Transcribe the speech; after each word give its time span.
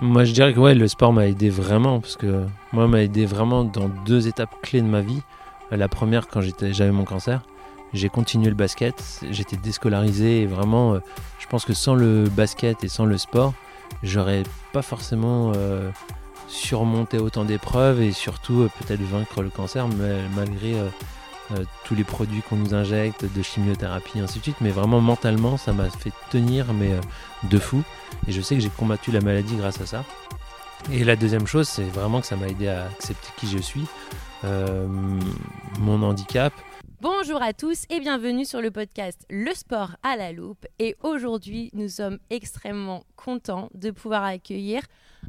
Moi, 0.00 0.24
je 0.24 0.32
dirais 0.32 0.54
que 0.54 0.60
ouais, 0.60 0.76
le 0.76 0.86
sport 0.86 1.12
m'a 1.12 1.26
aidé 1.26 1.50
vraiment 1.50 1.98
parce 1.98 2.16
que 2.16 2.46
moi, 2.72 2.86
m'a 2.86 3.02
aidé 3.02 3.26
vraiment 3.26 3.64
dans 3.64 3.88
deux 4.06 4.28
étapes 4.28 4.54
clés 4.62 4.80
de 4.80 4.86
ma 4.86 5.00
vie. 5.00 5.22
La 5.72 5.88
première, 5.88 6.28
quand 6.28 6.40
j'avais 6.40 6.92
mon 6.92 7.04
cancer, 7.04 7.42
j'ai 7.92 8.08
continué 8.08 8.48
le 8.48 8.54
basket, 8.54 9.22
j'étais 9.30 9.56
déscolarisé 9.56 10.42
et 10.42 10.46
vraiment, 10.46 10.94
euh, 10.94 10.98
je 11.40 11.46
pense 11.48 11.64
que 11.64 11.72
sans 11.72 11.96
le 11.96 12.24
basket 12.28 12.84
et 12.84 12.88
sans 12.88 13.06
le 13.06 13.18
sport, 13.18 13.54
j'aurais 14.04 14.44
pas 14.72 14.82
forcément 14.82 15.52
euh, 15.56 15.90
surmonté 16.46 17.18
autant 17.18 17.44
d'épreuves 17.44 18.00
et 18.00 18.12
surtout 18.12 18.60
euh, 18.60 18.70
peut-être 18.78 19.02
vaincre 19.02 19.42
le 19.42 19.50
cancer 19.50 19.88
mais, 19.88 20.16
malgré 20.36 20.74
euh, 21.52 21.64
tous 21.84 21.94
les 21.94 22.04
produits 22.04 22.42
qu'on 22.42 22.56
nous 22.56 22.74
injecte, 22.74 23.24
de 23.24 23.42
chimiothérapie, 23.42 24.20
ainsi 24.20 24.38
de 24.38 24.44
suite. 24.44 24.60
Mais 24.60 24.70
vraiment 24.70 25.00
mentalement, 25.00 25.56
ça 25.56 25.72
m'a 25.72 25.88
fait 25.90 26.12
tenir 26.30 26.72
mais 26.72 26.92
euh, 26.92 27.00
de 27.44 27.58
fou. 27.58 27.82
Et 28.26 28.32
je 28.32 28.40
sais 28.40 28.54
que 28.54 28.60
j'ai 28.60 28.70
combattu 28.70 29.10
la 29.10 29.20
maladie 29.20 29.56
grâce 29.56 29.80
à 29.80 29.86
ça. 29.86 30.04
Et 30.92 31.04
la 31.04 31.16
deuxième 31.16 31.46
chose, 31.46 31.68
c'est 31.68 31.84
vraiment 31.84 32.20
que 32.20 32.26
ça 32.26 32.36
m'a 32.36 32.48
aidé 32.48 32.68
à 32.68 32.86
accepter 32.86 33.28
qui 33.36 33.46
je 33.46 33.58
suis, 33.58 33.84
euh, 34.44 34.86
mon 35.80 36.02
handicap. 36.02 36.52
Bonjour 37.00 37.42
à 37.42 37.52
tous 37.52 37.84
et 37.90 38.00
bienvenue 38.00 38.44
sur 38.44 38.60
le 38.60 38.70
podcast 38.70 39.24
Le 39.30 39.54
sport 39.54 39.96
à 40.02 40.16
la 40.16 40.32
loupe. 40.32 40.66
Et 40.78 40.96
aujourd'hui, 41.02 41.70
nous 41.72 41.88
sommes 41.88 42.18
extrêmement 42.30 43.04
contents 43.16 43.70
de 43.74 43.90
pouvoir 43.90 44.24
accueillir 44.24 44.82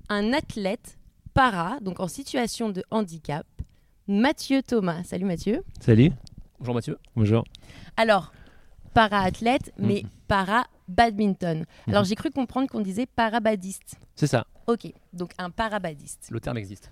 un 0.10 0.34
athlète 0.34 0.98
para, 1.34 1.78
donc 1.82 2.00
en 2.00 2.08
situation 2.08 2.70
de 2.70 2.84
handicap, 2.90 3.46
Mathieu 4.20 4.64
Thomas. 4.64 5.04
Salut 5.04 5.26
Mathieu. 5.26 5.64
Salut. 5.80 6.12
Bonjour 6.60 6.74
Mathieu. 6.74 6.98
Bonjour. 7.16 7.44
Alors, 7.96 8.34
para-athlète, 8.96 9.72
mais 9.78 10.02
Mhm. 10.04 10.10
para-badminton. 10.28 11.66
Alors 11.88 12.02
Mhm. 12.02 12.08
j'ai 12.08 12.16
cru 12.16 12.32
comprendre 12.32 12.68
qu'on 12.68 12.80
disait 12.82 13.06
parabadiste. 13.06 13.98
C'est 14.16 14.26
ça. 14.26 14.48
Ok, 14.66 14.92
donc 15.14 15.32
un 15.38 15.52
parabadiste. 15.52 16.28
Le 16.32 16.40
terme 16.40 16.58
existe. 16.58 16.92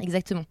Exactement. 0.00 0.44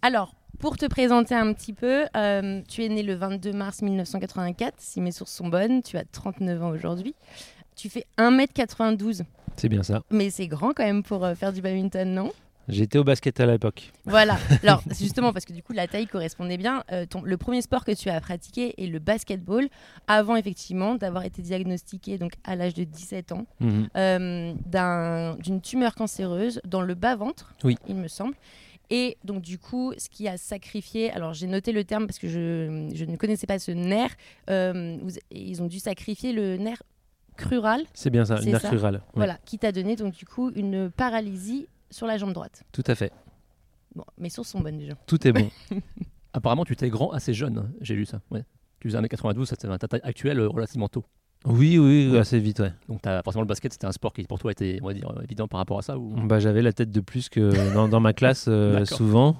Alors, 0.00 0.34
pour 0.58 0.78
te 0.78 0.86
présenter 0.86 1.34
un 1.34 1.52
petit 1.52 1.74
peu, 1.74 2.06
euh, 2.16 2.62
tu 2.66 2.82
es 2.82 2.88
né 2.88 3.02
le 3.02 3.14
22 3.14 3.52
mars 3.52 3.82
1984, 3.82 4.76
si 4.78 5.02
mes 5.02 5.12
sources 5.12 5.32
sont 5.32 5.48
bonnes, 5.48 5.82
tu 5.82 5.98
as 5.98 6.04
39 6.04 6.62
ans 6.62 6.70
aujourd'hui. 6.70 7.14
Tu 7.76 7.90
fais 7.90 8.06
1m92, 8.16 9.22
C'est 9.56 9.68
bien 9.68 9.82
ça. 9.82 10.02
mais 10.10 10.30
c'est 10.30 10.48
grand 10.48 10.72
quand 10.72 10.82
même 10.84 11.02
pour 11.02 11.26
euh, 11.26 11.34
faire 11.34 11.52
du 11.52 11.60
badminton, 11.60 12.08
non? 12.12 12.32
J'étais 12.68 12.98
au 12.98 13.04
basket 13.04 13.40
à 13.40 13.46
l'époque. 13.46 13.92
Voilà. 14.04 14.36
Alors, 14.62 14.82
c'est 14.90 15.04
justement 15.04 15.32
parce 15.32 15.44
que 15.44 15.52
du 15.52 15.62
coup, 15.62 15.72
la 15.72 15.86
taille 15.88 16.06
correspondait 16.06 16.56
bien. 16.58 16.84
Euh, 16.92 17.06
ton- 17.06 17.22
le 17.22 17.36
premier 17.36 17.62
sport 17.62 17.84
que 17.84 17.92
tu 17.92 18.10
as 18.10 18.20
pratiqué 18.20 18.74
est 18.82 18.86
le 18.86 18.98
basketball, 18.98 19.68
avant 20.06 20.36
effectivement 20.36 20.94
d'avoir 20.94 21.24
été 21.24 21.40
diagnostiqué 21.42 22.18
donc 22.18 22.32
à 22.44 22.56
l'âge 22.56 22.74
de 22.74 22.84
17 22.84 23.32
ans 23.32 23.46
Mhm. 23.60 23.88
euh, 23.96 24.54
d'un- 24.66 25.34
d'une 25.36 25.60
tumeur 25.60 25.94
cancéreuse 25.94 26.60
dans 26.66 26.82
le 26.82 26.94
bas-ventre, 26.94 27.54
Oui. 27.64 27.76
il 27.88 27.96
me 27.96 28.08
semble. 28.08 28.34
Et 28.90 29.18
donc, 29.24 29.42
du 29.42 29.58
coup, 29.58 29.92
ce 29.98 30.08
qui 30.08 30.28
a 30.28 30.36
sacrifié, 30.38 31.10
alors 31.10 31.34
j'ai 31.34 31.46
noté 31.46 31.72
le 31.72 31.84
terme 31.84 32.06
parce 32.06 32.18
que 32.18 32.28
je, 32.28 32.88
je 32.94 33.04
ne 33.04 33.16
connaissais 33.16 33.46
pas 33.46 33.58
ce 33.58 33.70
nerf, 33.70 34.10
euh, 34.48 34.96
ils 35.30 35.62
ont 35.62 35.66
dû 35.66 35.78
sacrifier 35.78 36.32
le 36.32 36.56
nerf 36.56 36.82
crural, 37.36 37.82
C'est 37.94 38.10
bien 38.10 38.24
ça, 38.24 38.36
le 38.36 38.44
nerf 38.46 38.60
ça 38.62 38.70
rural. 38.70 38.94
Ouais, 38.94 39.00
voilà, 39.14 39.38
qui 39.44 39.58
t'a 39.58 39.72
donné 39.72 39.94
donc 39.94 40.14
du 40.14 40.24
coup 40.24 40.50
une 40.56 40.90
paralysie 40.90 41.68
sur 41.90 42.06
la 42.06 42.18
jambe 42.18 42.32
droite. 42.32 42.62
Tout 42.72 42.84
à 42.86 42.94
fait. 42.94 43.12
Bon, 43.94 44.04
mes 44.18 44.30
sources 44.30 44.48
sont 44.50 44.60
bonnes 44.60 44.78
déjà. 44.78 44.94
Tout 45.06 45.26
est 45.26 45.32
bon. 45.32 45.50
Apparemment, 46.32 46.64
tu 46.64 46.72
étais 46.74 46.88
grand 46.90 47.10
assez 47.10 47.32
jeune. 47.34 47.72
J'ai 47.80 47.94
lu 47.94 48.04
ça. 48.06 48.20
Ouais. 48.30 48.44
Tu 48.80 48.88
faisais 48.88 49.00
1m92, 49.00 49.44
c'était 49.46 49.66
ta 49.78 49.88
taille 49.88 50.00
actuelle 50.04 50.38
euh, 50.40 50.48
relativement 50.48 50.88
tôt. 50.88 51.04
oui, 51.46 51.78
oui, 51.78 52.16
assez 52.16 52.38
vite, 52.38 52.60
ouais. 52.60 52.72
Donc 52.88 53.02
t'as- 53.02 53.22
forcément, 53.22 53.42
le 53.42 53.48
basket, 53.48 53.72
c'était 53.72 53.86
un 53.86 53.92
sport 53.92 54.12
qui 54.12 54.22
pour 54.24 54.38
toi 54.38 54.52
était, 54.52 54.78
on 54.82 54.86
va 54.86 54.94
dire, 54.94 55.12
évident 55.24 55.48
par 55.48 55.58
rapport 55.58 55.78
à 55.78 55.82
ça 55.82 55.98
ou... 55.98 56.14
Bah, 56.26 56.38
j'avais 56.38 56.62
la 56.62 56.72
tête 56.72 56.90
de 56.92 57.00
plus 57.00 57.28
que 57.28 57.72
dans, 57.74 57.88
dans 57.88 58.00
ma 58.00 58.12
classe 58.12 58.46
euh, 58.48 58.84
souvent. 58.84 59.36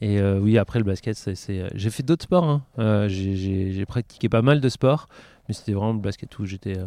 Et 0.00 0.18
euh, 0.18 0.40
oui, 0.40 0.58
après 0.58 0.80
le 0.80 0.84
basket, 0.84 1.14
c'est, 1.16 1.36
euh, 1.60 1.68
j'ai 1.74 1.90
fait 1.90 2.02
d'autres 2.02 2.24
sports. 2.24 2.44
hein. 2.44 2.64
Euh, 2.80 3.06
j'ai, 3.08 3.84
pratiqué 3.86 4.28
pas 4.28 4.42
mal 4.42 4.60
de 4.60 4.68
sports, 4.68 5.06
mais 5.46 5.54
c'était 5.54 5.72
vraiment 5.74 5.92
le 5.92 6.00
basket 6.00 6.36
où 6.40 6.44
j'étais 6.44 6.76
euh, 6.76 6.86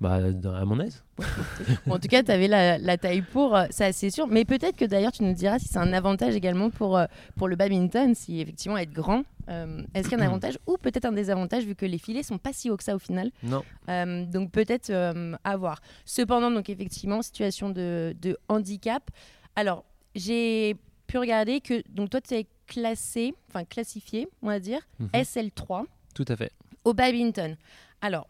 bah, 0.00 0.14
à 0.56 0.64
mon 0.64 0.80
aise. 0.80 1.02
Bon, 1.16 1.24
en 1.94 1.98
tout 1.98 2.08
cas, 2.08 2.22
tu 2.22 2.30
avais 2.30 2.48
la, 2.48 2.78
la 2.78 2.98
taille 2.98 3.22
pour, 3.22 3.56
euh, 3.56 3.66
ça 3.70 3.92
c'est 3.92 4.10
sûr. 4.10 4.26
Mais 4.26 4.44
peut-être 4.44 4.76
que 4.76 4.84
d'ailleurs, 4.84 5.12
tu 5.12 5.22
nous 5.22 5.32
diras 5.34 5.58
si 5.58 5.68
c'est 5.68 5.78
un 5.78 5.92
avantage 5.92 6.34
également 6.34 6.70
pour, 6.70 6.96
euh, 6.98 7.06
pour 7.36 7.48
le 7.48 7.56
badminton, 7.56 8.14
si 8.14 8.40
effectivement 8.40 8.76
être 8.78 8.90
grand. 8.92 9.22
euh, 9.48 9.82
Est-ce 9.94 10.08
qu'il 10.08 10.18
y 10.18 10.20
a 10.20 10.24
un 10.24 10.28
avantage 10.28 10.58
ou 10.66 10.76
peut-être 10.78 11.04
un 11.04 11.12
désavantage 11.12 11.64
vu 11.64 11.74
que 11.74 11.86
les 11.86 11.98
filets 11.98 12.22
sont 12.22 12.38
pas 12.38 12.52
si 12.52 12.70
hauts 12.70 12.76
que 12.76 12.84
ça 12.84 12.94
au 12.94 12.98
final? 12.98 13.30
Non. 13.42 13.62
Euh, 13.88 14.24
donc 14.26 14.50
peut-être 14.50 14.90
euh, 14.90 15.36
à 15.44 15.56
voir. 15.56 15.80
Cependant, 16.04 16.50
donc 16.50 16.68
effectivement, 16.68 17.22
situation 17.22 17.70
de, 17.70 18.14
de 18.20 18.36
handicap. 18.48 19.08
Alors, 19.56 19.84
j'ai 20.14 20.76
pu 21.06 21.18
regarder 21.18 21.60
que 21.60 21.82
donc 21.90 22.10
toi, 22.10 22.20
tu 22.20 22.34
es 22.34 22.46
classé, 22.66 23.34
enfin 23.48 23.64
classifié, 23.64 24.26
on 24.42 24.46
va 24.48 24.58
dire, 24.58 24.80
Mhm. 24.98 25.08
SL3 25.14 25.84
Tout 26.14 26.24
à 26.28 26.36
fait. 26.36 26.50
au 26.84 26.94
badminton. 26.94 27.56
Alors, 28.00 28.26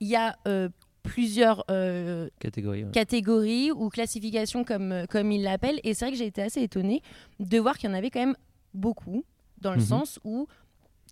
il 0.00 0.08
y 0.08 0.16
a 0.16 0.36
euh, 0.48 0.68
plusieurs 1.04 1.64
euh, 1.70 2.28
Catégorie. 2.40 2.82
ouais. 2.84 2.90
catégories 2.90 3.70
ou 3.70 3.88
classifications 3.90 4.64
comme, 4.64 4.90
euh, 4.90 5.06
comme 5.06 5.30
ils 5.30 5.42
l'appellent. 5.42 5.78
Et 5.84 5.94
c'est 5.94 6.06
vrai 6.06 6.12
que 6.12 6.18
j'ai 6.18 6.26
été 6.26 6.42
assez 6.42 6.60
étonnée 6.62 7.00
de 7.38 7.58
voir 7.60 7.78
qu'il 7.78 7.88
y 7.88 7.92
en 7.92 7.96
avait 7.96 8.10
quand 8.10 8.20
même 8.20 8.36
beaucoup, 8.72 9.24
dans 9.60 9.70
le 9.72 9.78
Mhm. 9.78 9.84
sens 9.84 10.18
où 10.24 10.48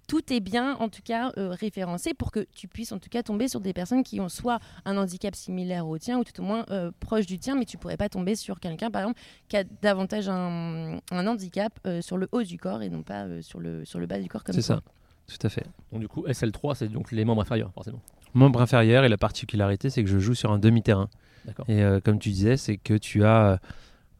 tout 0.08 0.32
est 0.32 0.40
bien, 0.40 0.74
en 0.78 0.88
tout 0.88 1.00
cas, 1.04 1.32
euh, 1.38 1.50
référencé 1.50 2.12
pour 2.12 2.32
que 2.32 2.40
tu 2.52 2.66
puisses, 2.68 2.90
en 2.92 2.98
tout 2.98 3.08
cas, 3.08 3.22
tomber 3.22 3.46
sur 3.48 3.60
des 3.60 3.72
personnes 3.72 4.02
qui 4.02 4.20
ont 4.20 4.28
soit 4.28 4.58
un 4.84 4.96
handicap 4.96 5.34
similaire 5.36 5.86
au 5.86 5.96
tien 5.96 6.18
ou 6.18 6.24
tout 6.24 6.38
au 6.40 6.44
moins 6.44 6.66
euh, 6.70 6.90
proche 6.98 7.24
du 7.26 7.38
tien, 7.38 7.54
mais 7.54 7.64
tu 7.64 7.78
pourrais 7.78 7.96
pas 7.96 8.08
tomber 8.08 8.34
sur 8.34 8.58
quelqu'un, 8.60 8.90
par 8.90 9.02
exemple, 9.02 9.20
qui 9.48 9.56
a 9.56 9.64
davantage 9.64 10.28
un, 10.28 10.98
un 11.12 11.26
handicap 11.26 11.78
euh, 11.86 12.00
sur 12.02 12.16
le 12.16 12.28
haut 12.32 12.42
du 12.42 12.58
corps 12.58 12.82
et 12.82 12.88
non 12.90 13.02
pas 13.02 13.24
euh, 13.26 13.42
sur, 13.42 13.60
le, 13.60 13.84
sur 13.84 14.00
le 14.00 14.06
bas 14.06 14.18
du 14.18 14.28
corps 14.28 14.42
comme 14.42 14.54
C'est 14.54 14.62
ça. 14.62 14.82
Tout 15.28 15.46
à 15.46 15.48
fait. 15.48 15.64
Donc 15.92 16.00
du 16.00 16.08
coup, 16.08 16.26
SL3, 16.26 16.74
c'est 16.74 16.88
donc 16.88 17.12
les 17.12 17.24
membres 17.24 17.42
inférieurs, 17.42 17.72
forcément. 17.72 18.00
Membre 18.34 18.62
inférieur 18.62 19.04
et 19.04 19.08
la 19.08 19.18
particularité, 19.18 19.90
c'est 19.90 20.02
que 20.02 20.08
je 20.10 20.18
joue 20.18 20.34
sur 20.34 20.50
un 20.52 20.58
demi-terrain. 20.58 21.08
Et 21.68 21.82
euh, 21.82 22.00
comme 22.00 22.18
tu 22.18 22.30
disais, 22.30 22.56
c'est 22.56 22.76
que 22.76 22.94
tu 22.94 23.24
as 23.24 23.44
euh, 23.46 23.56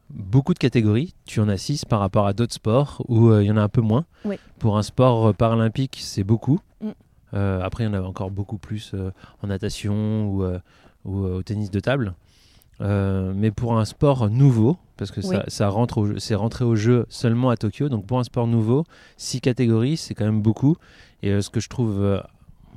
beaucoup 0.09 0.53
de 0.53 0.59
catégories. 0.59 1.15
Tu 1.25 1.39
en 1.39 1.47
as 1.49 1.57
6 1.57 1.85
par 1.85 1.99
rapport 1.99 2.27
à 2.27 2.33
d'autres 2.33 2.53
sports 2.53 3.01
où 3.07 3.29
euh, 3.29 3.43
il 3.43 3.47
y 3.47 3.51
en 3.51 3.57
a 3.57 3.61
un 3.61 3.69
peu 3.69 3.81
moins. 3.81 4.05
Oui. 4.25 4.37
Pour 4.59 4.77
un 4.77 4.83
sport 4.83 5.27
euh, 5.29 5.33
paralympique, 5.33 5.99
c'est 6.01 6.23
beaucoup. 6.23 6.59
Mm. 6.81 6.89
Euh, 7.33 7.61
après, 7.63 7.83
il 7.85 7.87
y 7.87 7.89
en 7.89 7.93
a 7.93 8.01
encore 8.01 8.29
beaucoup 8.29 8.57
plus 8.57 8.91
euh, 8.93 9.11
en 9.41 9.47
natation 9.47 10.27
ou, 10.27 10.43
euh, 10.43 10.59
ou, 11.05 11.23
euh, 11.25 11.37
au 11.37 11.43
tennis 11.43 11.71
de 11.71 11.79
table. 11.79 12.13
Euh, 12.81 13.33
mais 13.35 13.51
pour 13.51 13.77
un 13.79 13.85
sport 13.85 14.29
nouveau, 14.29 14.77
parce 14.97 15.11
que 15.11 15.21
Oui. 15.21 15.35
ça, 15.35 15.43
ça 15.47 15.69
rentre 15.69 15.99
au 15.99 16.19
c'est 16.19 16.35
rentré 16.35 16.65
au 16.65 16.75
jeu 16.75 17.05
seulement 17.07 17.49
à 17.49 17.57
Tokyo, 17.57 17.87
donc 17.87 18.05
pour 18.05 18.19
un 18.19 18.23
sport 18.23 18.47
nouveau, 18.47 18.83
six 19.15 19.41
catégories, 19.41 19.95
c'est 19.95 20.15
quand 20.15 20.25
même 20.25 20.41
beaucoup. 20.41 20.75
Et 21.21 21.29
euh, 21.31 21.41
ce 21.41 21.49
que 21.49 21.59
je 21.59 21.69
trouve, 21.69 22.01
euh, 22.01 22.19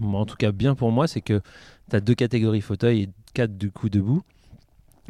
en 0.02 0.26
tout 0.26 0.36
cas 0.36 0.52
bien 0.52 0.74
pour 0.74 0.92
moi, 0.92 1.06
c'est 1.06 1.20
que 1.20 1.40
tu 1.90 1.96
as 1.96 2.00
deux 2.00 2.14
catégories 2.14 2.60
fauteuil 2.60 3.02
et 3.02 3.08
quatre 3.34 3.56
du 3.56 3.70
coup 3.70 3.88
debout. 3.88 4.22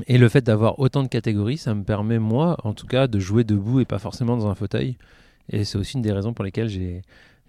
Et 0.06 0.18
le 0.18 0.28
fait 0.28 0.42
d'avoir 0.42 0.78
autant 0.78 1.02
de 1.02 1.08
catégories, 1.08 1.56
ça 1.56 1.74
me 1.74 1.82
permet, 1.82 2.18
moi, 2.18 2.58
en 2.64 2.74
tout 2.74 2.86
cas, 2.86 3.06
de 3.06 3.18
jouer 3.18 3.44
debout 3.44 3.80
et 3.80 3.86
pas 3.86 3.98
forcément 3.98 4.36
dans 4.36 4.46
un 4.46 4.54
fauteuil. 4.54 4.96
Et 5.50 5.64
c'est 5.64 5.78
aussi 5.78 5.96
une 5.96 6.02
des 6.02 6.12
raisons 6.12 6.34
pour 6.34 6.44
lesquelles 6.44 6.68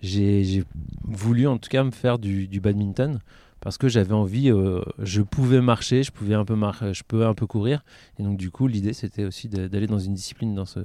j'ai, 0.01 0.63
voulu, 1.03 1.47
en 1.47 1.57
tout 1.57 1.69
cas, 1.69 1.83
me 1.83 1.91
faire 1.91 2.19
du, 2.19 2.47
du 2.47 2.61
badminton. 2.61 3.19
Parce 3.59 3.77
que 3.77 3.87
j'avais 3.89 4.13
envie, 4.13 4.49
euh, 4.51 4.81
je 4.99 5.21
pouvais 5.21 5.61
marcher, 5.61 6.03
je 6.03 6.11
pouvais 6.11 6.35
un 6.35 6.45
peu 6.45 6.55
mar- 6.55 6.93
je 6.93 7.03
pouvais 7.03 7.25
un 7.25 7.33
peu 7.33 7.47
courir. 7.47 7.83
Et 8.19 8.23
donc, 8.23 8.37
du 8.37 8.51
coup, 8.51 8.67
l'idée, 8.67 8.93
c'était 8.93 9.25
aussi 9.25 9.49
d'aller 9.49 9.87
dans 9.87 9.97
une 9.99 10.13
discipline 10.13 10.53
dans 10.53 10.65
ce. 10.65 10.79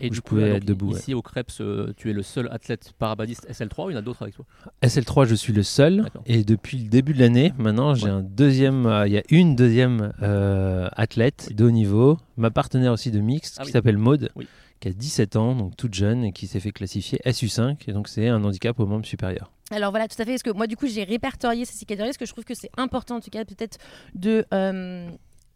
Et 0.00 0.10
Où 0.10 0.14
je 0.14 0.20
pouvais 0.20 0.50
être 0.56 0.64
debout, 0.64 0.92
Ici 0.96 1.14
au 1.14 1.22
Krebs, 1.22 1.60
euh, 1.60 1.92
tu 1.96 2.10
es 2.10 2.12
le 2.12 2.22
seul 2.22 2.48
athlète 2.50 2.92
parabadiste 2.98 3.46
SL3 3.50 3.86
ou 3.86 3.90
il 3.90 3.92
y 3.92 3.96
en 3.96 3.98
a 3.98 4.02
d'autres 4.02 4.22
avec 4.22 4.34
toi? 4.34 4.44
SL3, 4.82 5.26
je 5.26 5.34
suis 5.34 5.52
le 5.52 5.62
seul. 5.62 6.06
Et 6.26 6.42
depuis 6.44 6.78
le 6.78 6.88
début 6.88 7.12
de 7.12 7.18
l'année, 7.20 7.52
maintenant, 7.58 7.94
j'ai 7.94 8.06
Ouais. 8.06 8.10
un 8.10 8.22
deuxième. 8.22 8.86
euh, 8.86 9.06
Il 9.06 9.12
y 9.12 9.18
a 9.18 9.22
une 9.30 9.54
deuxième 9.54 10.12
euh, 10.22 10.88
athlète 10.96 11.52
de 11.54 11.64
haut 11.66 11.70
niveau, 11.70 12.18
ma 12.36 12.50
partenaire 12.50 12.92
aussi 12.92 13.10
de 13.10 13.20
mixte, 13.20 13.56
Ah 13.58 13.62
qui 13.62 13.66
oui. 13.68 13.72
s'appelle 13.72 13.98
Maude, 13.98 14.30
Oui. 14.36 14.46
qui 14.80 14.88
a 14.88 14.92
17 14.92 15.36
ans, 15.36 15.54
donc 15.54 15.76
toute 15.76 15.94
jeune, 15.94 16.24
et 16.24 16.32
qui 16.32 16.46
s'est 16.46 16.60
fait 16.60 16.72
classifier 16.72 17.20
SU5. 17.26 17.76
Et 17.88 17.92
donc, 17.92 18.08
c'est 18.08 18.28
un 18.28 18.42
handicap 18.42 18.78
au 18.80 18.86
membre 18.86 19.04
supérieur. 19.06 19.52
Alors 19.72 19.90
voilà, 19.90 20.08
tout 20.08 20.20
à 20.20 20.24
fait. 20.24 20.32
Parce 20.32 20.42
que 20.42 20.50
moi, 20.50 20.66
du 20.66 20.76
coup, 20.76 20.86
j'ai 20.86 21.04
répertorié 21.04 21.64
ces 21.64 21.72
six 21.74 21.86
catégories 21.86 22.10
parce 22.10 22.18
que 22.18 22.26
je 22.26 22.32
trouve 22.32 22.44
que 22.44 22.54
c'est 22.54 22.70
important, 22.76 23.16
en 23.16 23.20
tout 23.20 23.30
cas, 23.30 23.44
peut-être 23.44 23.78
de 24.14 24.44
euh, 24.54 25.10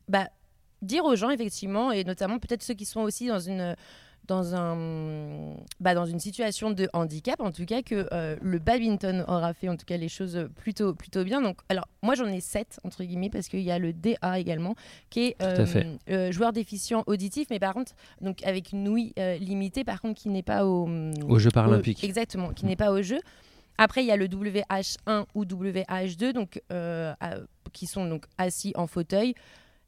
bah, 0.09 0.29
dire 0.83 1.05
aux 1.05 1.17
gens, 1.17 1.31
effectivement, 1.31 1.93
et 1.93 2.05
notamment 2.05 2.39
peut-être 2.39 2.63
ceux 2.63 2.75
qui 2.75 2.85
sont 2.85 3.01
aussi 3.01 3.29
dans 3.29 3.41
une 3.41 3.77
dans 4.27 4.57
un 4.57 5.55
bah, 5.79 5.95
dans 5.95 6.05
une 6.05 6.19
situation 6.19 6.73
de 6.73 6.89
handicap 6.93 7.41
en 7.41 7.53
tout 7.53 7.65
cas 7.65 7.83
que 7.83 8.09
euh, 8.13 8.35
le 8.43 8.59
badminton 8.59 9.25
aura 9.29 9.55
fait 9.55 9.69
en 9.69 9.77
tout 9.77 9.85
cas 9.87 9.97
les 9.97 10.09
choses 10.09 10.49
plutôt 10.57 10.95
plutôt 10.95 11.23
bien 11.23 11.41
donc 11.41 11.59
alors 11.69 11.87
moi 12.03 12.17
j'en 12.17 12.27
ai 12.27 12.41
sept 12.41 12.81
entre 12.83 13.05
guillemets 13.05 13.31
parce 13.31 13.47
qu'il 13.47 13.61
y 13.61 13.71
a 13.71 13.79
le 13.79 13.93
DA 13.93 14.41
également 14.41 14.75
qui 15.11 15.27
est 15.27 15.37
euh, 15.43 15.65
euh, 16.11 16.33
joueur 16.33 16.53
déficient 16.53 17.05
auditif 17.07 17.47
mais 17.51 17.61
par 17.61 17.73
contre 17.73 17.93
donc 18.21 18.45
avec 18.45 18.73
une 18.73 18.89
ouïe 18.89 19.15
limitée 19.39 19.85
par 19.85 20.01
contre 20.01 20.21
qui 20.21 20.29
n'est 20.29 20.43
pas 20.43 20.67
au 20.67 20.89
Aux 21.29 21.39
Jeux 21.39 21.51
au- 21.51 21.53
paralympiques. 21.53 22.03
exactement, 22.03 22.53
qui 22.53 22.67
n'est 22.67 22.75
pas 22.75 22.91
au 22.91 23.03
jeu. 23.03 23.21
Après, 23.79 24.03
il 24.03 24.07
y 24.07 24.11
a 24.13 24.17
le 24.17 24.27
WH1 24.29 25.27
ou 25.35 25.45
WH2, 25.45 26.33
donc, 26.33 26.61
euh, 26.73 27.13
à- 27.21 27.37
qui 27.73 27.87
sont 27.87 28.07
donc 28.09 28.25
assis 28.39 28.73
en 28.77 28.87
fauteuil. 28.87 29.35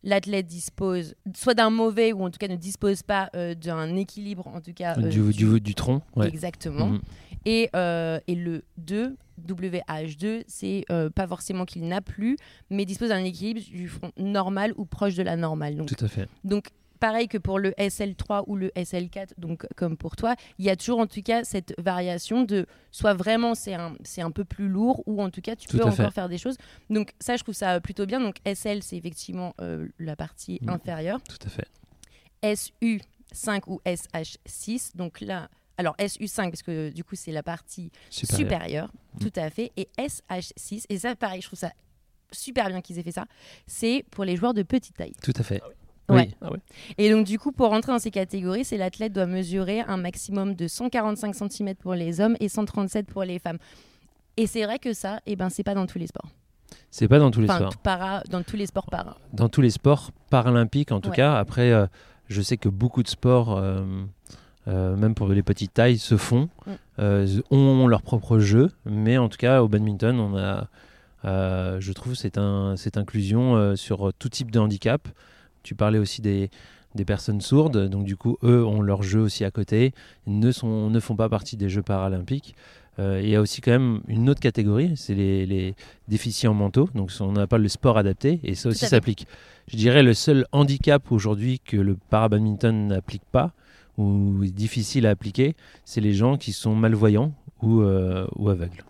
l'athlète 0.04 0.46
dispose 0.46 1.16
soit 1.34 1.54
d'un 1.54 1.70
mauvais 1.70 2.12
ou 2.12 2.22
en 2.22 2.30
tout 2.30 2.38
cas 2.38 2.46
ne 2.46 2.54
dispose 2.54 3.02
pas 3.02 3.30
euh, 3.34 3.54
d'un 3.56 3.96
équilibre 3.96 4.46
en 4.46 4.60
tout 4.60 4.72
cas 4.72 4.96
euh, 4.96 5.08
du, 5.08 5.32
du, 5.32 5.60
du 5.60 5.74
tronc, 5.74 6.02
ouais. 6.14 6.28
exactement 6.28 6.86
Mhm. 6.90 7.00
et, 7.46 7.68
euh, 7.74 8.20
et 8.28 8.36
le 8.36 8.62
2 8.76 9.16
WH2 9.44 10.44
c'est 10.46 10.84
euh, 10.90 11.10
pas 11.10 11.26
forcément 11.26 11.64
qu'il 11.64 11.86
n'a 11.88 12.00
plus 12.00 12.36
mais 12.70 12.84
dispose 12.84 13.08
d'un 13.08 13.24
équilibre 13.24 13.60
du 13.60 13.88
front 13.88 14.12
normal 14.16 14.72
ou 14.76 14.84
proche 14.84 15.14
de 15.16 15.22
la 15.24 15.34
normale 15.36 15.74
donc 15.76 15.88
Tout 15.94 16.04
à 16.04 16.08
fait. 16.08 16.28
donc, 16.44 16.68
pareil 17.00 17.28
que 17.28 17.38
pour 17.38 17.58
le 17.58 17.70
SL3 17.72 18.44
ou 18.46 18.56
le 18.56 18.68
SL4, 18.70 19.30
donc 19.38 19.66
comme 19.76 19.96
pour 19.96 20.16
toi, 20.16 20.34
il 20.58 20.64
y 20.64 20.70
a 20.70 20.76
toujours 20.76 20.98
en 21.00 21.06
tout 21.06 21.22
cas 21.22 21.44
cette 21.44 21.74
variation 21.78 22.42
de 22.42 22.66
soit 22.90 23.14
vraiment 23.14 23.54
c'est 23.54 23.74
un, 23.74 23.96
c'est 24.04 24.22
un 24.22 24.30
peu 24.30 24.44
plus 24.44 24.68
lourd 24.68 25.02
ou 25.06 25.22
en 25.22 25.30
tout 25.30 25.40
cas 25.40 25.56
tu 25.56 25.68
Tout 25.68 25.78
peux 25.78 25.84
encore 25.84 25.96
fait. 25.96 26.10
faire 26.10 26.28
des 26.28 26.38
choses. 26.38 26.56
Donc 26.90 27.12
ça, 27.20 27.36
je 27.36 27.42
trouve 27.42 27.54
ça 27.54 27.80
plutôt 27.80 28.06
bien. 28.06 28.20
Donc 28.20 28.36
SL, 28.44 28.82
c'est 28.82 28.96
effectivement 28.96 29.54
euh, 29.60 29.88
la 29.98 30.16
partie 30.16 30.58
Mm. 30.62 30.70
inférieure. 30.70 31.20
Tout 31.22 31.38
à 31.46 31.48
fait. 31.50 31.68
SU5 32.42 33.62
ou 33.66 33.80
SH6, 33.84 34.96
donc 34.96 35.20
là... 35.20 35.48
Alors 35.76 35.94
SU5 35.98 36.50
parce 36.50 36.62
que 36.62 36.90
du 36.90 37.04
coup 37.04 37.14
c'est 37.14 37.30
la 37.30 37.44
partie 37.44 37.92
Supérieur. 38.10 38.38
supérieure, 38.38 38.92
Mm. 39.14 39.18
tout 39.20 39.32
à 39.36 39.48
fait, 39.50 39.70
et 39.76 39.88
SH6 39.96 40.84
et 40.88 40.98
ça 40.98 41.14
pareil, 41.14 41.40
je 41.40 41.46
trouve 41.46 41.58
ça 41.58 41.72
super 42.32 42.68
bien 42.68 42.80
qu'ils 42.80 42.98
aient 42.98 43.02
fait 43.04 43.12
ça. 43.12 43.26
C'est 43.68 44.04
pour 44.10 44.24
les 44.24 44.34
joueurs 44.36 44.54
de 44.54 44.62
petite 44.64 44.96
taille. 44.96 45.14
Tout 45.22 45.32
à 45.36 45.42
fait. 45.44 45.62
Ouais. 46.08 46.28
Oui. 46.28 46.34
Ah 46.40 46.50
ouais. 46.52 46.58
Et 46.96 47.10
donc, 47.10 47.26
du 47.26 47.38
coup, 47.38 47.52
pour 47.52 47.68
rentrer 47.68 47.92
dans 47.92 47.98
ces 47.98 48.10
catégories, 48.10 48.64
c'est 48.64 48.76
l'athlète 48.78 49.12
doit 49.12 49.26
mesurer 49.26 49.80
un 49.80 49.96
maximum 49.98 50.54
de 50.54 50.66
145 50.68 51.34
cm 51.34 51.74
pour 51.74 51.94
les 51.94 52.20
hommes 52.20 52.36
et 52.40 52.48
137 52.48 53.06
pour 53.06 53.24
les 53.24 53.38
femmes. 53.38 53.58
Et 54.36 54.46
c'est 54.46 54.64
vrai 54.64 54.78
que 54.78 54.92
ça, 54.92 55.20
eh 55.26 55.36
ben, 55.36 55.50
c'est 55.50 55.64
pas 55.64 55.74
dans 55.74 55.86
tous 55.86 55.98
les 55.98 56.06
sports. 56.06 56.30
C'est 56.90 57.08
pas 57.08 57.18
dans 57.18 57.30
tous 57.30 57.40
les 57.40 57.50
Enfin, 57.50 57.58
sports. 57.70 57.76
para, 57.78 58.22
dans 58.30 58.42
tous 58.42 58.56
les 58.56 58.66
sports 58.66 58.86
para. 58.86 59.16
Dans 59.32 59.48
tous 59.48 59.60
les 59.60 59.70
sports 59.70 60.10
paralympiques, 60.30 60.92
en 60.92 61.00
tout 61.00 61.10
Ouais. 61.10 61.16
cas. 61.16 61.34
Après, 61.36 61.72
euh, 61.72 61.86
je 62.28 62.40
sais 62.40 62.56
que 62.56 62.68
beaucoup 62.68 63.02
de 63.02 63.08
sports, 63.08 63.56
euh, 63.56 63.82
euh, 64.68 64.96
même 64.96 65.14
pour 65.14 65.28
les 65.28 65.42
petites 65.42 65.74
tailles, 65.74 65.98
se 65.98 66.16
font, 66.16 66.48
Mm. 66.66 66.70
euh, 67.00 67.40
ont 67.50 67.86
leur 67.86 68.02
propre 68.02 68.38
jeu. 68.38 68.70
Mais 68.86 69.18
en 69.18 69.28
tout 69.28 69.38
cas, 69.38 69.62
au 69.62 69.68
badminton, 69.68 70.18
on 70.20 70.36
a, 70.38 70.68
euh, 71.24 71.80
je 71.80 71.92
trouve, 71.92 72.14
cette, 72.14 72.38
un, 72.38 72.76
cette 72.76 72.96
inclusion 72.96 73.56
euh, 73.56 73.76
sur 73.76 74.12
tout 74.18 74.28
type 74.28 74.50
de 74.50 74.58
handicap. 74.58 75.08
Tu 75.68 75.74
parlais 75.74 75.98
aussi 75.98 76.22
des, 76.22 76.48
des 76.94 77.04
personnes 77.04 77.42
sourdes, 77.42 77.90
donc 77.90 78.04
du 78.04 78.16
coup, 78.16 78.38
eux 78.42 78.64
ont 78.64 78.80
leur 78.80 79.02
jeu 79.02 79.20
aussi 79.20 79.44
à 79.44 79.50
côté, 79.50 79.92
ne, 80.26 80.50
sont, 80.50 80.88
ne 80.88 80.98
font 80.98 81.14
pas 81.14 81.28
partie 81.28 81.58
des 81.58 81.68
Jeux 81.68 81.82
paralympiques. 81.82 82.54
Euh, 82.98 83.20
il 83.22 83.28
y 83.28 83.36
a 83.36 83.42
aussi 83.42 83.60
quand 83.60 83.72
même 83.72 84.00
une 84.08 84.30
autre 84.30 84.40
catégorie, 84.40 84.94
c'est 84.96 85.14
les, 85.14 85.44
les 85.44 85.74
déficients 86.08 86.54
mentaux, 86.54 86.88
donc 86.94 87.12
on 87.20 87.36
appelle 87.36 87.60
le 87.60 87.68
sport 87.68 87.98
adapté, 87.98 88.40
et 88.44 88.54
ça 88.54 88.70
aussi 88.70 88.86
s'applique. 88.86 89.26
Je 89.66 89.76
dirais 89.76 90.02
le 90.02 90.14
seul 90.14 90.46
handicap 90.52 91.12
aujourd'hui 91.12 91.60
que 91.60 91.76
le 91.76 91.98
parabadminton 92.08 92.72
n'applique 92.72 93.26
pas, 93.30 93.52
ou 93.98 94.42
est 94.42 94.50
difficile 94.50 95.06
à 95.06 95.10
appliquer, 95.10 95.54
c'est 95.84 96.00
les 96.00 96.14
gens 96.14 96.38
qui 96.38 96.52
sont 96.52 96.74
malvoyants 96.74 97.34
ou, 97.60 97.82
euh, 97.82 98.26
ou 98.36 98.48
aveugles. 98.48 98.84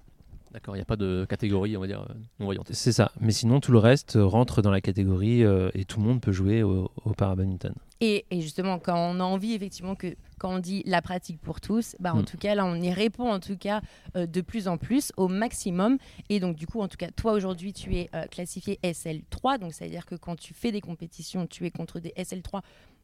D'accord, 0.53 0.75
il 0.75 0.79
n'y 0.79 0.83
a 0.83 0.87
pas 0.87 0.97
de 0.97 1.27
catégorie, 1.29 1.77
on 1.77 1.81
va 1.81 1.87
dire, 1.87 2.01
euh, 2.09 2.15
non-voyante. 2.39 2.69
C'est 2.73 2.93
ça, 2.93 3.13
mais 3.21 3.33
sinon 3.33 3.61
tout 3.61 3.71
le 3.73 3.79
reste 3.79 4.17
euh, 4.17 4.25
rentre 4.25 4.63
dans 4.63 4.71
la 4.71 4.81
catégorie 4.81 5.45
euh, 5.45 5.71
et 5.75 5.85
tout 5.85 6.01
le 6.01 6.07
monde 6.07 6.21
peut 6.23 6.33
jouer 6.33 6.63
au, 6.63 6.91
au 7.05 7.13
parabadminton. 7.13 7.75
Et, 8.01 8.25
et 8.31 8.41
justement, 8.41 8.79
quand 8.79 8.97
on 8.97 9.21
a 9.21 9.25
envie, 9.25 9.53
effectivement, 9.55 9.95
que 9.95 10.15
quand 10.39 10.55
on 10.55 10.59
dit 10.61 10.83
la 10.87 11.03
pratique 11.03 11.41
pour 11.41 11.61
tous, 11.61 11.97
bah, 12.01 12.15
en 12.15 12.21
Mm. 12.23 12.25
tout 12.25 12.39
cas, 12.39 12.55
là, 12.55 12.65
on 12.65 12.77
y 12.77 12.91
répond, 12.93 13.31
en 13.31 13.41
tout 13.41 13.57
cas, 13.57 13.81
euh, 14.17 14.25
de 14.27 14.41
plus 14.41 14.69
en 14.69 14.79
plus, 14.79 15.13
au 15.17 15.27
maximum. 15.29 15.99
Et 16.29 16.39
donc, 16.41 16.57
du 16.57 16.67
coup, 16.67 16.81
en 16.81 16.89
tout 16.89 16.97
cas, 16.97 17.11
toi, 17.11 17.33
aujourd'hui, 17.33 17.73
tu 17.73 17.97
es 17.97 18.09
euh, 18.15 18.25
classifié 18.27 18.79
SL3. 18.85 19.59
Donc, 19.59 19.75
c'est-à-dire 19.75 20.07
que 20.07 20.15
quand 20.15 20.37
tu 20.37 20.55
fais 20.55 20.71
des 20.73 20.81
compétitions, 20.81 21.47
tu 21.47 21.67
es 21.67 21.71
contre 21.71 21.99
des 22.01 22.11
SL3, 22.17 22.61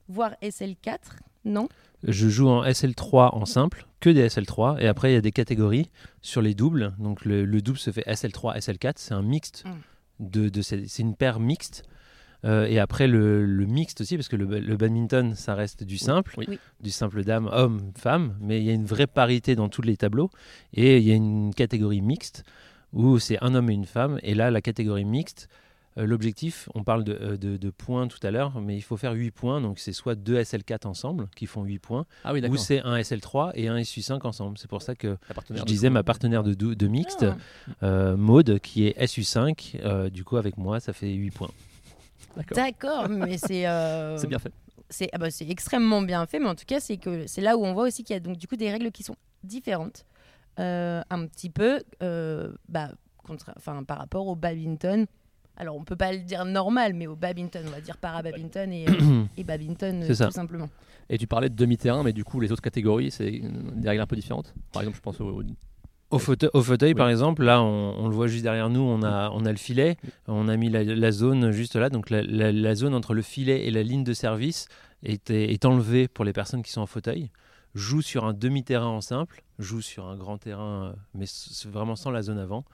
voire 0.08 0.32
SL4, 0.42 0.98
non? 1.44 1.68
Je 2.06 2.28
joue 2.28 2.48
en 2.48 2.64
SL3 2.64 3.30
en 3.34 3.44
simple, 3.46 3.86
que 4.00 4.10
des 4.10 4.28
SL3, 4.28 4.78
et 4.80 4.86
après 4.88 5.10
il 5.10 5.14
y 5.14 5.18
a 5.18 5.20
des 5.22 5.32
catégories 5.32 5.90
sur 6.20 6.42
les 6.42 6.54
doubles. 6.54 6.94
Donc 6.98 7.24
le, 7.24 7.44
le 7.44 7.62
double 7.62 7.78
se 7.78 7.90
fait 7.90 8.06
SL3, 8.06 8.58
SL4, 8.58 8.92
c'est 8.96 9.14
un 9.14 9.22
mixte, 9.22 9.64
Mm. 9.66 10.26
de, 10.30 10.48
de 10.48 10.62
ces- 10.62 10.86
c'est 10.86 11.02
une 11.02 11.16
paire 11.16 11.40
mixte. 11.40 11.82
Euh, 12.44 12.66
et 12.66 12.78
après 12.78 13.06
le, 13.06 13.46
le 13.46 13.64
mixte 13.64 14.02
aussi, 14.02 14.16
parce 14.16 14.28
que 14.28 14.36
le, 14.36 14.44
le 14.60 14.76
badminton 14.76 15.34
ça 15.34 15.54
reste 15.54 15.82
du 15.82 15.96
simple, 15.96 16.34
Oui. 16.36 16.58
Du 16.80 16.90
simple 16.90 17.24
dame, 17.24 17.48
homme, 17.50 17.90
femme, 17.96 18.36
mais 18.38 18.58
il 18.60 18.64
y 18.64 18.70
a 18.70 18.74
une 18.74 18.84
vraie 18.84 19.06
parité 19.06 19.56
dans 19.56 19.70
tous 19.70 19.80
les 19.80 19.96
tableaux. 19.96 20.28
Et 20.74 20.98
il 20.98 21.04
y 21.04 21.10
a 21.10 21.14
une 21.14 21.54
catégorie 21.54 22.02
mixte 22.02 22.44
où 22.92 23.18
c'est 23.18 23.42
un 23.42 23.54
homme 23.54 23.70
et 23.70 23.72
une 23.74 23.86
femme. 23.86 24.18
Et 24.22 24.34
là, 24.34 24.50
la 24.50 24.60
catégorie 24.60 25.06
mixte, 25.06 25.48
l'objectif, 25.96 26.69
on 26.75 26.82
parle 26.82 27.05
de, 27.05 27.12
euh, 27.20 27.37
de- 27.37 27.56
de 27.56 27.70
points 27.70 28.08
tout 28.08 28.19
à 28.26 28.31
l'heure, 28.31 28.61
mais 28.61 28.76
il 28.76 28.81
faut 28.82 28.96
faire 28.96 29.12
8 29.12 29.31
points. 29.31 29.61
Donc 29.61 29.79
c'est 29.79 29.93
soit 29.93 30.14
deux 30.14 30.37
SL4 30.41 30.87
ensemble 30.87 31.29
qui 31.37 31.46
font 31.46 31.62
8 31.64 31.79
points, 31.79 32.06
Ah 32.25 32.32
oui, 32.32 32.44
ou 32.49 32.56
c'est 32.56 32.81
un 32.82 32.96
SL3 32.96 33.52
et 33.55 33.69
un 33.69 33.76
SU5 33.79 34.26
ensemble. 34.26 34.58
C'est 34.58 34.69
pour 34.69 34.82
ça 34.82 34.94
que 34.94 35.17
je 35.50 35.62
disais 35.62 35.91
ma 35.91 36.02
partenaire 36.02 36.43
de, 36.43 36.55
de 36.55 36.87
mixte, 36.88 37.25
Ah. 37.25 37.37
euh, 37.85 38.17
Maude, 38.17 38.58
qui 38.61 38.87
est 38.87 38.99
SU5. 38.99 39.76
euh, 39.85 40.11
du 40.11 40.25
coup, 40.25 40.37
avec 40.37 40.56
moi, 40.58 40.81
ça 40.81 40.93
fait 40.93 41.12
8 41.12 41.31
points. 41.31 41.50
D'accord. 42.55 43.08
Mais 43.08 43.38
c'est... 43.38 43.67
euh, 43.67 44.17
C'est 44.19 44.26
bien 44.26 44.38
fait. 44.38 44.52
c'est 44.91 45.08
ah 45.12 45.19
bah, 45.19 45.29
extrêmement 45.49 46.02
bien 46.02 46.26
fait, 46.26 46.38
mais 46.41 46.49
en 46.49 46.55
tout 46.55 46.64
cas, 46.67 46.81
c'est 46.81 46.96
que 46.96 47.26
c'est 47.26 47.41
là 47.41 47.56
où 47.56 47.64
on 47.64 47.73
voit 47.73 47.85
aussi 47.85 48.02
qu'il 48.05 48.14
y 48.14 48.17
a 48.17 48.20
donc 48.20 48.37
du 48.37 48.46
coup 48.49 48.56
des 48.56 48.70
règles 48.70 48.91
qui 48.91 49.02
sont 49.02 49.17
différentes, 49.44 50.05
euh, 50.58 51.02
un 51.11 51.26
petit 51.26 51.50
peu, 51.50 51.81
euh, 52.02 52.52
bah, 52.69 52.91
contre, 53.25 53.52
enfin 53.56 53.82
par 53.85 53.99
rapport 53.99 54.26
au 54.26 54.35
badminton. 54.35 55.06
Alors 55.56 55.76
on 55.76 55.84
peut 55.84 55.96
pas 55.96 56.12
le 56.12 56.18
dire 56.18 56.44
normal, 56.44 56.94
mais 56.94 57.06
au 57.06 57.14
badminton, 57.16 57.62
on 57.66 57.70
va 57.70 57.80
dire 57.80 57.96
para-badminton 57.96 58.72
et, 58.72 58.86
euh, 58.88 59.24
et 59.36 59.44
badminton 59.44 60.02
euh, 60.02 60.06
C'est 60.06 60.14
ça. 60.16 60.26
tout 60.26 60.32
simplement. 60.32 60.68
Et 61.08 61.18
tu 61.18 61.26
parlais 61.26 61.48
de 61.50 61.54
demi-terrain, 61.54 62.02
mais 62.02 62.12
du 62.12 62.24
coup, 62.24 62.40
les 62.40 62.50
autres 62.50 62.62
catégories, 62.62 63.10
c'est 63.10 63.30
des 63.30 63.88
règles 63.88 64.02
un 64.02 64.06
peu 64.06 64.16
différentes? 64.16 64.54
Par 64.72 64.82
exemple, 64.82 64.96
je 64.96 65.02
pense 65.02 65.20
au. 65.20 65.42
Au 66.10 66.18
fauteuil, 66.18 66.50
au 66.54 66.62
fauteuil 66.62 66.90
Oui. 66.90 66.94
par 66.94 67.08
exemple, 67.08 67.42
là, 67.42 67.60
on, 67.62 67.94
on 67.98 68.08
le 68.08 68.14
voit 68.14 68.26
juste 68.28 68.42
derrière 68.44 68.70
nous, 68.70 68.80
on 68.80 69.02
a, 69.02 69.30
on 69.30 69.44
a 69.46 69.50
le 69.50 69.56
filet, 69.58 69.96
on 70.28 70.46
a 70.48 70.56
mis 70.56 70.70
la, 70.70 70.84
la 70.84 71.10
zone 71.12 71.50
juste 71.50 71.74
là, 71.76 71.88
donc 71.90 72.08
la, 72.10 72.22
la- 72.22 72.52
la 72.52 72.74
zone 72.76 72.94
entre 72.94 73.14
le 73.14 73.22
filet 73.22 73.66
et 73.66 73.70
la 73.72 73.82
ligne 73.82 74.04
de 74.04 74.12
service 74.12 74.68
est, 75.02 75.30
est 75.30 75.64
enlevée 75.64 76.06
pour 76.06 76.24
les 76.24 76.32
personnes 76.32 76.62
qui 76.62 76.70
sont 76.70 76.82
en 76.82 76.86
fauteuil. 76.86 77.30
Joue 77.74 78.00
sur 78.02 78.24
un 78.26 78.32
demi-terrain 78.32 78.86
en 78.86 79.00
simple, 79.00 79.42
joue 79.58 79.80
sur 79.80 80.06
un 80.06 80.16
grand 80.16 80.38
terrain, 80.38 80.84
euh, 80.84 80.92
mais 81.14 81.24
vraiment 81.68 81.96
sans 81.96 82.12
la 82.12 82.22
zone 82.22 82.38
avant. 82.38 82.64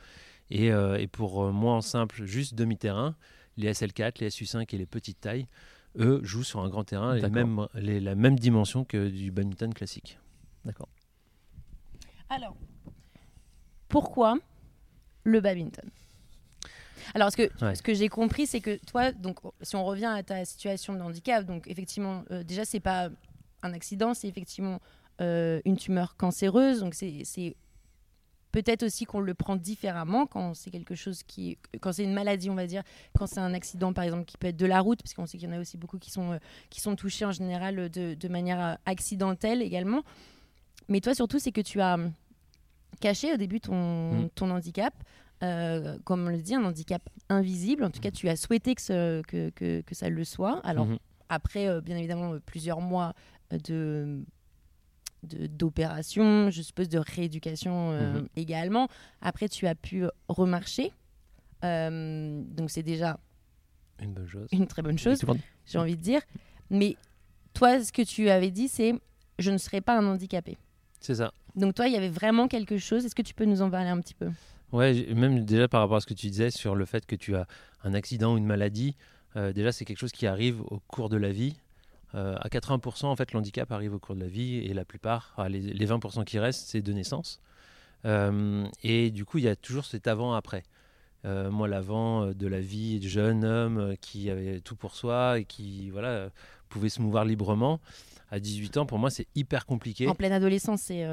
Et, 0.50 0.72
euh, 0.72 0.98
et 0.98 1.06
pour 1.06 1.44
euh, 1.44 1.52
moi 1.52 1.74
en 1.74 1.80
simple, 1.80 2.24
juste 2.24 2.54
demi-terrain, 2.54 3.14
les 3.56 3.72
SL4, 3.72 4.18
les 4.20 4.28
SU5 4.30 4.74
et 4.74 4.78
les 4.78 4.86
petites 4.86 5.20
tailles, 5.20 5.46
eux 5.98 6.20
jouent 6.22 6.44
sur 6.44 6.60
un 6.60 6.68
grand 6.68 6.84
terrain, 6.84 7.14
les 7.14 7.20
D'accord. 7.22 7.34
mêmes, 7.46 7.66
les- 7.74 8.00
la 8.00 8.14
même 8.14 8.38
dimension 8.38 8.84
que 8.84 9.08
du 9.08 9.30
badminton 9.30 9.72
classique. 9.74 10.18
D'accord. 10.64 10.88
Alors, 12.28 12.56
pourquoi 13.88 14.38
le 15.24 15.40
badminton? 15.40 15.88
Alors, 17.14 17.32
ce 17.32 17.36
que, 17.36 17.64
Ouais. 17.64 17.74
ce 17.74 17.82
que 17.82 17.92
j'ai 17.94 18.08
compris, 18.08 18.46
c'est 18.46 18.60
que 18.60 18.78
toi, 18.86 19.10
donc, 19.10 19.38
si 19.62 19.74
on 19.74 19.84
revient 19.84 20.04
à 20.06 20.22
ta 20.22 20.44
situation 20.44 20.94
de 20.94 21.00
handicap, 21.00 21.44
donc 21.44 21.66
effectivement, 21.66 22.24
euh, 22.30 22.44
déjà, 22.44 22.64
c'est 22.64 22.78
pas 22.80 23.08
un 23.62 23.72
accident, 23.72 24.14
c'est 24.14 24.28
effectivement 24.28 24.80
euh, 25.20 25.60
une 25.64 25.76
tumeur 25.76 26.16
cancéreuse. 26.16 26.80
Donc, 26.80 26.94
c'est 26.94 27.56
peut-être 28.52 28.82
aussi 28.82 29.04
qu'on 29.04 29.20
le 29.20 29.34
prend 29.34 29.56
différemment 29.56 30.26
quand 30.26 30.54
c'est 30.54 30.70
quelque 30.70 30.94
chose 30.94 31.22
qui. 31.22 31.56
Quand 31.80 31.92
c'est 31.92 32.04
une 32.04 32.12
maladie, 32.14 32.50
on 32.50 32.54
va 32.54 32.66
dire, 32.66 32.82
quand 33.18 33.26
c'est 33.26 33.40
un 33.40 33.54
accident, 33.54 33.92
par 33.92 34.04
exemple, 34.04 34.24
qui 34.24 34.36
peut 34.36 34.48
être 34.48 34.56
de 34.56 34.66
la 34.66 34.80
route, 34.80 35.02
parce 35.02 35.14
qu'on 35.14 35.26
sait 35.26 35.38
qu'il 35.38 35.48
y 35.48 35.52
en 35.52 35.56
a 35.56 35.60
aussi 35.60 35.76
beaucoup 35.76 35.98
qui 35.98 36.10
sont, 36.10 36.32
euh, 36.32 36.38
qui 36.70 36.80
sont 36.80 36.96
touchés 36.96 37.24
en 37.24 37.32
général 37.32 37.78
euh, 37.78 37.88
de, 37.88 38.14
de 38.14 38.28
manière 38.28 38.60
euh, 38.60 38.74
accidentelle 38.86 39.62
également. 39.62 40.02
Mais 40.88 41.00
toi, 41.00 41.14
surtout, 41.14 41.38
c'est 41.38 41.52
que 41.52 41.60
tu 41.60 41.80
as 41.80 41.94
hum, 41.94 42.12
caché 43.00 43.32
au 43.32 43.36
début 43.36 43.60
ton, 43.60 44.12
Mm. 44.24 44.28
ton 44.34 44.50
handicap. 44.50 44.94
euh, 45.42 45.96
comme 46.04 46.26
on 46.26 46.30
le 46.30 46.42
dit, 46.42 46.54
un 46.54 46.64
handicap 46.64 47.00
invisible. 47.30 47.82
En 47.84 47.90
tout 47.90 48.00
cas, 48.00 48.10
tu 48.10 48.28
as 48.28 48.36
souhaité 48.36 48.74
que, 48.74 48.82
ce- 48.82 49.22
que, 49.22 49.48
que, 49.50 49.80
que 49.80 49.94
ça 49.94 50.10
le 50.10 50.22
soit. 50.22 50.60
Alors, 50.66 50.84
Mhm. 50.84 50.98
après, 51.30 51.66
euh, 51.66 51.80
bien 51.80 51.96
évidemment, 51.96 52.36
plusieurs 52.44 52.82
mois 52.82 53.14
de 53.50 54.22
de- 55.22 55.46
d'opération, 55.46 56.50
je 56.50 56.62
suppose 56.62 56.88
de 56.88 56.98
rééducation 56.98 57.92
euh, 57.92 58.20
Mhm. 58.20 58.28
également. 58.36 58.88
Après, 59.20 59.48
tu 59.48 59.66
as 59.66 59.74
pu 59.74 60.04
remarcher. 60.28 60.92
Euh, 61.64 62.42
donc, 62.44 62.70
c'est 62.70 62.82
déjà 62.82 63.18
Une 64.00 64.12
bonne 64.12 64.26
chose. 64.28 64.48
une 64.52 64.66
très 64.66 64.82
bonne 64.82 64.98
chose 64.98 65.20
j'ai 65.66 65.78
envie 65.78 65.96
de 65.96 66.02
dire. 66.02 66.22
Mais 66.70 66.96
toi, 67.54 67.82
ce 67.82 67.92
que 67.92 68.02
tu 68.02 68.28
avais 68.30 68.50
dit, 68.50 68.68
c'est 68.68 68.94
je 69.38 69.50
ne 69.50 69.58
serai 69.58 69.80
pas 69.80 69.96
un 69.98 70.06
handicapé. 70.06 70.56
C'est 71.00 71.14
ça. 71.16 71.32
Donc 71.56 71.74
toi, 71.74 71.86
il 71.88 71.92
y 71.92 71.96
avait 71.96 72.08
vraiment 72.08 72.46
quelque 72.48 72.78
chose. 72.78 73.04
Est-ce 73.04 73.14
que 73.14 73.22
tu 73.22 73.34
peux 73.34 73.44
nous 73.44 73.62
en 73.62 73.70
parler 73.70 73.88
un 73.88 74.00
petit 74.00 74.14
peu? 74.14 74.30
Ouais, 74.72 75.06
même 75.14 75.44
déjà 75.44 75.66
par 75.66 75.80
rapport 75.80 75.96
à 75.96 76.00
ce 76.00 76.06
que 76.06 76.14
tu 76.14 76.28
disais 76.28 76.50
sur 76.50 76.74
le 76.76 76.84
fait 76.84 77.04
que 77.06 77.16
tu 77.16 77.34
as 77.36 77.46
un 77.82 77.92
accident 77.94 78.34
ou 78.34 78.38
une 78.38 78.44
maladie, 78.46 78.96
euh, 79.36 79.52
déjà 79.52 79.72
c'est 79.72 79.84
quelque 79.84 79.98
chose 79.98 80.12
qui 80.12 80.26
arrive 80.26 80.60
au 80.62 80.78
cours 80.86 81.08
de 81.08 81.16
la 81.16 81.32
vie. 81.32 81.56
Euh, 82.14 82.36
à 82.40 82.48
80%, 82.48 83.06
en 83.06 83.16
fait, 83.16 83.32
l'handicap 83.32 83.70
arrive 83.72 83.94
au 83.94 83.98
cours 83.98 84.14
de 84.16 84.20
la 84.20 84.26
vie 84.26 84.56
et 84.56 84.74
la 84.74 84.84
plupart, 84.84 85.34
les, 85.48 85.60
les 85.60 85.86
20% 85.86 86.24
qui 86.24 86.38
restent, 86.38 86.68
c'est 86.68 86.82
de 86.82 86.92
naissance. 86.92 87.40
Euh, 88.04 88.66
et 88.82 89.10
du 89.10 89.24
coup, 89.24 89.38
il 89.38 89.44
y 89.44 89.48
a 89.48 89.56
toujours 89.56 89.84
cet 89.84 90.06
avant-après. 90.08 90.62
euh, 91.26 91.50
moi 91.50 91.68
l'avant 91.68 92.24
euh, 92.24 92.34
de 92.34 92.46
la 92.46 92.60
vie 92.60 92.98
de 92.98 93.06
jeune 93.06 93.44
homme 93.44 93.94
qui 94.00 94.30
avait 94.30 94.60
tout 94.60 94.74
pour 94.74 94.94
soi 94.96 95.38
et 95.38 95.44
qui 95.44 95.90
voilà 95.90 96.30
pouvait 96.70 96.88
se 96.88 97.02
mouvoir 97.02 97.24
librement. 97.26 97.78
À 98.30 98.38
18 98.40 98.78
ans, 98.78 98.86
pour 98.86 98.98
moi, 98.98 99.10
c'est 99.10 99.26
hyper 99.34 99.66
compliqué. 99.66 100.06
En 100.08 100.14
pleine 100.14 100.32
adolescence, 100.32 100.80
c'est. 100.82 101.04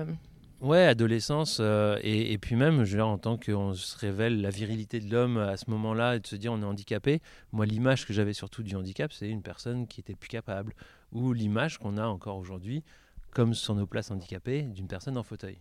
Ouais, 0.60 0.84
adolescence, 0.86 1.60
euh, 1.60 2.00
et, 2.02 2.34
et 2.34 2.38
puis 2.40 2.56
même, 2.56 2.84
je 2.84 2.92
veux 2.92 2.98
dire, 2.98 3.08
en 3.08 3.20
tant 3.20 3.38
qu'on 3.38 3.74
se 3.74 3.96
révèle 3.98 4.42
la 4.42 4.50
virilité 4.50 5.00
de 5.00 5.12
l'homme 5.12 5.38
à 5.38 5.56
ce 5.56 5.70
moment-là 5.70 6.16
et 6.16 6.20
de 6.20 6.26
se 6.26 6.36
dire 6.36 6.52
on 6.52 6.62
est 6.62 6.66
handicapé, 6.66 7.22
moi 7.52 7.68
l'image 7.68 8.08
que 8.08 8.14
j'avais 8.14 8.34
surtout 8.34 8.64
du 8.64 8.76
handicap, 8.76 9.14
c'est 9.14 9.30
une 9.30 9.44
personne 9.44 9.86
qui 9.86 10.00
était 10.00 10.16
plus 10.16 10.30
capable, 10.30 10.74
ou 11.12 11.32
l'image 11.32 11.78
qu'on 11.78 11.98
a 11.98 12.08
encore 12.08 12.38
aujourd'hui, 12.38 12.84
comme 13.32 13.54
sur 13.54 13.76
nos 13.76 13.86
places 13.86 14.10
handicapées, 14.10 14.64
d'une 14.64 14.88
personne 14.88 15.16
en 15.16 15.24
fauteuil. 15.24 15.60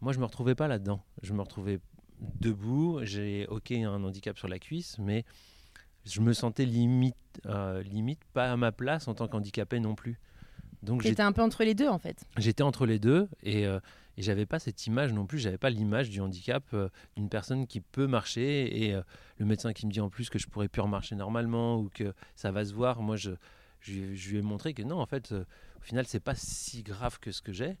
Moi, 0.00 0.12
je 0.12 0.18
me 0.18 0.24
retrouvais 0.24 0.54
pas 0.54 0.68
là-dedans. 0.68 1.02
Je 1.22 1.32
me 1.32 1.40
retrouvais 1.40 1.78
debout, 2.40 3.00
j'ai 3.02 3.46
ok 3.48 3.72
un 3.72 4.02
handicap 4.02 4.36
sur 4.38 4.48
la 4.48 4.58
cuisse, 4.58 4.98
mais 4.98 5.24
je 6.04 6.20
me 6.20 6.32
sentais 6.32 6.64
limite, 6.64 7.16
euh, 7.46 7.82
limite 7.82 8.24
pas 8.32 8.52
à 8.52 8.56
ma 8.56 8.72
place 8.72 9.08
en 9.08 9.14
tant 9.14 9.28
qu'handicapé 9.28 9.80
non 9.80 9.94
plus. 9.94 10.18
Donc 10.82 11.02
j'ai 11.02 11.10
T'étais 11.10 11.22
un 11.22 11.32
peu 11.32 11.42
entre 11.42 11.64
les 11.64 11.74
deux 11.74 11.88
en 11.88 11.98
fait. 11.98 12.24
J'étais 12.36 12.62
entre 12.62 12.86
les 12.86 12.98
deux 12.98 13.28
et, 13.42 13.66
euh, 13.66 13.80
et 14.16 14.22
j'avais 14.22 14.46
pas 14.46 14.58
cette 14.58 14.86
image 14.86 15.12
non 15.12 15.26
plus, 15.26 15.38
j'avais 15.38 15.58
pas 15.58 15.70
l'image 15.70 16.08
du 16.10 16.20
handicap 16.20 16.64
euh, 16.72 16.88
d'une 17.16 17.28
personne 17.28 17.66
qui 17.66 17.80
peut 17.80 18.06
marcher 18.06 18.84
et 18.84 18.94
euh, 18.94 19.02
le 19.38 19.46
médecin 19.46 19.72
qui 19.72 19.86
me 19.86 19.92
dit 19.92 20.00
en 20.00 20.08
plus 20.08 20.30
que 20.30 20.38
je 20.38 20.46
pourrais 20.46 20.68
plus 20.68 20.80
remarcher 20.82 21.14
normalement 21.16 21.78
ou 21.78 21.90
que 21.92 22.14
ça 22.34 22.50
va 22.50 22.64
se 22.64 22.72
voir. 22.72 23.02
Moi, 23.02 23.16
je, 23.16 23.32
je, 23.80 23.92
lui- 23.92 24.38
ai 24.38 24.42
montré 24.42 24.72
que 24.74 24.82
non, 24.82 24.98
en 25.00 25.06
fait, 25.06 25.32
euh, 25.32 25.44
au 25.78 25.82
final, 25.82 26.06
c'est 26.06 26.20
pas 26.20 26.34
si 26.34 26.82
grave 26.82 27.18
que 27.20 27.30
ce 27.32 27.42
que 27.42 27.52
j'ai. 27.52 27.76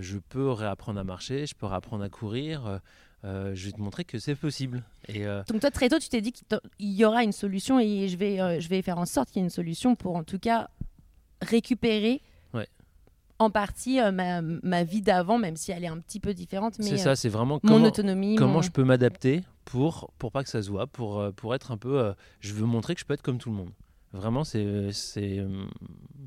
Je 0.00 0.18
peux 0.18 0.48
réapprendre 0.52 1.00
à 1.00 1.04
marcher, 1.04 1.44
je 1.44 1.56
peux 1.56 1.66
réapprendre 1.66 2.04
à 2.04 2.08
courir. 2.08 2.80
je 3.24 3.66
vais 3.66 3.72
te 3.72 3.80
montrer 3.80 4.04
que 4.04 4.16
c'est 4.20 4.36
possible. 4.36 4.84
Et 5.08 5.24
Donc 5.48 5.60
toi 5.60 5.72
très 5.72 5.88
tôt 5.88 5.98
tu 5.98 6.08
t'es 6.08 6.20
dit 6.20 6.30
qu'il 6.30 6.46
y 6.78 7.04
aura 7.04 7.24
une 7.24 7.32
solution 7.32 7.80
et 7.80 8.06
je 8.06 8.16
vais, 8.16 8.60
je 8.60 8.68
vais 8.68 8.80
faire 8.80 8.98
en 8.98 9.06
sorte 9.06 9.30
qu'il 9.30 9.40
y 9.40 9.42
ait 9.42 9.46
une 9.46 9.50
solution 9.50 9.96
pour 9.96 10.14
en 10.14 10.22
tout 10.22 10.38
cas 10.38 10.70
récupérer. 11.40 12.22
En 13.38 13.50
partie 13.50 14.00
euh, 14.00 14.12
ma, 14.12 14.40
ma 14.42 14.84
vie 14.84 15.02
d'avant, 15.02 15.38
même 15.38 15.56
si 15.56 15.72
elle 15.72 15.84
est 15.84 15.88
un 15.88 15.98
petit 15.98 16.20
peu 16.20 16.32
différente, 16.34 16.78
mais 16.78 16.84
c'est 16.84 16.94
euh, 16.94 16.96
ça, 16.98 17.16
c'est 17.16 17.28
vraiment 17.28 17.58
mon 17.62 17.68
comment, 17.68 17.86
autonomie. 17.86 18.36
comment 18.36 18.54
mon- 18.54 18.62
je 18.62 18.70
peux 18.70 18.84
m'adapter 18.84 19.42
pour 19.64 20.10
pour 20.18 20.30
pas 20.32 20.42
que 20.44 20.48
ça 20.50 20.62
se 20.62 20.70
voit, 20.70 20.86
pour 20.86 21.18
euh, 21.20 21.30
pour 21.32 21.54
être 21.54 21.70
un 21.72 21.76
peu. 21.76 21.98
euh, 21.98 22.12
je 22.40 22.52
veux 22.54 22.66
montrer 22.66 22.94
que 22.94 23.00
je 23.00 23.04
peux 23.04 23.14
être 23.14 23.22
comme 23.22 23.38
tout 23.38 23.50
le 23.50 23.56
monde. 23.56 23.70
Vraiment, 24.12 24.44
c'est 24.44 24.60
euh, 25.16 25.64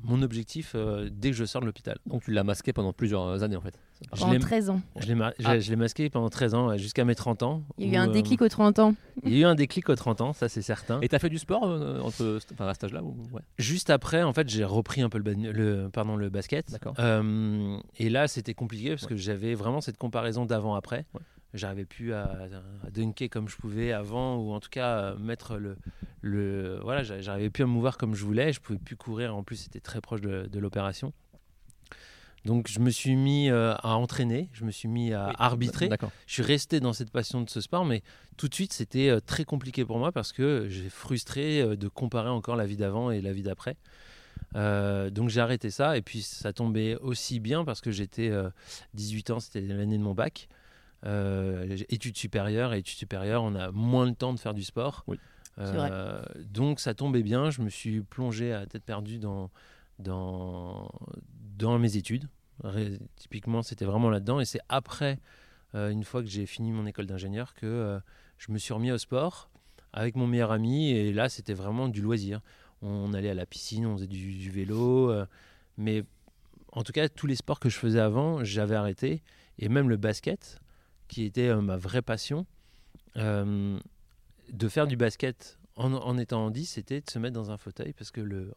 mon 0.02 0.22
objectif 0.22 0.72
euh, 0.74 1.08
dès 1.10 1.30
que 1.30 1.36
je 1.36 1.44
sors 1.44 1.60
de 1.60 1.66
l'hôpital. 1.66 1.98
Donc 2.06 2.22
tu 2.24 2.32
l'as 2.32 2.42
masqué 2.44 2.72
pendant 2.72 2.92
plusieurs 2.92 3.42
années 3.42 3.56
en 3.56 3.60
fait. 3.60 3.78
Pendant 4.10 4.32
l'ai- 4.32 4.38
13 4.40 4.70
ans. 4.70 4.80
Je 4.98 5.06
l'ai 5.06 5.14
ma- 5.14 5.32
j'ai- 5.38 5.46
Ah. 5.46 5.58
je 5.60 5.70
l'ai 5.70 5.76
masqué 5.76 6.10
pendant 6.10 6.28
13 6.28 6.54
ans, 6.54 6.76
jusqu'à 6.76 7.04
mes 7.04 7.14
30 7.14 7.42
ans. 7.42 7.62
Il 7.78 7.86
y 7.86 7.90
a 7.90 7.94
eu 7.94 7.96
un 8.02 8.08
euh, 8.08 8.12
déclic 8.12 8.42
aux 8.42 8.48
30 8.48 8.78
ans. 8.80 8.94
Il 9.24 9.32
y 9.32 9.36
a 9.36 9.40
eu 9.42 9.44
un 9.50 9.54
déclic 9.54 9.88
aux 9.88 9.94
30 9.94 10.20
ans, 10.20 10.32
ça 10.32 10.48
c'est 10.48 10.62
certain. 10.62 11.00
Et 11.00 11.08
t'as 11.08 11.18
fait 11.20 11.28
du 11.30 11.38
sport 11.38 11.64
euh, 11.64 12.00
entre, 12.00 12.38
enfin, 12.52 12.66
à 12.66 12.74
cet 12.74 12.84
âge-là 12.84 13.02
ou... 13.02 13.16
ouais? 13.32 13.42
Juste 13.58 13.88
après, 13.90 14.22
en 14.22 14.32
fait, 14.32 14.48
j'ai 14.48 14.64
repris 14.64 15.00
un 15.02 15.08
peu 15.08 15.18
le, 15.18 15.88
pardon, 15.88 16.16
le 16.16 16.28
basket. 16.28 16.70
D'accord. 16.72 16.94
Euh, 16.98 17.78
et 17.98 18.10
là, 18.10 18.26
c'était 18.28 18.54
compliqué 18.54 18.90
parce 18.90 19.06
que 19.06 19.16
j'avais 19.16 19.54
vraiment 19.54 19.80
cette 19.80 19.96
comparaison 19.96 20.44
d'avant-après. 20.44 21.06
Ouais. 21.14 21.20
J'arrivais 21.56 21.84
plus 21.84 22.12
à, 22.12 22.24
à 22.86 22.90
dunker 22.90 23.28
comme 23.28 23.48
je 23.48 23.56
pouvais 23.56 23.92
avant, 23.92 24.36
ou 24.36 24.52
en 24.52 24.60
tout 24.60 24.68
cas 24.70 25.10
à 25.10 25.14
mettre 25.16 25.56
le, 25.56 25.76
le 26.20 26.78
voilà, 26.82 27.02
j'a- 27.02 27.20
j'arrivais 27.20 27.50
plus 27.50 27.64
à 27.64 27.66
me 27.66 27.72
mouvoir 27.72 27.96
comme 27.98 28.14
je 28.14 28.24
voulais. 28.24 28.52
Je 28.52 28.60
pouvais 28.60 28.78
plus 28.78 28.96
courir. 28.96 29.34
En 29.36 29.42
plus, 29.42 29.56
c'était 29.56 29.80
très 29.80 30.00
proche 30.00 30.20
de, 30.20 30.46
de 30.46 30.58
l'opération. 30.58 31.12
Donc, 32.44 32.68
je 32.68 32.78
me 32.78 32.90
suis 32.90 33.16
mis 33.16 33.50
euh, 33.50 33.74
à 33.82 33.96
entraîner. 33.96 34.48
Je 34.52 34.64
me 34.64 34.70
suis 34.70 34.86
mis 34.86 35.12
à 35.12 35.28
Oui. 35.28 35.34
arbitrer. 35.38 35.88
D'accord. 35.88 36.12
je 36.28 36.32
suis 36.34 36.42
resté 36.44 36.78
dans 36.78 36.92
cette 36.92 37.10
passion 37.10 37.40
de 37.42 37.50
ce 37.50 37.60
sport, 37.60 37.84
mais 37.84 38.02
tout 38.36 38.46
de 38.48 38.54
suite, 38.54 38.72
c'était 38.72 39.08
euh, 39.08 39.18
très 39.20 39.44
compliqué 39.44 39.84
pour 39.84 39.98
moi 39.98 40.12
parce 40.12 40.32
que 40.32 40.66
j'ai 40.68 40.88
frustré 40.88 41.60
euh, 41.60 41.74
de 41.76 41.88
comparer 41.88 42.28
encore 42.28 42.54
la 42.54 42.66
vie 42.66 42.76
d'avant 42.76 43.10
et 43.10 43.20
la 43.20 43.32
vie 43.32 43.42
d'après. 43.42 43.76
Euh, 44.54 45.10
donc 45.10 45.28
j'ai 45.28 45.40
arrêté 45.40 45.70
ça 45.70 45.96
et 45.96 46.02
puis 46.02 46.22
ça 46.22 46.52
tombait 46.52 46.94
aussi 46.96 47.40
bien 47.40 47.64
parce 47.64 47.80
que 47.80 47.90
j'étais 47.90 48.30
euh, 48.30 48.48
18 48.94 49.30
ans, 49.30 49.40
c'était 49.40 49.60
l'année 49.60 49.98
de 49.98 50.02
mon 50.02 50.14
bac. 50.14 50.48
Euh, 51.06 51.76
études 51.88 52.16
supérieures 52.16 52.74
et 52.74 52.78
études 52.78 52.98
supérieures, 52.98 53.42
on 53.42 53.54
a 53.54 53.70
moins 53.70 54.06
le 54.06 54.14
temps 54.14 54.34
de 54.34 54.40
faire 54.40 54.54
du 54.54 54.64
sport. 54.64 55.04
Oui. 55.06 55.18
C'est 55.56 55.72
vrai. 55.72 55.88
Euh, 55.90 56.20
donc 56.52 56.80
ça 56.80 56.92
tombait 56.92 57.22
bien, 57.22 57.50
je 57.50 57.62
me 57.62 57.70
suis 57.70 58.00
plongé 58.00 58.52
à 58.52 58.66
tête 58.66 58.82
perdue 58.82 59.18
dans, 59.18 59.50
dans, 59.98 60.90
dans 61.56 61.78
mes 61.78 61.96
études. 61.96 62.28
Ré- 62.62 62.98
typiquement, 63.16 63.62
c'était 63.62 63.84
vraiment 63.84 64.10
là-dedans. 64.10 64.40
Et 64.40 64.44
c'est 64.44 64.60
après, 64.68 65.18
euh, 65.74 65.90
une 65.90 66.04
fois 66.04 66.22
que 66.22 66.28
j'ai 66.28 66.44
fini 66.44 66.72
mon 66.72 66.86
école 66.86 67.06
d'ingénieur, 67.06 67.54
que 67.54 67.66
euh, 67.66 67.98
je 68.36 68.52
me 68.52 68.58
suis 68.58 68.74
remis 68.74 68.90
au 68.90 68.98
sport 68.98 69.48
avec 69.92 70.16
mon 70.16 70.26
meilleur 70.26 70.50
ami. 70.50 70.90
Et 70.90 71.12
là, 71.12 71.28
c'était 71.28 71.54
vraiment 71.54 71.88
du 71.88 72.02
loisir. 72.02 72.40
On 72.82 73.14
allait 73.14 73.30
à 73.30 73.34
la 73.34 73.46
piscine, 73.46 73.86
on 73.86 73.94
faisait 73.96 74.06
du, 74.08 74.34
du 74.34 74.50
vélo. 74.50 75.10
euh, 75.10 75.24
mais 75.78 76.04
en 76.72 76.82
tout 76.82 76.92
cas, 76.92 77.08
tous 77.08 77.26
les 77.26 77.36
sports 77.36 77.60
que 77.60 77.68
je 77.70 77.78
faisais 77.78 78.00
avant, 78.00 78.44
j'avais 78.44 78.74
arrêté. 78.74 79.22
Et 79.58 79.70
même 79.70 79.88
le 79.88 79.96
basket, 79.96 80.60
qui 81.08 81.24
était 81.24 81.48
euh, 81.48 81.60
ma 81.60 81.76
vraie 81.76 82.02
passion, 82.02 82.46
euh, 83.16 83.78
de 84.52 84.68
faire 84.68 84.86
du 84.86 84.96
basket 84.96 85.58
en, 85.76 85.92
en 85.92 86.18
étant 86.18 86.46
handi, 86.46 86.64
c'était 86.66 87.00
de 87.00 87.10
se 87.10 87.18
mettre 87.18 87.34
dans 87.34 87.50
un 87.50 87.56
fauteuil 87.58 87.92
parce 87.92 88.10
que 88.10 88.20
le. 88.20 88.52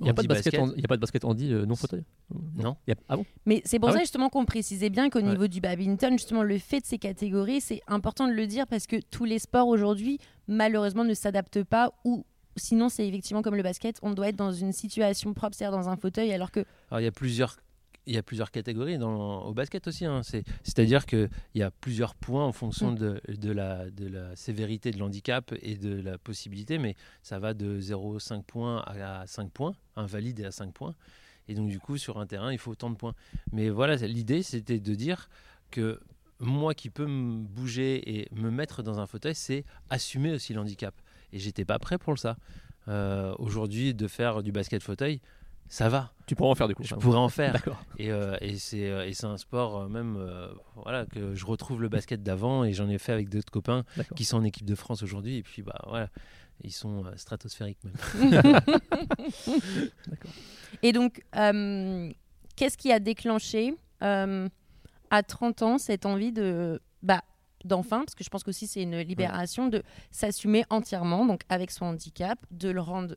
Il 0.00 0.04
n'y 0.04 0.10
a, 0.10 0.14
pas 0.14 0.22
de 0.22 0.28
basket 0.28 0.54
handi-basket- 0.54 0.60
en- 0.60 0.76
il 0.76 0.80
y 0.80 0.84
a 0.84 0.88
pas 0.88 0.96
de 0.96 1.00
basket 1.00 1.24
handi 1.24 1.52
euh, 1.52 1.66
non 1.66 1.74
fauteuil? 1.74 2.04
Non. 2.54 2.76
A- 2.88 2.92
Ah 3.08 3.16
bon? 3.16 3.26
Mais 3.46 3.62
c'est 3.64 3.80
pour 3.80 3.88
Ah 3.88 3.92
ça 3.92 3.98
ouais? 3.98 4.04
justement 4.04 4.28
qu'on 4.28 4.44
précisait 4.44 4.90
bien 4.90 5.10
qu'au 5.10 5.18
Ouais. 5.18 5.24
niveau 5.28 5.48
du 5.48 5.60
badminton, 5.60 6.12
justement, 6.12 6.44
le 6.44 6.58
fait 6.58 6.80
de 6.80 6.86
ces 6.86 6.98
catégories, 6.98 7.60
c'est 7.60 7.80
important 7.88 8.28
de 8.28 8.32
le 8.32 8.46
dire 8.46 8.68
parce 8.68 8.86
que 8.86 8.96
tous 9.10 9.24
les 9.24 9.40
sports 9.40 9.66
aujourd'hui, 9.66 10.20
malheureusement, 10.46 11.02
ne 11.02 11.14
s'adaptent 11.14 11.64
pas 11.64 11.92
ou 12.04 12.24
sinon, 12.54 12.88
c'est 12.88 13.08
effectivement 13.08 13.42
comme 13.42 13.56
le 13.56 13.62
basket, 13.64 13.98
on 14.02 14.12
doit 14.12 14.28
être 14.28 14.36
dans 14.36 14.52
une 14.52 14.72
situation 14.72 15.34
propre, 15.34 15.56
c'est-à-dire 15.56 15.76
dans 15.76 15.88
un 15.88 15.96
fauteuil, 15.96 16.32
alors 16.32 16.52
que 16.52 16.60
Alors 16.90 17.00
il 17.00 17.04
y 17.04 17.08
a 17.08 17.12
plusieurs, 17.12 17.56
il 18.08 18.14
y 18.14 18.18
a 18.18 18.22
plusieurs 18.22 18.50
catégories 18.50 18.98
dans, 18.98 19.44
au 19.44 19.52
basket 19.54 19.86
aussi. 19.86 20.04
hein. 20.06 20.22
C'est, 20.22 20.42
c'est-à-dire 20.62 21.06
qu'il 21.06 21.28
y 21.54 21.62
a 21.62 21.70
plusieurs 21.70 22.14
points 22.14 22.44
en 22.44 22.52
fonction 22.52 22.92
Mm. 22.92 22.98
de, 22.98 23.20
de, 23.28 23.52
la, 23.52 23.90
de 23.90 24.06
la 24.08 24.34
sévérité 24.34 24.90
de 24.90 24.98
l'handicap 24.98 25.52
et 25.62 25.76
de 25.76 26.00
la 26.00 26.16
possibilité, 26.18 26.78
mais 26.78 26.96
ça 27.22 27.38
va 27.38 27.54
de 27.54 27.80
0,5 27.80 28.42
points 28.42 28.80
à 28.86 29.26
5 29.26 29.50
points, 29.52 29.74
invalide 29.96 30.40
et 30.40 30.44
à 30.46 30.50
5 30.50 30.72
points. 30.72 30.94
Et 31.48 31.54
donc 31.54 31.68
du 31.68 31.78
coup, 31.78 31.96
sur 31.98 32.18
un 32.18 32.26
terrain, 32.26 32.52
il 32.52 32.58
faut 32.58 32.70
autant 32.72 32.90
de 32.90 32.96
points. 32.96 33.14
Mais 33.52 33.68
voilà, 33.70 33.96
l'idée, 33.96 34.42
c'était 34.42 34.80
de 34.80 34.94
dire 34.94 35.28
que 35.70 36.00
moi 36.40 36.72
qui 36.74 36.88
peux 36.90 37.06
me 37.06 37.42
bouger 37.42 38.18
et 38.18 38.28
me 38.34 38.50
mettre 38.50 38.82
dans 38.82 39.00
un 39.00 39.06
fauteuil, 39.06 39.34
c'est 39.34 39.64
assumer 39.90 40.32
aussi 40.32 40.54
l'handicap. 40.54 40.94
Et 41.32 41.38
j'étais 41.38 41.64
pas 41.64 41.78
prêt 41.78 41.98
pour 41.98 42.18
ça. 42.18 42.36
Euh, 42.88 43.34
aujourd'hui, 43.38 43.92
de 43.92 44.06
faire 44.08 44.42
du 44.42 44.50
basket 44.52 44.82
fauteuil, 44.82 45.20
ça 45.68 45.88
va. 45.88 46.12
Tu 46.26 46.34
pourras 46.34 46.50
en 46.50 46.54
faire 46.54 46.68
du 46.68 46.74
coup. 46.74 46.82
Je 46.82 46.94
enfin, 46.94 47.00
pourrais 47.00 47.18
en 47.18 47.28
faire. 47.28 47.52
D'accord. 47.52 47.82
Et, 47.98 48.10
euh, 48.10 48.36
et 48.40 48.56
c'est 48.56 48.90
euh, 48.90 49.06
et 49.06 49.14
c'est 49.14 49.26
un 49.26 49.36
sport 49.36 49.78
euh, 49.78 49.88
même 49.88 50.16
euh, 50.18 50.48
voilà 50.76 51.06
que 51.06 51.34
je 51.34 51.46
retrouve 51.46 51.80
le 51.80 51.88
basket 51.88 52.22
d'avant 52.22 52.64
et 52.64 52.72
j'en 52.72 52.88
ai 52.88 52.98
fait 52.98 53.12
avec 53.12 53.28
d'autres 53.28 53.50
copains 53.50 53.84
D'accord. 53.96 54.16
qui 54.16 54.24
sont 54.24 54.36
en 54.36 54.44
équipe 54.44 54.66
de 54.66 54.74
France 54.74 55.02
aujourd'hui 55.02 55.36
et 55.38 55.42
puis 55.42 55.62
bah 55.62 55.80
voilà 55.86 56.08
ils 56.64 56.72
sont 56.72 57.04
euh, 57.04 57.12
stratosphériques 57.16 57.78
même. 57.84 58.60
Et 60.82 60.92
donc, 60.92 61.22
euh, 61.36 62.10
qu'est-ce 62.56 62.76
qui 62.76 62.92
a 62.92 62.98
déclenché 62.98 63.74
euh, 64.02 64.48
à 65.10 65.22
30 65.22 65.62
ans 65.62 65.78
cette 65.78 66.06
envie 66.06 66.32
de, 66.32 66.80
bah, 67.02 67.22
d'enfin, 67.64 68.00
parce 68.00 68.14
que 68.14 68.24
je 68.24 68.30
pense 68.30 68.44
qu'aussi 68.44 68.66
c'est 68.66 68.82
une 68.82 68.98
libération, 68.98 69.68
de 69.68 69.82
s'assumer 70.10 70.64
entièrement, 70.70 71.26
donc 71.26 71.42
avec 71.48 71.70
son 71.70 71.86
handicap, 71.86 72.38
de 72.50 72.70
le 72.70 72.80
rendre 72.80 73.16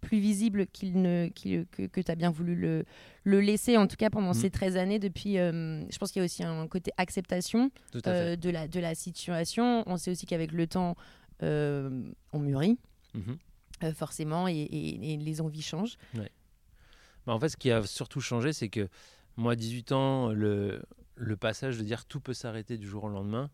plus 0.00 0.18
visible 0.20 0.66
qu'il 0.66 1.00
ne, 1.02 1.28
que, 1.28 1.64
que 1.86 2.00
tu 2.00 2.10
as 2.10 2.14
bien 2.14 2.30
voulu 2.30 2.54
le, 2.54 2.84
le 3.24 3.40
laisser, 3.40 3.76
en 3.76 3.86
tout 3.86 3.96
cas 3.96 4.10
pendant 4.10 4.28
Mhm. 4.28 4.34
ces 4.34 4.50
13 4.50 4.76
années. 4.76 4.98
Depuis, 4.98 5.38
euh, 5.38 5.84
je 5.90 5.98
pense 5.98 6.10
qu'il 6.12 6.20
y 6.20 6.22
a 6.22 6.24
aussi 6.24 6.42
un 6.42 6.66
côté 6.68 6.90
acceptation 6.96 7.70
euh, 8.06 8.36
de, 8.36 8.50
la, 8.50 8.66
de 8.68 8.80
la 8.80 8.94
situation. 8.94 9.82
On 9.86 9.96
sait 9.96 10.10
aussi 10.10 10.26
qu'avec 10.26 10.52
le 10.52 10.66
temps, 10.66 10.96
euh, 11.42 12.02
on 12.32 12.38
mûrit, 12.38 12.78
Mhm. 13.14 13.92
forcément, 13.94 14.46
et, 14.48 14.52
et- 14.54 15.12
et 15.12 15.16
les 15.16 15.40
envies 15.40 15.62
changent. 15.62 15.96
Bah, 16.14 17.34
en 17.34 17.38
fait 17.40 17.50
ce 17.50 17.56
qui 17.56 17.70
a 17.70 17.82
surtout 17.82 18.20
changé 18.22 18.52
c'est 18.54 18.70
que 18.70 18.88
moi 19.36 19.52
à 19.52 19.56
18 19.56 19.92
ans 19.92 20.28
le, 20.32 20.82
le 21.16 21.36
passage 21.36 21.76
de 21.76 21.82
dire 21.82 22.06
tout 22.06 22.18
peut 22.20 22.32
s'arrêter 22.32 22.78
du 22.78 22.86
jour 22.88 23.04
au 23.04 23.08
lendemain 23.10 23.50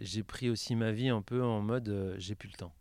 j'ai 0.00 0.22
pris 0.24 0.50
aussi 0.50 0.74
ma 0.74 0.90
vie 0.92 1.08
un 1.08 1.22
peu 1.22 1.42
en 1.44 1.60
mode 1.62 2.16
j'ai 2.18 2.34
plus 2.34 2.48
le 2.48 2.56
temps. 2.56 2.72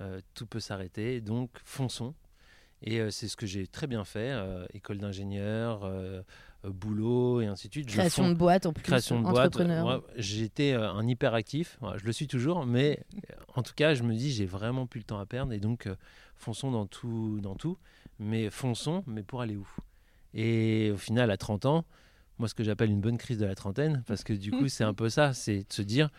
Euh, 0.00 0.20
tout 0.34 0.46
peut 0.46 0.60
s'arrêter 0.60 1.20
donc 1.20 1.50
fonçons. 1.64 2.14
Et 2.82 3.00
euh, 3.00 3.10
c'est 3.10 3.28
ce 3.28 3.36
que 3.36 3.46
j'ai 3.46 3.66
très 3.66 3.86
bien 3.86 4.04
fait, 4.04 4.30
euh, 4.32 4.66
école 4.74 4.98
d'ingénieur, 4.98 5.90
boulot 6.64 7.40
et 7.40 7.46
ainsi 7.46 7.68
de 7.68 7.72
suite. 7.72 7.88
Création 7.88 8.28
de 8.28 8.34
boîte 8.34 8.66
en 8.66 8.72
plus, 8.72 8.82
création 8.82 9.18
de 9.18 9.24
boîte. 9.24 9.46
entrepreneur. 9.46 9.84
Moi, 9.84 10.04
J'étais 10.16 10.72
un 10.72 11.06
hyperactif, 11.06 11.78
je 11.96 12.04
le 12.04 12.12
suis 12.12 12.26
toujours, 12.26 12.66
mais 12.66 13.04
en 13.54 13.62
tout 13.62 13.74
cas, 13.74 13.94
je 13.94 14.02
me 14.02 14.14
dis, 14.14 14.32
j'ai 14.32 14.46
vraiment 14.46 14.86
plus 14.86 14.98
le 14.98 15.04
temps 15.04 15.18
à 15.18 15.26
perdre 15.26 15.52
et 15.52 15.60
donc 15.60 15.88
fonçons 16.34 16.70
dans 16.70 16.86
tout, 16.86 17.38
dans 17.40 17.54
tout, 17.54 17.78
mais 18.18 18.50
fonçons, 18.50 19.04
mais 19.06 19.22
pour 19.22 19.40
aller 19.40 19.56
où? 19.56 19.68
Et 20.34 20.90
au 20.92 20.98
final, 20.98 21.30
à 21.30 21.36
30 21.36 21.64
ans, 21.64 21.84
moi, 22.38 22.48
ce 22.48 22.54
que 22.54 22.62
j'appelle 22.62 22.90
une 22.90 23.00
bonne 23.00 23.16
crise 23.16 23.38
de 23.38 23.46
la 23.46 23.54
trentaine, 23.54 24.02
parce 24.06 24.22
que 24.22 24.32
du 24.32 24.50
coup, 24.50 24.68
c'est 24.68 24.84
un 24.84 24.94
peu 24.94 25.08
ça, 25.08 25.32
c'est 25.32 25.60
de 25.60 25.72
se 25.72 25.82
dire 25.82 26.10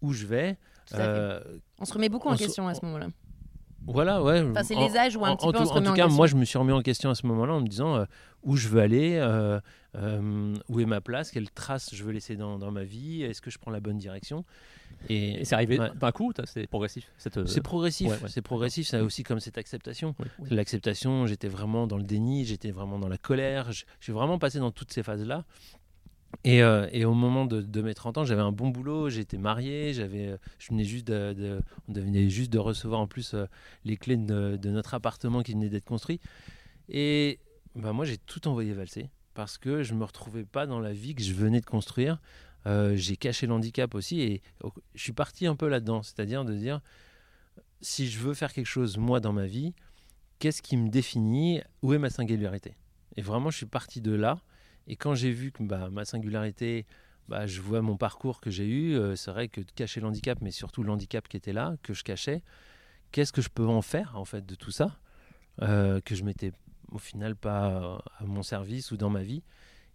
où 0.00 0.12
je 0.12 0.26
vais. 0.26 0.56
Tout 0.86 0.94
à 0.94 0.98
fait. 0.98 1.04
Euh, 1.04 1.40
On 1.80 1.84
se 1.84 1.92
remet 1.92 2.08
beaucoup 2.08 2.28
en 2.28 2.32
on 2.32 2.36
se- 2.36 2.42
question 2.44 2.68
à 2.68 2.74
ce 2.74 2.84
moment-là. 2.84 3.08
voilà, 3.86 4.22
ouais. 4.22 4.42
Enfin, 4.50 4.62
c'est 4.62 4.76
En- 4.76 4.86
les 4.88 4.96
âges 4.96 5.16
où 5.16 5.24
un 5.24 5.30
en- 5.30 5.36
petit 5.36 5.46
en 5.46 5.52
peu 5.52 5.58
on 5.58 5.60
tout, 5.62 5.66
se 5.66 5.72
en 5.72 5.74
remet 5.74 5.86
tout 5.86 5.92
en 5.92 5.94
cas, 5.94 6.02
question. 6.04 6.16
moi, 6.16 6.26
je 6.26 6.36
me 6.36 6.44
suis 6.44 6.58
remis 6.58 6.72
en 6.72 6.82
question 6.82 7.10
à 7.10 7.14
ce 7.14 7.26
moment-là 7.26 7.54
en 7.54 7.60
me 7.60 7.68
disant 7.68 7.96
euh, 7.96 8.04
où 8.42 8.56
je 8.56 8.68
veux 8.68 8.80
aller, 8.80 9.16
euh, 9.16 9.60
euh, 9.96 10.54
où 10.68 10.80
est 10.80 10.84
ma 10.86 11.00
place, 11.00 11.30
quelle 11.30 11.50
trace 11.50 11.94
je 11.94 12.02
veux 12.04 12.12
laisser 12.12 12.36
dans, 12.36 12.58
dans 12.58 12.70
ma 12.70 12.84
vie, 12.84 13.22
est-ce 13.22 13.40
que 13.40 13.50
je 13.50 13.58
prends 13.58 13.70
la 13.70 13.80
bonne 13.80 13.98
direction? 13.98 14.44
Et, 15.08 15.40
Et 15.40 15.44
c'est 15.44 15.54
arrivé 15.54 15.78
Ouais. 15.78 15.90
d'un 15.94 16.12
coup, 16.12 16.32
c'est 16.46 16.66
progressif. 16.66 17.10
Euh, 17.36 17.44
c'est 17.46 17.60
progressif, 17.60 18.08
ouais, 18.10 18.18
ouais. 18.22 18.28
c'est 18.28 18.42
progressif, 18.42 18.86
ça 18.88 18.98
a 18.98 19.02
aussi 19.02 19.22
comme 19.24 19.40
cette 19.40 19.58
acceptation. 19.58 20.14
L'acceptation, 20.50 21.26
j'étais 21.26 21.48
vraiment 21.48 21.86
dans 21.86 21.96
le 21.98 22.02
déni, 22.04 22.44
j'étais 22.44 22.70
vraiment 22.70 22.98
dans 22.98 23.08
la 23.08 23.18
colère, 23.18 23.72
je 23.72 23.84
suis 24.00 24.12
vraiment 24.12 24.38
passé 24.38 24.58
dans 24.58 24.70
toutes 24.70 24.92
ces 24.92 25.02
phases-là. 25.02 25.44
Et, 26.44 26.62
euh, 26.62 26.88
et 26.92 27.04
au 27.04 27.14
moment 27.14 27.44
de, 27.46 27.82
mes 27.82 27.94
30 27.94 28.18
ans, 28.18 28.24
j'avais 28.24 28.42
un 28.42 28.52
bon 28.52 28.68
boulot, 28.68 29.08
j'étais 29.08 29.38
marié, 29.38 29.92
j'avais, 29.92 30.28
euh, 30.28 30.36
je 30.58 30.68
venais 30.68 30.84
juste 30.84 31.06
de, 31.06 31.32
de- 31.32 31.60
on 31.88 31.92
venait 31.92 32.30
juste 32.30 32.52
de 32.52 32.58
recevoir 32.58 33.00
en 33.00 33.06
plus 33.06 33.34
euh, 33.34 33.46
les 33.84 33.96
clés 33.96 34.16
de, 34.16 34.58
notre 34.68 34.94
appartement 34.94 35.42
qui 35.42 35.52
venait 35.52 35.68
d'être 35.68 35.84
construit. 35.84 36.20
Et 36.88 37.40
bah, 37.74 37.92
moi, 37.92 38.04
j'ai 38.04 38.18
tout 38.18 38.46
envoyé 38.48 38.72
valser 38.74 39.10
parce 39.34 39.58
que 39.58 39.82
je 39.82 39.94
me 39.94 40.04
retrouvais 40.04 40.44
pas 40.44 40.66
dans 40.66 40.80
la 40.80 40.92
vie 40.92 41.14
que 41.14 41.22
je 41.22 41.32
venais 41.32 41.60
de 41.60 41.66
construire. 41.66 42.20
J'ai 42.94 43.16
caché 43.16 43.46
l'handicap 43.46 43.94
aussi 43.94 44.22
et 44.22 44.42
oh, 44.64 44.72
je 44.96 45.02
suis 45.02 45.12
parti 45.12 45.46
un 45.46 45.54
peu 45.54 45.68
là-dedans, 45.68 46.02
c'est-à-dire 46.02 46.44
de 46.44 46.52
dire 46.52 46.80
si 47.80 48.08
je 48.08 48.18
veux 48.18 48.34
faire 48.34 48.52
quelque 48.52 48.66
chose 48.66 48.96
moi 48.96 49.20
dans 49.20 49.32
ma 49.32 49.46
vie, 49.46 49.72
qu'est-ce 50.38 50.62
qui 50.62 50.76
me 50.76 50.88
définit? 50.88 51.60
Où 51.82 51.92
est 51.94 51.98
ma 51.98 52.10
singularité? 52.10 52.74
Et 53.16 53.22
vraiment, 53.22 53.50
je 53.50 53.58
suis 53.58 53.66
parti 53.66 54.00
de 54.00 54.12
là. 54.12 54.40
Et 54.86 54.96
quand 54.96 55.14
j'ai 55.14 55.30
vu 55.30 55.52
que 55.52 55.62
bah, 55.62 55.88
ma 55.90 56.04
singularité, 56.04 56.86
bah, 57.28 57.46
je 57.46 57.60
vois 57.60 57.82
mon 57.82 57.96
parcours 57.96 58.40
que 58.40 58.50
j'ai 58.50 58.66
eu, 58.66 58.94
euh, 58.94 59.16
c'est 59.16 59.30
vrai 59.30 59.48
que 59.48 59.60
de 59.60 59.70
cacher 59.72 60.00
l'handicap, 60.00 60.38
mais 60.40 60.50
surtout 60.50 60.82
l'handicap 60.82 61.26
qui 61.28 61.36
était 61.36 61.52
là, 61.52 61.76
que 61.82 61.92
je 61.92 62.04
cachais, 62.04 62.42
qu'est-ce 63.12 63.32
que 63.32 63.42
je 63.42 63.48
peux 63.48 63.66
en 63.66 63.82
faire 63.82 64.16
en 64.16 64.24
fait 64.24 64.44
de 64.46 64.54
tout 64.54 64.70
ça 64.70 64.98
euh, 65.62 66.00
que 66.02 66.14
je 66.14 66.22
m'étais 66.22 66.52
au 66.92 66.98
final 66.98 67.34
pas 67.34 68.02
à 68.18 68.24
mon 68.24 68.42
service 68.42 68.90
ou 68.92 68.96
dans 68.96 69.10
ma 69.10 69.22
vie. 69.22 69.42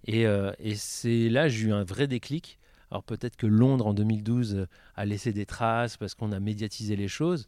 Et, 0.06 0.26
euh, 0.26 0.52
et 0.60 0.76
c'est 0.76 1.30
là 1.30 1.48
j'ai 1.48 1.68
eu 1.68 1.74
un 1.74 1.84
vrai 1.84 2.08
déclic. 2.08 2.60
Alors 2.90 3.04
peut-être 3.04 3.38
que 3.38 3.48
Londres 3.48 3.88
en 3.88 3.94
2012 3.94 4.56
euh, 4.56 4.68
a 4.96 5.06
laissé 5.06 5.34
des 5.34 5.46
traces 5.46 5.98
parce 5.98 6.16
qu'on 6.16 6.32
a 6.32 6.40
médiatisé 6.40 6.96
les 6.96 7.08
choses 7.08 7.48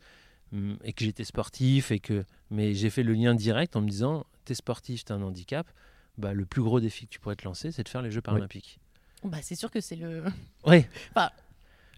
hum, 0.53 0.77
et 0.83 0.93
que 0.93 1.03
j'étais 1.03 1.23
sportif 1.23 1.91
et 1.91 1.99
que 1.99 2.23
mais 2.51 2.73
j'ai 2.73 2.89
fait 2.89 3.03
le 3.03 3.13
lien 3.13 3.33
direct 3.33 3.75
en 3.75 3.81
me 3.81 3.89
disant 3.89 4.25
t'es 4.45 4.53
sportif, 4.55 5.05
t'as 5.05 5.15
un 5.15 5.21
handicap, 5.23 5.67
bah, 6.17 6.33
le 6.33 6.45
plus 6.45 6.61
gros 6.61 6.79
défi 6.79 7.05
que 7.05 7.11
tu 7.11 7.19
pourrais 7.19 7.35
te 7.35 7.43
lancer 7.45 7.71
c'est 7.71 7.83
de 7.83 7.89
faire 7.89 8.01
les 8.01 8.11
Jeux 8.11 8.21
paralympiques. 8.21 8.79
Bah, 9.23 9.37
c'est 9.41 9.55
sûr 9.55 9.71
que 9.71 9.81
c'est 9.81 9.95
le. 9.95 10.23
Ouais. 10.65 10.87
Enfin, 11.15 11.29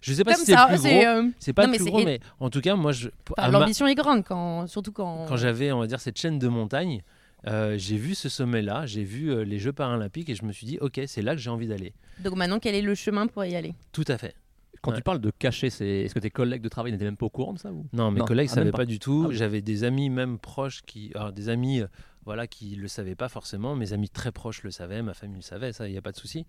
je 0.02 0.12
sais 0.12 0.24
pas 0.24 0.32
Comme 0.32 0.40
si 0.40 0.46
c'est 0.46 0.52
le 0.52 0.58
ça, 0.58 0.66
plus 0.68 0.78
c'est. 0.78 1.00
gros, 1.00 1.06
euh, 1.08 1.28
c'est 1.38 1.52
pas 1.52 1.66
non, 1.66 1.72
le 1.72 1.78
plus 1.78 1.86
gros, 1.86 2.04
mais 2.04 2.20
en 2.40 2.50
tout 2.50 2.60
cas 2.60 2.76
moi 2.76 2.92
je 2.92 3.08
enfin, 3.36 3.50
ma- 3.50 3.58
L'ambition 3.58 3.86
est 3.86 3.94
grande, 3.94 4.24
quand... 4.24 4.66
surtout 4.68 4.92
quand. 4.92 5.26
quand 5.26 5.36
j'avais, 5.36 5.72
on 5.72 5.80
va 5.80 5.86
dire, 5.86 6.00
cette 6.00 6.18
chaîne 6.18 6.38
de 6.38 6.48
montagne, 6.48 7.02
euh, 7.48 7.76
j'ai 7.78 7.96
vu 7.96 8.14
ce 8.14 8.28
sommet-là, 8.28 8.86
j'ai 8.86 9.02
vu 9.04 9.30
euh, 9.32 9.42
les 9.44 9.58
Jeux 9.58 9.72
paralympiques 9.72 10.28
et 10.28 10.34
je 10.34 10.44
me 10.44 10.52
suis 10.52 10.66
dit, 10.66 10.78
ok, 10.80 11.00
c'est 11.06 11.22
là 11.22 11.34
que 11.34 11.40
j'ai 11.40 11.50
envie 11.50 11.66
d'aller. 11.66 11.92
Donc 12.20 12.36
maintenant, 12.36 12.58
quel 12.60 12.74
est 12.74 12.82
le 12.82 12.94
chemin 12.94 13.26
pour 13.26 13.44
y 13.44 13.54
aller? 13.56 13.74
Tout 13.92 14.04
à 14.08 14.18
fait. 14.18 14.34
Quand 14.82 14.90
Ouais. 14.92 14.98
tu 14.98 15.02
parles 15.02 15.20
de 15.20 15.30
cacher, 15.36 15.70
c'est 15.70 15.88
est-ce 16.02 16.14
que 16.14 16.18
tes 16.20 16.30
collègues 16.30 16.62
de 16.62 16.68
travail 16.68 16.92
n'étaient 16.92 17.04
même 17.04 17.16
pas 17.16 17.26
au 17.26 17.30
courant 17.30 17.52
de 17.54 17.58
ça 17.58 17.72
ou? 17.72 17.86
Non, 17.92 18.10
mes 18.12 18.20
Non, 18.20 18.24
collègues 18.26 18.48
ah, 18.52 18.54
ne 18.56 18.60
même 18.60 18.64
savaient 18.66 18.70
pas. 18.72 18.78
pas. 18.78 18.84
du 18.86 18.98
tout. 19.00 19.22
Ah 19.24 19.28
oui. 19.30 19.36
J'avais 19.36 19.60
des 19.62 19.82
amis 19.84 20.10
même 20.10 20.38
proches 20.38 20.82
qui, 20.82 21.10
alors 21.14 21.32
des 21.32 21.48
amis, 21.48 21.80
euh, 21.80 21.86
voilà, 22.26 22.46
qui 22.46 22.74
le 22.76 22.88
savaient 22.88 23.14
pas 23.14 23.28
forcément. 23.28 23.74
Mes 23.76 23.92
amis 23.94 24.10
très 24.10 24.32
proches 24.32 24.62
le 24.64 24.70
savaient, 24.70 25.00
ma 25.00 25.14
famille 25.14 25.36
le 25.36 25.42
savait, 25.42 25.72
ça, 25.72 25.88
il 25.88 25.92
n'y 25.92 25.98
a 25.98 26.02
pas 26.02 26.12
de 26.12 26.16
souci. 26.16 26.44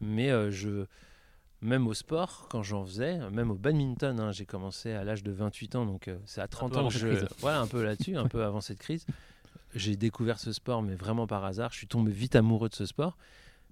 Mais 0.00 0.30
euh, 0.30 0.50
je, 0.50 0.86
même 1.60 1.86
au 1.88 1.94
sport, 1.94 2.46
quand 2.48 2.62
j'en 2.62 2.84
faisais, 2.86 3.18
même 3.30 3.50
au 3.50 3.56
badminton, 3.56 4.18
hein, 4.20 4.30
j'ai 4.32 4.46
commencé 4.46 4.92
à 4.92 5.04
l'âge 5.04 5.22
de 5.24 5.32
28 5.32 5.74
ans, 5.76 5.84
donc 5.84 6.08
euh, 6.08 6.16
c'est 6.26 6.40
à 6.40 6.46
30 6.48 6.72
peu 6.72 6.78
ans 6.78 6.88
que 6.88 6.94
je, 6.94 7.08
voilà, 7.40 7.60
un 7.60 7.66
peu 7.66 7.82
là-dessus, 7.84 8.16
un 8.16 8.28
peu 8.28 8.44
avant 8.44 8.60
cette 8.60 8.78
crise. 8.78 9.04
J'ai 9.74 9.96
découvert 9.96 10.38
ce 10.38 10.52
sport, 10.52 10.80
mais 10.82 10.94
vraiment 10.94 11.26
par 11.26 11.44
hasard. 11.44 11.72
Je 11.72 11.78
suis 11.78 11.86
tombé 11.88 12.12
vite 12.12 12.36
amoureux 12.36 12.68
de 12.68 12.74
ce 12.74 12.86
sport, 12.86 13.18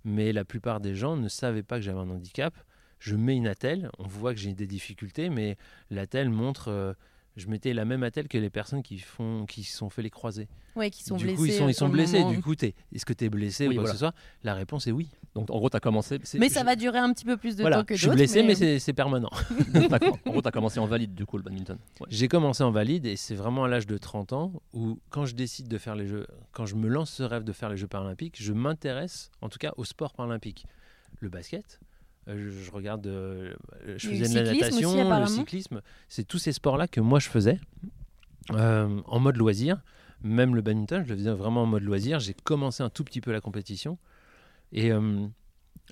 mais 0.05 0.33
la 0.33 0.45
plupart 0.45 0.81
des 0.81 0.95
gens 0.95 1.17
ne 1.17 1.29
savaient 1.29 1.63
pas 1.63 1.77
que 1.77 1.83
j'avais 1.83 2.01
un 2.01 2.11
handicap. 2.11 2.53
Je 2.99 3.17
mets 3.17 3.37
une 3.37 3.47
attelle, 3.47 3.91
on 3.99 4.07
voit 4.09 4.35
que 4.35 4.41
j'ai 4.41 4.55
des 4.55 4.67
difficultés, 4.67 5.31
mais 5.31 5.57
l'attelle 5.91 6.31
montre. 6.31 6.69
euh, 6.69 6.95
je 7.37 7.49
mettais 7.49 7.73
la 7.75 7.85
même 7.85 8.03
attelle 8.05 8.29
que 8.29 8.39
les 8.39 8.51
personnes 8.51 8.83
qui 8.83 8.99
font, 8.99 9.45
qui 9.47 9.65
se 9.65 9.77
sont 9.77 9.91
fait 9.91 10.03
les 10.03 10.11
croisés. 10.11 10.49
Ouais, 10.77 10.91
qui 10.91 11.03
sont 11.05 11.17
du 11.17 11.25
blessés. 11.25 11.37
coup, 11.37 11.45
ils 11.47 11.53
sont, 11.53 11.67
euh, 11.67 11.71
ils 11.71 11.75
sont 11.75 11.87
le 11.87 11.93
blessés. 11.93 12.19
moment. 12.21 12.31
Du 12.33 12.41
coup, 12.43 12.55
t'es- 12.55 12.75
est-ce 12.93 13.05
que 13.05 13.13
tu 13.13 13.25
es 13.25 13.29
blessé 13.29 13.67
Oui, 13.69 13.75
ou 13.75 13.81
quoi 13.81 13.83
voilà. 13.83 13.93
que 13.93 13.99
ce 13.99 14.05
soit? 14.05 14.15
La 14.45 14.55
réponse 14.55 14.87
est 14.87 14.93
oui. 14.93 15.09
Donc 15.35 15.51
en 15.51 15.59
gros, 15.59 15.69
tu 15.69 15.77
as 15.77 15.81
commencé. 15.81 16.21
Mais 16.39 16.49
ça 16.49 16.61
je- 16.61 16.65
va 16.65 16.77
durer 16.77 16.99
un 16.99 17.13
petit 17.13 17.25
peu 17.25 17.37
plus 17.37 17.57
de 17.57 17.63
voilà, 17.63 17.79
temps 17.79 17.85
que 17.85 17.95
je 17.95 17.99
suis 18.01 18.07
d'autres. 18.07 18.17
blessé, 18.19 18.43
mais, 18.45 18.55
c'est- 18.55 18.79
c'est 18.79 18.93
permanent. 18.93 19.31
D'accord. 19.91 20.17
En 20.27 20.31
gros, 20.31 20.43
tu 20.43 20.49
as 20.49 20.53
commencé 20.53 20.79
en 20.79 20.87
valide 20.87 21.15
du 21.15 21.27
coup 21.27 21.37
le 21.37 21.43
badminton. 21.43 21.77
Ouais. 22.01 22.07
J'ai 22.11 22.29
commencé 22.29 22.63
en 22.63 22.71
valide 22.71 23.07
et 23.07 23.17
c'est 23.17 23.35
vraiment 23.35 23.65
à 23.65 23.69
l'âge 23.69 23.87
de 23.87 23.99
30 23.99 24.33
ans 24.33 24.53
où, 24.73 24.99
quand 25.11 25.25
je 25.25 25.35
décide 25.35 25.67
de 25.69 25.79
faire 25.79 25.97
les 25.97 26.07
Jeux, 26.07 26.27
quand 26.53 26.67
je 26.67 26.77
me 26.77 26.89
lance 26.89 27.11
ce 27.11 27.23
rêve 27.25 27.43
de 27.45 27.53
faire 27.53 27.69
les 27.69 27.77
Jeux 27.77 27.89
paralympiques, 27.89 28.37
je 28.41 28.53
m'intéresse 28.53 29.31
en 29.41 29.49
tout 29.49 29.59
cas 29.59 29.73
au 29.77 29.85
sport 29.85 30.13
paralympique. 30.13 30.67
Le 31.21 31.29
basket, 31.29 31.81
euh, 31.83 31.94
je, 32.27 32.49
je 32.49 32.71
regarde, 32.71 33.07
euh, 33.07 33.55
je 33.97 34.09
faisais 34.09 34.29
de 34.29 34.41
la 34.41 34.53
cyclisme 34.53 34.77
aussi, 34.87 34.97
natation, 34.97 35.21
le 35.21 35.27
cyclisme, 35.27 35.83
c'est 36.09 36.25
tous 36.25 36.39
ces 36.39 36.53
sports-là 36.53 36.89
que 36.89 37.01
moi 37.01 37.19
je 37.19 37.29
faisais 37.29 37.61
euh, 38.53 39.01
en 39.07 39.21
mode 39.21 39.37
loisir. 39.37 39.83
Même 40.23 40.55
le 40.55 40.63
badminton, 40.63 41.05
je 41.05 41.11
le 41.11 41.17
faisais 41.17 41.31
vraiment 41.33 41.65
en 41.65 41.67
mode 41.67 41.83
loisir. 41.83 42.19
J'ai 42.19 42.33
commencé 42.33 42.83
un 42.83 42.89
tout 42.89 43.05
petit 43.05 43.21
peu 43.21 43.31
la 43.31 43.43
compétition 43.43 43.99
et 44.73 44.91
euh, 44.91 45.27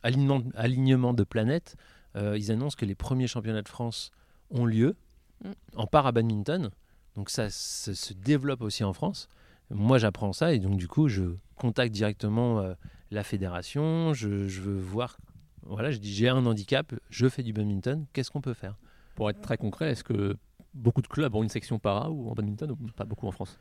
alignement, 0.03 0.43
alignement 0.55 1.13
de 1.13 1.23
planètes, 1.25 1.77
euh, 2.17 2.39
ils 2.39 2.51
annoncent 2.51 2.77
que 2.79 2.87
les 2.87 2.95
premiers 2.95 3.27
championnats 3.27 3.63
de 3.63 3.69
France 3.69 4.11
ont 4.51 4.65
lieu 4.65 4.97
Mm. 5.45 5.51
en 5.77 5.87
para-badminton. 5.87 6.71
Donc 7.17 7.31
ça 7.31 7.51
se, 7.51 7.95
se 7.95 8.15
développe 8.15 8.63
aussi 8.63 8.85
en 8.85 8.93
France. 8.93 9.29
Moi, 9.71 9.99
j'apprends 9.99 10.33
ça 10.33 10.53
et 10.53 10.59
donc 10.59 10.77
du 10.77 10.89
coup, 10.89 11.09
je 11.09 11.25
contacte 11.57 11.93
directement 11.93 12.61
euh, 12.61 12.75
la 13.11 13.23
fédération. 13.25 14.15
Je, 14.15 14.47
je 14.49 14.61
veux 14.61 14.79
voir. 14.79 15.19
Voilà, 15.67 15.91
je 15.91 15.99
dis 15.99 16.13
j'ai 16.13 16.29
un 16.29 16.45
handicap, 16.47 16.93
je 17.11 17.29
fais 17.29 17.43
du 17.43 17.53
badminton. 17.53 18.07
Qu'est-ce 18.13 18.31
qu'on 18.31 18.41
peut 18.41 18.55
faire? 18.55 18.77
Pour 19.15 19.31
être 19.31 19.41
très 19.41 19.57
concret, 19.57 19.91
est-ce 19.93 20.05
que 20.05 20.37
beaucoup 20.75 21.03
de 21.03 21.07
clubs 21.09 21.35
ont 21.35 21.43
une 21.43 21.49
section 21.49 21.79
para 21.79 22.11
ou 22.11 22.29
en 22.31 22.35
badminton 22.35 22.71
ou 22.73 22.77
pas 22.97 23.05
beaucoup 23.05 23.27
en 23.27 23.33
France? 23.33 23.59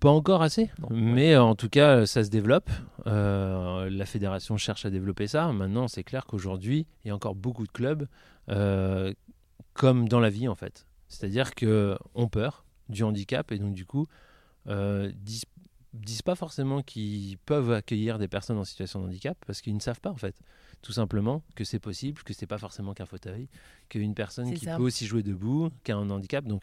Pas 0.00 0.10
encore 0.10 0.42
assez, 0.42 0.70
Non. 0.78 0.88
mais 0.92 1.36
en 1.36 1.56
tout 1.56 1.68
cas, 1.68 2.06
ça 2.06 2.22
se 2.22 2.30
développe. 2.30 2.70
Euh, 3.08 3.90
la 3.90 4.06
fédération 4.06 4.56
cherche 4.56 4.84
à 4.86 4.90
développer 4.90 5.26
ça. 5.26 5.52
Maintenant, 5.52 5.88
c'est 5.88 6.04
clair 6.04 6.24
qu'aujourd'hui, 6.24 6.86
il 7.04 7.08
y 7.08 7.10
a 7.10 7.14
encore 7.16 7.34
beaucoup 7.34 7.66
de 7.66 7.72
clubs, 7.72 8.06
euh, 8.48 9.12
comme 9.74 10.08
dans 10.08 10.20
la 10.20 10.30
vie 10.30 10.46
en 10.46 10.54
fait. 10.54 10.86
C'est-à-dire 11.08 11.54
que 11.54 11.98
ont 12.14 12.28
peur 12.28 12.64
du 12.88 13.02
handicap 13.02 13.50
et 13.50 13.58
donc 13.58 13.74
du 13.74 13.84
coup 13.86 14.06
euh, 14.68 15.10
disent, 15.16 15.44
disent 15.94 16.22
pas 16.22 16.34
forcément 16.36 16.80
qu'ils 16.82 17.36
peuvent 17.38 17.72
accueillir 17.72 18.18
des 18.18 18.28
personnes 18.28 18.58
en 18.58 18.64
situation 18.64 19.00
de 19.00 19.06
handicap 19.06 19.36
parce 19.46 19.60
qu'ils 19.60 19.74
ne 19.74 19.80
savent 19.80 20.00
pas 20.00 20.10
en 20.10 20.16
fait. 20.16 20.36
Tout 20.82 20.92
simplement 20.92 21.42
que 21.56 21.64
c'est 21.64 21.78
possible, 21.80 22.22
que 22.22 22.32
c'est 22.32 22.46
pas 22.46 22.58
forcément 22.58 22.94
qu'un 22.94 23.06
fauteuil, 23.06 23.48
qu'une 23.88 24.14
personne 24.14 24.52
qui 24.54 24.64
ça. 24.64 24.76
peut 24.76 24.82
aussi 24.82 25.06
jouer 25.06 25.22
debout, 25.22 25.70
qui 25.84 25.92
a 25.92 25.96
un 25.96 26.08
handicap. 26.10 26.44
Donc 26.44 26.62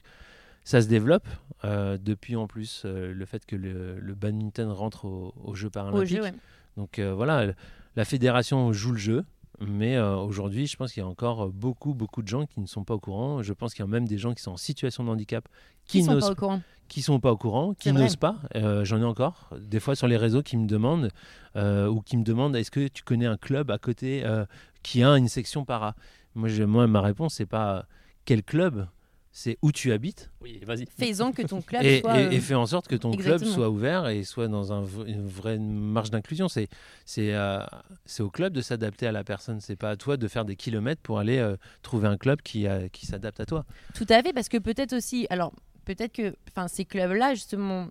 ça 0.63 0.81
se 0.81 0.87
développe 0.87 1.27
euh, 1.63 1.97
depuis 2.01 2.35
en 2.35 2.47
plus 2.47 2.83
euh, 2.85 3.13
le 3.13 3.25
fait 3.25 3.45
que 3.45 3.55
le, 3.55 3.99
le 3.99 4.13
badminton 4.15 4.71
rentre 4.71 5.05
au- 5.05 5.33
aux 5.43 5.53
Jeux 5.53 5.67
Au 5.67 5.71
paralympiques. 5.71 6.15
jeu, 6.15 6.23
ouais. 6.23 6.33
Donc 6.77 6.97
euh, 6.99 7.13
voilà, 7.13 7.53
la 7.95 8.05
fédération 8.05 8.71
joue 8.73 8.93
le 8.93 8.97
jeu, 8.97 9.25
mais 9.59 9.97
aujourd'hui, 9.99 10.67
je 10.67 10.75
pense 10.75 10.91
qu'il 10.91 11.01
y 11.01 11.05
a 11.05 11.07
encore 11.07 11.49
beaucoup, 11.49 11.93
beaucoup 11.93 12.21
de 12.21 12.27
gens 12.27 12.45
qui 12.45 12.59
ne 12.59 12.65
sont 12.67 12.83
pas 12.83 12.93
au 12.95 12.99
courant. 12.99 13.41
Je 13.43 13.53
pense 13.53 13.73
qu'il 13.73 13.83
y 13.83 13.87
a 13.87 13.91
même 13.91 14.05
des 14.07 14.17
gens 14.17 14.33
qui 14.33 14.41
sont 14.41 14.51
en 14.51 14.57
situation 14.57 15.03
de 15.05 15.09
handicap 15.09 15.47
qui, 15.87 15.99
Qui 15.99 16.03
sont 16.03 16.13
n'osent 16.13 16.25
pas 16.25 16.31
au 16.31 16.35
courant. 16.35 16.61
qui 16.87 17.01
sont 17.01 17.19
pas 17.19 17.31
au 17.31 17.37
courant, 17.37 17.73
qui 17.73 17.91
n'osent 17.91 18.15
pas. 18.15 18.37
Euh, 18.55 18.83
J'en 18.85 18.99
ai 18.99 19.03
encore 19.05 19.49
des 19.59 19.79
fois 19.79 19.95
sur 19.95 20.07
les 20.07 20.17
réseaux 20.17 20.43
qui 20.43 20.57
me 20.57 20.67
demandent 20.67 21.09
euh, 21.55 21.87
ou 21.87 22.01
qui 22.01 22.17
me 22.17 22.23
demandent 22.23 22.55
est-ce 22.55 22.71
que 22.71 22.87
tu 22.87 23.03
connais 23.03 23.25
un 23.27 23.37
club 23.37 23.71
à 23.71 23.77
côté 23.77 24.23
euh, 24.25 24.45
qui 24.83 25.03
a 25.03 25.09
une 25.17 25.27
section 25.27 25.65
para? 25.65 25.95
Moi, 26.35 26.49
je- 26.49 26.63
moi 26.63 26.85
ma 26.87 27.01
réponse 27.01 27.35
c'est 27.35 27.45
pas 27.45 27.85
quel 28.25 28.43
club, 28.43 28.87
c'est 29.31 29.57
où 29.61 29.71
tu 29.71 29.91
habites? 29.91 30.31
Oui, 30.41 30.59
vas-y. 30.65 30.85
Fais-en 30.97 31.31
que 31.33 31.41
ton 31.41 31.61
club 31.61 31.83
et, 31.83 31.99
soit. 32.01 32.19
et- 32.21 32.35
et 32.35 32.39
fais 32.39 32.55
en 32.55 32.65
sorte 32.65 32.87
que 32.87 32.95
ton 32.95 33.11
exactement. 33.11 33.39
club 33.39 33.53
soit 33.53 33.69
ouvert 33.69 34.07
et 34.07 34.23
soit 34.23 34.47
dans 34.47 34.71
un 34.73 34.83
une 35.07 35.27
vraie 35.27 35.57
marge 35.59 36.09
d'inclusion. 36.11 36.47
C'est 36.47 36.67
c'est 37.05 37.33
euh, 37.33 37.59
c'est 38.05 38.23
au 38.23 38.29
club 38.29 38.53
de 38.53 38.61
s'adapter 38.61 39.07
à 39.07 39.11
la 39.11 39.23
personne. 39.23 39.59
C'est 39.59 39.75
pas 39.75 39.89
à 39.91 39.95
toi 39.97 40.17
de 40.17 40.27
faire 40.27 40.45
des 40.45 40.55
kilomètres 40.55 41.01
pour 41.01 41.19
aller 41.19 41.37
euh, 41.39 41.57
trouver 41.81 42.07
un 42.07 42.17
club 42.17 42.41
qui, 42.41 42.65
a- 42.67 42.87
qui 42.89 43.05
s'adapte 43.05 43.39
à 43.39 43.45
toi. 43.45 43.65
Tout 43.93 44.05
à 44.09 44.21
fait, 44.23 44.33
parce 44.33 44.49
que 44.49 44.57
peut-être 44.57 44.93
aussi, 44.93 45.27
alors 45.29 45.51
peut-être 45.85 46.13
que, 46.13 46.35
enfin, 46.49 46.67
ces 46.67 46.83
clubs-là, 46.85 47.33
justement, 47.35 47.87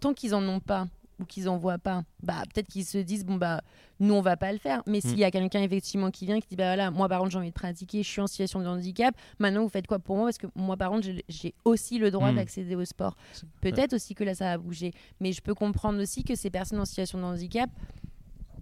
tant 0.00 0.14
qu'ils 0.14 0.34
en 0.34 0.46
ont 0.48 0.60
pas 0.60 0.86
ou 1.18 1.24
qu'ils 1.26 1.50
en 1.50 1.58
voient 1.58 1.76
pas, 1.78 2.02
bah 2.22 2.42
peut-être 2.54 2.66
qu'ils 2.68 2.86
se 2.86 2.96
disent 2.96 3.26
bon 3.26 3.34
bah 3.34 3.60
nous 3.98 4.14
on 4.14 4.22
va 4.22 4.38
pas 4.38 4.52
le 4.52 4.58
faire. 4.58 4.82
Mais 4.86 5.02
s'il 5.02 5.18
y 5.18 5.24
a 5.24 5.30
quelqu'un 5.30 5.60
effectivement 5.60 6.10
qui 6.10 6.24
vient 6.24 6.40
qui 6.40 6.48
dit 6.48 6.56
bah 6.56 6.64
voilà 6.68 6.90
moi 6.90 7.10
par 7.10 7.18
contre 7.18 7.32
j'ai 7.32 7.36
envie 7.38 7.50
de 7.50 7.52
pratiquer, 7.54 8.02
je 8.02 8.08
suis 8.08 8.22
en 8.22 8.26
situation 8.26 8.60
de 8.60 8.66
handicap. 8.66 9.14
Maintenant 9.38 9.62
vous 9.62 9.68
faites 9.68 9.86
quoi 9.86 9.98
pour 9.98 10.16
moi? 10.16 10.24
Parce 10.28 10.38
que 10.38 10.46
moi 10.54 10.78
par 10.78 10.88
contre 10.88 11.06
j'ai- 11.28 11.54
aussi 11.66 11.98
le 11.98 12.10
droit 12.10 12.32
Mm. 12.32 12.36
d'accéder 12.36 12.74
au 12.74 12.86
sport. 12.86 13.18
Peut-être 13.60 13.92
aussi 13.92 14.14
que 14.14 14.24
là 14.24 14.34
ça 14.34 14.46
va 14.46 14.56
bouger, 14.56 14.92
mais 15.20 15.32
je 15.34 15.42
peux 15.42 15.54
comprendre 15.54 16.00
aussi 16.00 16.24
que 16.24 16.34
ces 16.34 16.48
personnes 16.48 16.80
en 16.80 16.86
situation 16.86 17.18
de 17.18 17.24
handicap, 17.24 17.68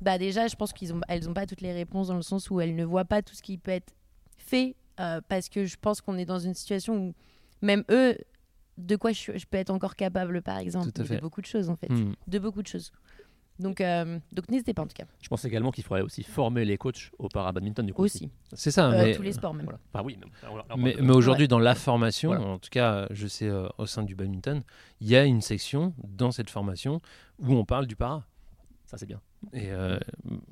bah 0.01 0.19
déjà 0.19 0.49
je 0.49 0.57
pense 0.57 0.73
qu'ils 0.73 0.93
ont 0.93 1.01
elles 1.07 1.29
ont 1.29 1.35
pas 1.35 1.47
toutes 1.47 1.61
les 1.61 1.73
réponses 1.73 2.09
dans 2.09 2.17
le 2.17 2.23
sens 2.23 2.51
où 2.51 2.61
elles 2.61 2.75
ne 2.75 2.85
voient 2.85 3.05
pas 3.05 3.23
tout 3.23 3.37
ce 3.37 3.43
qui 3.43 3.57
peut 3.59 3.71
être 3.71 3.93
fait 4.37 4.75
euh, 4.99 5.21
parce 5.29 5.49
que 5.49 5.65
je 5.65 5.77
pense 5.81 6.01
qu'on 6.01 6.19
est 6.19 6.25
dans 6.25 6.41
une 6.41 6.55
situation 6.55 6.97
où 6.97 7.15
même 7.63 7.85
eux, 7.89 8.17
de 8.79 8.97
quoi 8.97 9.13
je, 9.13 9.37
je 9.37 9.47
peux 9.47 9.59
être 9.59 9.71
encore 9.71 9.97
capable, 9.97 10.41
par 10.41 10.57
exemple, 10.59 10.93
Tout 10.93 11.01
à 11.03 11.05
de 11.05 11.09
fait. 11.09 11.21
beaucoup 11.21 11.41
de 11.43 11.47
choses 11.47 11.69
en 11.69 11.77
fait, 11.77 11.91
Hmm. 11.91 12.13
de 12.27 12.39
beaucoup 12.39 12.63
de 12.63 12.67
choses. 12.69 12.91
Donc, 13.59 13.81
euh, 13.81 14.21
donc 14.33 14.49
n'hésitez 14.51 14.73
pas 14.73 14.83
en 14.83 14.87
tout 14.87 14.95
cas. 14.95 15.05
Je 15.21 15.29
pense 15.29 15.45
également 15.45 15.73
qu'il 15.73 15.83
faudrait 15.83 16.03
aussi 16.03 16.23
former 16.23 16.65
les 16.65 16.77
coachs 16.79 17.11
au 17.19 17.29
para-badminton 17.29 17.85
du 17.85 17.93
coup. 17.93 18.05
Aussi, 18.05 18.31
C'est 18.53 18.71
ça. 18.71 18.89
Euh, 18.93 19.05
mais 19.07 19.15
tous 19.17 19.23
les 19.23 19.33
sports 19.33 19.53
même. 19.53 19.65
Voilà. 19.65 19.81
Enfin 19.93 20.05
oui, 20.05 20.17
on- 20.71 20.77
mais, 20.77 20.95
aujourd'hui, 21.11 21.49
dans 21.49 21.59
la 21.59 21.75
formation, 21.75 22.31
Voilà. 22.31 22.45
en 22.45 22.59
tout 22.61 22.71
cas, 22.71 23.09
je 23.11 23.27
sais 23.27 23.49
euh, 23.49 23.67
au 23.79 23.87
sein 23.87 24.05
du 24.05 24.15
badminton, 24.15 24.63
il 25.01 25.09
y 25.09 25.17
a 25.17 25.25
une 25.25 25.41
section 25.41 25.93
dans 26.05 26.31
cette 26.31 26.51
formation 26.51 27.01
où 27.41 27.53
on 27.55 27.65
parle 27.65 27.87
du 27.89 27.97
para. 27.97 28.23
ça 28.87 28.97
c'est 28.97 29.07
bien. 29.07 29.21
Et 29.53 29.71
euh, 29.73 29.99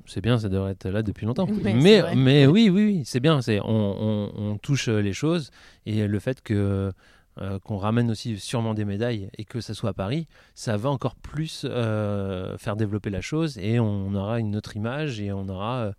c'est 0.06 0.20
bien, 0.20 0.36
ça 0.38 0.48
devrait 0.48 0.72
être 0.72 0.88
là 0.88 1.02
depuis 1.02 1.26
longtemps. 1.26 1.46
Mais, 1.46 2.02
mais 2.16 2.46
oui, 2.46 2.68
oui, 2.70 2.84
oui, 2.84 3.02
c'est 3.04 3.20
bien. 3.20 3.40
C'est 3.40 3.60
on, 3.60 3.66
on- 3.68 4.32
on 4.36 4.58
touche 4.58 4.88
euh, 4.88 4.98
les 5.00 5.12
choses 5.12 5.50
et 5.86 6.06
le 6.08 6.18
fait 6.18 6.42
que 6.42 6.92
euh, 7.38 7.58
qu'on 7.58 7.76
ramène 7.76 8.10
aussi 8.10 8.38
sûrement 8.38 8.74
des 8.74 8.84
médailles 8.84 9.28
et 9.36 9.44
que 9.44 9.60
ça 9.60 9.74
soit 9.74 9.90
à 9.90 9.92
Paris, 9.92 10.26
ça 10.54 10.76
va 10.76 10.90
encore 10.90 11.14
plus 11.16 11.62
euh, 11.64 12.56
faire 12.58 12.76
développer 12.76 13.10
la 13.10 13.20
chose 13.20 13.58
et 13.58 13.78
on 13.80 14.14
aura 14.14 14.40
une 14.40 14.56
autre 14.56 14.76
image 14.76 15.20
et 15.20 15.32
on 15.32 15.48
aura 15.48 15.92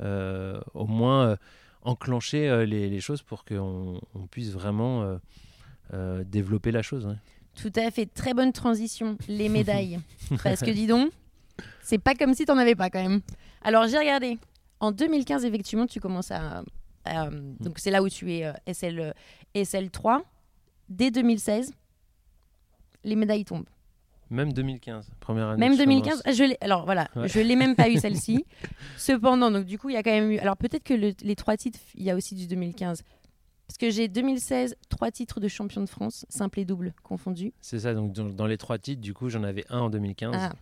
euh, 0.00 0.60
au 0.74 0.86
moins 0.86 1.36
enclenché 1.82 2.66
les, 2.66 2.88
les 2.90 3.00
choses 3.00 3.22
pour 3.22 3.44
qu'on 3.44 4.00
on 4.14 4.26
puisse 4.26 4.50
vraiment 4.50 5.18
développer 6.24 6.70
la 6.72 6.82
chose. 6.82 7.06
ouais. 7.06 7.16
Tout 7.54 7.72
à 7.76 7.90
fait, 7.90 8.06
très 8.06 8.32
bonne 8.34 8.52
transition, 8.52 9.18
les 9.28 9.48
médailles. 9.58 10.00
Parce 10.42 10.60
que 10.60 10.70
dis 10.70 10.86
donc, 10.86 11.12
c'est 11.82 11.98
pas 11.98 12.14
comme 12.14 12.34
si 12.34 12.44
t'en 12.46 12.56
avais 12.56 12.74
pas 12.74 12.88
quand 12.90 13.02
même. 13.02 13.20
Alors 13.62 13.86
j'ai 13.88 13.98
regardé. 13.98 14.38
En 14.80 14.90
2015, 14.90 15.44
effectivement, 15.44 15.86
tu 15.86 16.00
commences 16.00 16.30
à. 16.30 16.62
à- 17.04 17.28
donc 17.30 17.78
c'est 17.78 17.90
là 17.90 18.02
où 18.02 18.08
tu 18.08 18.32
es 18.32 18.50
SL, 18.66 18.98
euh, 19.00 19.12
SL3. 19.54 20.22
Dès 20.92 21.10
2016, 21.10 21.72
les 23.04 23.16
médailles 23.16 23.44
tombent. 23.46 23.64
Même 24.30 24.52
2015, 24.52 25.10
première 25.20 25.48
année. 25.48 25.60
Même 25.60 25.72
que 25.72 25.78
je 25.78 25.84
2015, 25.84 26.22
commence. 26.22 26.36
je 26.36 26.44
l'ai. 26.44 26.56
Alors 26.60 26.84
voilà, 26.84 27.08
Ouais. 27.16 27.28
je 27.28 27.40
l'ai 27.40 27.56
même 27.56 27.74
pas 27.76 27.88
eu 27.90 27.96
celle-ci. 27.98 28.44
Cependant, 28.96 29.50
donc 29.50 29.64
du 29.64 29.78
coup, 29.78 29.88
il 29.90 29.94
y 29.94 29.96
a 29.96 30.02
quand 30.02 30.10
même 30.10 30.30
eu. 30.30 30.38
Alors 30.38 30.56
peut-être 30.56 30.84
que 30.84 30.94
le- 30.94 31.14
les 31.22 31.36
trois 31.36 31.56
titres, 31.56 31.78
il 31.94 32.02
y 32.04 32.10
a 32.10 32.14
aussi 32.16 32.34
du 32.34 32.46
2015. 32.46 33.02
Parce 33.66 33.78
que 33.78 33.90
j'ai 33.90 34.08
2016, 34.08 34.76
trois 34.90 35.10
titres 35.10 35.40
de 35.40 35.48
champion 35.48 35.80
de 35.80 35.88
France, 35.88 36.26
simple 36.28 36.60
et 36.60 36.64
double 36.66 36.92
confondus. 37.02 37.52
C'est 37.62 37.78
ça, 37.80 37.94
donc 37.94 38.12
dans, 38.12 38.26
dans 38.28 38.46
les 38.46 38.58
trois 38.58 38.78
titres, 38.78 39.00
du 39.00 39.14
coup, 39.14 39.30
j'en 39.30 39.42
avais 39.44 39.64
un 39.70 39.80
en 39.80 39.88
2015 39.90 40.34
Ah, 40.36 40.52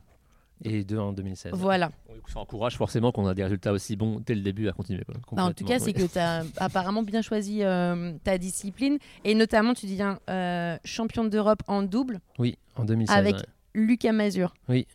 et 0.64 0.85
deux 0.85 0.99
en 0.99 1.12
2016. 1.12 1.53
voilà. 1.55 1.90
Ça 2.29 2.38
encourage 2.40 2.77
forcément 2.77 3.11
qu'on 3.12 3.27
a 3.27 3.35
des 3.35 3.42
résultats 3.42 3.73
aussi 3.73 3.96
bons 3.96 4.20
dès 4.25 4.35
le 4.35 4.42
début 4.42 4.68
à 4.68 4.73
continuer. 4.73 5.03
quoi. 5.05 5.14
Bah, 5.33 5.44
en 5.44 5.53
tout 5.53 5.64
cas, 5.64 5.79
c'est 5.79 5.92
que 5.92 6.03
tu 6.11 6.18
as 6.18 6.44
apparemment 6.59 7.03
bien 7.03 7.23
choisi 7.23 7.62
euh, 7.64 8.12
ta 8.23 8.38
discipline. 8.38 8.99
Et 9.25 9.35
notamment, 9.35 9.75
tu 9.75 9.87
deviens 9.87 10.18
euh, 10.29 10.77
championne 10.85 11.29
d'Europe 11.31 11.62
en 11.66 11.83
double, 11.83 12.20
Oui, 12.38 12.57
en 12.77 12.85
2016. 12.85 13.16
Avec- 13.16 13.37
ouais. 13.37 13.42
Lucas 13.75 14.12
Mazur. 14.12 14.53
Oui. 14.68 14.87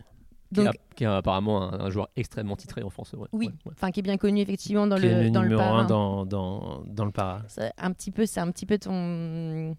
Donc, 0.51 0.69
qui, 0.71 0.75
est, 0.77 0.81
qui 0.95 1.03
est 1.03 1.07
apparemment 1.07 1.73
un, 1.73 1.79
un 1.85 1.89
joueur 1.89 2.07
extrêmement 2.15 2.55
titré 2.55 2.83
en 2.83 2.89
France. 2.89 3.13
ouais. 3.13 3.27
Oui. 3.33 3.47
Ouais, 3.47 3.51
ouais. 3.65 3.71
enfin, 3.75 3.91
qui 3.91 3.99
est 3.99 4.03
bien 4.03 4.17
connu 4.17 4.39
effectivement 4.41 4.85
dans 4.87 4.95
Qui 4.97 5.03
le, 5.03 5.23
le 5.23 5.29
dans 5.31 5.41
le 5.41 5.47
numéro 5.49 5.61
para. 5.67 5.79
un 5.79 5.85
dans, 5.85 6.25
dans, 6.25 6.83
dans 6.85 7.05
le 7.05 7.11
para. 7.11 7.41
C'est 7.47 7.73
un 7.77 7.91
petit 7.91 8.11
peu, 8.11 8.25
c'est 8.25 8.39
un 8.39 8.51
petit 8.51 8.65
peu 8.65 8.77
ton 8.77 9.75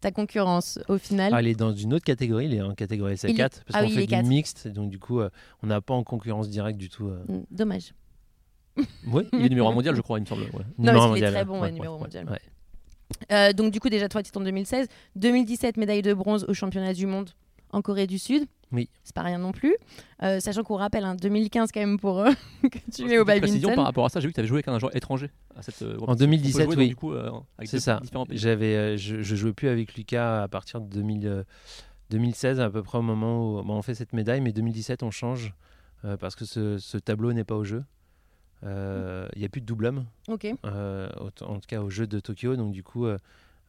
ta 0.00 0.10
concurrence 0.10 0.78
au 0.88 0.98
final. 0.98 1.32
Ah, 1.34 1.42
il 1.42 1.48
est 1.48 1.54
dans 1.54 1.72
une 1.72 1.94
autre 1.94 2.04
catégorie, 2.04 2.46
il 2.46 2.54
est 2.54 2.62
en 2.62 2.74
catégorie 2.74 3.14
SL4 3.14 3.30
Il 3.30 3.36
parce 3.38 3.54
ah 3.72 3.80
qu'on 3.80 3.86
oui, 3.86 3.94
il 4.02 4.08
fait 4.08 4.22
du 4.22 4.28
mixte, 4.28 4.68
donc 4.68 4.90
du 4.90 4.98
coup, 4.98 5.20
euh, 5.20 5.30
on 5.62 5.66
n'a 5.66 5.80
pas 5.80 5.94
en 5.94 6.02
concurrence 6.04 6.48
directe 6.48 6.78
du 6.78 6.88
tout. 6.88 7.08
euh. 7.08 7.22
Mm, 7.28 7.42
Dommage. 7.50 7.94
Oui, 9.06 9.28
Il 9.32 9.44
est 9.44 9.48
numéro 9.48 9.68
un 9.68 9.72
mondial, 9.74 9.94
je 9.94 10.00
crois, 10.00 10.18
il 10.18 10.22
me 10.22 10.26
semble. 10.26 10.42
ouais. 10.42 10.50
Non, 10.78 10.92
numéro 10.92 11.14
qu'il 11.14 11.24
est 11.24 11.26
très 11.28 11.38
ouais. 11.40 11.44
bon, 11.44 11.60
ouais, 11.60 11.72
numéro 11.72 11.94
ouais, 11.96 12.00
mondial. 12.00 12.26
Euh, 13.32 13.52
donc 13.52 13.72
du 13.72 13.80
coup 13.80 13.88
déjà 13.88 14.08
trois 14.08 14.22
titres 14.22 14.38
en 14.40 14.44
2016, 14.44 14.86
2017 15.16 15.76
médaille 15.76 16.00
de 16.00 16.14
bronze 16.14 16.44
au 16.48 16.54
championnat 16.54 16.94
du 16.94 17.06
monde 17.06 17.30
en 17.72 17.82
Corée 17.82 18.06
du 18.06 18.18
Sud. 18.18 18.46
Oui. 18.72 18.88
C'est 19.02 19.14
pas 19.14 19.22
rien 19.22 19.38
non 19.38 19.50
plus. 19.50 19.74
Euh, 20.22 20.38
sachant 20.38 20.62
qu'on 20.62 20.76
rappelle 20.76 21.04
hein, 21.04 21.16
2015 21.16 21.70
quand 21.72 21.80
même 21.80 21.98
pour 21.98 22.20
euh, 22.20 22.30
que 22.62 22.78
tu 22.94 23.12
es 23.12 23.18
au 23.18 23.24
badminton. 23.24 23.74
par 23.74 23.84
rapport 23.84 24.04
à 24.04 24.08
ça, 24.08 24.20
j'ai 24.20 24.28
vu 24.28 24.32
que 24.32 24.36
tu 24.36 24.40
avais 24.40 24.48
joué 24.48 24.56
avec 24.58 24.68
un 24.68 24.78
joueur 24.78 24.94
étranger 24.94 25.30
à 25.56 25.62
cette 25.62 25.82
euh, 25.82 25.98
En 26.06 26.14
2017, 26.14 26.66
on 26.66 26.68
peut 26.68 26.74
jouer, 26.74 26.74
donc, 26.76 26.78
oui. 26.82 26.88
du 26.88 26.96
coup, 26.96 27.12
euh, 27.12 27.30
avec 27.58 27.68
C'est 27.68 27.80
ça. 27.80 27.98
différents 28.00 28.26
pays. 28.26 28.38
J'avais, 28.38 28.76
euh, 28.76 28.96
je, 28.96 29.22
je 29.22 29.34
jouais 29.36 29.52
plus 29.52 29.68
avec 29.68 29.94
Lucas 29.96 30.42
à 30.44 30.48
partir 30.48 30.80
de 30.80 30.86
2000, 30.88 31.26
euh, 31.26 31.42
2016, 32.10 32.60
à 32.60 32.70
peu 32.70 32.82
près 32.84 32.98
au 32.98 33.02
moment 33.02 33.58
où 33.58 33.62
bon, 33.64 33.74
on 33.74 33.82
fait 33.82 33.94
cette 33.94 34.12
médaille, 34.12 34.40
mais 34.40 34.52
2017, 34.52 35.02
on 35.02 35.10
change 35.10 35.52
euh, 36.04 36.16
parce 36.16 36.36
que 36.36 36.44
ce, 36.44 36.78
ce 36.78 36.96
tableau 36.96 37.32
n'est 37.32 37.44
pas 37.44 37.56
au 37.56 37.64
jeu. 37.64 37.82
Euh, 38.62 39.26
Il 39.34 39.40
n'y 39.40 39.44
a 39.46 39.48
plus 39.48 39.60
de 39.62 39.66
double 39.66 39.86
homme. 39.86 40.04
Euh, 40.64 41.08
en 41.40 41.54
tout 41.58 41.66
cas 41.66 41.80
au 41.80 41.90
jeu 41.90 42.06
de 42.06 42.20
Tokyo. 42.20 42.54
Donc 42.56 42.72
du 42.72 42.82
coup, 42.82 43.06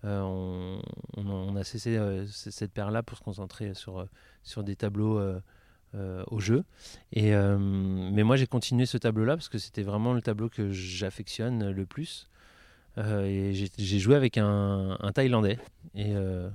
on, 0.03 0.81
on 1.17 1.27
a- 1.27 1.31
on 1.51 1.55
a 1.55 1.63
cessé 1.63 1.97
euh, 1.97 2.25
cette 2.27 2.71
paire-là 2.71 3.03
pour 3.03 3.17
se 3.17 3.23
concentrer 3.23 3.73
sur, 3.73 3.99
euh, 3.99 4.05
sur 4.43 4.63
des 4.63 4.75
tableaux 4.75 5.17
euh, 5.19 5.39
euh, 5.95 6.23
au 6.31 6.39
jeu. 6.39 6.63
Et, 7.13 7.33
euh, 7.35 7.57
mais 7.59 8.23
moi, 8.23 8.35
j'ai 8.37 8.47
continué 8.47 8.85
ce 8.85 8.97
tableau-là 8.97 9.35
parce 9.35 9.49
que 9.49 9.57
c'était 9.57 9.83
vraiment 9.83 10.13
le 10.13 10.21
tableau 10.21 10.49
que 10.49 10.71
j'affectionne 10.71 11.69
le 11.71 11.85
plus. 11.85 12.27
Euh, 12.97 13.23
et 13.25 13.53
j'ai 13.77 13.99
joué 13.99 14.15
avec 14.15 14.37
un, 14.37 14.97
un 14.99 15.11
Thaïlandais. 15.11 15.59
Et 15.95 16.13
euh, 16.15 16.49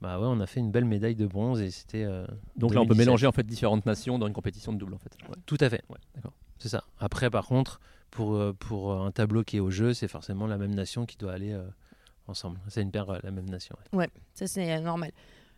bah 0.00 0.18
ouais, 0.18 0.26
on 0.28 0.40
a 0.40 0.46
fait 0.46 0.60
une 0.60 0.70
belle 0.70 0.84
médaille 0.86 1.14
de 1.14 1.26
bronze 1.26 1.60
et 1.60 1.70
c'était 1.70 2.04
euh, 2.04 2.26
Donc 2.56 2.74
là, 2.74 2.80
on 2.80 2.84
peut 2.84 2.94
2017. 2.94 3.06
mélanger 3.06 3.26
en 3.26 3.32
fait 3.32 3.42
différentes 3.46 3.86
nations 3.86 4.18
dans 4.18 4.26
une 4.26 4.32
compétition 4.32 4.72
de 4.72 4.78
double 4.78 4.94
en 4.94 4.98
fait. 4.98 5.12
Ouais. 5.28 5.34
tout 5.46 5.58
à 5.60 5.68
fait. 5.68 5.82
Ouais, 5.90 5.98
d'accord. 6.14 6.32
C'est 6.58 6.68
ça. 6.70 6.84
Après, 6.98 7.28
par 7.30 7.46
contre, 7.46 7.80
pour, 8.10 8.34
euh, 8.34 8.52
pour 8.58 8.92
un 8.94 9.10
tableau 9.12 9.44
qui 9.44 9.58
est 9.58 9.60
au 9.60 9.70
jeu, 9.70 9.94
c'est 9.94 10.08
forcément 10.08 10.46
la 10.46 10.58
même 10.58 10.74
nation 10.74 11.06
qui 11.06 11.16
doit 11.16 11.32
aller 11.32 11.52
euh, 11.52 11.62
ensemble. 12.30 12.58
C'est 12.68 12.82
une 12.82 12.90
paire, 12.90 13.10
euh, 13.10 13.18
la 13.22 13.30
même 13.30 13.48
nation. 13.50 13.76
ouais. 13.92 14.08
Ça, 14.34 14.46
c'est 14.46 14.72
euh, 14.72 14.80
normal. 14.80 15.10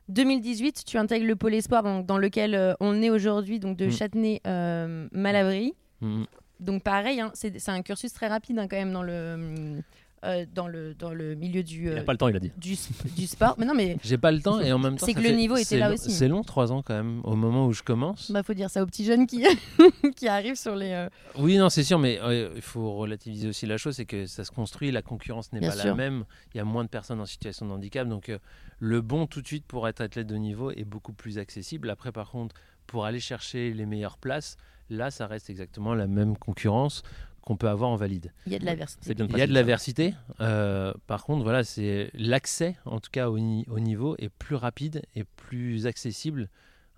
2018, 0.08 0.84
tu 0.84 0.98
intègres 0.98 1.26
le 1.26 1.36
pôle 1.36 1.54
espoir 1.54 1.82
donc, 1.84 2.06
dans 2.06 2.18
lequel 2.18 2.54
euh, 2.54 2.74
on 2.80 3.00
est 3.02 3.10
aujourd'hui, 3.10 3.60
donc 3.60 3.76
de 3.76 3.86
Mm. 3.86 3.90
Châtenay-Malabry. 3.92 5.74
Mhm. 6.00 6.26
donc 6.58 6.82
pareil, 6.82 7.20
hein, 7.20 7.30
c'est 7.34 7.58
c'est 7.60 7.70
un 7.70 7.82
cursus 7.82 8.12
très 8.12 8.26
rapide 8.26 8.58
hein, 8.58 8.66
quand 8.68 8.76
même 8.76 8.92
dans 8.92 9.04
le, 9.04 9.80
euh, 10.24 10.46
dans 10.54 10.68
le, 10.68 10.94
dans 10.94 11.12
le 11.12 11.34
milieu 11.34 11.62
du, 11.62 11.82
Il 11.86 11.88
euh, 11.88 12.02
pas 12.04 12.12
le 12.12 12.18
temps, 12.18 12.28
il 12.28 12.36
a 12.36 12.40
dit. 12.40 12.52
du, 12.56 12.76
du 13.16 13.26
sport. 13.26 13.56
Mais 13.58 13.66
non, 13.66 13.74
mais 13.74 13.96
J'ai 14.04 14.18
pas 14.18 14.30
le 14.30 14.40
temps 14.40 14.60
et 14.60 14.72
en 14.72 14.78
même 14.78 14.96
temps. 14.96 15.06
C'est 15.06 15.14
que 15.14 15.20
le 15.20 15.26
fait- 15.28 15.36
niveau 15.36 15.56
était 15.56 15.78
là 15.78 15.88
long- 15.88 15.94
aussi. 15.94 16.10
C'est 16.12 16.28
long, 16.28 16.42
trois 16.44 16.70
ans 16.72 16.82
quand 16.82 16.94
même, 16.94 17.20
au 17.24 17.34
moment 17.34 17.66
où 17.66 17.72
je 17.72 17.82
commence. 17.82 18.30
bah, 18.30 18.42
faut 18.42 18.54
dire 18.54 18.70
ça 18.70 18.82
aux 18.82 18.86
petits 18.86 19.04
jeunes 19.04 19.26
qui, 19.26 19.44
qui 20.16 20.28
arrivent 20.28 20.54
sur 20.56 20.76
les. 20.76 20.90
euh, 20.92 21.08
Oui, 21.38 21.56
non, 21.58 21.68
c'est 21.70 21.82
sûr, 21.84 21.98
mais 21.98 22.20
euh, 22.22 22.50
il 22.54 22.62
faut 22.62 22.94
relativiser 22.94 23.48
aussi 23.48 23.66
la 23.66 23.76
chose, 23.78 23.96
c'est 23.96 24.06
que 24.06 24.26
ça 24.26 24.44
se 24.44 24.50
construit, 24.50 24.90
la 24.90 25.02
concurrence 25.02 25.52
n'est 25.52 25.60
pas 25.60 25.74
la 25.74 25.94
même, 25.94 26.24
il 26.54 26.58
y 26.58 26.60
a 26.60 26.64
moins 26.64 26.84
de 26.84 26.88
personnes 26.88 27.20
en 27.20 27.26
situation 27.26 27.66
de 27.66 27.72
handicap, 27.72 28.06
donc 28.08 28.28
euh, 28.28 28.38
le 28.78 29.00
bon 29.00 29.26
tout 29.26 29.42
de 29.42 29.46
suite 29.46 29.64
pour 29.66 29.88
être 29.88 30.00
athlète 30.00 30.26
de 30.26 30.36
niveau 30.36 30.70
est 30.70 30.84
beaucoup 30.84 31.12
plus 31.12 31.38
accessible. 31.38 31.90
Après, 31.90 32.12
par 32.12 32.30
contre, 32.30 32.54
pour 32.86 33.04
aller 33.06 33.20
chercher 33.20 33.72
les 33.72 33.86
meilleures 33.86 34.18
places, 34.18 34.56
là, 34.90 35.10
ça 35.10 35.26
reste 35.26 35.50
exactement 35.50 35.94
la 35.94 36.06
même 36.06 36.36
concurrence 36.36 37.02
qu'on 37.42 37.56
peut 37.56 37.68
avoir 37.68 37.90
en 37.90 37.96
valide. 37.96 38.32
Il 38.46 38.52
y 38.52 38.56
a 38.56 38.58
de 38.58 38.64
l'aversité. 38.64 39.12
Il 39.12 39.38
y 39.38 39.42
a 39.42 39.46
de 39.46 39.52
l'aversité, 39.52 40.14
euh, 40.40 40.94
par 41.06 41.24
contre, 41.24 41.42
voilà, 41.42 41.64
c'est 41.64 42.10
l'accès, 42.14 42.76
en 42.84 43.00
tout 43.00 43.10
cas 43.10 43.28
au, 43.28 43.38
ni- 43.38 43.66
au 43.68 43.78
niveau, 43.80 44.14
est 44.18 44.28
plus 44.30 44.54
rapide 44.56 45.02
et 45.14 45.24
plus 45.24 45.86
accessible 45.86 46.48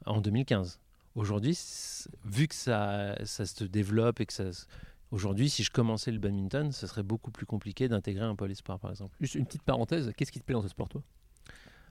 en 0.07 0.21
2015. 0.21 0.79
Aujourd'hui, 1.15 1.59
vu 2.25 2.49
que 2.49 2.55
ça, 2.55 3.17
ça 3.25 3.47
se 3.47 3.65
développe 3.65 4.21
et 4.21 4.27
que 4.27 4.33
ça, 4.33 4.45
aujourd'hui, 5.13 5.49
si 5.49 5.63
je 5.63 5.71
commençais 5.71 6.11
le 6.11 6.19
badminton, 6.19 6.73
ce 6.73 6.87
serait 6.87 7.03
beaucoup 7.05 7.31
plus 7.31 7.47
compliqué 7.47 7.89
d'intégrer 7.89 8.25
un 8.25 8.35
pôle 8.35 8.51
espoir, 8.51 8.79
par 8.79 8.91
exemple. 8.91 9.17
Juste 9.21 9.37
une 9.37 9.47
petite 9.47 9.63
parenthèse, 9.63 10.13
qu'est-ce 10.17 10.33
qui 10.33 10.41
te 10.41 10.45
plaît 10.45 10.55
dans 10.55 10.63
ce 10.63 10.69
sport, 10.69 10.89
toi? 10.89 11.03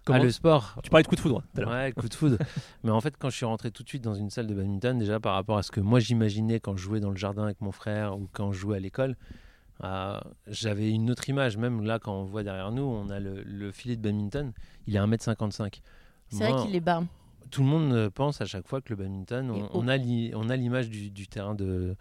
Ah, 0.09 0.19
le 0.19 0.31
sport, 0.31 0.75
Tu 0.83 0.89
parlais 0.89 1.03
de 1.03 1.07
coup 1.07 1.15
de 1.15 1.21
foudre 1.21 1.41
tout 1.53 1.61
à 1.61 1.63
l'heure. 1.63 1.71
Ouais, 1.71 1.91
coup 1.93 2.09
de 2.09 2.13
foudre. 2.13 2.37
Mais 2.83 2.91
en 2.91 2.99
fait, 2.99 3.15
quand 3.17 3.29
je 3.29 3.37
suis 3.37 3.45
rentré 3.45 3.71
tout 3.71 3.83
de 3.83 3.87
suite 3.89 4.03
dans 4.03 4.15
une 4.15 4.29
salle 4.29 4.47
de 4.47 4.53
badminton, 4.53 4.97
déjà 4.97 5.19
par 5.19 5.35
rapport 5.35 5.57
à 5.57 5.63
ce 5.63 5.71
que 5.71 5.79
moi 5.79 5.99
j'imaginais 5.99 6.59
quand 6.59 6.75
je 6.75 6.83
jouais 6.83 6.99
dans 6.99 7.09
le 7.11 7.15
jardin 7.15 7.43
avec 7.43 7.61
mon 7.61 7.71
frère 7.71 8.17
ou 8.17 8.27
quand 8.33 8.51
je 8.51 8.59
jouais 8.59 8.77
à 8.77 8.79
l'école, 8.79 9.15
euh, 9.83 10.19
j'avais 10.47 10.89
une 10.89 11.09
autre 11.09 11.27
image. 11.29 11.57
Même 11.57 11.83
là, 11.83 11.99
quand 11.99 12.13
on 12.13 12.25
voit 12.25 12.43
derrière 12.43 12.71
nous, 12.71 12.83
on 12.83 13.09
a 13.09 13.19
le, 13.19 13.43
le 13.43 13.71
filet 13.71 13.95
de 13.95 14.01
badminton, 14.01 14.51
il 14.87 14.95
est 14.95 14.99
1m55. 14.99 15.81
C'est 16.29 16.51
vrai 16.51 16.63
qu'il 16.63 16.75
est 16.75 16.79
bas. 16.79 17.03
Tout 17.51 17.61
le 17.61 17.67
monde 17.67 17.93
euh, 17.93 18.09
pense 18.09 18.41
à 18.41 18.45
chaque 18.45 18.67
fois 18.67 18.81
que 18.81 18.89
le 18.89 18.95
badminton, 18.95 19.51
on, 19.73 19.87
a 19.87 19.97
l'image 20.57 20.89
du, 20.89 21.11
du 21.11 21.27
terrain 21.27 21.53
de, 21.53 21.95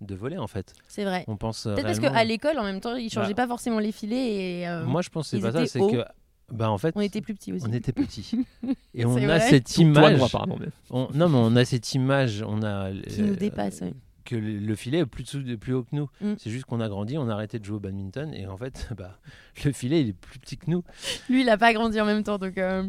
de 0.00 0.14
volley 0.14 0.38
en 0.38 0.46
fait. 0.46 0.74
C'est 0.88 1.04
vrai. 1.04 1.24
On 1.28 1.36
pense 1.36 1.66
euh, 1.66 1.74
Peut-être 1.74 1.86
parce 1.86 2.00
qu'à 2.00 2.24
l'école, 2.24 2.58
en 2.58 2.64
même 2.64 2.80
temps, 2.80 2.96
ils 2.96 3.10
changeaient 3.10 3.34
Bah, 3.34 3.44
pas 3.44 3.48
forcément 3.48 3.78
les 3.78 3.92
filets 3.92 4.60
et 4.60 4.68
euh, 4.68 4.84
Moi, 4.84 5.02
je 5.02 5.10
pense 5.10 5.30
que 5.30 5.36
c'est 5.36 5.42
pas 5.42 5.52
ça, 5.52 5.66
c'est 5.66 5.80
que. 5.80 6.04
Bah, 6.52 6.70
en 6.70 6.78
fait, 6.78 6.92
on 6.96 7.00
était 7.00 7.20
plus 7.20 7.34
petits 7.34 7.52
aussi. 7.52 7.64
on 7.68 7.72
était 7.72 7.92
petits. 7.92 8.44
Et 8.94 9.04
on 9.04 9.16
a 9.16 9.38
cette 9.40 9.72
Toi, 9.72 9.82
image. 9.84 10.18
moi, 10.18 10.46
mais- 10.58 10.66
On- 10.90 11.08
non, 11.14 11.28
mais 11.28 11.38
on 11.38 11.56
a 11.56 11.64
cette 11.64 11.94
image, 11.94 12.42
on 12.46 12.62
a 12.62 12.90
Qui 12.92 13.22
nous 13.22 13.32
euh, 13.32 13.36
dépasse, 13.36 13.80
ouais. 13.82 13.94
que 14.24 14.34
le, 14.36 14.58
le 14.58 14.74
filet 14.74 14.98
est 14.98 15.06
plus, 15.06 15.22
dessous- 15.24 15.58
plus 15.58 15.72
haut 15.74 15.82
que 15.84 15.94
nous. 15.94 16.08
Mm. 16.20 16.34
C'est 16.38 16.50
juste 16.50 16.64
qu'on 16.64 16.80
a 16.80 16.88
grandi, 16.88 17.16
on 17.18 17.28
a 17.28 17.32
arrêté 17.32 17.58
de 17.58 17.64
jouer 17.64 17.76
au 17.76 17.80
badminton 17.80 18.34
et 18.34 18.46
en 18.46 18.56
fait, 18.56 18.88
bah, 18.96 19.18
le 19.64 19.72
filet 19.72 20.00
il 20.02 20.08
est 20.08 20.12
plus 20.12 20.38
petit 20.38 20.56
que 20.56 20.70
nous. 20.70 20.82
Lui, 21.28 21.42
il 21.42 21.48
a 21.48 21.56
pas 21.56 21.72
grandi 21.72 22.00
en 22.00 22.04
même 22.06 22.22
temps, 22.24 22.38
donc. 22.38 22.58
euh, 22.58 22.82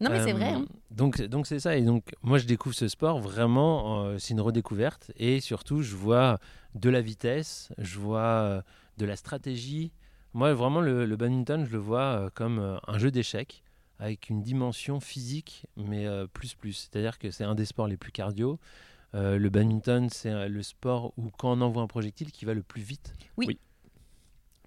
Non, 0.00 0.08
mais 0.10 0.22
c'est 0.24 0.32
Euh, 0.32 0.36
vrai. 0.36 0.48
hein. 0.48 0.64
Donc, 0.90 1.20
donc 1.22 1.46
c'est 1.46 1.60
ça. 1.60 1.76
Et 1.76 1.82
donc, 1.82 2.04
moi, 2.22 2.38
je 2.38 2.46
découvre 2.46 2.74
ce 2.74 2.88
sport 2.88 3.20
vraiment. 3.20 4.04
euh, 4.04 4.16
c'est 4.18 4.32
une 4.32 4.40
redécouverte 4.40 5.12
et 5.18 5.40
surtout, 5.40 5.82
je 5.82 5.94
vois 5.94 6.38
de 6.74 6.88
la 6.88 7.00
vitesse, 7.02 7.68
je 7.78 7.98
vois 7.98 8.20
euh, 8.20 8.62
de 8.96 9.04
la 9.04 9.16
stratégie, 9.16 9.92
Moi, 10.32 10.54
vraiment, 10.54 10.80
le, 10.80 11.06
le 11.06 11.16
badminton, 11.16 11.64
je 11.66 11.72
le 11.72 11.78
vois 11.78 12.02
euh, 12.02 12.30
comme 12.32 12.58
euh, 12.58 12.78
un 12.86 12.98
jeu 12.98 13.10
d'échecs 13.10 13.62
avec 13.98 14.30
une 14.30 14.42
dimension 14.42 14.98
physique, 15.00 15.66
mais 15.76 16.06
euh, 16.06 16.26
plus 16.26 16.54
plus. 16.54 16.72
C'est-à-dire 16.72 17.18
que 17.18 17.30
c'est 17.30 17.44
un 17.44 17.54
des 17.54 17.66
sports 17.66 17.86
les 17.88 17.96
plus 17.98 18.12
cardio. 18.12 18.58
Euh, 19.14 19.38
le 19.38 19.50
badminton, 19.50 20.08
c'est 20.08 20.30
euh, 20.30 20.48
le 20.48 20.62
sport 20.62 21.12
où 21.16 21.30
quand 21.36 21.52
on 21.52 21.60
envoie 21.60 21.82
un 21.82 21.86
projectile 21.86 22.30
qui 22.32 22.44
va 22.44 22.54
le 22.54 22.62
plus 22.62 22.82
vite. 22.82 23.14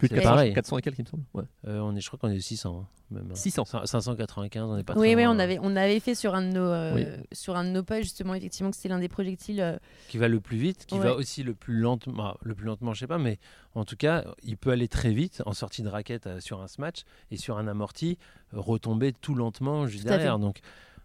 Plus 0.07 0.09
de 0.09 0.15
C'est 0.15 0.21
400, 0.21 0.29
pareil. 0.35 0.53
400 0.53 0.77
et 0.77 0.81
quelques, 0.81 0.99
il 0.99 1.03
me 1.05 1.09
semble. 1.09 1.23
Ouais. 1.33 1.43
Euh, 1.67 1.79
on 1.79 1.95
est, 1.95 2.01
je 2.01 2.07
crois 2.07 2.19
qu'on 2.19 2.29
est 2.29 2.39
600. 2.39 2.81
hein, 2.83 2.87
même. 3.11 3.35
600. 3.35 3.63
Cin- 3.63 3.85
595, 3.85 4.63
on 4.63 4.75
n'est 4.75 4.83
pas 4.83 4.93
Oui, 4.93 4.99
très 5.09 5.15
oui, 5.15 5.23
loin, 5.23 5.31
on 5.31 5.35
hein. 5.35 5.39
avait, 5.39 5.59
on 5.61 5.75
avait 5.75 5.99
fait 5.99 6.15
sur 6.15 6.35
un 6.35 6.41
de 6.41 6.47
nos, 6.53 6.61
euh, 6.65 6.95
Oui. 6.95 7.05
sur 7.31 7.55
un 7.55 7.63
de 7.63 7.69
nos 7.69 7.83
posts 7.83 8.03
justement 8.03 8.33
effectivement 8.33 8.69
que 8.71 8.75
c'était 8.75 8.89
l'un 8.89 8.99
des 8.99 9.07
projectiles. 9.09 9.61
euh, 9.61 9.77
Qui 10.09 10.17
va 10.17 10.27
le 10.27 10.39
plus 10.39 10.57
vite, 10.57 10.85
qui 10.85 10.95
Ouais. 10.95 11.01
va 11.05 11.15
aussi 11.15 11.43
le 11.43 11.53
plus 11.53 11.79
lentement. 11.79 12.23
ah, 12.25 12.37
Le 12.41 12.53
plus 12.55 12.65
lentement, 12.65 12.93
je 12.93 12.99
sais 12.99 13.07
pas, 13.07 13.17
mais 13.17 13.39
en 13.75 13.85
tout 13.85 13.95
cas, 13.95 14.25
il 14.43 14.57
peut 14.57 14.71
aller 14.71 14.87
très 14.87 15.11
vite 15.11 15.41
en 15.45 15.53
sortie 15.53 15.83
de 15.83 15.89
raquette 15.89 16.27
euh, 16.27 16.39
sur 16.39 16.61
un 16.61 16.67
smash 16.67 17.03
et 17.31 17.37
sur 17.37 17.57
un 17.57 17.67
amorti, 17.67 18.17
retomber 18.51 19.13
tout 19.13 19.35
lentement 19.35 19.87
juste 19.87 20.03
Tout 20.03 20.09
derrière. 20.09 20.39
Donc 20.39 20.59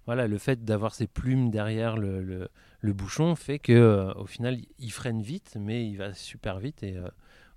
voilà, 0.07 0.27
le 0.27 0.39
fait 0.39 0.65
d'avoir 0.65 0.95
ces 0.95 1.07
plumes 1.07 1.51
derrière 1.51 1.97
le, 1.97 2.23
le- 2.23 2.49
le 2.81 2.93
bouchon 2.93 3.35
fait 3.35 3.59
que 3.59 3.73
euh, 3.73 4.13
au 4.15 4.25
final, 4.27 4.57
il 4.79 4.91
freine 4.93 5.21
vite, 5.21 5.57
mais 5.61 5.87
il 5.87 5.97
va 5.97 6.15
super 6.15 6.59
vite 6.61 6.83
et 6.83 6.97
euh, 6.97 7.09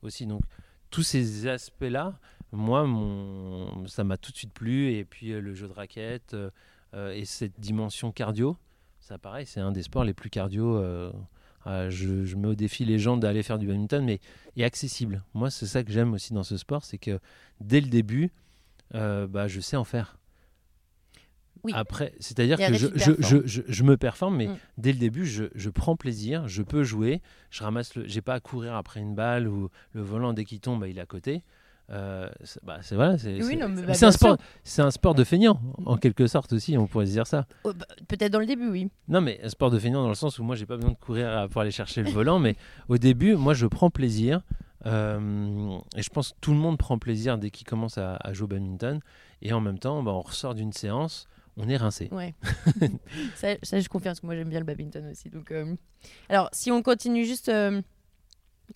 aussi 0.02 0.26
donc 0.26 0.42
tous 0.92 1.04
ces 1.04 1.48
aspects-là, 1.48 2.20
moi, 2.52 2.86
ça 3.88 4.04
m'a 4.04 4.18
tout 4.18 4.32
de 4.32 4.38
suite 4.38 4.54
plu 4.54 4.94
et 4.94 5.06
puis 5.06 5.32
euh, 5.32 5.40
le 5.40 5.56
jeu 5.56 5.68
de 5.68 5.74
raquette 5.74 6.34
euh, 6.34 6.50
euh, 6.94 7.14
et 7.14 7.24
cette 7.24 7.60
dimension 7.60 8.12
cardio, 8.12 8.58
ça 9.00 9.18
pareil, 9.18 9.46
c'est 9.46 9.62
un 9.62 9.72
des 9.72 9.84
sports 9.84 10.04
les 10.04 10.14
plus 10.14 10.30
cardio. 10.30 10.84
je, 11.66 12.36
mets 12.36 12.50
au 12.50 12.56
défi 12.56 12.84
les 12.84 13.00
gens 13.00 13.16
d'aller 13.16 13.42
faire 13.42 13.58
du 13.58 13.68
badminton, 13.68 14.04
mais 14.04 14.20
est 14.58 14.64
accessible. 14.64 15.24
Moi, 15.34 15.50
c'est 15.50 15.66
ça 15.66 15.84
que 15.84 15.92
j'aime 15.92 16.14
aussi 16.14 16.34
dans 16.34 16.44
ce 16.44 16.58
sport, 16.58 16.84
c'est 16.84 16.98
que 16.98 17.20
dès 17.62 17.80
le 17.80 17.88
début, 17.88 18.30
bah, 18.92 19.48
je 19.48 19.62
sais 19.62 19.78
en 19.78 19.86
faire. 19.86 20.18
Oui. 21.64 21.72
Après, 21.76 22.14
c'est-à-dire 22.20 22.58
que 22.58 22.74
je, 22.74 22.88
je, 23.46 23.62
je, 23.68 23.84
me 23.84 23.98
performe, 23.98 24.36
mais 24.38 24.48
Mm. 24.48 24.58
dès 24.78 24.92
le 24.94 24.98
début, 25.00 25.26
je, 25.26 25.46
je 25.56 25.70
prends 25.70 25.96
plaisir, 25.96 26.48
je 26.48 26.64
peux 26.64 26.84
jouer, 26.84 27.22
je 27.52 27.64
ramasse 27.64 27.96
le, 27.96 28.08
j'ai 28.08 28.22
pas 28.22 28.34
à 28.36 28.40
courir 28.40 28.76
après 28.76 29.00
une 29.00 29.14
balle 29.16 29.48
ou 29.48 29.70
le 29.94 30.02
volant 30.02 30.34
dès 30.34 30.44
qu'il 30.46 30.60
tombe, 30.60 30.80
bah, 30.82 30.88
il 30.88 30.98
est 30.98 31.02
à 31.02 31.06
côté. 31.06 31.44
Euh, 31.90 32.30
c'est 32.44 32.64
bah, 32.64 32.78
c'est 32.82 32.96
voilà, 32.96 33.18
Oui, 33.26 33.58
bah, 33.58 33.68
un 34.02 34.12
sport, 34.12 34.38
c'est 34.64 34.82
un 34.82 34.92
sport 34.92 35.14
de 35.14 35.26
feignant 35.26 35.60
en 35.86 35.98
quelque 35.98 36.26
sorte 36.26 36.54
aussi, 36.54 36.78
on 36.78 36.88
pourrait 36.88 37.06
se 37.06 37.12
dire 37.12 37.28
ça. 37.28 37.46
oh, 37.66 37.74
bah, 37.74 37.86
Peut-être 38.08 38.32
dans 38.32 38.40
le 38.40 38.46
début, 38.46 38.70
oui. 38.70 38.88
Non, 39.10 39.20
mais 39.20 39.40
un 39.44 39.50
sport 39.50 39.70
de 39.72 39.78
feignant 39.78 40.02
dans 40.02 40.08
le 40.10 40.16
sens 40.16 40.40
où 40.40 40.44
moi, 40.44 40.56
j'ai 40.56 40.66
pas 40.66 40.78
besoin 40.78 40.92
de 40.92 40.98
courir 40.98 41.48
pour 41.52 41.60
aller 41.62 41.72
chercher 41.72 42.02
le 42.02 42.10
volant, 42.10 42.40
mais 42.40 42.56
au 42.88 42.98
début, 42.98 43.36
moi, 43.36 43.54
je 43.54 43.66
prends 43.68 43.90
plaisir. 43.90 44.42
euh, 44.86 45.78
et 45.98 46.02
je 46.02 46.10
pense 46.10 46.30
que 46.30 46.38
tout 46.42 46.52
le 46.52 46.58
monde 46.60 46.78
prend 46.78 46.98
plaisir 46.98 47.38
dès 47.38 47.50
qu'il 47.52 47.68
commence 47.68 47.98
à, 47.98 48.16
à 48.16 48.34
jouer 48.34 48.46
au 48.46 48.48
badminton. 48.48 49.00
Et 49.42 49.54
en 49.54 49.60
même 49.62 49.80
temps, 49.80 49.98
on 50.06 50.22
ressort 50.22 50.56
d'une 50.56 50.72
séance, 50.74 51.28
on 51.58 51.68
est 51.70 51.78
rincé. 51.78 52.10
Ouais. 52.12 52.34
ça, 53.36 53.56
ça, 53.64 53.80
je 53.80 53.88
confirme, 53.90 54.12
parce 54.12 54.20
que 54.22 54.26
moi 54.26 54.36
j'aime 54.36 54.50
bien 54.50 54.60
le 54.60 54.66
badminton 54.66 55.08
aussi. 55.12 55.30
Donc, 55.30 55.52
euh, 55.52 55.76
Alors, 56.30 56.50
si 56.54 56.72
on 56.72 56.82
continue 56.82 57.26
juste 57.26 57.50
euh, 57.50 57.82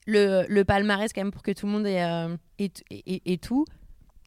le, 0.08 0.46
le 0.48 0.66
palmarès, 0.66 1.12
quand 1.14 1.22
même, 1.22 1.32
pour 1.32 1.42
que 1.44 1.52
tout 1.52 1.66
le 1.66 1.72
monde 1.72 1.88
ait, 1.88 2.04
euh, 2.04 2.36
ait, 2.60 2.72
ait- 2.92 3.04
ait- 3.16 3.22
ait 3.34 3.38
tout, 3.38 3.66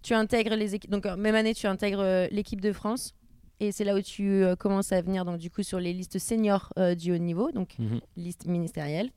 tu 0.03 0.15
intègres 0.15 0.55
les 0.57 0.75
équipes. 0.75 0.91
Donc, 0.91 1.07
euh, 1.07 1.17
même 1.17 1.35
année, 1.35 1.55
tu 1.55 1.67
intègres 1.67 2.29
l'équipe 2.31 2.61
de 2.61 2.73
France. 2.73 3.15
Et 3.61 3.73
c'est 3.73 3.83
là 3.85 3.97
où 3.97 4.01
tu 4.01 4.45
commences 4.61 4.93
à 4.93 5.03
venir, 5.03 5.25
donc, 5.25 5.39
du 5.39 5.51
coup, 5.51 5.65
sur 5.65 5.81
les 5.81 5.93
listes 5.93 6.19
seniors 6.21 6.73
du 6.97 7.13
haut 7.13 7.19
niveau, 7.19 7.51
donc 7.51 7.75
Mhm. 7.79 8.01
liste 8.17 8.47
ministérielle. 8.47 9.11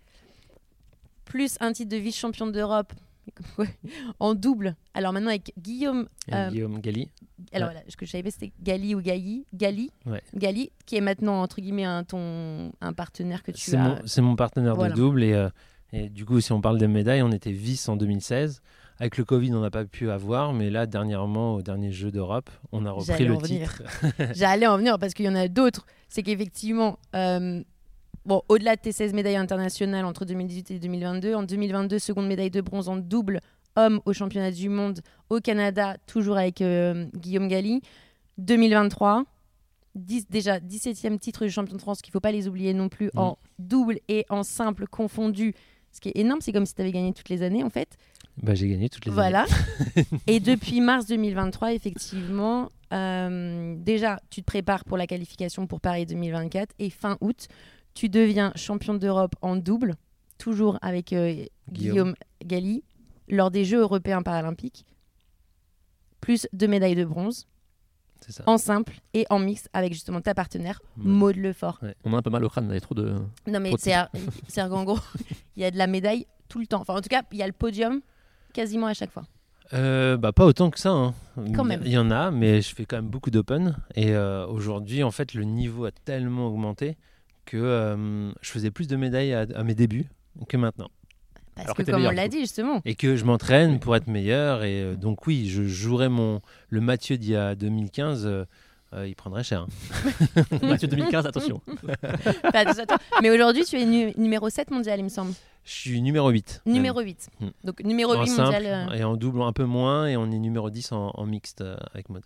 Plus 1.25 1.57
un 1.59 1.71
titre 1.73 1.89
de 1.91 1.97
vice-champion 1.97 2.47
d'Europe 2.47 2.91
ouais, 2.93 2.99
en 4.19 4.33
double. 4.35 4.75
Alors 4.93 5.13
maintenant, 5.13 5.29
avec 5.29 5.53
Guillaume 5.57 6.07
Euh, 6.31 6.49
Guillaume 6.49 6.79
Galli. 6.79 7.09
alors 7.53 7.69
Ouais. 7.69 7.83
ce 7.87 7.95
que 7.97 8.05
je 8.05 8.11
savais 8.11 8.23
pas, 8.23 8.31
c'était 8.31 8.51
Gali 8.61 8.95
ou 8.95 9.01
Gali, 9.01 9.45
Gali, 9.53 9.91
Ouais. 10.05 10.21
Gali, 10.35 10.71
qui 10.85 10.95
est 10.97 11.01
maintenant 11.01 11.41
entre 11.41 11.61
guillemets 11.61 11.85
un 11.85 12.03
ton 12.03 12.71
un 12.81 12.93
partenaire 12.93 13.43
que 13.43 13.51
tu 13.51 13.75
as. 13.75 14.01
c'est 14.05 14.21
mon 14.21 14.35
partenaire 14.35 14.75
Voilà. 14.75 14.93
de 14.93 14.99
double. 14.99 15.23
Et, 15.23 15.33
euh, 15.33 15.49
et 15.93 16.09
du 16.09 16.25
coup, 16.25 16.39
si 16.41 16.51
on 16.51 16.61
parle 16.61 16.77
des 16.77 16.87
médailles, 16.87 17.21
on 17.21 17.31
était 17.31 17.51
vice 17.51 17.87
en 17.89 17.95
2016. 17.97 18.61
Avec 18.99 19.17
le 19.17 19.25
Covid, 19.25 19.51
on 19.55 19.61
n'a 19.61 19.71
pas 19.71 19.83
pu 19.83 20.11
avoir. 20.11 20.53
Mais 20.53 20.69
là, 20.69 20.85
dernièrement, 20.85 21.55
au 21.55 21.63
dernier 21.63 21.91
jeu 21.91 22.11
d'Europe, 22.11 22.51
on 22.71 22.85
a 22.85 22.91
repris 22.91 23.25
le 23.25 23.35
titre. 23.37 23.81
J'allais 24.35 24.67
en 24.67 24.77
venir 24.77 24.99
parce 24.99 25.15
qu'il 25.15 25.25
y 25.25 25.29
en 25.29 25.35
a 25.35 25.47
d'autres. 25.47 25.87
C'est 26.07 26.21
qu'effectivement, 26.21 26.99
euh, 27.15 27.63
bon, 28.25 28.41
au-delà 28.49 28.75
de 28.75 28.81
tes 28.81 28.91
16 28.91 29.13
médailles 29.13 29.35
internationales 29.35 30.05
entre 30.05 30.25
2018 30.25 30.71
et 30.71 30.79
2022, 30.79 31.35
en 31.35 31.43
2022, 31.43 31.99
seconde 31.99 32.27
médaille 32.27 32.51
de 32.51 32.61
bronze 32.61 32.89
en 32.89 32.97
double 32.97 33.41
homme 33.75 34.01
au 34.05 34.13
championnat 34.13 34.51
du 34.51 34.69
monde 34.69 35.01
au 35.29 35.39
Canada, 35.39 35.95
toujours 36.07 36.37
avec 36.37 36.61
euh, 36.61 37.05
Guillaume 37.15 37.47
Gali. 37.47 37.81
2023, 38.37 39.23
10 39.95 40.29
déjà 40.29 40.59
17e 40.59 41.19
titre 41.19 41.43
de 41.43 41.49
champion 41.49 41.75
de 41.75 41.81
France, 41.81 42.01
qu'il 42.01 42.11
ne 42.11 42.13
faut 42.13 42.19
pas 42.19 42.31
les 42.31 42.47
oublier 42.47 42.73
non 42.73 42.89
plus, 42.89 43.11
en 43.15 43.37
double 43.59 43.99
et 44.07 44.25
en 44.29 44.43
simple 44.43 44.87
confondu. 44.87 45.53
Ce 45.91 45.99
qui 45.99 46.09
est 46.09 46.17
énorme, 46.17 46.41
c'est 46.41 46.53
comme 46.53 46.65
si 46.65 46.73
tu 46.73 46.81
avais 46.81 46.91
gagné 46.91 47.13
toutes 47.13 47.29
les 47.29 47.43
années 47.43 47.63
en 47.63 47.69
fait. 47.69 47.97
Bah, 48.41 48.55
j'ai 48.55 48.69
gagné 48.69 48.89
toutes 48.89 49.05
les 49.05 49.11
années. 49.11 49.15
Voilà. 49.15 49.45
et 50.27 50.39
depuis 50.39 50.79
mars 50.79 51.05
2023, 51.05 51.73
effectivement, 51.73 52.69
euh, 52.93 53.75
déjà, 53.77 54.19
tu 54.29 54.41
te 54.41 54.45
prépares 54.45 54.85
pour 54.85 54.97
la 54.97 55.07
qualification 55.07 55.67
pour 55.67 55.81
Paris 55.81 56.05
2024. 56.05 56.73
Et 56.79 56.89
fin 56.89 57.17
août, 57.21 57.47
tu 57.93 58.09
deviens 58.09 58.51
champion 58.55 58.93
d'Europe 58.93 59.35
en 59.41 59.55
double, 59.55 59.95
toujours 60.37 60.77
avec 60.81 61.13
euh, 61.13 61.45
Guillaume. 61.69 61.91
Guillaume. 61.93 62.15
Galli, 62.45 62.83
lors 63.27 63.51
des 63.51 63.65
Jeux 63.65 63.79
européens 63.81 64.21
paralympiques. 64.23 64.85
Plus 66.19 66.47
deux 66.53 66.67
médailles 66.67 66.95
de 66.95 67.05
bronze 67.05 67.47
ça. 68.27 68.43
en 68.45 68.57
simple 68.59 68.93
et 69.15 69.25
en 69.31 69.39
mixte 69.39 69.69
avec 69.73 69.93
justement 69.93 70.21
ta 70.21 70.33
partenaire, 70.35 70.79
Ouais. 70.97 71.03
Maud 71.05 71.35
Lefort. 71.35 71.79
On 72.03 72.13
a 72.13 72.17
un 72.17 72.21
peu 72.21 72.29
mal 72.29 72.43
au 72.45 72.49
crâne, 72.49 72.67
il 72.69 72.73
y 72.75 72.77
a 72.77 72.81
trop 72.81 72.93
de. 72.95 73.15
Non, 73.47 73.59
mais 73.59 73.71
c'est 73.77 73.93
qu'en 74.69 74.83
gros, 74.83 74.99
il 75.55 75.61
y 75.61 75.65
a 75.65 75.71
de 75.71 75.77
la 75.77 75.87
médaille 75.87 76.27
tout 76.47 76.59
le 76.59 76.67
temps. 76.67 76.81
Enfin, 76.81 76.95
en 76.95 77.01
tout 77.01 77.09
cas, 77.09 77.23
il 77.31 77.37
y 77.39 77.43
a 77.43 77.47
le 77.47 77.53
podium 77.53 78.01
quasiment 78.53 78.85
à 78.87 78.93
chaque 78.93 79.11
fois. 79.11 79.23
Euh, 79.73 80.17
bah, 80.17 80.33
pas 80.33 80.45
autant 80.45 80.69
que 80.69 80.77
ça. 80.79 80.89
hein. 80.91 81.13
Quand 81.35 81.43
Il 81.45 81.51
y- 81.51 81.63
même. 81.63 81.81
Il 81.85 81.91
y 81.91 81.97
en 81.97 82.11
a, 82.11 82.29
mais 82.29 82.61
je 82.61 82.75
fais 82.75 82.85
quand 82.85 82.97
même 82.97 83.07
beaucoup 83.09 83.31
d'open. 83.31 83.75
Et 83.95 84.13
euh, 84.13 84.45
aujourd'hui, 84.45 85.01
en 85.01 85.11
fait, 85.11 85.33
le 85.33 85.43
niveau 85.45 85.85
a 85.85 85.91
tellement 85.91 86.47
augmenté 86.47 86.97
que 87.45 87.57
euh, 87.57 88.31
je 88.41 88.49
faisais 88.51 88.71
plus 88.71 88.87
de 88.87 88.95
médailles 88.95 89.33
à, 89.33 89.45
à 89.55 89.63
mes 89.63 89.75
débuts 89.75 90.05
que 90.47 90.57
maintenant. 90.57 90.89
Parce 91.55 91.65
Alors 91.65 91.75
que, 91.75 91.83
comme 91.83 92.05
on 92.05 92.11
l'a 92.11 92.27
dit 92.29 92.39
justement, 92.39 92.81
Et 92.85 92.95
que 92.95 93.15
je 93.17 93.25
m'entraîne 93.25 93.79
pour 93.79 93.95
être 93.95 94.07
meilleur. 94.07 94.63
Et 94.63 94.81
euh, 94.81 94.95
donc, 94.95 95.27
oui, 95.27 95.49
je 95.49 95.63
jouerais 95.63 96.07
mon, 96.09 96.39
le 96.69 96.79
Mathieu 96.81 97.17
d'il 97.17 97.31
y 97.31 97.35
a 97.35 97.55
2015. 97.55 98.25
euh, 98.25 98.45
euh, 98.93 99.07
il 99.07 99.15
prendrait 99.15 99.43
cher. 99.43 99.65
hein. 99.67 100.43
Mathieu 100.63 100.87
2015, 100.87 101.25
attention. 101.25 101.61
Attends. 102.53 102.95
mais 103.21 103.29
aujourd'hui 103.29 103.63
tu 103.65 103.79
es 103.79 103.85
nu- 103.85 104.13
numéro 104.17 104.49
7 104.49 104.71
mondial, 104.71 104.99
il 104.99 105.03
me 105.03 105.09
semble. 105.09 105.33
Je 105.63 105.71
suis 105.71 106.01
numéro 106.01 106.29
8. 106.29 106.61
même. 106.65 106.75
Numéro 106.75 106.99
8. 107.01 107.29
Hmm. 107.39 107.47
Donc 107.63 107.81
numéro 107.83 108.15
en 108.15 108.21
8 108.23 108.27
simple 108.29 108.41
mondial. 108.53 108.87
euh, 108.91 108.93
et 108.95 109.03
en 109.03 109.15
double 109.15 109.41
un 109.43 109.53
peu 109.53 109.65
moins. 109.65 110.07
Et 110.07 110.17
on 110.17 110.29
est 110.31 110.39
numéro 110.39 110.69
10 110.69 110.91
en, 110.91 111.11
en 111.13 111.25
mixte 111.25 111.61
euh, 111.61 111.75
avec 111.93 112.09
mode. 112.09 112.23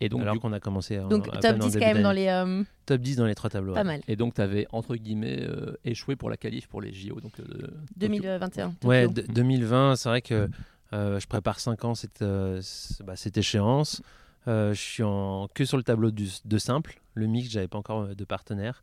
Et 0.00 0.08
donc, 0.08 0.20
Alors 0.22 0.34
du- 0.34 0.40
qu'on 0.40 0.52
a 0.52 0.60
commencé 0.60 0.98
en, 1.00 1.08
Donc 1.08 1.26
à 1.28 1.32
top 1.32 1.42
peine 1.42 1.62
en 1.62 1.66
10 1.66 1.72
début 1.72 1.84
quand 1.84 1.94
même 1.94 2.02
dans 2.04 2.12
les. 2.12 2.28
euh, 2.28 2.62
Top 2.86 3.00
10 3.00 3.16
dans 3.16 3.26
les 3.26 3.34
trois 3.34 3.50
tableaux. 3.50 3.74
Pas 3.74 3.82
mal. 3.84 4.00
et 4.06 4.14
donc, 4.16 4.34
tu 4.34 4.40
avais, 4.40 4.66
entre 4.70 4.94
guillemets, 4.96 5.40
euh, 5.42 5.74
échoué 5.84 6.14
pour 6.16 6.30
la 6.30 6.36
qualif 6.36 6.68
pour 6.68 6.80
les 6.80 6.92
JO. 6.92 7.20
Donc, 7.20 7.38
euh, 7.40 7.44
de 7.44 7.56
Tokyo. 7.60 7.76
2021. 7.96 8.70
Tokyo. 8.70 8.88
Ouais, 8.88 9.08
de- 9.08 9.22
2020, 9.22 9.96
c'est 9.96 10.08
vrai 10.08 10.22
que 10.22 10.48
euh, 10.92 11.18
je 11.20 11.26
prépare 11.26 11.58
5 11.60 11.84
ans 11.84 11.94
cette, 11.94 12.22
euh, 12.22 12.62
bah, 13.04 13.16
cette 13.16 13.36
échéance. 13.36 14.00
Euh, 14.46 14.72
je 14.72 14.80
suis 14.80 15.02
en, 15.02 15.48
que 15.52 15.64
sur 15.64 15.76
le 15.76 15.82
tableau 15.82 16.10
du- 16.12 16.28
de 16.44 16.58
simple. 16.58 17.00
Le 17.14 17.26
mix, 17.26 17.50
j'avais 17.50 17.68
pas 17.68 17.78
encore 17.78 18.02
euh, 18.02 18.14
de 18.14 18.24
partenaire. 18.24 18.82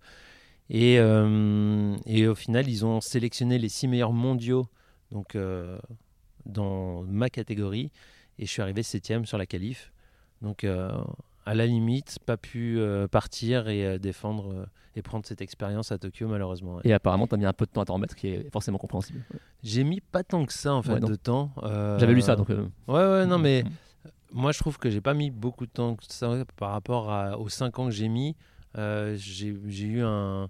Et, 0.70 1.00
euh, 1.00 1.96
et 2.06 2.28
au 2.28 2.36
final, 2.36 2.68
ils 2.68 2.86
ont 2.86 3.00
sélectionné 3.00 3.58
les 3.58 3.70
6 3.70 3.88
meilleurs 3.88 4.14
mondiaux 4.14 4.68
donc, 5.12 5.36
euh, 5.36 5.78
dans 6.46 7.04
ma 7.04 7.30
catégorie. 7.30 7.92
Et 8.38 8.46
je 8.46 8.52
suis 8.52 8.62
arrivé 8.62 8.84
7 8.84 9.26
sur 9.26 9.38
la 9.38 9.46
qualif. 9.46 9.92
Donc, 10.42 10.64
euh, 10.64 10.92
à 11.46 11.54
la 11.56 11.66
limite, 11.66 12.18
pas 12.26 12.38
pu 12.38 12.80
euh, 12.80 13.08
partir 13.08 13.68
et 13.68 13.86
euh, 13.86 13.98
défendre 13.98 14.68
et 14.98 15.02
prendre 15.02 15.26
cette 15.26 15.42
expérience 15.42 15.92
à 15.92 15.98
Tokyo, 15.98 16.28
malheureusement. 16.28 16.80
Et 16.86 16.94
apparemment, 16.94 17.28
tu 17.28 17.36
as 17.36 17.38
mis 17.38 17.46
un 17.46 17.52
peu 17.54 17.66
de 17.66 17.72
temps 17.72 17.82
à 17.82 17.86
t'en 17.86 17.96
remettre, 17.96 18.16
qui 18.16 18.28
est 18.30 18.50
forcément 18.52 18.78
compréhensible. 18.78 19.20
J'ai 19.62 19.84
mis 19.84 20.00
pas 20.00 20.24
tant 20.24 20.46
que 20.46 20.54
ça 20.54 20.74
en 20.74 20.82
fait 20.82 20.94
Ouais, 20.94 21.00
de 21.02 21.16
temps. 21.16 21.52
J'avais 21.64 22.14
lu 22.14 22.22
ça, 22.22 22.36
donc. 22.36 22.50
Ouais, 22.50 22.66
ouais, 22.88 23.26
non, 23.26 23.38
mais 23.38 23.64
mm. 23.64 24.10
moi 24.32 24.52
je 24.54 24.60
trouve 24.60 24.78
que 24.80 24.90
j'ai 24.90 25.02
pas 25.02 25.14
mis 25.14 25.32
beaucoup 25.32 25.66
de 25.66 25.72
temps 25.72 25.96
que 25.96 26.04
ça 26.08 26.32
par 26.56 26.72
rapport 26.72 27.12
à- 27.12 27.38
aux 27.38 27.50
5 27.50 27.78
ans 27.80 27.86
que 27.86 27.92
j'ai 27.92 28.08
mis. 28.08 28.36
Euh, 28.78 29.16
j'ai 29.18 29.48
eu 29.86 30.02
un, 30.02 30.50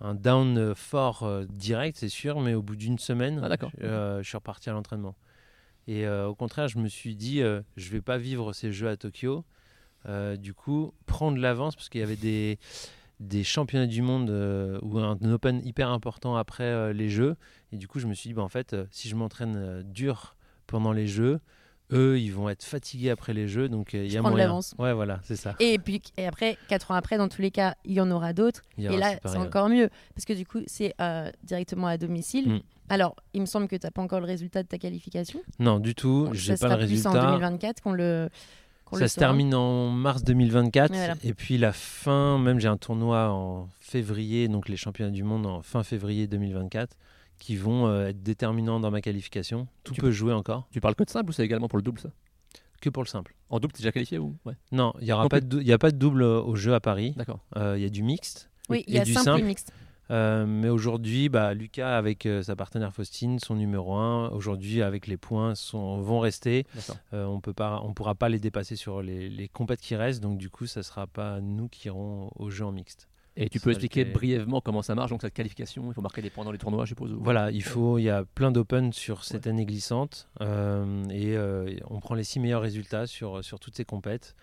un 0.00 0.14
down 0.14 0.74
fort 0.74 1.22
euh, 1.24 1.44
direct, 1.48 1.96
c'est 1.98 2.08
sûr, 2.08 2.40
mais 2.40 2.54
au 2.54 2.62
bout 2.62 2.76
d'une 2.76 2.98
semaine, 2.98 3.40
Ah, 3.42 3.56
euh, 3.82 4.22
je 4.22 4.28
suis 4.28 4.36
reparti 4.36 4.70
à 4.70 4.72
l'entraînement. 4.72 5.14
Et 5.90 6.06
euh, 6.06 6.28
au 6.28 6.36
contraire, 6.36 6.68
je 6.68 6.78
me 6.78 6.86
suis 6.86 7.16
dit, 7.16 7.42
euh, 7.42 7.62
je 7.76 7.90
vais 7.90 8.00
pas 8.00 8.16
vivre 8.16 8.52
ces 8.52 8.70
jeux 8.70 8.88
à 8.88 8.96
Tokyo. 8.96 9.44
Euh, 10.06 10.36
du 10.36 10.54
coup, 10.54 10.94
prendre 11.06 11.36
l'avance 11.36 11.74
parce 11.74 11.88
qu'il 11.88 12.00
y 12.00 12.04
avait 12.04 12.14
des, 12.14 12.60
des 13.18 13.42
championnats 13.42 13.88
du 13.88 14.00
monde 14.00 14.30
euh, 14.30 14.78
ou 14.82 15.00
un, 15.00 15.18
Open 15.32 15.60
hyper 15.66 15.90
important 15.90 16.36
après 16.36 16.62
euh, 16.62 16.92
les 16.92 17.08
jeux. 17.08 17.34
Et 17.72 17.76
du 17.76 17.88
coup, 17.88 17.98
je 17.98 18.06
me 18.06 18.14
suis 18.14 18.28
dit, 18.28 18.34
bah, 18.34 18.42
en 18.42 18.48
fait, 18.48 18.72
euh, 18.72 18.86
si 18.92 19.08
je 19.08 19.16
m'entraîne 19.16 19.56
euh, 19.56 19.82
dur 19.82 20.36
pendant 20.68 20.92
les 20.92 21.08
jeux, 21.08 21.40
eux, 21.92 22.20
ils 22.20 22.32
vont 22.32 22.48
être 22.48 22.62
fatigués 22.62 23.10
après 23.10 23.34
les 23.34 23.48
jeux, 23.48 23.68
donc 23.68 23.94
euh, 23.94 24.04
il 24.04 24.12
y 24.12 24.16
a 24.16 24.22
moyen. 24.22 24.36
l'avance. 24.36 24.74
Ouais, 24.78 24.92
voilà, 24.92 25.20
c'est 25.24 25.36
ça. 25.36 25.56
Et 25.58 25.78
puis 25.78 26.00
et 26.16 26.26
après, 26.26 26.56
quatre 26.68 26.90
ans 26.90 26.94
après, 26.94 27.18
dans 27.18 27.28
tous 27.28 27.42
les 27.42 27.50
cas, 27.50 27.74
il 27.84 27.94
y 27.94 28.00
en 28.00 28.10
aura 28.10 28.32
d'autres. 28.32 28.62
Et 28.78 28.96
là, 28.96 29.18
c'est 29.24 29.36
encore 29.36 29.68
mieux. 29.68 29.90
Parce 30.14 30.24
que 30.24 30.32
du 30.32 30.46
coup, 30.46 30.60
c'est 30.66 30.94
euh, 31.00 31.30
directement 31.42 31.88
à 31.88 31.98
domicile. 31.98 32.48
Mm. 32.48 32.60
Alors, 32.90 33.16
il 33.32 33.40
me 33.40 33.46
semble 33.46 33.68
que 33.68 33.76
tu 33.76 33.86
n'as 33.86 33.90
pas 33.90 34.02
encore 34.02 34.20
le 34.20 34.26
résultat 34.26 34.62
de 34.62 34.68
ta 34.68 34.76
qualification. 34.76 35.40
Non, 35.58 35.78
du 35.78 35.94
tout. 35.94 36.24
Donc, 36.26 36.34
J'ai 36.34 36.56
ça 36.56 36.66
pas 36.68 36.74
sera 36.74 36.80
le 36.82 36.86
plus 36.88 37.06
en 37.06 37.12
résultat. 37.12 37.30
2024 37.32 37.80
qu'on 37.82 37.92
le. 37.92 38.28
qu'on 38.84 38.96
le 38.96 39.02
Ça 39.02 39.08
se 39.08 39.18
termine 39.18 39.54
en 39.54 39.88
mars 39.90 40.22
2024. 40.24 40.90
Ouais, 40.90 40.96
voilà. 40.98 41.14
Et 41.22 41.32
puis 41.32 41.56
la 41.56 41.72
fin, 41.72 42.38
même 42.38 42.58
j'ai 42.58 42.68
un 42.68 42.76
tournoi 42.76 43.30
en 43.30 43.68
février, 43.78 44.48
donc 44.48 44.68
les 44.68 44.76
championnats 44.76 45.12
du 45.12 45.22
monde 45.22 45.46
en 45.46 45.62
fin 45.62 45.82
février 45.84 46.26
2024, 46.26 46.96
qui 47.38 47.56
vont 47.56 47.86
euh, 47.86 48.08
être 48.08 48.22
déterminants 48.22 48.80
dans 48.80 48.90
ma 48.90 49.00
qualification. 49.00 49.66
Tout 49.84 49.94
Tu- 49.94 50.00
peut 50.00 50.10
jouer 50.10 50.32
encore, 50.34 50.66
Tu 50.72 50.80
parles 50.80 50.94
que 50.96 51.04
de 51.04 51.10
simple 51.10 51.30
ou 51.30 51.32
c'est 51.32 51.44
également 51.44 51.68
pour 51.68 51.78
le 51.78 51.82
double 51.82 52.00
ça? 52.00 52.10
Que 52.80 52.88
pour 52.90 53.02
le 53.04 53.08
simple. 53.08 53.34
En 53.50 53.60
double, 53.60 53.72
t'es 53.74 53.82
déjà 53.82 53.92
qualifié 53.92 54.18
ou 54.18 54.34
Ouais? 54.46 54.54
Non, 54.72 54.94
il 55.00 55.04
n'y 55.04 55.12
aura 55.12 55.28
pas 55.28 55.40
de, 55.40 55.60
y 55.62 55.72
a 55.72 55.78
pas 55.78 55.90
de 55.90 55.96
double 55.98 56.22
euh, 56.22 56.40
au 56.40 56.56
jeu 56.56 56.72
à 56.74 56.80
Paris. 56.80 57.12
D'accord. 57.16 57.40
Euh, 57.56 57.74
Il 57.76 57.82
y 57.82 57.86
a 57.86 57.90
du 57.90 58.02
mixte. 58.02 58.50
Oui, 58.70 58.84
il 58.88 58.94
y 58.94 58.98
a 58.98 59.04
du 59.04 59.12
simple, 59.12 59.24
simple. 59.26 59.40
et 59.40 59.44
mixte. 59.44 59.72
Euh, 60.10 60.44
mais 60.46 60.68
aujourd'hui, 60.68 61.28
bah, 61.28 61.54
Lucas 61.54 61.96
avec 61.96 62.26
euh, 62.26 62.42
sa 62.42 62.56
partenaire 62.56 62.92
Faustine, 62.92 63.38
son 63.38 63.54
numéro 63.54 63.94
1, 63.94 64.30
aujourd'hui 64.30 64.82
avec 64.82 65.06
les 65.06 65.16
points 65.16 65.54
sont, 65.54 66.00
vont 66.00 66.18
rester. 66.20 66.66
Euh, 67.14 67.24
on 67.26 67.40
peut 67.40 67.52
pas, 67.52 67.80
on 67.84 67.94
pourra 67.94 68.14
pas 68.16 68.28
les 68.28 68.40
dépasser 68.40 68.74
sur 68.76 69.02
les, 69.02 69.28
les 69.28 69.48
compètes 69.48 69.80
qui 69.80 69.94
restent, 69.94 70.20
donc 70.22 70.36
du 70.38 70.50
coup, 70.50 70.66
ça 70.66 70.82
sera 70.82 71.06
pas 71.06 71.40
nous 71.40 71.68
qui 71.68 71.86
irons 71.88 72.30
au 72.36 72.50
jeu 72.50 72.64
en 72.64 72.72
mixte. 72.72 73.08
Et 73.36 73.48
tu 73.48 73.60
peux 73.60 73.70
expliquer 73.70 74.04
brièvement 74.12 74.60
comment 74.60 74.82
ça 74.82 74.96
marche, 74.96 75.10
donc 75.10 75.22
cette 75.22 75.32
qualification, 75.32 75.84
il 75.88 75.94
faut 75.94 76.02
marquer 76.02 76.20
des 76.20 76.30
points 76.30 76.44
dans 76.44 76.50
les 76.50 76.58
tournois, 76.58 76.84
je 76.84 76.90
suppose. 76.90 77.12
ou- 77.12 77.20
Voilà, 77.22 77.52
il 77.52 77.62
faut, 77.62 77.96
il 77.98 78.02
y 78.02 78.10
a 78.10 78.24
plein 78.24 78.50
d'open 78.50 78.92
sur 78.92 79.22
cette 79.24 79.46
année 79.46 79.64
glissante 79.64 80.28
euh, 80.40 81.04
et 81.10 81.36
euh, 81.36 81.72
on 81.88 82.00
prend 82.00 82.16
les 82.16 82.24
six 82.24 82.40
meilleurs 82.40 82.60
résultats 82.62 83.06
sur, 83.06 83.44
sur 83.44 83.60
toutes 83.60 83.76
ces 83.76 83.84
compètes. 83.84 84.34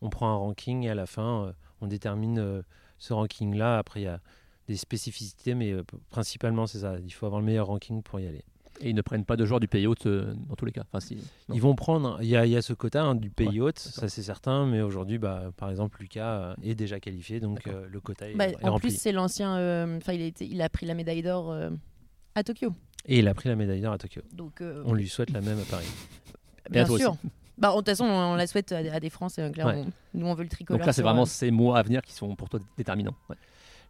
On 0.00 0.08
prend 0.10 0.30
un 0.30 0.36
ranking 0.36 0.84
et 0.84 0.90
à 0.90 0.94
la 0.94 1.06
fin, 1.06 1.46
euh, 1.46 1.52
on 1.80 1.88
détermine 1.88 2.62
ce 2.98 3.12
ranking-là. 3.12 3.78
Après, 3.78 4.00
il 4.00 4.04
y 4.04 4.08
a 4.08 4.20
des 4.68 4.76
spécificités, 4.76 5.54
mais 5.54 5.72
euh, 5.72 5.82
principalement, 6.10 6.66
c'est 6.66 6.80
ça. 6.80 6.96
Il 7.04 7.12
faut 7.12 7.26
avoir 7.26 7.40
le 7.40 7.46
meilleur 7.46 7.66
ranking 7.66 8.02
pour 8.02 8.20
y 8.20 8.26
aller. 8.26 8.42
Et 8.80 8.90
ils 8.90 8.94
ne 8.94 9.00
prennent 9.00 9.24
pas 9.24 9.36
de 9.36 9.46
joueurs 9.46 9.58
du 9.60 9.68
pays 9.68 9.86
haute 9.86 10.04
euh, 10.06 10.34
dans 10.48 10.54
tous 10.54 10.66
les 10.66 10.72
cas. 10.72 10.82
Enfin, 10.92 11.00
si. 11.00 11.16
Ils 11.52 11.62
vont 11.62 11.74
prendre, 11.74 12.18
il 12.20 12.28
y 12.28 12.36
a, 12.36 12.44
il 12.44 12.52
y 12.52 12.56
a 12.56 12.62
ce 12.62 12.74
quota 12.74 13.02
hein, 13.02 13.14
du 13.14 13.30
pays 13.30 13.48
Ouais, 13.60 13.68
haute, 13.68 13.78
ça 13.78 14.08
c'est 14.10 14.22
certain, 14.22 14.66
mais 14.66 14.82
aujourd'hui, 14.82 15.16
bah, 15.16 15.44
par 15.56 15.70
exemple, 15.70 15.98
Lucas 16.00 16.28
euh, 16.40 16.54
est 16.62 16.74
déjà 16.74 17.00
qualifié, 17.00 17.40
donc 17.40 17.66
euh, 17.68 17.86
le 17.90 18.00
quota 18.00 18.28
est, 18.28 18.34
Bah, 18.34 18.48
est 18.48 18.64
en 18.64 18.72
rempli. 18.72 18.90
plus, 18.90 18.98
c'est 19.00 19.12
l'ancien. 19.12 19.56
euh, 19.56 19.96
Enfin, 19.96 20.12
il, 20.12 20.20
a 20.20 20.26
été- 20.26 20.46
il 20.46 20.60
a 20.60 20.68
pris 20.68 20.84
la 20.84 20.92
médaille 20.94 21.22
d'or 21.22 21.50
euh, 21.52 21.70
à 22.34 22.42
Tokyo. 22.44 22.70
Et 23.06 23.20
il 23.20 23.28
a 23.28 23.34
pris 23.34 23.48
la 23.48 23.56
médaille 23.56 23.80
d'or 23.80 23.94
à 23.94 23.98
Tokyo. 23.98 24.20
Donc, 24.32 24.60
euh, 24.60 24.82
On 24.84 24.92
lui 24.92 25.08
souhaite 25.08 25.30
la 25.30 25.40
même 25.40 25.58
à 25.58 25.64
Paris. 25.70 25.86
Et 26.66 26.66
à 26.66 26.70
bien 26.70 26.84
toi 26.84 26.98
sûr. 26.98 27.10
aussi. 27.12 27.20
Bah, 27.56 27.70
de 27.70 27.76
toute 27.76 27.86
façon, 27.86 28.04
on 28.04 28.34
la 28.34 28.46
souhaite 28.46 28.72
à, 28.72 29.00
des- 29.00 29.08
Français, 29.08 29.40
hein, 29.40 29.52
clairement. 29.52 29.84
Ouais. 29.84 29.88
Nous, 30.12 30.26
on 30.26 30.34
veut 30.34 30.42
le 30.42 30.50
tricolore. 30.50 30.78
Donc 30.78 30.86
là, 30.86 30.92
c'est 30.92 31.00
vraiment 31.00 31.22
euh, 31.22 31.26
ces 31.26 31.50
mois 31.50 31.78
à 31.78 31.82
venir 31.82 32.02
qui 32.02 32.12
sont 32.12 32.36
pour 32.36 32.50
toi 32.50 32.60
déterminants. 32.76 33.14
Ouais. 33.30 33.36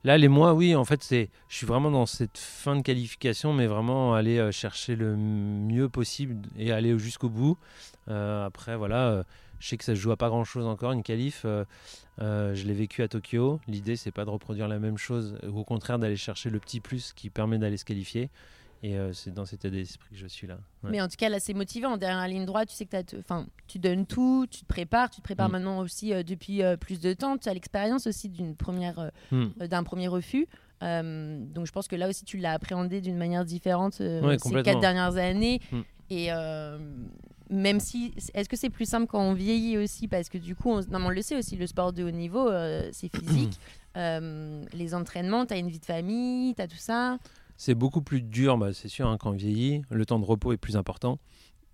Là, 0.07 0.19
les 0.19 0.29
mois, 0.29 0.55
oui, 0.55 0.77
en 0.77 0.85
fait, 0.85 1.03
c'est, 1.03 1.31
je 1.49 1.57
suis 1.57 1.67
vraiment 1.67 1.91
dans 1.91 2.07
cette 2.07 2.39
fin 2.39 2.77
de 2.77 2.81
qualification, 2.81 3.53
mais 3.53 3.67
vraiment 3.67 4.15
aller 4.15 4.39
euh, 4.39 4.53
chercher 4.53 4.95
le 4.95 5.17
mieux 5.17 5.89
possible 5.89 6.37
et 6.57 6.71
aller 6.71 6.97
jusqu'au 6.97 7.29
bout. 7.29 7.59
Euh, 8.07 8.47
après, 8.47 8.77
voilà, 8.77 9.09
euh, 9.09 9.25
je 9.59 9.67
sais 9.67 9.77
que 9.77 9.83
ça 9.83 9.97
se 9.97 10.01
joue 10.01 10.13
à 10.13 10.17
pas 10.17 10.29
grand 10.29 10.45
chose 10.45 10.65
encore, 10.65 10.93
une 10.93 11.03
qualif. 11.03 11.45
je 12.21 12.65
l'ai 12.65 12.73
vécu 12.73 13.03
à 13.03 13.09
Tokyo. 13.09 13.59
L'idée, 13.67 13.97
c'est 13.97 14.13
pas 14.13 14.25
de 14.25 14.31
reproduire 14.31 14.69
la 14.69 14.79
même 14.79 14.97
chose, 14.97 15.41
au 15.53 15.65
contraire 15.65 15.99
d'aller 15.99 16.15
chercher 16.15 16.51
le 16.51 16.61
petit 16.61 16.79
plus 16.79 17.13
qui 17.13 17.29
permet 17.29 17.59
d'aller 17.59 17.77
se 17.77 17.85
qualifier. 17.85 18.31
Et 18.83 18.97
euh, 18.99 19.13
c'est 19.13 19.33
dans 19.33 19.45
cet 19.47 19.65
état 19.65 19.75
d'esprit 19.75 20.11
que 20.11 20.17
je 20.17 20.27
suis 20.27 20.47
là. 20.47 20.59
Ouais. 20.85 20.91
Mais 20.91 21.01
en 21.01 21.09
tout 21.09 21.17
cas, 21.17 21.29
là, 21.29 21.41
c'est 21.41 21.55
motivant. 21.55 21.97
Derrière 21.97 22.19
la 22.19 22.29
ligne 22.29 22.45
droite, 22.45 22.69
tu 22.69 22.75
sais 22.77 22.85
que 22.87 23.01
te- 23.03 23.17
enfin, 23.17 23.47
tu 23.67 23.79
donnes 23.79 24.07
tout, 24.07 24.47
tu 24.51 24.61
te 24.61 24.67
prépares. 24.67 25.11
Tu 25.11 25.17
te 25.21 25.23
prépares 25.25 25.49
Mm. 25.49 25.53
maintenant 25.53 25.79
aussi 25.81 26.13
euh, 26.13 26.23
depuis 26.23 26.63
euh, 26.63 26.77
plus 26.77 27.01
de 27.01 27.13
temps. 27.15 27.39
Tu 27.39 27.49
as 27.49 27.55
l'expérience 27.55 28.07
aussi 28.07 28.29
d'une 28.29 28.55
première, 28.55 29.11
euh, 29.33 29.67
d'un 29.67 29.83
premier 29.83 30.09
refus. 30.09 30.47
Donc, 30.83 31.67
je 31.67 31.73
pense 31.73 31.89
que 31.89 31.97
là 31.97 32.09
aussi, 32.09 32.25
tu 32.25 32.37
l'as 32.37 32.53
appréhendé 32.53 33.01
d'une 33.01 33.17
manière 33.17 33.45
différente 33.47 33.99
Ouais, 34.01 34.37
ces 34.39 34.63
quatre 34.63 34.81
dernières 34.81 35.17
années. 35.17 35.61
Mm. 35.73 35.81
Et 36.11 36.29
même 37.49 37.81
si, 37.81 38.13
est-ce 38.35 38.49
que 38.49 38.57
c'est 38.57 38.71
plus 38.71 38.87
simple 38.89 39.07
quand 39.07 39.21
on 39.23 39.33
vieillit 39.33 39.79
aussi? 39.79 40.07
Parce 40.09 40.29
que 40.29 40.37
du 40.39 40.55
coup, 40.55 40.71
on, 40.71 40.81
non, 40.91 40.99
mais 40.99 41.07
on 41.07 41.11
le 41.11 41.23
sait 41.23 41.37
aussi, 41.37 41.57
le 41.57 41.67
sport 41.67 41.93
de 41.93 42.05
haut 42.05 42.11
niveau, 42.11 42.51
c'est 42.93 43.09
physique. 43.17 43.59
Les 43.97 44.95
entraînements, 44.95 45.47
tu 45.47 45.55
as 45.55 45.57
une 45.57 45.69
vie 45.71 45.79
de 45.81 45.85
famille, 45.87 46.55
tu 46.55 46.61
as 46.63 46.69
tout 46.69 46.77
ça. 46.77 47.19
C'est 47.57 47.75
beaucoup 47.75 48.03
plus 48.03 48.23
dur, 48.23 48.59
bah, 48.59 48.73
c'est 48.73 48.89
sûr, 48.89 49.09
hein, 49.09 49.17
quand 49.19 49.31
on 49.31 49.35
vieillit. 49.35 49.83
Le 49.91 50.05
temps 50.07 50.19
de 50.19 50.25
repos 50.25 50.53
est 50.53 50.57
plus 50.59 50.77
important. 50.77 51.19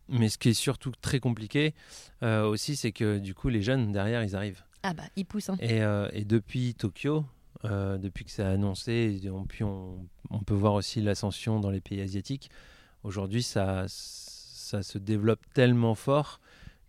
Mais 0.09 0.29
ce 0.29 0.37
qui 0.37 0.51
est 0.51 0.55
surtout 0.55 0.93
très 1.01 1.21
compliqué 1.21 1.75
euh, 2.23 2.45
aussi, 2.47 2.77
c'est 2.77 2.93
que 2.93 3.19
du 3.19 3.35
coup, 3.35 3.49
les 3.49 3.63
jeunes 3.63 3.93
derrière, 3.93 4.23
ils 4.23 4.37
arrivent. 4.37 4.63
Ah 4.83 4.95
bah, 4.95 5.05
il 5.17 5.25
pousse. 5.25 5.49
hein. 5.49 5.57
Et, 5.61 5.81
euh, 5.83 6.09
et 6.13 6.25
depuis 6.25 6.75
Tokyo, 6.75 7.25
euh, 7.65 7.99
depuis 7.99 8.25
que 8.25 8.31
ça 8.31 8.49
a 8.49 8.53
annoncé, 8.53 9.21
on, 9.33 9.45
puis 9.45 9.65
on, 9.65 10.07
on 10.31 10.41
peut 10.41 10.55
voir 10.55 10.75
aussi 10.75 11.01
l'ascension 11.01 11.61
dans 11.61 11.71
les 11.71 11.81
pays 11.81 12.01
asiatiques. 12.01 12.51
Aujourd'hui, 13.05 13.43
ça, 13.43 13.85
ça 13.89 14.83
se 14.83 14.99
développe 14.99 15.41
tellement 15.55 15.95
fort 15.95 16.41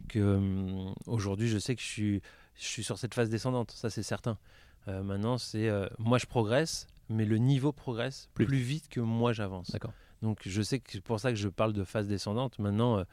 que 0.09 0.19
hum, 0.37 0.93
aujourd'hui, 1.05 1.47
je 1.47 1.59
sais 1.59 1.75
que 1.75 1.81
je 1.81 1.87
suis, 1.87 2.21
je 2.55 2.65
suis 2.65 2.83
sur 2.83 2.97
cette 2.97 3.13
phase 3.13 3.29
descendante. 3.29 3.71
Ça, 3.71 3.89
c'est 3.89 4.03
certain. 4.03 4.37
Maintenant, 4.85 5.37
c'est 5.37 5.69
moi, 5.97 6.17
je 6.17 6.25
progresse, 6.25 6.87
mais 7.09 7.25
le 7.25 7.37
niveau 7.37 7.71
progresse 7.71 8.29
Plus 8.33 8.45
plus, 8.45 8.57
vite 8.57 8.89
que 8.89 8.99
moi, 8.99 9.33
j'avance. 9.33 9.71
D'accord. 9.71 9.93
Donc, 10.21 10.39
je 10.45 10.61
sais 10.61 10.79
que 10.79 10.91
c'est 10.91 11.01
pour 11.01 11.19
ça 11.19 11.29
que 11.31 11.37
je 11.37 11.49
parle 11.49 11.73
de 11.73 11.83
phase 11.83 12.07
descendante. 12.07 12.57
Maintenant, 12.59 12.97
euh, 12.99 13.03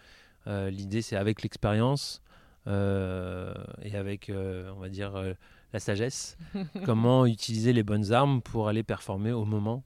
euh, 0.47 0.71
l'idée, 0.71 1.03
c'est 1.03 1.17
avec 1.17 1.43
l'expérience 1.43 2.23
euh, 2.67 3.53
et 3.83 3.97
avec, 3.97 4.31
euh, 4.31 4.71
on 4.77 4.81
va 4.81 4.89
dire, 4.89 5.17
euh, 5.17 5.35
la 5.73 5.81
sagesse, 5.81 6.37
comment 6.85 7.27
utiliser 7.27 7.73
les 7.73 7.83
bonnes 7.83 8.13
armes 8.13 8.41
pour 8.43 8.69
aller 8.69 8.83
performer 8.83 9.33
au 9.33 9.45
moment 9.45 9.83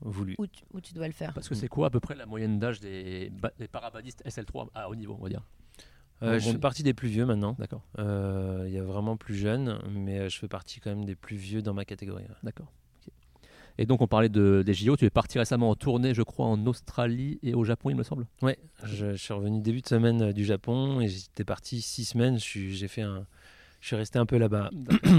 voulu. 0.00 0.34
Où 0.38 0.46
tu, 0.46 0.64
où 0.72 0.80
tu 0.80 0.94
dois 0.94 1.06
le 1.06 1.12
faire. 1.12 1.32
Parce 1.34 1.48
que 1.48 1.54
c'est 1.54 1.68
quoi 1.68 1.86
à 1.86 1.90
peu 1.90 2.00
près 2.00 2.14
la 2.14 2.26
moyenne 2.26 2.58
d'âge 2.58 2.80
des, 2.80 3.30
ba- 3.30 3.52
des 3.58 3.68
parabadistes 3.68 4.22
SL3 4.26 4.68
à 4.74 4.88
haut 4.90 4.94
niveau, 4.94 5.16
on 5.18 5.22
va 5.22 5.28
dire? 5.28 5.42
Euh, 6.22 6.38
je 6.38 6.50
fais 6.52 6.58
partie 6.58 6.82
des 6.84 6.94
plus 6.94 7.08
vieux 7.08 7.26
maintenant. 7.26 7.56
D'accord. 7.58 7.82
Euh, 7.98 8.64
Il 8.68 8.72
y 8.72 8.78
a 8.78 8.82
vraiment 8.84 9.16
plus 9.16 9.34
jeunes, 9.34 9.80
mais 9.90 10.30
je 10.30 10.38
fais 10.38 10.48
partie 10.48 10.78
quand 10.80 10.90
même 10.90 11.04
des 11.04 11.16
plus 11.16 11.36
vieux 11.36 11.62
dans 11.62 11.74
ma 11.74 11.84
catégorie. 11.84 12.24
D'accord. 12.44 12.72
Et 13.78 13.86
donc, 13.86 14.00
on 14.02 14.06
parlait 14.06 14.28
de, 14.28 14.62
des 14.64 14.74
JO. 14.74 14.96
Tu 14.96 15.04
es 15.04 15.10
parti 15.10 15.38
récemment 15.38 15.70
en 15.70 15.74
tournée, 15.74 16.14
je 16.14 16.22
crois, 16.22 16.46
en 16.46 16.66
Australie 16.66 17.38
et 17.42 17.54
au 17.54 17.64
Japon, 17.64 17.90
il 17.90 17.96
me 17.96 18.02
semble. 18.02 18.26
Ouais, 18.42 18.58
je, 18.84 19.12
je 19.12 19.16
suis 19.16 19.32
revenu 19.32 19.60
début 19.60 19.80
de 19.80 19.86
semaine 19.88 20.22
euh, 20.22 20.32
du 20.32 20.44
Japon 20.44 21.00
et 21.00 21.08
j'étais 21.08 21.44
parti 21.44 21.80
six 21.80 22.04
semaines. 22.04 22.34
Je 22.38 22.42
suis, 22.44 22.74
j'ai 22.74 22.88
fait 22.88 23.02
un, 23.02 23.24
je 23.80 23.86
suis 23.88 23.96
resté 23.96 24.18
un 24.18 24.26
peu 24.26 24.36
là-bas. 24.38 24.70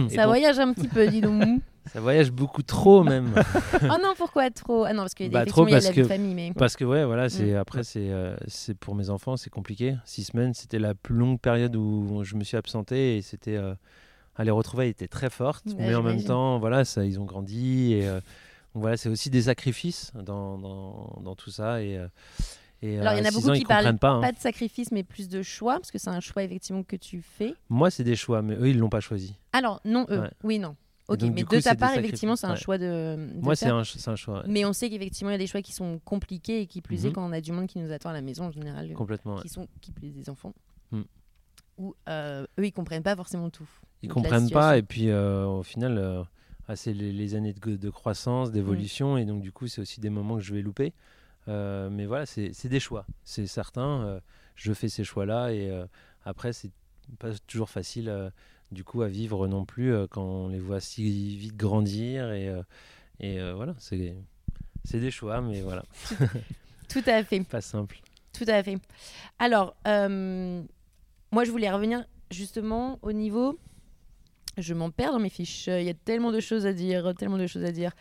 Ça 0.10 0.18
donc- 0.18 0.26
voyage 0.28 0.60
un 0.60 0.74
petit 0.74 0.88
peu, 0.88 1.08
dis 1.08 1.22
donc. 1.22 1.44
Ça 1.88 2.00
voyage 2.00 2.32
beaucoup 2.32 2.63
trop 2.63 3.04
même. 3.04 3.34
oh 3.84 3.88
non, 4.02 4.13
pourquoi 4.18 4.50
trop? 4.52 4.86
Ah 4.86 4.94
non, 4.94 5.02
parce 5.02 5.13
qu'il 5.13 5.26
y 5.26 5.30
a 5.30 5.32
Bah, 5.34 5.42
effectivement, 5.42 5.66
trop 5.66 5.68
il 5.68 5.72
y 5.72 5.74
a 5.74 5.78
parce 5.80 5.86
la 5.88 5.92
vie 5.92 5.98
de 5.98 6.04
que- 6.04 6.08
famille, 6.08 6.34
mais... 6.34 6.54
Parce 6.56 6.78
que 6.78 6.86
ouais, 6.86 7.04
voilà, 7.04 7.28
c'est 7.28 7.52
Mm. 7.54 7.58
après 7.58 7.84
c'est 7.84 8.10
euh, 8.10 8.38
c'est 8.48 8.74
pour 8.78 8.96
mes 8.96 9.10
enfants, 9.10 9.36
c'est 9.36 9.50
compliqué. 9.50 9.98
Six 10.06 10.24
semaines, 10.26 10.54
c'était 10.54 10.80
la 10.80 10.96
plus 10.96 11.13
longue 11.16 11.42
période 11.42 11.76
où 11.76 12.24
je 12.24 12.36
me 12.36 12.46
suis 12.46 12.56
absenté 12.56 13.18
et 13.18 13.22
c'était 13.22 13.58
euh, 13.58 13.74
les 14.39 14.52
retrouvailles 14.52 14.89
étaient 14.89 15.08
très 15.08 15.30
fortes, 15.30 15.65
Ouais, 15.67 15.76
mais 15.78 15.96
en 15.96 16.02
même 16.04 16.24
temps, 16.24 16.60
voilà, 16.60 16.86
ça, 16.86 17.06
ils 17.06 17.19
ont 17.19 17.26
grandi 17.26 17.93
et 17.93 18.08
euh, 18.08 18.15
donc 18.74 18.82
voilà, 18.82 18.98
c'est 18.98 19.10
aussi 19.10 19.30
des 19.30 19.43
sacrifices 19.43 20.12
dans, 20.15 20.58
dans, 20.58 21.19
dans 21.24 21.36
tout 21.36 21.52
ça 21.52 21.82
et 21.84 21.98
euh, 21.98 22.08
et 22.82 23.00
Alors, 23.00 23.13
il 23.13 23.19
y 23.19 23.22
en 23.22 23.26
a 23.26 23.30
six 23.32 23.36
beaucoup 23.38 23.50
ans, 23.52 23.54
qui 23.54 23.63
parlent 23.63 23.98
pas. 23.98 24.10
hein. 24.10 24.19
Pas 24.22 24.34
de 24.34 24.39
sacrifice, 24.39 24.91
mais 24.91 25.04
plus 25.04 25.30
de 25.30 25.41
choix, 25.41 25.76
parce 25.76 25.89
que 25.89 25.98
c'est 25.98 26.10
un 26.10 26.19
choix 26.19 26.43
effectivement 26.43 26.84
que 26.84 26.98
tu 26.98 27.22
fais. 27.22 27.54
Moi, 27.69 27.89
c'est 27.89 28.04
des 28.04 28.17
choix, 28.17 28.41
mais 28.41 28.56
eux, 28.56 28.67
ils 28.67 28.78
l'ont 28.78 28.89
pas 28.89 29.00
choisi. 29.00 29.38
Alors, 29.54 29.80
non, 29.86 30.06
eux. 30.10 30.19
Ouais. 30.19 30.30
Oui, 30.43 30.60
non. 30.60 30.76
Ok, 31.08 31.19
donc, 31.19 31.34
mais 31.34 31.43
coup, 31.43 31.56
de 31.56 31.62
ta 31.62 31.76
part, 31.76 31.89
sacrifices. 31.91 32.08
effectivement, 32.10 32.36
c'est 32.36 32.48
un 32.48 32.52
Ouais. 32.52 32.58
choix 32.58 32.78
de. 32.78 33.15
de 33.36 33.41
Moi, 33.41 33.56
c'est 33.56 33.67
un, 33.69 33.84
choix 34.17 34.39
ouais. 34.39 34.43
Mais 34.50 34.65
on 34.65 34.74
sait 34.74 34.89
qu'effectivement, 34.89 35.30
il 35.30 35.34
y 35.34 35.36
a 35.36 35.38
des 35.38 35.48
choix 35.48 35.62
qui 35.62 35.72
sont 35.72 35.98
compliqués 36.04 36.60
et 36.60 36.67
qui 36.67 36.82
plus 36.82 37.06
est 37.06 37.10
Mhm. 37.10 37.13
quand 37.13 37.26
on 37.30 37.32
a 37.32 37.39
du 37.39 37.54
monde 37.54 37.67
qui 37.67 37.80
nous 37.80 37.89
attend 37.93 38.10
à 38.10 38.13
la 38.13 38.22
maison 38.22 38.46
en 38.48 38.52
général, 38.52 38.91
euh, 38.91 38.93
complètement. 38.96 39.36
ouais. 39.36 39.41
qui 39.43 39.48
sont 39.50 39.69
qui 39.80 39.93
plus 39.93 40.10
des 40.12 40.30
enfants, 40.30 40.54
Mm. 40.91 41.02
où 41.78 41.96
euh, 42.10 42.46
eux 42.60 42.66
ils 42.66 42.74
comprennent 42.74 43.03
pas 43.03 43.16
forcément 43.16 43.49
tout. 43.49 43.70
Ils 44.04 44.10
Donc, 44.10 44.16
comprennent 44.16 44.49
pas 44.49 44.78
et 44.78 44.84
puis 44.84 45.10
euh, 45.10 45.45
au 45.45 45.64
final 45.64 45.97
euh, 45.97 46.24
ah, 46.68 46.76
c'est 46.76 46.93
les, 46.93 47.14
les 47.14 47.36
années 47.36 47.54
de, 47.54 47.76
de 47.78 47.89
croissance 47.89 48.51
d'évolution 48.51 49.18
et 49.18 49.24
donc 49.24 49.41
du 49.41 49.54
coup 49.54 49.68
c'est 49.68 49.80
aussi 49.82 50.01
des 50.01 50.10
moments 50.10 50.36
que 50.36 50.41
je 50.41 50.54
vais 50.54 50.62
louper. 50.62 50.93
Euh, 51.47 51.89
mais 51.89 52.06
voilà 52.06 52.26
c'est 52.26 52.68
des 52.68 52.80
choix. 52.82 53.06
C'est 53.24 53.47
certain 53.47 54.01
euh, 54.04 54.20
je 54.56 54.74
fais 54.74 54.89
ces 54.89 55.06
choix 55.06 55.26
là 55.26 55.51
et 55.54 55.70
euh, 55.70 55.86
après 56.26 56.51
c'est 56.51 56.72
pas 57.18 57.30
toujours 57.47 57.70
facile 57.70 58.32
du 58.72 58.84
coup 58.84 59.04
à 59.04 59.08
vivre 59.08 59.47
non 59.47 59.66
plus 59.66 59.93
quand 60.10 60.24
on 60.24 60.47
les 60.49 60.60
voit 60.60 60.80
si 60.82 61.38
vite 61.38 61.56
grandir 61.56 62.32
et, 62.32 62.49
et 63.20 63.51
voilà 63.54 63.76
c'est 63.80 63.97
des 64.99 65.12
choix 65.12 65.41
mais 65.41 65.62
voilà. 65.62 65.84
Tout 66.89 67.04
à 67.06 67.24
fait. 67.24 67.41
pas 67.43 67.62
simple. 67.62 67.99
Tout 68.34 68.45
à 68.47 68.62
fait. 68.64 68.78
Alors, 69.39 69.76
moi, 69.86 71.43
je 71.45 71.51
voulais 71.51 71.72
revenir 71.72 72.06
justement 72.32 72.99
au 73.01 73.12
niveau 73.12 73.58
Je 74.58 74.74
m'en 74.74 74.91
perds 74.91 75.12
dans 75.14 75.20
mes 75.20 75.30
fiches. 75.30 75.68
Il 75.68 75.84
y 75.84 75.89
a 75.89 75.93
tellement 75.93 76.32
de 76.32 76.39
choses 76.39 76.66
à 76.66 76.74
dire, 76.74 77.14
tellement 77.18 77.38
de 77.38 77.47
choses 77.47 77.64
à 77.64 77.72
dire. 77.72 77.91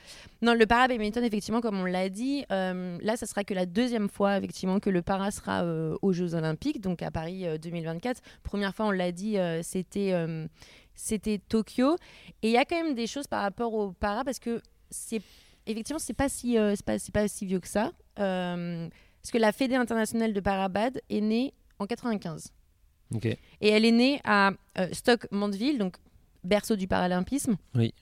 Non, 0.42 0.54
le 0.54 0.66
para 0.66 0.88
badminton, 0.88 1.24
effectivement, 1.24 1.60
comme 1.60 1.80
on 1.80 1.84
l'a 1.84 2.08
dit, 2.08 2.44
euh, 2.52 2.98
là, 3.00 3.16
ça 3.16 3.26
sera 3.26 3.44
que 3.44 3.54
la 3.54 3.66
deuxième 3.66 4.08
fois, 4.08 4.36
effectivement, 4.36 4.78
que 4.78 4.90
le 4.90 5.02
para 5.02 5.30
sera 5.30 5.64
euh, 5.64 5.96
aux 6.02 6.12
Jeux 6.12 6.34
Olympiques, 6.34 6.80
donc 6.80 7.02
à 7.02 7.10
Paris 7.10 7.46
euh, 7.46 7.58
2024. 7.58 8.20
Première 8.42 8.74
fois, 8.74 8.86
on 8.86 8.90
l'a 8.90 9.12
dit, 9.12 9.38
euh, 9.38 9.62
c'était 9.62 10.12
euh, 10.12 10.46
c'était 10.94 11.38
Tokyo. 11.38 11.96
Et 12.42 12.48
il 12.48 12.52
y 12.52 12.58
a 12.58 12.64
quand 12.64 12.82
même 12.82 12.94
des 12.94 13.06
choses 13.06 13.26
par 13.26 13.42
rapport 13.42 13.72
au 13.74 13.92
para, 13.92 14.24
parce 14.24 14.38
que 14.38 14.60
c'est 14.90 15.22
effectivement, 15.66 15.98
c'est 15.98 16.12
pas 16.12 16.28
si 16.28 16.58
euh, 16.58 16.74
c'est 16.76 16.84
pas, 16.84 16.98
c'est 16.98 17.12
pas 17.12 17.28
si 17.28 17.46
vieux 17.46 17.60
que 17.60 17.68
ça. 17.68 17.92
Euh, 18.18 18.88
parce 19.22 19.30
que 19.30 19.38
la 19.38 19.52
Fédé 19.52 19.74
internationale 19.76 20.32
de 20.32 20.40
parabad 20.40 21.00
est 21.08 21.20
née 21.20 21.54
en 21.78 21.86
95. 21.86 22.52
Ok. 23.14 23.26
Et 23.26 23.38
elle 23.60 23.84
est 23.84 23.92
née 23.92 24.20
à 24.24 24.52
euh, 24.78 24.88
Stock-Mandeville, 24.92 25.78
donc 25.78 25.96
berceau 26.44 26.76
du 26.76 26.86
paralympisme. 26.88 27.56
Oui. 27.74 27.92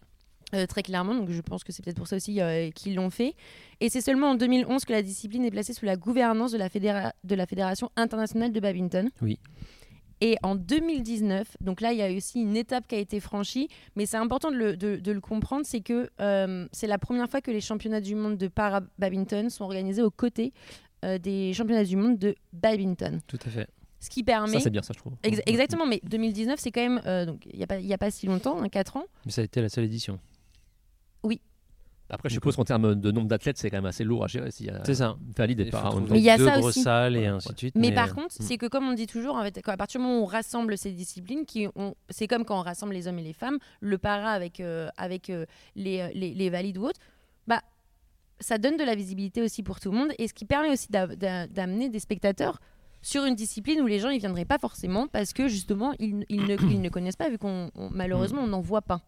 Euh, 0.53 0.67
très 0.67 0.83
clairement, 0.83 1.15
donc 1.15 1.31
je 1.31 1.41
pense 1.43 1.63
que 1.63 1.71
c'est 1.73 1.81
peut-être 1.85 1.97
pour 1.97 2.09
ça 2.09 2.17
aussi 2.17 2.41
euh, 2.41 2.71
qu'ils 2.73 2.97
l'ont 2.97 3.11
fait. 3.11 3.35
Et 3.81 3.89
c'est 3.89 4.01
seulement 4.01 4.31
en 4.31 4.35
2011 4.35 4.85
que 4.85 4.93
la 4.93 5.03
discipline 5.03 5.45
est 5.45 5.51
placée 5.53 5.73
sous 5.73 5.85
la 5.85 5.95
gouvernance 5.97 6.51
de 6.51 6.59
la, 6.59 6.69
fédéra- 6.69 7.13
de 7.23 7.35
la 7.37 7.47
Fédération 7.47 7.91
internationale 7.95 8.51
de 8.53 8.59
badminton. 8.59 9.11
Oui. 9.23 9.39
Et 10.21 10.37
en 10.43 10.57
2019, 10.57 11.57
donc 11.61 11.81
là, 11.81 11.93
il 11.93 11.99
y 11.99 12.03
a 12.03 12.11
aussi 12.13 12.41
une 12.43 12.57
étape 12.57 12.87
qui 12.89 12.97
a 12.97 12.99
été 12.99 13.21
franchie, 13.21 13.69
mais 13.95 14.07
c'est 14.07 14.17
important 14.17 14.51
de 14.51 14.57
le, 14.57 14.77
de- 14.77 14.97
de 14.97 15.13
le 15.13 15.21
comprendre, 15.21 15.65
c'est 15.65 15.81
que 15.83 16.11
euh, 16.21 16.67
c'est 16.73 16.89
la 16.89 16.99
première 16.99 17.31
fois 17.31 17.41
que 17.41 17.51
les 17.53 17.61
championnats 17.61 18.01
du 18.01 18.17
monde 18.17 18.37
de 18.37 18.49
para-badminton 18.49 19.49
sont 19.51 19.65
organisés 19.65 20.03
aux 20.03 20.11
côtés 20.11 20.53
des 21.23 21.55
championnats 21.55 21.85
du 21.85 21.97
monde 21.97 22.19
de 22.19 22.35
badminton. 22.53 23.21
Tout 23.27 23.39
à 23.47 23.49
fait. 23.51 23.69
Ce 24.01 24.09
qui 24.11 24.25
permet... 24.25 24.55
Ça, 24.55 24.61
c'est 24.61 24.71
bien, 24.71 24.83
ça, 24.83 24.93
je 24.95 24.99
trouve. 24.99 25.13
Ex- 25.23 25.43
exactement, 25.47 25.87
mais 25.87 26.01
2019, 26.05 26.59
c'est 26.59 26.71
quand 26.73 26.81
même, 26.81 27.01
euh, 27.07 27.27
donc 27.27 27.45
il 27.47 27.57
n'y 27.57 27.63
a, 27.63 27.67
pas- 27.67 27.79
il 27.79 27.87
y 27.87 27.93
a 27.93 27.99
pas 27.99 28.11
si 28.11 28.27
longtemps, 28.27 28.67
4 28.69 28.97
ans. 28.97 29.05
Mais 29.27 29.31
ça 29.33 29.43
a 29.43 29.45
été 29.45 29.61
la 29.61 29.69
seule 29.69 29.85
édition. 29.85 30.19
Après, 32.13 32.29
je 32.29 32.35
suppose 32.35 32.57
qu'en 32.57 32.65
termes 32.65 32.97
de 32.97 33.13
nombre 33.13 33.29
d'athlètes, 33.29 33.57
c'est 33.57 33.71
quand 33.71 33.77
même 33.77 33.87
assez 33.87 34.03
lourd 34.03 34.25
à 34.25 34.27
gérer 34.27 34.49
a 34.49 34.85
C'est 34.85 34.95
ça. 34.97 35.17
valide 35.37 35.61
et 35.61 35.67
pas 35.71 35.93
il 36.11 36.17
y 36.19 36.29
a 36.29 36.37
deux 36.37 36.47
ça 36.47 36.59
grosses 36.59 36.71
aussi. 36.77 36.83
salles 36.83 37.15
et 37.15 37.21
Ouais, 37.21 37.27
ainsi 37.29 37.53
de 37.53 37.59
suite. 37.59 37.75
Mais 37.77 37.93
par 37.93 38.09
euh, 38.09 38.15
contre, 38.15 38.35
mm. 38.41 38.43
c'est 38.45 38.59
que 38.59 38.67
comme 38.67 38.89
on 38.89 38.95
dit 38.95 39.07
toujours, 39.07 39.37
en 39.37 39.43
fait, 39.45 39.61
à 39.69 39.77
partir 39.77 40.01
du 40.01 40.07
moment 40.07 40.19
où 40.19 40.23
on 40.23 40.27
rassemble 40.27 40.77
ces 40.77 40.91
disciplines, 40.91 41.47
qui 41.47 41.69
ont- 41.77 41.95
c'est 42.09 42.27
comme 42.27 42.45
quand 42.45 42.59
on 42.59 42.63
rassemble 42.65 42.95
les 42.95 43.07
hommes 43.07 43.21
et 43.21 43.23
les 43.23 43.33
femmes, 43.33 43.59
le 43.79 43.97
para 43.97 44.31
avec, 44.33 44.59
euh, 44.59 44.89
avec 44.97 45.31
euh, 45.31 45.47
les, 45.77 46.13
les, 46.15 46.35
les 46.35 46.51
valides 46.51 46.79
ou 46.79 46.87
autres, 46.87 46.99
bah, 47.47 47.63
ça 48.41 48.59
donne 48.59 48.77
de 48.77 48.83
la 48.85 48.97
visibilité 48.97 49.41
aussi 49.41 49.63
pour 49.63 49.79
tout 49.79 49.93
le 49.93 49.99
monde 49.99 50.11
et 50.19 50.27
ce 50.27 50.35
qui 50.35 50.47
permet 50.47 50.71
aussi 50.71 50.89
d'a- 50.91 51.07
d'a- 51.07 51.47
d'amener 51.47 51.91
des 51.91 52.01
spectateurs 52.01 52.59
sur 53.03 53.25
une 53.25 53.35
discipline 53.35 53.81
où 53.81 53.87
les 53.87 53.99
gens 53.99 54.11
ils 54.11 54.21
viendraient 54.21 54.45
pas 54.45 54.59
forcément 54.59 55.07
parce 55.09 55.33
que 55.33 55.49
justement 55.49 55.93
ils, 55.99 56.25
ils 56.29 56.45
ne, 56.45 56.57
ils 56.71 56.81
ne 56.81 56.89
connaissent 56.89 57.17
pas 57.17 57.31
vu 57.31 57.39
qu'on 57.39 57.71
on- 57.75 57.91
malheureusement 57.91 58.43
on 58.43 58.47
n'en 58.49 58.61
voit 58.61 58.83
pas. 58.83 59.01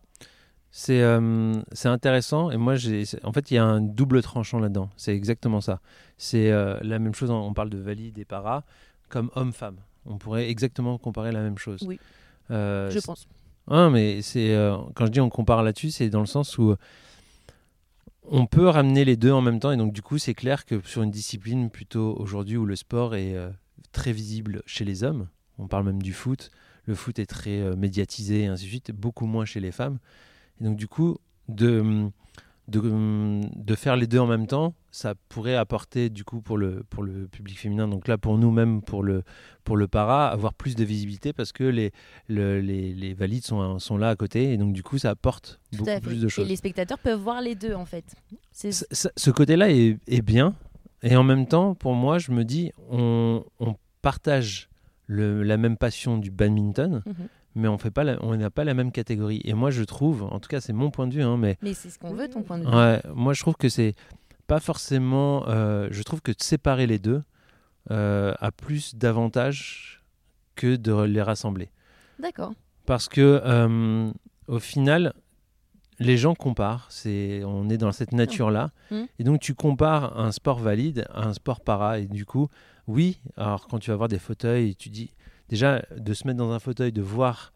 C'est 0.70 1.02
euh, 1.02 1.60
intéressant 1.84 2.50
et 2.50 2.56
moi 2.56 2.76
j'ai 2.76 3.04
en 3.24 3.32
fait 3.32 3.50
il 3.50 3.54
y 3.54 3.58
a 3.58 3.64
un 3.64 3.80
double 3.82 4.22
tranchant 4.22 4.58
là-dedans. 4.58 4.88
C'est 4.96 5.14
exactement 5.14 5.60
ça. 5.60 5.80
C'est 6.16 6.50
euh, 6.50 6.78
la 6.82 6.98
même 6.98 7.14
chose. 7.14 7.30
On 7.30 7.52
parle 7.52 7.68
de 7.68 7.76
valide 7.78 8.18
et 8.18 8.24
para 8.24 8.64
comme 9.10 9.30
homme-femme. 9.34 9.76
On 10.06 10.16
pourrait 10.16 10.48
exactement 10.48 10.96
comparer 10.96 11.30
la 11.30 11.42
même 11.42 11.58
chose. 11.58 11.82
Oui. 11.86 12.00
Euh, 12.50 12.90
je 12.90 13.00
pense. 13.00 13.28
Ah, 13.68 13.90
mais 13.90 14.22
c'est 14.22 14.56
quand 14.94 15.04
je 15.06 15.10
dis 15.12 15.20
on 15.20 15.28
compare 15.28 15.62
là-dessus, 15.62 15.90
c'est 15.90 16.08
dans 16.08 16.20
le 16.20 16.26
sens 16.26 16.56
où 16.56 16.74
on 18.30 18.46
peut 18.46 18.68
ramener 18.68 19.04
les 19.04 19.16
deux 19.16 19.30
en 19.32 19.40
même 19.42 19.60
temps 19.60 19.72
et 19.72 19.76
donc 19.76 19.92
du 19.92 20.00
coup 20.00 20.16
c'est 20.18 20.34
clair 20.34 20.64
que 20.64 20.80
sur 20.86 21.02
une 21.02 21.10
discipline 21.10 21.70
plutôt 21.70 22.16
aujourd'hui 22.18 22.56
où 22.56 22.64
le 22.64 22.76
sport 22.76 23.14
est 23.14 23.36
très 23.90 24.12
visible 24.12 24.62
chez 24.66 24.84
les 24.84 25.02
hommes, 25.04 25.28
on 25.58 25.66
parle 25.66 25.84
même 25.86 26.02
du 26.02 26.12
foot, 26.12 26.50
le 26.84 26.94
foot 26.94 27.18
est 27.18 27.26
très 27.26 27.60
euh, 27.60 27.76
médiatisé 27.76 28.42
et 28.42 28.46
ainsi 28.46 28.64
de 28.64 28.68
suite, 28.70 28.92
beaucoup 28.92 29.26
moins 29.26 29.44
chez 29.44 29.60
les 29.60 29.72
femmes. 29.72 29.98
Et 30.60 30.64
donc 30.64 30.76
du 30.76 30.88
coup 30.88 31.18
de 31.48 32.08
de, 32.68 32.80
de 33.56 33.74
faire 33.74 33.96
les 33.96 34.06
deux 34.06 34.20
en 34.20 34.26
même 34.28 34.46
temps, 34.46 34.72
ça 34.92 35.14
pourrait 35.28 35.56
apporter 35.56 36.10
du 36.10 36.22
coup 36.22 36.40
pour 36.40 36.56
le, 36.56 36.84
pour 36.88 37.02
le 37.02 37.26
public 37.26 37.58
féminin, 37.58 37.88
donc 37.88 38.06
là 38.06 38.18
pour 38.18 38.38
nous 38.38 38.52
même 38.52 38.82
pour 38.82 39.02
le, 39.02 39.24
pour 39.64 39.76
le 39.76 39.88
para, 39.88 40.28
avoir 40.28 40.54
plus 40.54 40.76
de 40.76 40.84
visibilité 40.84 41.32
parce 41.32 41.50
que 41.50 41.64
les, 41.64 41.90
le- 42.28 42.60
les, 42.60 42.94
les 42.94 43.14
valides 43.14 43.44
sont, 43.44 43.80
sont 43.80 43.96
là 43.96 44.10
à 44.10 44.16
côté 44.16 44.52
et 44.52 44.56
donc 44.58 44.72
du 44.72 44.84
coup 44.84 44.96
ça 44.98 45.10
apporte 45.10 45.58
Tout 45.72 45.78
beaucoup 45.84 46.00
plus 46.00 46.20
de 46.20 46.26
Et 46.26 46.30
choses. 46.30 46.48
les 46.48 46.54
spectateurs 46.56 47.00
peuvent 47.00 47.20
voir 47.20 47.40
les 47.42 47.56
deux 47.56 47.74
en 47.74 47.84
fait. 47.84 48.04
Ce 48.52 49.30
côté-là 49.30 49.70
est, 49.70 49.98
est 50.06 50.22
bien 50.22 50.54
et 51.02 51.16
en 51.16 51.22
même 51.24 51.46
temps 51.46 51.74
pour 51.74 51.94
moi 51.94 52.18
je 52.18 52.30
me 52.32 52.44
dis 52.44 52.72
on, 52.90 53.44
on 53.60 53.74
partage 54.02 54.68
le- 55.06 55.42
la 55.42 55.56
même 55.56 55.76
passion 55.76 56.18
du 56.18 56.30
badminton 56.30 57.02
Mhm. 57.06 57.14
mais 57.54 57.68
on 57.68 57.76
fait 57.78 57.90
pas 57.90 58.04
la- 58.04 58.16
on 58.24 58.34
n'a 58.36 58.50
pas 58.50 58.64
la 58.64 58.74
même 58.74 58.92
catégorie 58.92 59.40
et 59.44 59.52
moi 59.54 59.70
je 59.70 59.82
trouve, 59.82 60.22
en 60.22 60.40
tout 60.40 60.48
cas 60.48 60.60
c'est 60.60 60.72
mon 60.72 60.90
point 60.90 61.06
de 61.06 61.14
vue, 61.14 61.22
hein, 61.22 61.36
mais 61.36 61.58
Mais 61.62 61.74
c'est 61.74 61.90
ce 61.90 61.98
qu'on 61.98 62.14
veut, 62.14 62.28
ton 62.28 62.42
point 62.42 62.58
de 62.58 62.64
vue. 62.64 62.74
Ouais, 62.74 63.00
moi 63.14 63.32
je 63.34 63.40
trouve 63.42 63.56
que 63.56 63.68
c'est 63.68 63.94
pas 64.46 64.60
forcément. 64.60 65.44
euh, 65.48 65.88
je 65.90 66.02
trouve 66.02 66.20
que 66.22 66.32
de 66.32 66.42
séparer 66.42 66.86
les 66.86 66.98
deux 66.98 67.22
euh, 67.90 68.32
a 68.40 68.50
plus 68.52 68.94
d'avantages 68.94 70.02
que 70.54 70.76
de 70.76 70.92
les 71.02 71.20
rassembler. 71.22 71.70
D'accord. 72.18 72.52
Parce 72.86 73.08
que 73.08 73.40
euh, 73.44 74.10
au 74.46 74.58
final, 74.58 75.12
les 76.02 76.16
gens 76.16 76.34
comparent. 76.34 76.86
C'est, 76.90 77.42
on 77.44 77.68
est 77.68 77.78
dans 77.78 77.92
cette 77.92 78.12
nature-là. 78.12 78.70
Mm. 78.90 79.02
Et 79.18 79.24
donc 79.24 79.40
tu 79.40 79.54
compares 79.54 80.18
un 80.18 80.32
sport 80.32 80.58
valide 80.58 81.06
à 81.12 81.26
un 81.28 81.32
sport 81.34 81.60
para. 81.60 81.98
Et 81.98 82.06
du 82.06 82.24
coup, 82.26 82.48
oui, 82.86 83.20
alors 83.36 83.66
quand 83.68 83.78
tu 83.78 83.90
vas 83.90 83.96
voir 83.96 84.08
des 84.08 84.18
fauteuils, 84.18 84.74
tu 84.76 84.88
dis 84.90 85.14
déjà 85.48 85.82
de 85.96 86.12
se 86.14 86.26
mettre 86.26 86.38
dans 86.38 86.50
un 86.52 86.58
fauteuil, 86.58 86.92
de 86.92 87.02
voir. 87.02 87.52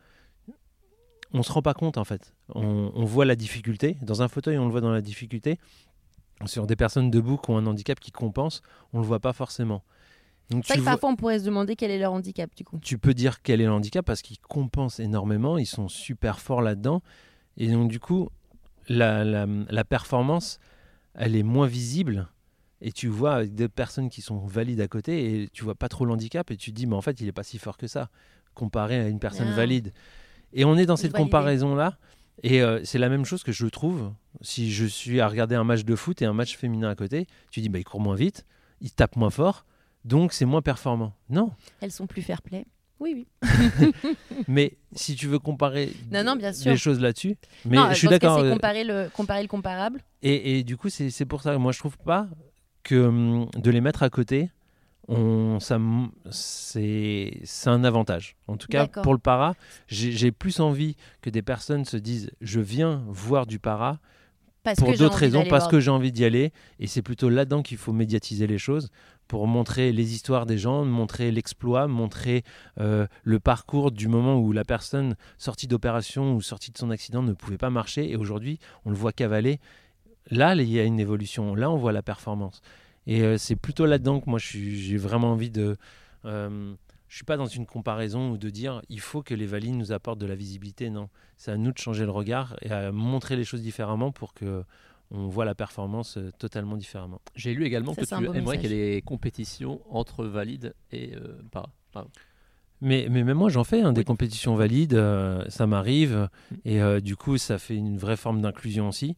On 1.32 1.42
se 1.42 1.52
rend 1.52 1.62
pas 1.62 1.74
compte 1.74 1.98
en 1.98 2.04
fait. 2.04 2.32
On, 2.54 2.92
on 2.94 3.04
voit 3.04 3.24
la 3.24 3.36
difficulté. 3.36 3.96
Dans 4.02 4.22
un 4.22 4.28
fauteuil, 4.28 4.58
on 4.58 4.64
le 4.66 4.70
voit 4.70 4.80
dans 4.80 4.92
la 4.92 5.02
difficulté. 5.02 5.58
Sur 6.44 6.66
des 6.66 6.76
personnes 6.76 7.10
debout 7.10 7.38
qui 7.38 7.50
ont 7.50 7.56
un 7.56 7.66
handicap 7.66 7.98
qui 7.98 8.12
compense, 8.12 8.60
on 8.92 9.00
le 9.00 9.06
voit 9.06 9.20
pas 9.20 9.32
forcément. 9.32 9.82
Donc 10.50 10.64
C'est 10.64 10.74
vrai 10.74 10.74
tu 10.74 10.78
que 10.80 10.84
vois- 10.84 10.92
parfois 10.92 11.10
on 11.10 11.16
pourrait 11.16 11.38
se 11.40 11.44
demander 11.46 11.74
quel 11.76 11.90
est 11.90 11.98
leur 11.98 12.12
handicap 12.12 12.54
du 12.54 12.62
coup. 12.62 12.78
tu 12.80 12.98
peux 12.98 13.14
dire 13.14 13.42
quel 13.42 13.60
est 13.60 13.64
le 13.64 13.72
handicap 13.72 14.04
parce 14.04 14.22
qu'ils 14.22 14.38
compensent 14.38 15.00
énormément, 15.00 15.58
ils 15.58 15.66
sont 15.66 15.88
super 15.88 16.38
forts 16.38 16.62
là-dedans. 16.62 17.02
Et 17.56 17.68
donc, 17.68 17.90
du 17.90 17.98
coup, 17.98 18.28
la, 18.88 19.24
la- 19.24 19.46
la 19.68 19.84
performance, 19.84 20.58
elle 21.14 21.36
est 21.36 21.42
moins 21.42 21.66
visible. 21.66 22.28
Et 22.82 22.92
tu 22.92 23.08
vois 23.08 23.46
des 23.46 23.68
personnes 23.68 24.10
qui 24.10 24.20
sont 24.20 24.38
valides 24.46 24.80
à 24.82 24.88
côté 24.88 25.42
et 25.42 25.48
tu 25.48 25.64
vois 25.64 25.74
pas 25.74 25.88
trop 25.88 26.04
le 26.04 26.12
handicap 26.12 26.50
et 26.50 26.56
tu 26.56 26.70
te 26.72 26.76
dis, 26.76 26.86
mais 26.86 26.94
en 26.94 27.00
fait, 27.00 27.20
il 27.20 27.26
est 27.28 27.32
pas 27.32 27.42
si 27.42 27.58
fort 27.58 27.78
que 27.78 27.86
ça, 27.86 28.10
comparé 28.54 28.98
à 29.00 29.08
une 29.08 29.18
personne 29.18 29.48
Ah. 29.50 29.56
valide. 29.56 29.92
Et 30.52 30.64
on 30.66 30.76
est 30.76 30.84
dans 30.86 30.96
cette 30.96 31.12
comparaison-là. 31.14 31.96
Et 32.42 32.60
euh, 32.62 32.80
c'est 32.84 32.98
la 32.98 33.08
même 33.08 33.24
chose 33.24 33.42
que 33.42 33.50
je 33.52 33.66
trouve 33.66 34.12
si 34.42 34.70
je 34.70 34.84
suis 34.84 35.20
à 35.22 35.28
regarder 35.28 35.54
un 35.54 35.64
match 35.64 35.84
de 35.84 35.96
foot 35.96 36.20
et 36.20 36.26
un 36.26 36.34
match 36.34 36.54
féminin 36.58 36.90
à 36.90 36.94
côté. 36.94 37.26
Tu 37.50 37.62
dis, 37.62 37.70
bah, 37.70 37.78
il 37.78 37.84
court 37.84 38.00
moins 38.00 38.14
vite, 38.14 38.44
il 38.82 38.90
tape 38.92 39.16
moins 39.16 39.30
fort, 39.30 39.64
donc 40.04 40.34
c'est 40.34 40.44
moins 40.44 40.60
performant. 40.60 41.14
Non. 41.30 41.52
Elles 41.80 41.90
sont 41.92 42.06
plus 42.06 42.20
fair 42.20 42.42
play. 42.42 42.66
Oui, 42.98 43.26
oui. 43.42 43.92
Mais 44.48 44.76
si 44.94 45.14
tu 45.16 45.26
veux 45.26 45.38
comparer 45.38 45.92
Non, 46.10 46.24
non, 46.24 46.36
bien 46.36 46.52
sûr. 46.52 46.70
les 46.70 46.76
choses 46.78 47.00
là-dessus, 47.00 47.36
mais 47.64 47.76
non, 47.76 47.88
je 47.90 47.94
suis 47.94 48.06
que 48.06 48.12
d'accord. 48.12 48.38
C'est 48.40 48.46
euh, 48.46 48.52
comparer 48.52 48.84
le, 48.84 49.10
comparer 49.12 49.42
le 49.42 49.48
comparable. 49.48 50.02
Et, 50.22 50.58
et 50.58 50.64
du 50.64 50.76
coup, 50.76 50.88
c'est 50.88 51.24
pour 51.26 51.42
ça. 51.42 51.58
Moi, 51.58 51.72
je 51.72 51.78
trouve 51.78 51.98
pas 51.98 52.26
que 52.82 52.94
hum, 53.06 53.48
de 53.54 53.70
les 53.70 53.80
mettre 53.82 54.02
à 54.02 54.08
côté, 54.08 54.50
on, 55.08 55.60
ça, 55.60 55.78
c'est 56.30 57.40
un 57.66 57.84
avantage. 57.84 58.36
En 58.48 58.56
tout 58.56 58.68
cas, 58.68 58.86
pour 58.86 59.12
le 59.12 59.18
para, 59.20 59.54
j'ai 59.88 60.12
j'ai 60.12 60.32
plus 60.32 60.60
envie 60.60 60.96
que 61.20 61.30
des 61.30 61.42
personnes 61.42 61.84
se 61.84 61.96
disent 61.96 62.30
je 62.40 62.60
viens 62.60 63.04
voir 63.08 63.46
du 63.46 63.58
para 63.58 64.00
Parce 64.66 64.80
pour 64.80 64.92
d'autres 64.94 65.18
raisons, 65.18 65.44
parce 65.48 65.62
voir. 65.62 65.70
que 65.70 65.78
j'ai 65.78 65.92
envie 65.92 66.10
d'y 66.10 66.24
aller. 66.24 66.52
Et 66.80 66.88
c'est 66.88 67.00
plutôt 67.00 67.28
là-dedans 67.28 67.62
qu'il 67.62 67.76
faut 67.76 67.92
médiatiser 67.92 68.48
les 68.48 68.58
choses 68.58 68.90
pour 69.28 69.46
montrer 69.46 69.92
les 69.92 70.12
histoires 70.12 70.44
des 70.44 70.58
gens, 70.58 70.84
montrer 70.84 71.30
l'exploit, 71.30 71.86
montrer 71.86 72.42
euh, 72.80 73.06
le 73.22 73.38
parcours 73.38 73.92
du 73.92 74.08
moment 74.08 74.40
où 74.40 74.50
la 74.50 74.64
personne 74.64 75.14
sortie 75.38 75.68
d'opération 75.68 76.34
ou 76.34 76.40
sortie 76.40 76.72
de 76.72 76.78
son 76.78 76.90
accident 76.90 77.22
ne 77.22 77.32
pouvait 77.32 77.58
pas 77.58 77.70
marcher. 77.70 78.10
Et 78.10 78.16
aujourd'hui, 78.16 78.58
on 78.84 78.90
le 78.90 78.96
voit 78.96 79.12
cavaler. 79.12 79.60
Là, 80.32 80.56
il 80.56 80.68
y 80.68 80.80
a 80.80 80.82
une 80.82 80.98
évolution. 80.98 81.54
Là, 81.54 81.70
on 81.70 81.76
voit 81.76 81.92
la 81.92 82.02
performance. 82.02 82.60
Et 83.06 83.22
euh, 83.22 83.38
c'est 83.38 83.54
plutôt 83.54 83.86
là-dedans 83.86 84.18
que 84.18 84.28
moi, 84.28 84.40
j'ai 84.40 84.96
vraiment 84.96 85.30
envie 85.30 85.50
de... 85.50 85.76
euh, 86.24 86.74
je 87.08 87.16
suis 87.16 87.24
pas 87.24 87.36
dans 87.36 87.46
une 87.46 87.66
comparaison 87.66 88.30
ou 88.30 88.38
de 88.38 88.50
dire 88.50 88.82
il 88.88 89.00
faut 89.00 89.22
que 89.22 89.34
les 89.34 89.46
valides 89.46 89.74
nous 89.76 89.92
apportent 89.92 90.18
de 90.18 90.26
la 90.26 90.34
visibilité. 90.34 90.90
Non, 90.90 91.08
c'est 91.36 91.50
à 91.52 91.56
nous 91.56 91.72
de 91.72 91.78
changer 91.78 92.04
le 92.04 92.10
regard 92.10 92.56
et 92.62 92.70
à 92.70 92.92
montrer 92.92 93.36
les 93.36 93.44
choses 93.44 93.62
différemment 93.62 94.12
pour 94.12 94.34
que 94.34 94.64
on 95.12 95.28
voit 95.28 95.44
la 95.44 95.54
performance 95.54 96.16
euh, 96.16 96.32
totalement 96.38 96.76
différemment. 96.76 97.20
J'ai 97.36 97.54
lu 97.54 97.64
également 97.64 97.94
Ça, 97.94 98.00
que 98.02 98.06
tu 98.06 98.14
aimerais 98.14 98.40
message. 98.40 98.60
qu'il 98.60 98.72
y 98.72 98.74
ait 98.80 98.94
des 98.96 99.02
compétitions 99.02 99.80
entre 99.88 100.24
valides 100.24 100.74
et 100.90 101.14
euh. 101.14 101.40
Pardon. 101.52 102.10
Mais, 102.82 103.06
mais 103.08 103.24
même 103.24 103.38
moi, 103.38 103.48
j'en 103.48 103.64
fais 103.64 103.80
hein, 103.80 103.92
des 103.92 104.00
Oui. 104.00 104.04
compétitions 104.04 104.54
valides, 104.56 104.94
euh, 104.94 105.44
ça 105.48 105.66
m'arrive, 105.66 106.28
et 106.66 106.82
euh, 106.82 107.00
du 107.00 107.16
coup, 107.16 107.38
ça 107.38 107.58
fait 107.58 107.74
une 107.76 107.96
vraie 107.96 108.18
forme 108.18 108.42
d'inclusion 108.42 108.88
aussi. 108.88 109.16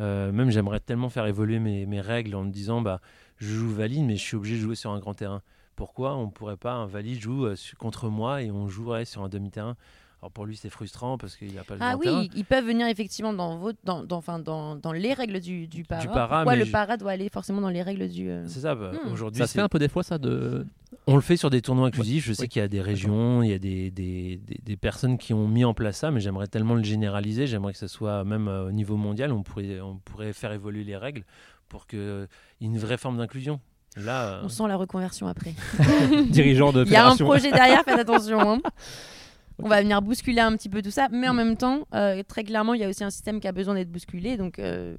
Euh, 0.00 0.30
même, 0.30 0.50
j'aimerais 0.50 0.80
tellement 0.80 1.08
faire 1.08 1.24
évoluer 1.26 1.58
mes, 1.58 1.86
mes 1.86 2.00
règles 2.02 2.34
en 2.34 2.44
me 2.44 2.50
disant, 2.50 2.82
bah, 2.82 3.00
je 3.38 3.46
joue 3.54 3.70
valide, 3.70 4.04
mais 4.04 4.16
je 4.16 4.22
suis 4.22 4.36
obligé 4.36 4.56
de 4.56 4.60
jouer 4.60 4.74
sur 4.74 4.90
un 4.90 4.98
grand 4.98 5.14
terrain. 5.14 5.40
Pourquoi 5.78 6.16
on 6.16 6.28
pourrait 6.28 6.56
pas, 6.56 6.72
un 6.72 6.86
valide 6.86 7.20
joue 7.20 7.46
euh, 7.46 7.54
contre 7.78 8.08
moi 8.08 8.42
et 8.42 8.50
on 8.50 8.66
jouerait 8.68 9.04
sur 9.04 9.22
un 9.22 9.28
demi-terrain 9.28 9.76
Alors 10.20 10.32
pour 10.32 10.44
lui, 10.44 10.56
c'est 10.56 10.70
frustrant 10.70 11.16
parce 11.18 11.36
qu'il 11.36 11.54
n'a 11.54 11.62
pas 11.62 11.76
le 11.76 11.80
Ah 11.80 11.96
terrain. 12.02 12.18
oui, 12.22 12.30
ils 12.34 12.44
peuvent 12.44 12.66
venir 12.66 12.88
effectivement 12.88 13.32
dans, 13.32 13.58
votre, 13.58 13.78
dans, 13.84 14.02
dans, 14.02 14.16
enfin, 14.16 14.40
dans, 14.40 14.74
dans 14.74 14.90
les 14.90 15.14
règles 15.14 15.38
du, 15.38 15.68
du 15.68 15.84
para. 15.84 16.04
para, 16.06 16.26
Pourquoi 16.38 16.52
mais 16.54 16.58
le 16.58 16.64
je- 16.64 16.72
para 16.72 16.96
doit 16.96 17.12
aller 17.12 17.28
forcément 17.28 17.60
dans 17.60 17.68
les 17.68 17.82
règles 17.82 18.08
du. 18.08 18.28
euh, 18.28 18.44
C'est 18.48 18.60
ça. 18.60 18.74
bah, 18.74 18.90
Hmm. 19.04 19.12
Aujourd'hui, 19.12 19.38
Ça 19.40 19.46
se 19.46 19.52
fait 19.52 19.60
un 19.60 19.68
peu 19.68 19.78
des 19.78 19.86
fois, 19.88 20.02
ça 20.02 20.18
de. 20.18 20.66
on 21.06 21.14
le 21.14 21.22
fait 21.22 21.36
sur 21.36 21.48
des 21.48 21.62
tournois 21.62 21.86
inclusifs. 21.86 22.24
Je 22.26 22.32
sais 22.32 22.42
oui. 22.42 22.48
qu'il 22.48 22.60
y 22.60 22.64
a 22.64 22.68
des 22.68 22.82
régions, 22.82 23.44
il 23.44 23.50
y 23.50 23.54
a 23.54 23.60
des, 23.60 23.92
des, 23.92 24.38
des- 24.38 24.60
des 24.60 24.76
personnes 24.76 25.16
qui 25.16 25.32
ont 25.32 25.46
mis 25.46 25.64
en 25.64 25.74
place 25.74 25.98
ça, 25.98 26.10
mais 26.10 26.18
j'aimerais 26.18 26.48
tellement 26.48 26.74
le 26.74 26.82
généraliser. 26.82 27.46
J'aimerais 27.46 27.72
que 27.74 27.78
ce 27.78 27.86
soit 27.86 28.24
même 28.24 28.48
euh, 28.48 28.66
au 28.66 28.72
niveau 28.72 28.96
mondial. 28.96 29.30
On 29.30 29.44
pourrait, 29.44 29.80
on 29.80 29.98
pourrait 29.98 30.32
faire 30.32 30.50
évoluer 30.52 30.82
les 30.82 30.96
règles 30.96 31.22
pour 31.68 31.86
qu'il 31.86 32.00
y 32.00 32.64
ait 32.64 32.66
une 32.66 32.78
vraie 32.78 32.96
forme 32.98 33.18
d'inclusion. 33.18 33.60
Là, 33.98 34.34
euh, 34.34 34.40
On 34.44 34.48
sent 34.48 34.66
la 34.68 34.76
reconversion 34.76 35.26
après. 35.26 35.54
Dirigeant 36.30 36.72
de 36.72 36.84
Il 36.84 36.90
y 36.92 36.96
a 36.96 37.08
un 37.08 37.16
projet 37.16 37.50
derrière, 37.50 37.82
faites 37.84 37.98
attention. 37.98 38.40
hein. 38.40 38.60
On 39.60 39.68
va 39.68 39.80
venir 39.82 40.00
bousculer 40.02 40.40
un 40.40 40.56
petit 40.56 40.68
peu 40.68 40.82
tout 40.82 40.90
ça, 40.92 41.08
mais 41.10 41.28
en 41.28 41.34
même 41.34 41.56
temps, 41.56 41.86
euh, 41.92 42.22
très 42.22 42.44
clairement, 42.44 42.74
il 42.74 42.80
y 42.80 42.84
a 42.84 42.88
aussi 42.88 43.02
un 43.02 43.10
système 43.10 43.40
qui 43.40 43.48
a 43.48 43.52
besoin 43.52 43.74
d'être 43.74 43.90
bousculé. 43.90 44.36
Donc, 44.36 44.60
euh, 44.60 44.96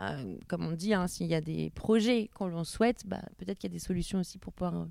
euh, 0.00 0.34
comme 0.48 0.66
on 0.66 0.72
dit, 0.72 0.94
hein, 0.94 1.06
s'il 1.06 1.28
y 1.28 1.34
a 1.34 1.40
des 1.40 1.70
projets 1.70 2.28
qu'on 2.34 2.48
l'on 2.48 2.64
souhaite, 2.64 3.04
bah, 3.06 3.20
peut-être 3.38 3.56
qu'il 3.58 3.70
y 3.70 3.72
a 3.72 3.76
des 3.76 3.78
solutions 3.78 4.18
aussi 4.18 4.38
pour 4.38 4.52
pouvoir 4.52 4.74
euh, 4.74 4.84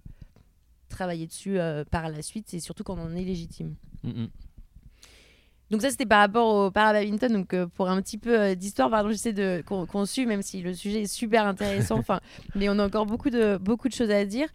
travailler 0.88 1.28
dessus 1.28 1.60
euh, 1.60 1.84
par 1.84 2.08
la 2.08 2.22
suite, 2.22 2.54
et 2.54 2.62
surtout 2.62 2.86
quand 2.86 2.98
on 2.98 3.14
est 3.14 3.26
légitime. 3.26 3.76
mm, 4.04 4.10
mm. 4.10 4.28
Donc 5.74 5.82
ça, 5.82 5.90
c'était 5.90 6.06
par 6.06 6.20
rapport 6.20 6.54
au 6.54 6.72
para-badminton. 6.72 7.34
Donc 7.34 7.54
euh, 7.54 7.66
pour 7.66 7.90
un 7.90 8.00
petit 8.02 8.20
peu 8.20 8.40
euh, 8.40 8.56
d'histoire, 8.56 8.92
pardon, 8.92 9.10
j'essaie 9.10 9.34
de 9.34 9.64
qu'on 9.66 10.06
suive, 10.06 10.28
même 10.28 10.44
si 10.44 10.62
le 10.62 10.74
sujet 10.74 11.02
est 11.02 11.14
super 11.14 11.48
intéressant. 11.48 11.98
Enfin, 12.04 12.20
mais 12.54 12.70
on 12.70 12.78
a 12.78 12.86
encore 12.86 13.06
beaucoup 13.06 13.30
de 13.30 13.58
beaucoup 13.58 13.88
de 13.88 13.94
choses 13.94 14.12
à 14.12 14.24
dire. 14.26 14.48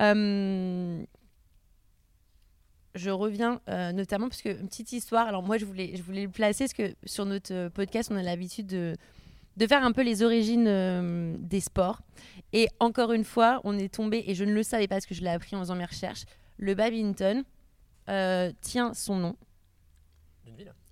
Euh, 0.00 1.02
je 2.94 3.10
reviens 3.10 3.60
notamment 3.94 4.28
parce 4.28 4.42
que 4.42 4.50
une 4.50 4.68
petite 4.68 4.92
histoire. 4.92 5.26
Alors 5.26 5.42
moi, 5.42 5.56
je 5.56 5.64
voulais 5.64 5.92
je 5.96 6.02
voulais 6.02 6.24
le 6.24 6.30
placer 6.30 6.64
parce 6.64 6.74
que 6.74 6.94
sur 7.04 7.24
notre 7.24 7.68
podcast, 7.68 8.10
on 8.12 8.16
a 8.16 8.22
l'habitude 8.22 8.66
de 8.66 8.96
de 9.56 9.66
faire 9.66 9.82
un 9.82 9.92
peu 9.92 10.02
les 10.02 10.22
origines 10.22 10.66
euh, 10.68 11.34
des 11.38 11.60
sports. 11.60 12.00
Et 12.52 12.68
encore 12.80 13.12
une 13.12 13.24
fois, 13.24 13.60
on 13.64 13.78
est 13.78 13.92
tombé 13.92 14.24
et 14.26 14.34
je 14.34 14.44
ne 14.44 14.52
le 14.52 14.62
savais 14.62 14.86
pas 14.86 14.96
parce 14.96 15.06
que 15.06 15.14
je 15.14 15.22
l'ai 15.22 15.30
appris 15.30 15.56
en 15.56 15.60
faisant 15.60 15.74
mes 15.74 15.84
recherches. 15.84 16.24
Le 16.58 16.74
badminton 16.74 17.44
euh, 18.08 18.52
tient 18.60 18.94
son 18.94 19.16
nom 19.16 19.36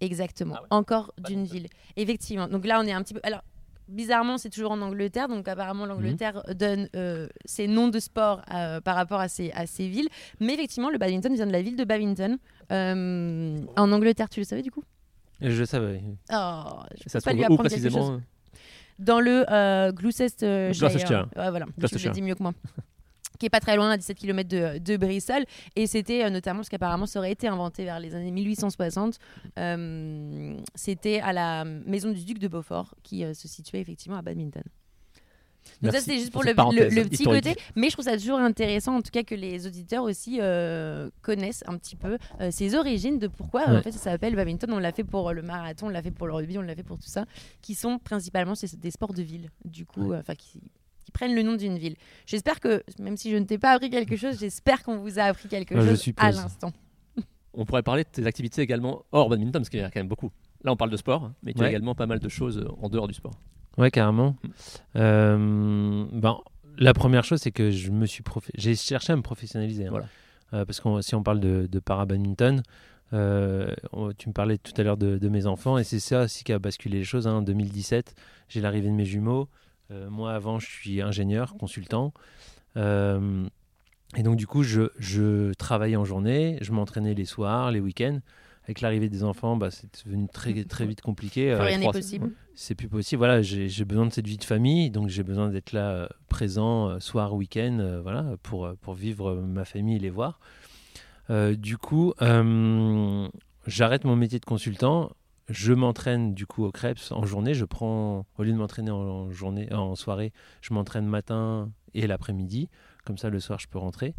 Exactement, 0.01 0.55
Ah 0.59 0.63
ouais. 0.63 0.67
encore 0.71 1.13
d'une 1.27 1.45
ville. 1.45 1.67
Effectivement. 1.97 2.49
Donc 2.49 2.67
là, 2.67 2.81
on 2.81 2.87
est 2.87 2.93
un 2.93 3.03
petit 3.03 3.15
peu. 3.15 3.21
Alors, 3.23 3.43
bizarrement, 3.89 4.39
c'est 4.39 4.51
toujours 4.51 4.73
en 4.73 4.81
Angleterre. 4.81 5.29
Donc, 5.29 5.47
apparemment, 5.49 5.87
l'Angleterre 5.87 6.43
donne 6.55 6.89
euh, 6.97 7.29
ses 7.45 7.67
noms 7.69 7.89
de 7.89 7.99
sport 8.01 8.43
euh, 8.53 8.81
par 8.81 8.97
rapport 8.97 9.21
à 9.21 9.29
ces, 9.29 9.51
à 9.53 9.67
ces 9.67 9.89
villes. 9.89 10.09
Mais 10.41 10.55
effectivement, 10.55 10.91
le 10.91 10.99
badminton 10.99 11.35
vient 11.35 11.47
de 11.47 11.53
la 11.53 11.63
ville 11.63 11.77
de 11.77 11.85
Babington. 11.85 12.39
euh, 12.73 13.61
en 13.77 13.93
Angleterre, 13.93 14.29
tu 14.29 14.41
le 14.41 14.45
savais 14.45 14.63
du 14.63 14.71
coup? 14.71 14.83
Je 15.41 15.65
savais. 15.65 16.01
Oh, 16.33 16.63
je 16.97 17.09
Ça 17.09 17.19
peux 17.19 17.21
se 17.21 17.25
pas 17.25 17.33
lui 17.33 17.43
trouve 17.43 17.51
où 17.59 17.61
apprendre 17.61 17.69
quelque 17.71 17.83
chose. 17.83 17.93
précisément 17.93 18.21
Dans 18.99 19.21
le 19.21 19.45
euh, 19.51 19.93
Gloucester. 19.93 20.71
Gloucestershire. 20.73 21.29
Ouais, 21.37 21.51
voilà. 21.51 21.67
Tu 21.67 21.73
le 21.73 21.79
Gloucestershire. 21.81 22.13
dis 22.13 22.23
mieux 22.23 22.35
que 22.35 22.43
moi. 22.43 22.53
qui 23.39 23.47
est 23.47 23.51
pas 23.51 23.61
très 23.61 23.76
loin, 23.76 23.91
à 23.91 23.97
17 23.97 24.16
km 24.16 24.49
de, 24.49 24.78
de 24.78 24.97
Bristol. 24.97 25.45
Et 25.76 25.87
c'était 25.87 26.24
euh, 26.24 26.30
notamment 26.30 26.61
parce 26.61 26.68
qu'apparemment 26.68 27.07
ça 27.07 27.18
aurait 27.18 27.32
été 27.32 27.49
inventé 27.49 27.85
vers 27.85 28.01
les 28.01 28.14
années 28.14 28.30
1860. 28.30 29.18
Euh, 29.59 30.57
c'était 30.74 31.20
à 31.20 31.32
la 31.32 31.64
maison 31.64 32.11
du 32.11 32.24
duc 32.24 32.39
de 32.39 32.49
Beaufort 32.49 32.95
qui 33.03 33.24
euh, 33.24 33.35
se 33.35 33.49
situait 33.49 33.80
effectivement 33.80 34.16
à 34.16 34.22
Badminton. 34.22 34.62
Donc 35.80 35.93
ça 35.93 36.01
c'était 36.01 36.18
juste 36.18 36.30
pour 36.30 36.43
pour 36.43 36.72
le, 36.72 36.89
petit 36.89 37.14
historique. 37.14 37.45
côté, 37.45 37.61
mais 37.74 37.89
je 37.89 37.95
trouve 37.95 38.05
ça 38.05 38.18
toujours 38.18 38.39
intéressant 38.39 38.97
en 38.97 39.01
tout 39.01 39.11
cas 39.11 39.22
que 39.22 39.35
les 39.35 39.66
auditeurs 39.66 40.05
aussi 40.05 40.39
connaissent 41.22 41.64
un 41.66 41.78
petit 41.78 41.97
peu 41.97 42.18
ses 42.51 42.74
origines 42.74 43.18
de 43.18 43.28
pourquoi 43.28 43.66
Ouais. 43.70 43.78
en 43.78 43.82
fait 43.82 43.93
ça 43.93 43.99
s'appelle 43.99 44.37
badminton. 44.37 44.70
On 44.74 44.78
l'a 44.78 44.93
fait 44.93 45.05
pour 45.05 45.32
le 45.32 45.41
marathon, 45.41 45.87
on 45.87 45.89
l'a 45.89 46.03
fait 46.03 46.11
pour 46.11 46.26
le 46.26 46.35
rugby, 46.35 46.59
on 46.59 46.62
l'a 46.62 46.74
fait 46.74 46.82
pour 46.82 46.99
tout 46.99 47.09
ça, 47.09 47.24
qui 47.62 47.74
sont 47.74 47.99
principalement 47.99 48.53
des 48.76 48.91
sports 48.91 49.14
de 49.14 49.22
ville. 49.22 49.49
Du 49.64 49.87
coup, 49.87 50.12
enfin 50.12 50.35
qui 50.35 50.61
prennent 51.15 51.35
le 51.35 51.43
nom 51.43 51.55
d'une 51.57 51.79
ville. 51.79 51.97
J'espère 52.27 52.61
que 52.61 52.83
même 52.99 53.17
si 53.17 53.31
je 53.31 53.37
ne 53.37 53.45
t'ai 53.45 53.57
pas 53.57 53.71
appris 53.73 53.89
quelque 53.89 54.17
chose, 54.17 54.39
j'espère 54.39 54.83
qu'on 54.83 54.99
vous 54.99 55.19
a 55.19 55.23
appris 55.23 55.49
quelque 55.49 55.75
je 55.81 55.89
chose 55.95 56.12
à 56.19 56.31
l'instant. 56.33 56.73
On 57.55 57.65
pourrait 57.65 57.83
parler 57.83 58.05
de 58.05 58.09
tes 58.11 58.27
activités 58.27 58.61
également 58.61 59.05
hors 59.12 59.29
badminton, 59.31 59.53
parce 59.62 59.71
qu'il 59.71 59.81
y 59.81 59.83
en 59.83 59.87
a 59.87 59.91
quand 59.91 60.01
même 60.01 60.09
beaucoup. 60.09 60.31
Là, 60.65 60.73
on 60.73 60.77
parle 60.77 60.91
de 60.91 60.97
sport, 60.97 61.31
mais 61.45 61.53
tu 61.53 61.62
as 61.62 61.69
également 61.69 61.95
pas 61.95 62.07
mal 62.07 62.19
de 62.19 62.29
choses 62.29 62.59
euh, 62.59 62.69
en 62.83 62.89
dehors 62.89 63.07
du 63.07 63.15
sport. 63.15 63.33
Ouais, 63.79 63.91
carrément. 63.91 64.35
Euh, 64.97 66.05
ben, 66.12 66.39
la 66.79 66.95
première 66.95 67.25
chose, 67.25 67.41
c'est 67.41 67.51
que 67.53 67.71
je 67.71 67.91
me 67.91 68.07
suis 68.07 68.23
prof- 68.23 68.51
j'ai 68.57 68.75
cherché 68.75 69.12
à 69.12 69.17
me 69.17 69.23
professionnaliser. 69.23 69.87
hein. 69.87 69.91
Voilà. 69.91 70.07
Euh, 70.53 70.65
parce 70.65 70.81
que 70.81 71.01
si 71.03 71.15
on 71.15 71.23
parle 71.23 71.41
de, 71.41 71.69
de 71.71 71.79
para-badminton, 71.81 72.62
euh, 73.12 73.73
on- 73.93 74.12
tu 74.12 74.29
me 74.29 74.35
parlais 74.35 74.59
tout 74.59 74.73
à 74.77 74.83
l'heure 74.83 74.97
de, 74.97 75.19
de 75.19 75.29
mes 75.29 75.47
enfants, 75.47 75.79
et 75.79 75.85
c'est 75.85 76.01
ça 76.01 76.23
aussi 76.25 76.45
qui 76.45 76.53
a 76.53 76.59
basculé 76.59 76.99
les 76.99 77.05
choses. 77.05 77.27
hein. 77.27 77.35
En 77.35 77.43
2017, 77.43 78.15
j'ai 78.49 78.61
l'arrivée 78.61 78.89
de 78.89 78.95
mes 78.95 79.05
jumeaux. 79.05 79.49
Euh, 79.91 80.09
moi, 80.11 80.32
avant, 80.32 80.59
je 80.59 80.66
suis 80.66 81.01
ingénieur, 81.03 81.55
consultant. 81.57 82.12
Euh, 82.76 83.47
et 84.16 84.22
donc, 84.22 84.37
du 84.37 84.47
coup, 84.47 84.62
je, 84.62 84.91
je 84.99 85.53
travaillais 85.55 85.97
en 85.97 86.05
journée, 86.05 86.59
je 86.61 86.72
m'entraînais 86.72 87.14
les 87.14 87.24
soirs, 87.24 87.70
les 87.70 87.80
week-ends. 87.80 88.20
Avec 88.64 88.80
l'arrivée 88.80 89.11
des 89.11 89.24
enfants, 89.24 89.57
bah, 89.57 89.70
c'est 89.70 90.07
devenu 90.07 90.26
très, 90.26 90.64
très 90.64 90.87
vite 90.87 91.03
compliqué. 91.03 91.53
Euh, 91.53 91.62
rien 91.62 91.78
n'est 91.78 91.91
possible. 91.91 92.30
c'est 92.55 92.74
plus 92.74 92.89
possible. 92.89 93.18
Voilà, 93.18 93.43
j'ai 93.43 93.85
besoin 93.85 94.07
de 94.07 94.12
cette 94.12 94.26
vie 94.26 94.39
de 94.39 94.45
famille, 94.45 94.91
donc 94.91 95.09
j'ai 95.09 95.22
besoin 95.22 95.51
d'être 95.51 95.72
là 95.72 95.91
euh, 95.91 96.09
présent 96.30 96.89
euh, 96.89 96.99
soir, 96.99 97.35
week-end, 97.35 98.01
voilà, 98.03 98.37
pour, 98.43 98.72
pour 98.80 98.95
vivre 98.95 99.35
ma 99.35 99.66
famille 99.66 99.97
et 99.97 100.01
les 100.01 100.11
voir. 100.11 100.41
Du 101.28 101.76
coup, 101.76 102.14
j'arrête 103.66 104.05
mon 104.05 104.16
métier 104.16 104.39
de 104.39 104.47
consultant. 104.47 105.12
Je 105.49 105.72
m'entraîne 105.72 106.34
du 106.34 106.47
coup 106.47 106.64
au 106.64 106.72
Krebs 106.72 107.11
en 107.11 107.24
journée. 107.26 107.55
Je 107.55 107.64
prends, 107.64 108.26
au 108.38 108.42
lieu 108.42 108.53
de 108.53 108.57
m'entraîner 108.57 108.90
en 108.90 109.30
journée, 109.30 109.72
en 109.72 109.95
soirée, 109.95 110.32
je 110.62 110.72
m'entraîne 110.72 111.07
matin 111.07 111.70
et 111.95 112.07
l'après-midi. 112.07 112.68
Comme 113.05 113.18
ça, 113.18 113.28
le 113.28 113.40
soir, 113.40 113.59
je 113.59 113.68
peux 113.68 113.78
rentrer. 113.78 114.14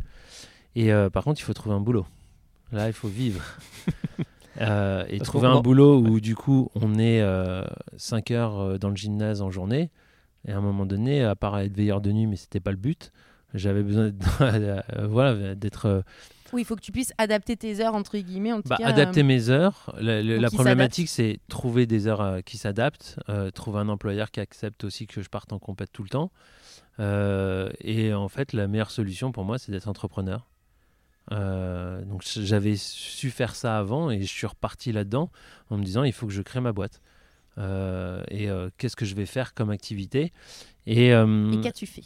Et 0.75 0.93
euh, 0.93 1.09
par 1.09 1.23
contre, 1.23 1.39
il 1.41 1.43
faut 1.43 1.53
trouver 1.53 1.75
un 1.75 1.79
boulot. 1.81 2.05
Là, 2.71 2.87
il 2.87 2.93
faut 2.93 3.07
vivre. 3.07 3.41
Euh, 4.61 5.03
et 5.09 5.17
Parce 5.17 5.29
trouver 5.29 5.47
un 5.47 5.59
boulot 5.59 5.99
où 5.99 6.21
du 6.21 6.33
coup 6.33 6.69
on 6.75 6.97
est 6.97 7.21
5 7.97 8.31
heures 8.31 8.57
euh, 8.57 8.77
dans 8.77 8.89
le 8.89 8.95
gymnase 8.95 9.41
en 9.41 9.51
journée 9.51 9.91
et 10.47 10.53
à 10.53 10.57
un 10.57 10.61
moment 10.61 10.85
donné 10.85 11.25
à 11.25 11.35
part 11.35 11.59
être 11.59 11.75
veilleur 11.75 11.99
de 11.99 12.13
nuit 12.13 12.25
mais 12.25 12.37
c'était 12.37 12.61
pas 12.61 12.71
le 12.71 12.77
but 12.77 13.11
j'avais 13.53 13.83
besoin 13.83 14.09
d'être 14.09 14.41
euh, 14.41 14.81
voilà 15.09 15.55
d'être 15.55 15.85
euh, 15.87 16.01
Oui, 16.53 16.61
il 16.61 16.65
faut 16.65 16.75
que 16.75 16.81
tu 16.81 16.91
puisses 16.91 17.13
adapter 17.17 17.57
tes 17.57 17.79
heures 17.79 17.95
entre 17.95 18.17
guillemets 18.17 18.51
en 18.51 18.61
tout 18.61 18.69
bah, 18.69 18.77
cas. 18.77 18.87
adapter 18.87 19.21
euh, 19.21 19.25
mes 19.25 19.49
heures 19.49 19.95
la, 19.99 20.49
problématique 20.49 21.09
c'est 21.09 21.39
trouver 21.49 21.85
des 21.85 22.07
heures 22.07 22.21
euh, 22.21 22.41
qui 22.41 22.57
s'adaptent 22.57 23.19
euh, 23.29 23.51
trouver 23.51 23.79
un 23.79 23.89
employeur 23.89 24.31
qui 24.31 24.39
accepte 24.39 24.83
aussi 24.83 25.07
que 25.07 25.21
je 25.21 25.29
parte 25.29 25.53
en 25.53 25.59
compète 25.59 25.91
tout 25.91 26.03
le 26.03 26.09
temps. 26.09 26.31
Et 26.99 28.13
en 28.13 28.29
fait 28.29 28.53
la 28.53 28.67
meilleure 28.67 28.91
solution 28.91 29.31
pour 29.31 29.43
moi 29.43 29.57
c'est 29.57 29.71
d'être 29.71 29.87
entrepreneur. 29.87 30.47
Donc 31.31 32.21
j'avais 32.23 32.75
su 32.75 33.31
faire 33.31 33.55
ça 33.55 33.77
avant 33.77 34.11
et 34.11 34.21
je 34.21 34.31
suis 34.31 34.47
reparti 34.47 34.91
là-dedans 34.91 35.31
en 35.69 35.77
me 35.77 35.83
disant 35.83 36.03
il 36.03 36.13
faut 36.13 36.27
que 36.27 36.33
je 36.33 36.41
crée 36.41 36.61
ma 36.61 36.71
boîte. 36.71 37.01
Et 37.57 38.47
qu'est-ce 38.77 38.95
que 38.95 39.05
je 39.05 39.15
vais 39.15 39.25
faire 39.25 39.53
comme 39.53 39.71
activité? 39.71 40.31
Et, 40.85 41.07
Et 41.07 41.61
qu'as-tu 41.61 41.87
fait? 41.87 42.03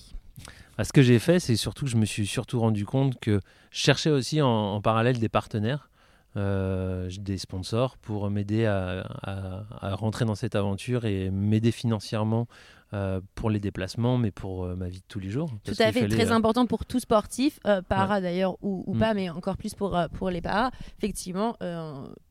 Bah, 0.80 0.86
ce 0.86 0.94
que 0.94 1.02
j'ai 1.02 1.20
fait 1.20 1.42
c'est 1.42 1.58
surtout 1.58 1.84
que 1.84 1.92
je 1.92 1.98
me 1.98 2.06
suis 2.06 2.26
surtout 2.26 2.62
rendu 2.62 2.86
compte 2.86 3.20
que 3.20 3.42
je 3.70 3.80
cherchais 3.80 4.10
aussi 4.10 4.42
en, 4.42 4.48
en 4.48 4.80
parallèle 4.82 5.20
des 5.20 5.28
partenaires 5.28 5.90
euh, 6.38 7.10
des 7.20 7.38
sponsors 7.38 7.98
pour 7.98 8.30
m'aider 8.30 8.66
à, 8.66 9.02
à- 9.24 9.64
à 9.82 9.96
rentrer 9.96 10.24
dans 10.24 10.36
cette 10.36 10.56
aventure 10.56 11.04
et 11.04 11.32
m'aider 11.32 11.72
financièrement 11.72 12.48
euh, 12.94 13.20
pour 13.36 13.50
les 13.50 13.60
déplacements 13.60 14.18
mais 14.18 14.32
pour 14.32 14.64
euh, 14.64 14.76
ma 14.78 14.88
vie 14.88 15.00
de 15.00 15.04
tous 15.10 15.20
les 15.20 15.30
jours 15.30 15.52
Tout 15.66 15.72
à 15.72 15.92
fait, 15.92 15.92
fallait, 15.92 16.16
très 16.16 16.32
euh, 16.32 16.36
important 16.36 16.66
pour 16.66 16.86
tout 16.86 17.00
sportif, 17.00 17.60
para 17.90 18.22
d'ailleurs 18.22 18.56
ou, 18.62 18.84
ou 18.88 18.94
Mm. 18.94 19.00
pas, 19.00 19.14
mais 19.14 19.30
encore 19.30 19.58
plus 19.58 19.76
pour, 19.76 20.00
pour 20.14 20.30
les 20.30 20.42
paras. 20.42 20.72
Effectivement, 20.98 21.58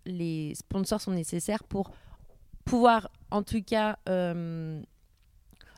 les 0.07 0.55
sponsors 0.55 1.01
sont 1.01 1.13
nécessaires 1.13 1.63
pour 1.65 1.91
pouvoir, 2.65 3.09
en 3.31 3.43
tout 3.43 3.63
cas, 3.63 3.99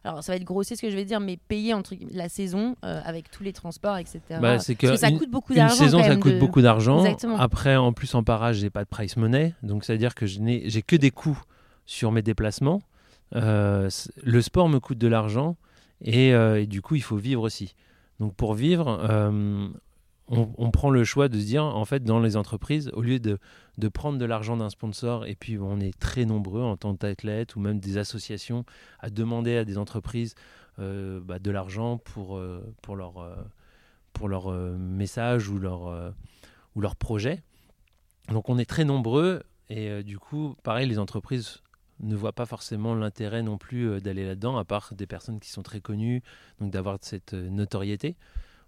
alors 0.05 0.23
ça 0.25 0.33
va 0.33 0.37
être 0.37 0.45
grossier 0.45 0.77
ce 0.77 0.83
que 0.83 0.91
je 0.91 0.97
vais 0.97 1.05
dire, 1.05 1.21
mais 1.21 1.37
payer 1.37 1.75
entre, 1.75 1.95
la 2.13 2.29
saison 2.29 2.77
euh, 2.85 3.01
avec 3.05 3.31
tous 3.31 3.43
les 3.43 3.53
transports, 3.53 3.97
etc. 3.99 4.21
Bah, 4.41 4.59
c'est 4.59 4.75
que 4.75 4.87
Parce 4.87 5.01
que 5.01 5.07
ça 5.07 5.11
une- 5.11 5.19
coûte 5.19 5.31
beaucoup 5.31 5.53
Une 5.53 5.59
d'argent. 5.59 5.75
saison, 5.77 5.99
quand 5.99 6.05
ça 6.09 6.17
coûte 6.17 6.33
de- 6.35 6.39
beaucoup 6.39 6.63
d'argent. 6.63 7.05
Après, 7.39 7.77
en 7.77 7.93
plus, 7.93 8.15
en 8.15 8.23
parage, 8.25 8.57
j'ai 8.57 8.71
pas 8.71 8.85
de 8.85 8.89
price 8.89 9.17
money. 9.17 9.55
Donc, 9.63 9.85
ça 9.85 9.93
veut 9.93 9.99
dire 9.99 10.15
que 10.15 10.27
je 10.27 10.41
n'ai 10.41 10.69
j'ai 10.71 10.83
que 10.83 10.97
des 10.97 11.11
coûts 11.11 11.41
sur 11.87 12.13
mes 12.13 12.23
déplacements. 12.23 12.81
Euh, 13.37 13.89
le 14.23 14.43
sport 14.43 14.69
me 14.69 14.81
coûte 14.81 14.99
de 14.99 15.07
l'argent 15.07 15.57
et, 16.03 16.33
euh, 16.35 16.63
et 16.63 16.67
du 16.67 16.81
coup, 16.83 16.95
il 16.97 17.03
faut 17.03 17.17
vivre 17.17 17.43
aussi. 17.43 17.75
Donc, 18.21 18.35
pour 18.35 18.55
vivre, 18.55 18.99
on, 20.31 20.71
prend 20.71 20.91
le 20.91 21.03
choix 21.03 21.29
de 21.29 21.39
se 21.39 21.45
dire, 21.45 21.65
en 21.65 21.85
fait, 21.85 22.05
dans 22.05 22.21
les 22.21 22.37
entreprises, 22.37 22.89
au 22.95 23.03
lieu 23.03 23.19
de, 23.19 23.39
prendre 23.89 24.17
de 24.17 24.25
l'argent 24.25 24.57
d'un 24.57 24.71
sponsor, 24.71 25.27
et 25.27 25.35
puis 25.35 25.59
on 25.59 25.81
est 25.81 25.99
très 25.99 26.25
nombreux 26.25 26.63
en 26.63 26.77
tant 26.77 26.95
qu'athlètes 26.95 27.57
ou 27.57 27.61
même 27.61 27.81
des 27.81 27.99
associations 27.99 28.65
à 29.01 29.11
demander 29.11 29.57
à 29.57 29.65
des 29.65 29.77
entreprises 29.77 30.37
euh, 30.79 31.21
bah, 31.21 31.41
de 31.41 31.51
l'argent 31.51 31.99
pour, 31.99 32.37
euh, 32.37 32.63
pour 32.81 32.95
leur, 32.95 33.19
euh, 33.19 33.35
pour 34.13 34.29
leur 34.29 34.53
message 34.53 35.49
ou 35.49 35.59
leur, 35.59 36.13
ou 36.77 36.81
leur 36.81 36.95
projet. 36.95 37.43
donc 38.29 38.49
on 38.49 38.59
est 38.59 38.69
très 38.69 38.85
nombreux 38.85 39.43
et 39.69 40.03
du 40.03 40.19
coup, 40.19 40.57
pareil, 40.63 40.89
les 40.89 40.99
entreprises 40.99 41.63
ne 42.01 42.17
voient 42.17 42.33
pas 42.33 42.47
forcément 42.47 42.95
l'intérêt 42.95 43.43
non 43.43 43.59
plus 43.59 44.01
d'aller 44.01 44.27
là-dedans, 44.27 44.59
à 44.59 44.65
part 44.65 44.95
des 44.95 45.07
personnes 45.07 45.39
qui 45.39 45.51
sont 45.51 45.63
très 45.63 45.81
connues, 45.81 46.23
donc 46.61 46.71
d'avoir 46.71 46.99
cette 47.01 47.35
notoriété. 47.35 48.17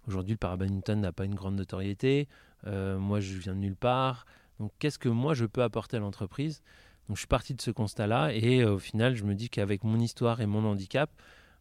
Aujourd'hui, 0.07 0.33
le 0.33 0.37
parabadminton 0.37 0.97
n'a 0.97 1.11
pas 1.11 1.25
une 1.25 1.35
grande 1.35 1.55
notoriété. 1.55 2.27
Euh, 2.67 2.97
moi, 2.97 3.19
je 3.19 3.37
viens 3.37 3.53
de 3.53 3.59
nulle 3.59 3.75
part. 3.75 4.25
Donc, 4.59 4.71
qu'est-ce 4.79 4.99
que 4.99 5.09
moi, 5.09 5.33
je 5.33 5.45
peux 5.45 5.63
apporter 5.63 5.97
à 5.97 5.99
l'entreprise? 5.99 6.61
Donc, 7.07 7.17
je 7.17 7.21
suis 7.21 7.27
parti 7.27 7.53
de 7.53 7.61
ce 7.61 7.71
constat-là 7.71 8.33
et 8.33 8.61
euh, 8.61 8.73
au 8.73 8.79
final, 8.79 9.15
je 9.15 9.23
me 9.23 9.35
dis 9.35 9.49
qu'avec 9.49 9.83
mon 9.83 9.99
histoire 9.99 10.41
et 10.41 10.45
mon 10.45 10.65
handicap, 10.65 11.09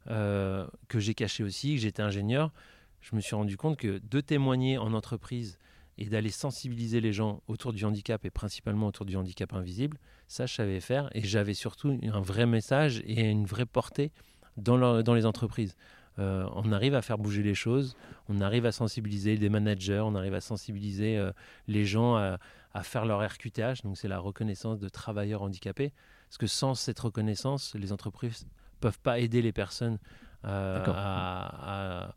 euh, 0.09 0.66
que 0.88 0.99
j'ai 0.99 1.14
caché 1.14 1.45
aussi, 1.45 1.74
que 1.74 1.80
j'étais 1.80 2.03
ingénieur, 2.03 2.53
je 3.01 3.14
me 3.16 3.20
suis 3.20 3.34
rendu 3.34 3.57
compte 3.57 3.76
que 3.76 4.01
de 4.03 4.20
témoigner 4.20 4.78
en 4.78 4.93
entreprise 4.93 5.59
et 5.99 6.07
d'aller 6.07 6.30
sensibiliser 6.30 7.01
les 7.01 7.12
gens 7.12 7.43
autour 7.47 7.72
du 7.72 7.84
handicap 7.84 8.24
et 8.24 8.30
principalement 8.30 8.86
autour 8.86 9.07
du 9.07 9.16
handicap 9.16 9.53
invisible, 9.53 9.99
ça, 10.26 10.47
je 10.47 10.55
savais 10.55 10.80
faire 10.80 11.11
et 11.14 11.22
j'avais 11.22 11.55
surtout 11.55 11.99
un 12.03 12.20
vrai 12.20 12.47
message 12.47 13.03
et 13.05 13.22
une 13.22 13.45
vraie 13.45 13.66
portée 13.66 14.11
dans, 14.57 15.14
les 15.14 15.26
entreprises. 15.26 15.76
Euh, 16.18 16.46
on 16.54 16.72
arrive 16.72 16.94
à 16.94 17.02
faire 17.02 17.16
bouger 17.18 17.42
les 17.42 17.54
choses, 17.54 17.96
on 18.28 18.40
arrive 18.40 18.66
à 18.66 18.72
sensibiliser 18.72 19.38
des 19.38 19.48
managers, 19.48 20.00
on 20.04 20.14
arrive 20.14 20.34
à 20.34 20.40
sensibiliser 20.42 21.16
euh, 21.16 21.32
les 21.68 21.84
gens 21.86 22.16
à, 22.16 22.38
à 22.74 22.82
faire 22.82 23.06
leur 23.06 23.20
RQTH, 23.26 23.82
donc 23.84 23.96
c'est 23.96 24.08
la 24.08 24.18
reconnaissance 24.18 24.78
de 24.78 24.88
travailleurs 24.88 25.42
handicapés. 25.42 25.92
Parce 26.28 26.38
que 26.38 26.46
sans 26.46 26.74
cette 26.74 26.98
reconnaissance, 27.00 27.74
les 27.74 27.92
entreprises 27.92 28.46
peuvent 28.80 28.98
pas 29.00 29.18
aider 29.20 29.40
les 29.42 29.52
personnes 29.52 29.98
euh, 30.44 30.78
D'accord. 30.78 30.96
à, 30.96 32.04
à- 32.06 32.14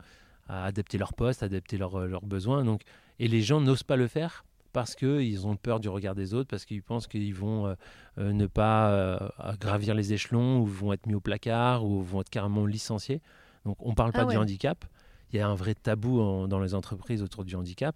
à 0.47 0.65
adapter 0.65 0.97
leur 0.99 1.13
poste, 1.15 1.41
adapter 1.41 1.77
leurs 1.77 2.21
besoins. 2.21 2.63
Donc, 2.63 2.81
et 3.17 3.27
les 3.27 3.41
gens 3.41 3.61
n'osent 3.61 3.81
pas 3.83 3.95
le 3.95 4.07
faire 4.07 4.45
parce 4.73 4.93
qu'ils 4.93 5.47
ont 5.47 5.55
peur 5.55 5.79
du 5.79 5.89
regard 5.89 6.13
des 6.15 6.33
autres, 6.35 6.47
parce 6.49 6.65
qu'ils 6.65 6.83
pensent 6.83 7.07
qu'ils 7.07 7.33
vont 7.33 7.65
euh, 7.65 7.73
euh, 8.19 8.31
ne 8.33 8.45
pas 8.45 8.91
euh, 8.91 9.17
gravir 9.59 9.95
les 9.95 10.13
échelons, 10.13 10.59
ou 10.59 10.65
vont 10.65 10.93
être 10.93 11.07
mis 11.07 11.15
au 11.15 11.19
placard, 11.19 11.83
ou 11.85 12.03
vont 12.03 12.21
être 12.21 12.29
carrément 12.29 12.65
licenciés. 12.67 13.21
Donc 13.65 13.77
on 13.85 13.89
ne 13.89 13.95
parle 13.95 14.11
Ah 14.13 14.19
pas 14.19 14.25
du 14.25 14.29
ouais. 14.31 14.37
handicap. 14.37 14.85
Il 15.33 15.37
y 15.37 15.41
a 15.41 15.47
un 15.47 15.55
vrai 15.55 15.73
tabou 15.75 16.21
en- 16.21 16.47
dans 16.47 16.59
les 16.59 16.73
entreprises 16.75 17.21
autour 17.21 17.43
du 17.45 17.55
handicap. 17.55 17.95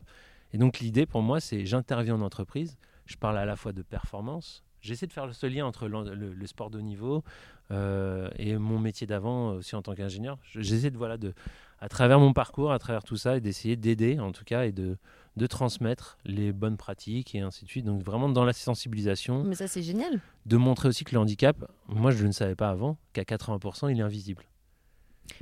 Et 0.52 0.58
donc 0.58 0.80
l'idée 0.80 1.06
pour 1.06 1.22
moi, 1.22 1.40
c'est 1.40 1.66
j'interviens 1.66 2.16
en 2.16 2.22
entreprise, 2.22 2.78
je 3.06 3.16
parle 3.16 3.38
à 3.38 3.46
la 3.46 3.56
fois 3.56 3.72
de 3.72 3.82
performance, 3.84 4.64
j'essaie 4.82 5.06
de 5.08 5.14
faire 5.14 5.34
ce 5.34 5.46
lien 5.46 5.66
entre 5.66 5.88
le, 5.88 6.16
le 6.34 6.48
sport 6.48 6.70
de 6.72 6.80
haut 6.80 6.82
niveau 6.82 7.24
euh, 7.72 8.30
et 8.38 8.58
mon 8.58 8.80
métier 8.80 9.06
d'avant 9.06 9.52
aussi 9.54 9.76
en 9.76 9.82
tant 9.84 9.94
qu'ingénieur. 9.94 10.38
Je- 10.44 10.62
J'essaie 10.62 10.90
de, 10.90 10.98
voilà, 10.98 11.18
de, 11.18 11.34
à 11.80 11.88
travers 11.88 12.20
mon 12.20 12.34
parcours, 12.34 12.72
à 12.72 12.80
travers 12.80 13.04
tout 13.04 13.16
ça, 13.18 13.38
et 13.38 13.42
d'essayer 13.42 13.76
d'aider 13.76 14.20
en 14.20 14.32
tout 14.32 14.44
cas 14.44 14.66
et 14.66 14.72
de, 14.72 14.98
de 15.38 15.48
transmettre 15.48 16.18
les 16.26 16.52
bonnes 16.52 16.78
pratiques 16.78 17.36
et 17.36 17.42
ainsi 17.42 17.66
de 17.66 17.70
suite. 17.70 17.86
Donc 17.86 18.02
vraiment 18.02 18.28
dans 18.30 18.44
la 18.46 18.54
sensibilisation, 18.54 19.44
Mais 19.44 19.54
ça, 19.56 19.68
c'est 19.68 19.84
génial. 19.84 20.20
de 20.48 20.58
montrer 20.58 20.88
aussi 20.90 21.04
que 21.04 21.14
le 21.14 21.20
handicap, 21.22 21.70
moi 21.88 22.10
je 22.10 22.26
ne 22.26 22.32
savais 22.32 22.56
pas 22.56 22.70
avant, 22.72 22.98
qu'à 23.14 23.24
80% 23.24 23.90
il 23.92 24.00
est 24.00 24.04
invisible. 24.04 24.44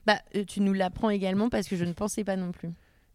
Bah, 0.06 0.20
euh, 0.36 0.44
tu 0.46 0.62
nous 0.62 0.74
l'apprends 0.74 1.10
également 1.10 1.50
parce 1.50 1.68
que 1.68 1.76
je 1.76 1.86
ne 1.86 1.94
pensais 1.94 2.24
pas 2.24 2.36
non 2.36 2.52
plus. 2.52 2.70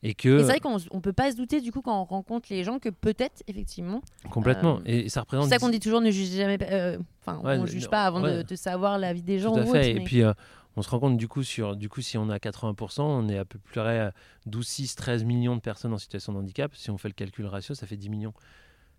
Et 0.05 0.15
que 0.15 0.39
c'est 0.39 0.45
vrai 0.45 0.59
qu'on 0.59 0.79
on 0.91 1.01
peut 1.01 1.13
pas 1.13 1.31
se 1.31 1.37
douter 1.37 1.61
du 1.61 1.71
coup 1.71 1.81
quand 1.81 2.01
on 2.01 2.05
rencontre 2.05 2.49
les 2.51 2.65
gens 2.65 2.81
que 2.81 2.89
peut-être 2.89 3.43
effectivement. 3.47 4.03
complètement, 4.31 4.79
euh, 4.79 4.83
et 4.87 5.09
ça 5.09 5.15
C'est 5.15 5.21
représente 5.21 5.49
ça 5.49 5.59
qu'on 5.59 5.69
dit 5.69 5.79
toujours 5.79 6.01
ne 6.01 6.11
juge 6.11 6.31
jamais. 6.31 6.59
euh, 6.73 6.99
Enfin, 7.25 7.39
Ouais, 7.45 7.57
on 7.59 7.63
ne- 7.63 7.67
juge 7.69 7.89
pas 7.89 8.05
avant 8.05 8.21
de, 8.21 8.27
ouais. 8.39 8.45
de 8.45 8.57
savoir 8.57 8.99
la 8.99 9.13
vie 9.13 9.23
des 9.23 9.39
gens. 9.39 9.53
Tout 9.53 9.61
à 9.61 9.65
fait. 9.65 9.71
autre, 9.93 10.01
Et 10.01 10.05
puis, 10.05 10.23
euh, 10.23 10.33
on 10.75 10.83
se 10.83 10.91
rend 10.91 10.99
compte 10.99 11.17
du 11.17 11.29
coup, 11.29 11.45
sur, 11.45 11.77
du 11.77 11.89
coup, 11.89 12.01
si 12.01 12.19
on 12.19 12.31
a 12.31 12.39
80%, 12.41 13.03
on 13.05 13.29
est 13.29 13.39
à 13.39 13.45
peu 13.45 13.61
près 13.61 14.01
à 14.01 14.13
12, 14.47 14.67
6, 14.67 14.97
13 14.97 15.23
millions 15.23 15.55
de 15.55 15.61
personnes 15.61 15.93
en 15.93 15.99
situation 15.99 16.33
de 16.33 16.39
handicap. 16.39 16.75
Si 16.75 16.91
on 16.91 16.99
fait 16.99 17.09
le 17.09 17.15
calcul 17.15 17.47
ratio, 17.47 17.77
ça 17.77 17.87
fait 17.87 17.97
10 17.97 18.09
millions. 18.11 18.35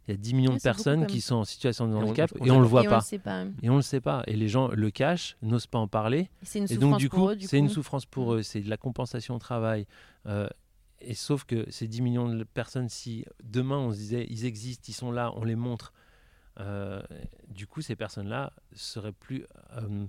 Il 0.08 0.12
y 0.12 0.14
a 0.14 0.18
10 0.18 0.34
millions 0.34 0.52
Ouais, 0.52 0.58
de 0.58 0.62
personnes 0.62 1.08
qui 1.08 1.22
sont 1.22 1.36
en 1.36 1.44
situation 1.46 1.88
de 1.88 1.94
Et 1.94 1.96
on- 1.96 2.00
handicap 2.02 2.32
on 2.40 2.46
et 2.46 2.52
on 2.52 2.60
le 2.60 2.68
voit 2.68 2.84
Et 2.84 2.88
on 2.88 2.90
pas. 2.90 2.98
le 2.98 3.02
sait 3.04 3.20
pas. 3.20 3.46
Et 3.62 3.70
on 3.70 3.78
le 3.78 3.82
sait 3.82 4.02
pas. 4.02 4.24
Et 4.28 4.36
les 4.36 4.50
gens 4.50 4.68
le 4.68 4.92
cachent, 4.92 5.38
n'osent 5.42 5.68
pas 5.68 5.80
en 5.80 5.88
parler. 5.88 6.30
C'est 6.42 6.60
une 6.60 6.66
Et 6.66 6.68
souffrance 6.76 6.82
donc, 6.92 7.00
du 7.00 7.10
pour 7.10 7.30
coup, 7.32 7.36
c'est 7.40 7.58
une 7.58 7.70
souffrance 7.70 8.06
pour 8.06 8.32
Mm. 8.34 8.36
eux. 8.38 8.44
C'est 8.44 8.60
de 8.62 8.70
la 8.70 8.78
compensation 8.78 9.36
au 9.36 9.40
travail. 9.40 9.88
Euh, 10.26 10.48
et 11.00 11.14
sauf 11.14 11.46
que 11.46 11.70
ces 11.72 11.88
10 11.88 12.02
millions 12.02 12.28
de 12.28 12.44
personnes, 12.44 12.90
si 12.90 13.26
demain 13.44 13.78
on 13.78 13.92
se 13.92 13.98
disait 13.98 14.26
ils 14.30 14.46
existent, 14.46 14.84
ils 14.90 14.94
sont 14.94 15.12
là, 15.12 15.32
on 15.36 15.44
les 15.46 15.56
montre, 15.56 15.94
euh, 16.60 17.02
du 17.50 17.66
coup, 17.68 17.82
ces 17.82 17.96
personnes-là 17.96 18.52
seraient 18.74 19.12
plus. 19.14 19.46
euh, 19.78 20.06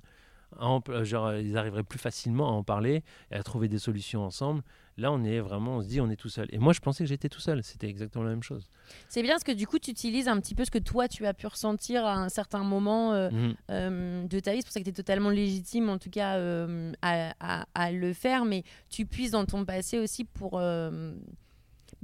en- 0.61 0.81
euh, 0.89 1.05
genre, 1.05 1.35
ils 1.35 1.57
arriveraient 1.57 1.83
plus 1.83 1.99
facilement 1.99 2.49
à 2.49 2.53
en 2.53 2.63
parler 2.63 3.03
et 3.31 3.35
à 3.35 3.43
trouver 3.43 3.69
des 3.69 3.79
solutions 3.79 4.23
ensemble. 4.25 4.63
Là, 4.97 5.11
on 5.11 5.25
est 5.25 5.41
vraiment, 5.41 5.79
on 5.79 5.83
se 5.83 5.89
dit, 5.89 6.01
on 6.01 6.09
est 6.09 6.15
tout 6.17 6.29
seul. 6.29 6.47
Et 6.53 6.59
moi, 6.59 6.73
je 6.73 6.79
pensais 6.81 7.03
que 7.03 7.09
j'étais 7.09 7.29
tout 7.29 7.41
seul. 7.41 7.65
C'était 7.65 7.89
exactement 7.89 8.23
la 8.25 8.31
même 8.31 8.45
chose. 8.45 8.69
C'est 9.09 9.23
bien 9.23 9.33
parce 9.33 9.43
que 9.43 9.51
du 9.51 9.67
coup, 9.67 9.81
tu 9.81 9.91
utilises 9.91 10.29
un 10.29 10.39
petit 10.41 10.55
peu 10.55 10.65
ce 10.65 10.71
que 10.71 10.79
toi, 10.79 11.09
tu 11.09 11.27
as 11.27 11.35
pu 11.35 11.49
ressentir 11.49 12.05
à 12.07 12.15
un 12.15 12.29
certain 12.29 12.63
moment 12.63 13.13
euh, 13.13 13.29
euh, 13.71 14.25
de 14.27 14.39
ta 14.41 14.53
vie. 14.53 14.59
C'est 14.61 14.67
pour 14.67 14.73
ça 14.73 14.79
que 14.81 14.85
tu 14.85 14.91
es 14.91 14.93
totalement 14.93 15.31
légitime, 15.31 15.89
en 15.89 15.99
tout 15.99 16.11
cas, 16.11 16.37
euh, 16.37 16.93
à, 17.03 17.35
à- 17.41 17.67
à 17.75 17.91
le 17.91 18.13
faire. 18.13 18.45
Mais 18.45 18.63
tu 18.89 19.05
puisses 19.05 19.33
dans 19.33 19.47
ton 19.47 19.65
passé 19.65 19.99
aussi 19.99 20.25
pour. 20.25 20.61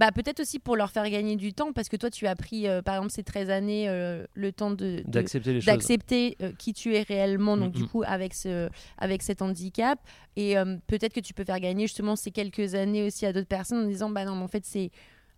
Bah, 0.01 0.13
peut-être 0.13 0.41
aussi 0.41 0.59
pour 0.59 0.77
leur 0.77 0.91
faire 0.91 1.09
gagner 1.11 1.37
du 1.37 1.53
temps, 1.53 1.75
parce 1.75 1.91
que 1.91 1.97
toi, 1.97 2.09
tu 2.09 2.27
as 2.27 2.35
pris, 2.35 2.67
euh, 2.67 2.81
par 2.81 2.95
exemple, 2.95 3.13
ces 3.13 3.23
13 3.23 3.51
années, 3.51 3.87
euh, 3.87 4.25
le 4.33 4.51
temps 4.51 4.71
de, 4.71 5.03
D'accepter 5.05 5.53
les 5.53 5.61
d'accepter 5.61 6.39
euh, 6.41 6.53
qui 6.59 6.73
tu 6.73 6.97
es 6.97 7.03
réellement, 7.03 7.59
donc 7.59 7.73
du 7.73 7.85
coup 7.85 8.03
avec, 8.07 8.33
ce, 8.33 8.71
avec 8.97 9.23
cet 9.23 9.43
handicap. 9.43 9.99
Et 10.37 10.55
peut-être 10.87 11.13
que 11.13 11.21
tu 11.21 11.35
peux 11.35 11.45
faire 11.45 11.61
gagner 11.61 11.87
justement 11.87 12.17
ces 12.17 12.31
quelques 12.31 12.75
années 12.75 13.03
aussi 13.03 13.27
à 13.27 13.35
d'autres 13.35 13.47
personnes 13.47 13.85
en 13.85 13.89
disant, 13.89 14.09
bah 14.09 14.25
non, 14.25 14.37
mais 14.37 14.43
en 14.43 14.49
fait, 14.49 14.65
c'est... 14.65 14.91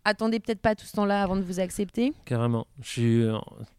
Attendez 0.04 0.40
peut-être 0.40 0.60
pas 0.60 0.74
tout 0.74 0.84
ce 0.84 0.92
temps-là 0.92 1.22
avant 1.22 1.36
de 1.36 1.42
vous 1.42 1.60
accepter. 1.60 2.12
Carrément. 2.24 2.66
Je 2.82 2.88
suis, 2.88 3.24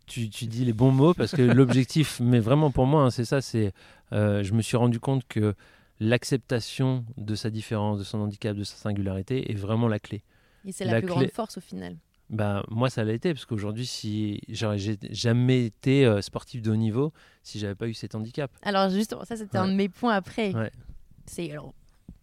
tu, 0.05 0.29
tu 0.29 0.45
dis 0.45 0.63
les 0.63 0.71
bons 0.71 0.91
mots 0.91 1.13
parce 1.13 1.33
que 1.33 1.41
l'objectif, 1.59 2.19
mais 2.21 2.39
vraiment 2.39 2.71
pour 2.71 2.85
moi, 2.85 3.03
hein, 3.03 3.09
c'est 3.09 3.25
ça. 3.25 3.41
C'est, 3.41 3.73
euh, 4.13 4.43
je 4.43 4.53
me 4.53 4.61
suis 4.61 4.77
rendu 4.77 4.99
compte 4.99 5.25
que 5.27 5.53
l'acceptation 5.99 7.05
de 7.17 7.35
sa 7.35 7.49
différence, 7.49 7.99
de 7.99 8.03
son 8.03 8.19
handicap, 8.19 8.55
de 8.55 8.63
sa 8.63 8.75
singularité 8.75 9.51
est 9.51 9.55
vraiment 9.55 9.87
la 9.87 9.99
clé. 9.99 10.23
Et 10.65 10.71
c'est 10.71 10.85
la, 10.85 10.93
La 10.93 10.99
plus 10.99 11.07
clé- 11.07 11.15
grande 11.15 11.31
force 11.31 11.57
au 11.57 11.61
final. 11.61 11.97
Bah, 12.29 12.63
moi, 12.69 12.89
ça 12.89 13.03
l'a 13.03 13.13
été 13.13 13.33
parce 13.33 13.45
qu'aujourd'hui, 13.45 13.85
si 13.85 14.39
j'aurais 14.49 14.77
jamais 15.11 15.65
été 15.65 16.05
euh, 16.05 16.21
sportif 16.21 16.61
de 16.61 16.71
haut 16.71 16.75
niveau, 16.75 17.11
si 17.43 17.59
j'avais 17.59 17.75
pas 17.75 17.87
eu 17.87 17.93
cet 17.93 18.15
handicap. 18.15 18.49
Alors 18.63 18.89
justement, 18.89 19.23
ça 19.25 19.35
c'était 19.35 19.57
un 19.57 19.67
de 19.67 19.73
mes 19.73 19.89
points 19.89 20.13
après. 20.15 20.53
Ouais. 20.55 20.71
C'est 21.25 21.51
alors, 21.51 21.73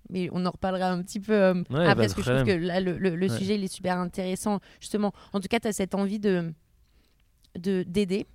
mais 0.09 0.29
on 0.33 0.45
en 0.47 0.51
reparlera 0.51 0.91
un 0.91 1.03
petit 1.03 1.21
peu 1.21 1.33
euh, 1.35 1.55
Ouais, 1.55 1.63
après 1.81 1.87
bah, 1.87 1.95
parce 1.97 2.15
que 2.15 2.23
je 2.23 2.31
trouve 2.33 2.45
que 2.45 2.51
là 2.53 2.81
le, 2.81 2.99
le- 2.99 3.29
sujet 3.29 3.55
il 3.55 3.63
est 3.65 3.73
super 3.73 3.99
intéressant 3.99 4.59
justement. 4.81 5.13
En 5.33 5.41
tout 5.41 5.49
cas, 5.49 5.61
tu 5.61 5.69
as 5.69 5.73
cette 5.73 5.95
envie 5.95 6.19
de 6.19 6.53
de 7.59 7.83
d'aider. 7.87 8.27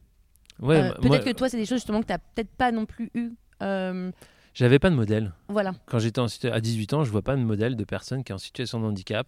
Ouais, 0.59 0.77
Euh, 0.79 0.89
bah, 0.91 0.97
peut-être 1.01 1.25
que 1.25 1.31
toi 1.31 1.49
c'est 1.49 1.57
des 1.57 1.65
choses 1.65 1.77
justement 1.79 2.01
que 2.01 2.07
tu 2.13 2.19
peut-être 2.35 2.51
pas 2.51 2.71
non 2.71 2.85
plus 2.85 3.09
eu. 3.15 3.31
euh, 3.61 4.11
j'avais 4.53 4.79
pas 4.79 4.89
de 4.89 4.95
modèle. 4.95 5.33
voilà. 5.49 5.73
Quand 5.87 5.99
j'étais 5.99 6.21
à 6.49 6.61
18 6.61 6.93
ans, 6.93 7.03
je 7.03 7.11
vois 7.11 7.21
pas 7.23 7.35
de 7.35 7.41
modèle 7.41 7.75
de 7.75 7.83
personne 7.83 8.23
qui 8.23 8.31
est 8.31 8.35
en 8.35 8.37
situation 8.37 8.79
de 8.79 8.85
handicap, 8.85 9.27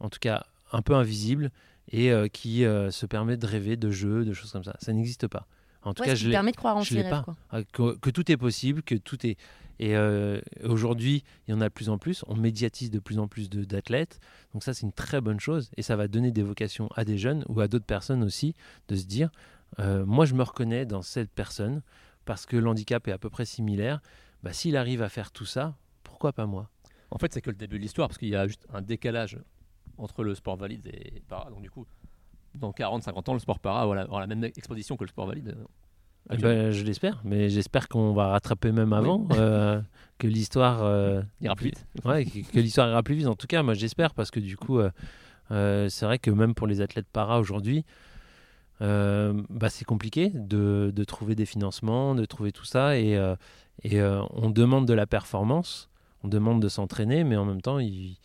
en 0.00 0.08
tout 0.08 0.18
cas 0.20 0.44
un 0.72 0.82
peu 0.82 0.94
invisible, 0.94 1.50
et 1.90 2.10
euh, 2.12 2.28
qui 2.28 2.64
euh, 2.64 2.90
se 2.90 3.06
permet 3.06 3.36
de 3.36 3.46
rêver 3.46 3.76
de 3.76 3.90
jeux, 3.90 4.24
de 4.24 4.32
choses 4.34 4.52
comme 4.52 4.64
ça. 4.64 4.76
Ça 4.80 4.92
n'existe 4.92 5.26
pas. 5.26 5.46
En 5.82 5.94
tout 5.94 6.02
Ouais, 6.02 6.08
cas, 6.08 6.14
ce 6.16 6.20
je 6.20 6.26
qui 6.26 6.30
permet 6.32 6.50
de 6.52 6.56
croire 6.56 6.76
en 6.76 6.82
je 6.82 6.90
ses 6.90 6.94
l'ai 6.96 7.02
rêves. 7.02 7.10
pas. 7.10 7.22
quoi. 7.22 7.36
Ah, 7.50 7.62
que, 7.62 7.96
que 7.96 8.10
tout 8.10 8.30
est 8.30 8.36
possible, 8.36 8.82
que 8.82 8.94
tout 8.94 9.24
est. 9.26 9.36
Et 9.80 9.96
euh, 9.96 10.40
aujourd'hui, 10.64 11.22
il 11.46 11.52
y 11.52 11.54
en 11.54 11.60
a 11.60 11.68
de 11.68 11.72
plus 11.72 11.88
en 11.88 11.98
plus. 11.98 12.24
On 12.26 12.34
médiatise 12.34 12.90
de 12.90 12.98
plus 12.98 13.18
en 13.18 13.28
plus 13.28 13.48
d'athlètes. 13.48 14.18
Donc 14.52 14.64
ça, 14.64 14.74
c'est 14.74 14.82
une 14.84 14.92
très 14.92 15.20
bonne 15.20 15.38
chose. 15.40 15.70
Et 15.76 15.82
ça 15.82 15.94
va 15.96 16.08
donner 16.08 16.32
des 16.32 16.42
vocations 16.42 16.88
à 16.96 17.04
des 17.04 17.16
jeunes 17.16 17.44
ou 17.48 17.60
à 17.60 17.68
d'autres 17.68 17.86
personnes 17.86 18.24
aussi 18.24 18.54
de 18.88 18.96
se 18.96 19.04
dire, 19.06 19.30
euh, 19.78 20.04
moi, 20.04 20.26
je 20.26 20.34
me 20.34 20.42
reconnais 20.42 20.84
dans 20.84 21.00
cette 21.02 21.30
personne 21.30 21.80
parce 22.24 22.44
que 22.44 22.56
l'handicap 22.56 23.06
est 23.08 23.12
à 23.12 23.18
peu 23.18 23.30
près 23.30 23.44
similaire. 23.46 24.00
Bah, 24.42 24.52
S'il 24.52 24.76
arrive 24.76 25.00
à 25.00 25.08
faire 25.08 25.30
tout 25.30 25.46
ça, 25.46 25.76
pourquoi 26.02 26.32
pas 26.32 26.46
moi? 26.46 26.68
En 27.12 27.18
fait, 27.18 27.32
c'est 27.32 27.40
que 27.40 27.50
le 27.50 27.56
début 27.56 27.76
de 27.78 27.82
l'histoire, 27.82 28.08
parce 28.08 28.18
qu'il 28.18 28.28
y 28.28 28.36
a 28.36 28.46
juste 28.48 28.66
un 28.74 28.82
décalage 28.82 29.38
entre 29.98 30.22
le 30.24 30.34
sport 30.34 30.56
valide 30.56 30.86
et 30.86 31.22
para. 31.28 31.50
Donc, 31.50 31.60
du 31.62 31.70
coup, 31.70 31.86
dans 32.54 32.70
40-50 32.72 33.28
ans, 33.30 33.34
le 33.34 33.38
sport 33.40 33.58
para 33.58 33.86
aura 33.86 34.20
la 34.20 34.26
même 34.26 34.44
exposition 34.44 34.96
que 34.96 35.04
le 35.04 35.08
sport 35.08 35.26
valide. 35.26 35.48
euh, 35.58 35.64
Eh 36.34 36.36
ben, 36.38 36.70
Je 36.70 36.84
l'espère. 36.84 37.20
Mais 37.24 37.48
j'espère 37.50 37.88
qu'on 37.88 38.12
va 38.12 38.28
rattraper 38.28 38.72
même 38.72 38.92
avant, 38.92 39.26
euh, 39.32 39.80
que 40.18 40.26
l'histoire... 40.26 40.82
euh, 40.82 41.22
ira 41.40 41.54
plus 41.56 41.66
vite. 41.66 41.86
Ouais, 42.04 42.24
que, 42.24 42.40
que 42.52 42.60
l'histoire 42.60 42.88
ira 42.88 43.02
plus 43.02 43.14
vite. 43.16 43.26
En 43.26 43.34
tout 43.36 43.46
cas, 43.46 43.62
moi 43.62 43.74
j'espère 43.74 44.14
parce 44.14 44.30
que 44.30 44.40
du 44.40 44.56
coup, 44.56 44.80
euh, 44.80 45.88
c'est 45.88 46.04
vrai 46.06 46.18
que 46.18 46.30
même 46.30 46.54
pour 46.54 46.66
les 46.66 46.80
athlètes 46.80 47.08
para 47.12 47.38
aujourd'hui, 47.40 47.84
bah, 48.80 49.68
c'est 49.70 49.84
compliqué 49.84 50.30
de, 50.34 50.92
de 50.94 51.04
trouver 51.04 51.34
des 51.34 51.46
financements, 51.46 52.14
de 52.14 52.24
trouver 52.24 52.52
tout 52.52 52.64
ça. 52.64 52.98
Et, 52.98 53.12
et 53.84 54.02
on 54.02 54.50
demande 54.50 54.86
de 54.86 54.94
la 54.94 55.06
performance, 55.06 55.88
on 56.22 56.28
demande 56.28 56.60
de 56.62 56.68
s'entraîner, 56.68 57.24
mais 57.24 57.36
en 57.36 57.44
même 57.44 57.60
temps, 57.62 57.78
il- 57.78 58.16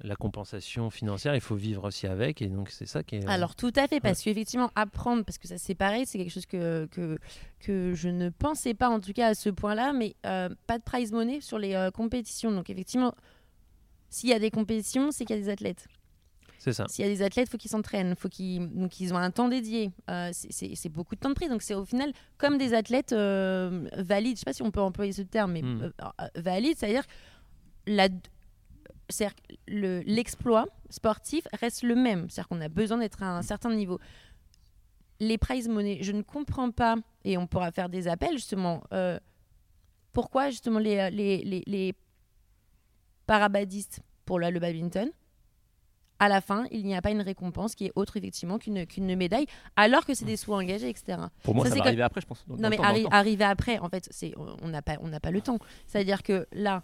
la 0.00 0.14
compensation 0.16 0.90
financière, 0.90 1.34
il 1.34 1.40
faut 1.40 1.56
vivre 1.56 1.84
aussi 1.88 2.06
avec. 2.06 2.40
Et 2.42 2.46
donc, 2.48 2.70
c'est 2.70 2.86
ça 2.86 3.02
qui 3.02 3.16
est. 3.16 3.26
Alors 3.26 3.54
tout 3.56 3.72
à 3.76 3.88
fait, 3.88 4.00
parce 4.00 4.22
qu'effectivement, 4.22 4.70
apprendre, 4.76 5.24
parce 5.24 5.38
que 5.38 5.48
ça 5.48 5.58
c'est 5.58 5.74
pareil, 5.74 6.06
c'est 6.06 6.18
quelque 6.18 6.30
chose 6.32 6.46
que, 6.46 6.86
que, 6.92 7.18
que 7.60 7.94
je 7.94 8.08
ne 8.08 8.28
pensais 8.30 8.74
pas 8.74 8.88
en 8.88 9.00
tout 9.00 9.12
cas 9.12 9.28
à 9.28 9.34
ce 9.34 9.48
point-là, 9.50 9.92
mais 9.92 10.14
euh, 10.26 10.48
pas 10.66 10.78
de 10.78 10.84
prize 10.84 11.10
money 11.12 11.40
sur 11.40 11.58
les 11.58 11.74
euh, 11.74 11.90
compétitions. 11.90 12.50
Donc 12.52 12.70
effectivement, 12.70 13.14
s'il 14.10 14.28
y 14.30 14.32
a 14.32 14.38
des 14.38 14.50
compétitions, 14.50 15.10
c'est 15.10 15.24
qu'il 15.24 15.36
y 15.36 15.38
a 15.38 15.42
des 15.42 15.50
athlètes. 15.50 15.86
C'est 16.60 16.72
ça. 16.72 16.86
S'il 16.88 17.04
y 17.04 17.08
a 17.08 17.10
des 17.12 17.22
athlètes, 17.22 17.46
il 17.48 17.50
faut 17.52 17.56
qu'ils 17.58 17.70
s'entraînent, 17.70 18.16
faut 18.16 18.28
qu'ils 18.28 18.68
donc 18.74 18.98
ils 19.00 19.12
ont 19.14 19.16
un 19.16 19.30
temps 19.30 19.48
dédié. 19.48 19.92
Euh, 20.10 20.30
c'est- 20.32 20.88
beaucoup 20.88 21.14
de 21.14 21.20
temps 21.20 21.28
de 21.28 21.34
prise. 21.34 21.48
Donc 21.50 21.62
c'est 21.62 21.74
au 21.74 21.84
final 21.84 22.12
comme 22.36 22.58
des 22.58 22.74
athlètes 22.74 23.12
euh, 23.12 23.88
valides. 23.96 24.36
Je 24.36 24.40
sais 24.40 24.44
pas 24.44 24.52
si 24.52 24.62
on 24.62 24.70
peut 24.72 24.80
employer 24.80 25.12
ce 25.12 25.22
terme, 25.22 25.52
mais 25.52 25.62
Mm. 25.62 25.82
euh, 25.82 25.90
euh, 26.20 26.26
valides, 26.40 26.76
c'est-à-dire 26.76 27.04
la 27.86 28.08
c'est-à-dire 29.08 29.36
que 29.36 29.54
le- 29.68 30.00
l'exploit 30.06 30.66
sportif 30.90 31.46
reste 31.60 31.82
le 31.82 31.94
même. 31.94 32.28
C'est-à-dire 32.30 32.48
qu'on 32.48 32.60
a 32.60 32.68
besoin 32.68 32.98
d'être 32.98 33.22
à 33.22 33.36
un 33.36 33.42
certain 33.42 33.72
niveau. 33.74 33.98
Les 35.20 35.38
prize 35.38 35.68
money, 35.68 35.98
je 36.02 36.12
ne 36.12 36.22
comprends 36.22 36.70
pas, 36.70 36.96
et 37.24 37.36
on 37.38 37.46
pourra 37.46 37.72
faire 37.72 37.88
des 37.88 38.06
appels 38.06 38.32
justement, 38.34 38.82
euh, 38.92 39.18
pourquoi 40.12 40.50
justement 40.50 40.78
les, 40.78 41.10
les, 41.10 41.38
les, 41.38 41.62
les 41.66 41.94
parabadistes 43.26 44.00
pour 44.24 44.38
le, 44.38 44.50
le 44.50 44.60
badminton, 44.60 45.10
à 46.20 46.28
la 46.28 46.40
fin, 46.40 46.64
il 46.72 46.84
n'y 46.84 46.96
a 46.96 47.02
pas 47.02 47.10
une 47.12 47.20
récompense 47.20 47.74
qui 47.76 47.86
est 47.86 47.92
autre 47.94 48.16
effectivement 48.16 48.58
qu'une 48.58 48.86
qu'une 48.86 49.14
médaille, 49.14 49.46
alors 49.76 50.04
que 50.04 50.14
c'est 50.14 50.24
des 50.24 50.36
sous 50.36 50.52
engagés, 50.52 50.88
etc. 50.88 51.16
Pour 51.44 51.54
moi, 51.54 51.64
Ça, 51.64 51.70
ça, 51.70 51.74
c'est 51.74 51.78
va 51.78 51.82
comme- 51.84 51.88
arriver 51.88 52.02
après, 52.02 52.20
je 52.20 52.26
pense. 52.26 52.44
Dans- 52.48 52.56
Non 52.56 52.68
mais 52.70 52.76
temps, 52.76 52.82
arri- 52.82 53.06
arriver 53.10 53.44
après, 53.44 53.78
en 53.78 53.88
fait, 53.88 54.08
c'est 54.10 54.34
on 54.62 54.68
n'a 54.68 54.82
pas 54.82 54.96
on 55.00 55.08
n'a 55.08 55.20
pas 55.20 55.30
le 55.30 55.40
temps. 55.40 55.58
C'est-à-dire 55.86 56.24
que 56.24 56.48
là, 56.52 56.82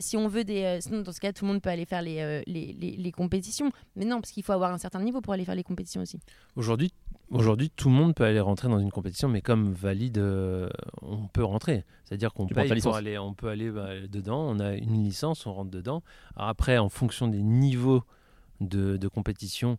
si 0.00 0.16
on 0.16 0.26
veut 0.26 0.42
des, 0.42 0.64
euh, 0.64 0.80
sinon 0.80 1.02
dans 1.02 1.12
ce 1.12 1.20
cas, 1.20 1.32
tout 1.32 1.44
le 1.44 1.52
monde 1.52 1.62
peut 1.62 1.70
aller 1.70 1.84
faire 1.84 2.02
les, 2.02 2.18
euh, 2.20 2.42
les, 2.46 2.72
les- 2.72 2.96
les 2.96 3.12
compétitions. 3.12 3.70
Mais 3.96 4.04
non, 4.04 4.20
parce 4.20 4.32
qu'il 4.32 4.42
faut 4.42 4.52
avoir 4.52 4.72
un 4.72 4.78
certain 4.78 5.00
niveau 5.00 5.20
pour 5.20 5.32
aller 5.34 5.44
faire 5.44 5.54
les 5.54 5.62
compétitions 5.62 6.02
aussi. 6.02 6.18
Aujourd'hui, 6.56 6.90
aujourd'hui, 7.30 7.70
tout 7.70 7.88
le 7.88 7.94
monde 7.94 8.14
peut 8.14 8.24
aller 8.24 8.40
rentrer 8.40 8.68
dans 8.68 8.78
une 8.80 8.90
compétition, 8.90 9.28
mais 9.28 9.40
comme 9.42 9.72
valide, 9.72 10.18
euh, 10.18 10.68
on 11.02 11.28
peut 11.28 11.44
rentrer. 11.44 11.84
C'est-à-dire 12.04 12.32
qu'on 12.32 12.46
paye 12.46 12.80
pour 12.80 12.96
aller, 12.96 13.18
on 13.18 13.34
peut 13.34 13.48
aller 13.48 13.70
bah, 13.70 13.90
dedans. 14.08 14.40
On 14.48 14.58
a 14.58 14.74
une 14.74 15.04
licence, 15.04 15.46
on 15.46 15.52
rentre 15.52 15.70
dedans. 15.70 16.02
Alors 16.34 16.48
après, 16.48 16.78
en 16.78 16.88
fonction 16.88 17.28
des 17.28 17.42
niveaux 17.42 18.02
de, 18.60 18.96
de 18.96 19.08
compétition, 19.08 19.78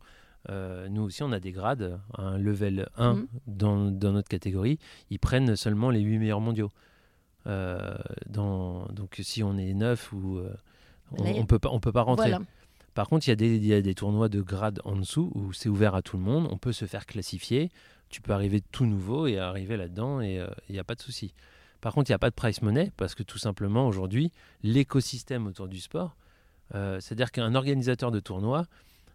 euh, 0.50 0.88
nous 0.90 1.04
aussi, 1.04 1.22
on 1.24 1.32
a 1.32 1.40
des 1.40 1.52
grades. 1.52 2.00
Un 2.18 2.38
level 2.38 2.90
1 2.98 3.14
Mhm. 3.16 3.28
dans, 3.48 3.92
dans 3.92 4.12
notre 4.12 4.30
catégorie, 4.30 4.80
ils 5.10 5.20
prennent 5.20 5.56
seulement 5.56 5.90
les 5.90 6.00
8 6.02 6.18
meilleurs 6.20 6.42
mondiaux. 6.42 6.70
Euh, 7.48 7.96
dans, 8.30 8.86
donc 8.88 9.20
si 9.24 9.42
on 9.44 9.58
est 9.58 9.74
9 9.74 10.14
ou 10.14 10.38
euh, 10.38 10.54
on, 11.18 11.24
on 11.40 11.46
peut 11.46 11.60
pas, 11.60 11.70
on 11.72 11.80
peut 11.80 11.92
pas 11.92 12.04
rentrer. 12.04 12.30
Voilà. 12.30 12.46
Par 12.94 13.08
contre, 13.08 13.28
il 13.28 13.32
y, 13.32 13.34
a 13.34 13.36
des- 13.36 13.56
il 13.56 13.66
y 13.66 13.74
a 13.74 13.82
des 13.82 13.96
tournois 13.96 14.28
de 14.30 14.42
grade 14.42 14.82
en 14.84 14.96
dessous 14.96 15.32
où 15.34 15.54
c'est 15.54 15.70
ouvert 15.70 15.96
à 15.96 16.02
tout 16.02 16.18
le 16.18 16.24
monde. 16.24 16.48
On 16.52 16.58
peut 16.58 16.74
se 16.74 16.86
faire 16.86 17.06
classifier. 17.06 17.70
Tu 18.10 18.22
peux 18.22 18.34
arriver 18.34 18.62
tout 18.72 18.86
nouveau 18.86 19.28
et 19.28 19.40
arriver 19.40 19.78
là-dedans 19.78 20.20
et 20.22 20.40
euh, 20.40 20.48
il 20.70 20.74
n'y 20.74 20.80
a 20.80 20.84
pas 20.84 20.96
de 20.96 21.02
souci. 21.02 21.34
Par 21.80 21.94
contre, 21.94 22.10
il 22.10 22.12
n'y 22.12 22.16
a 22.16 22.20
pas 22.20 22.30
de 22.30 22.36
price 22.36 22.62
money 22.62 22.92
parce 22.98 23.16
que 23.16 23.24
tout 23.24 23.38
simplement 23.38 23.88
aujourd'hui, 23.88 24.32
l'écosystème 24.62 25.48
autour 25.48 25.68
du 25.68 25.80
sport, 25.80 26.16
euh, 26.76 27.00
c'est-à-dire 27.00 27.32
qu'un 27.32 27.56
organisateur 27.56 28.12
de 28.12 28.20
tournoi 28.20 28.66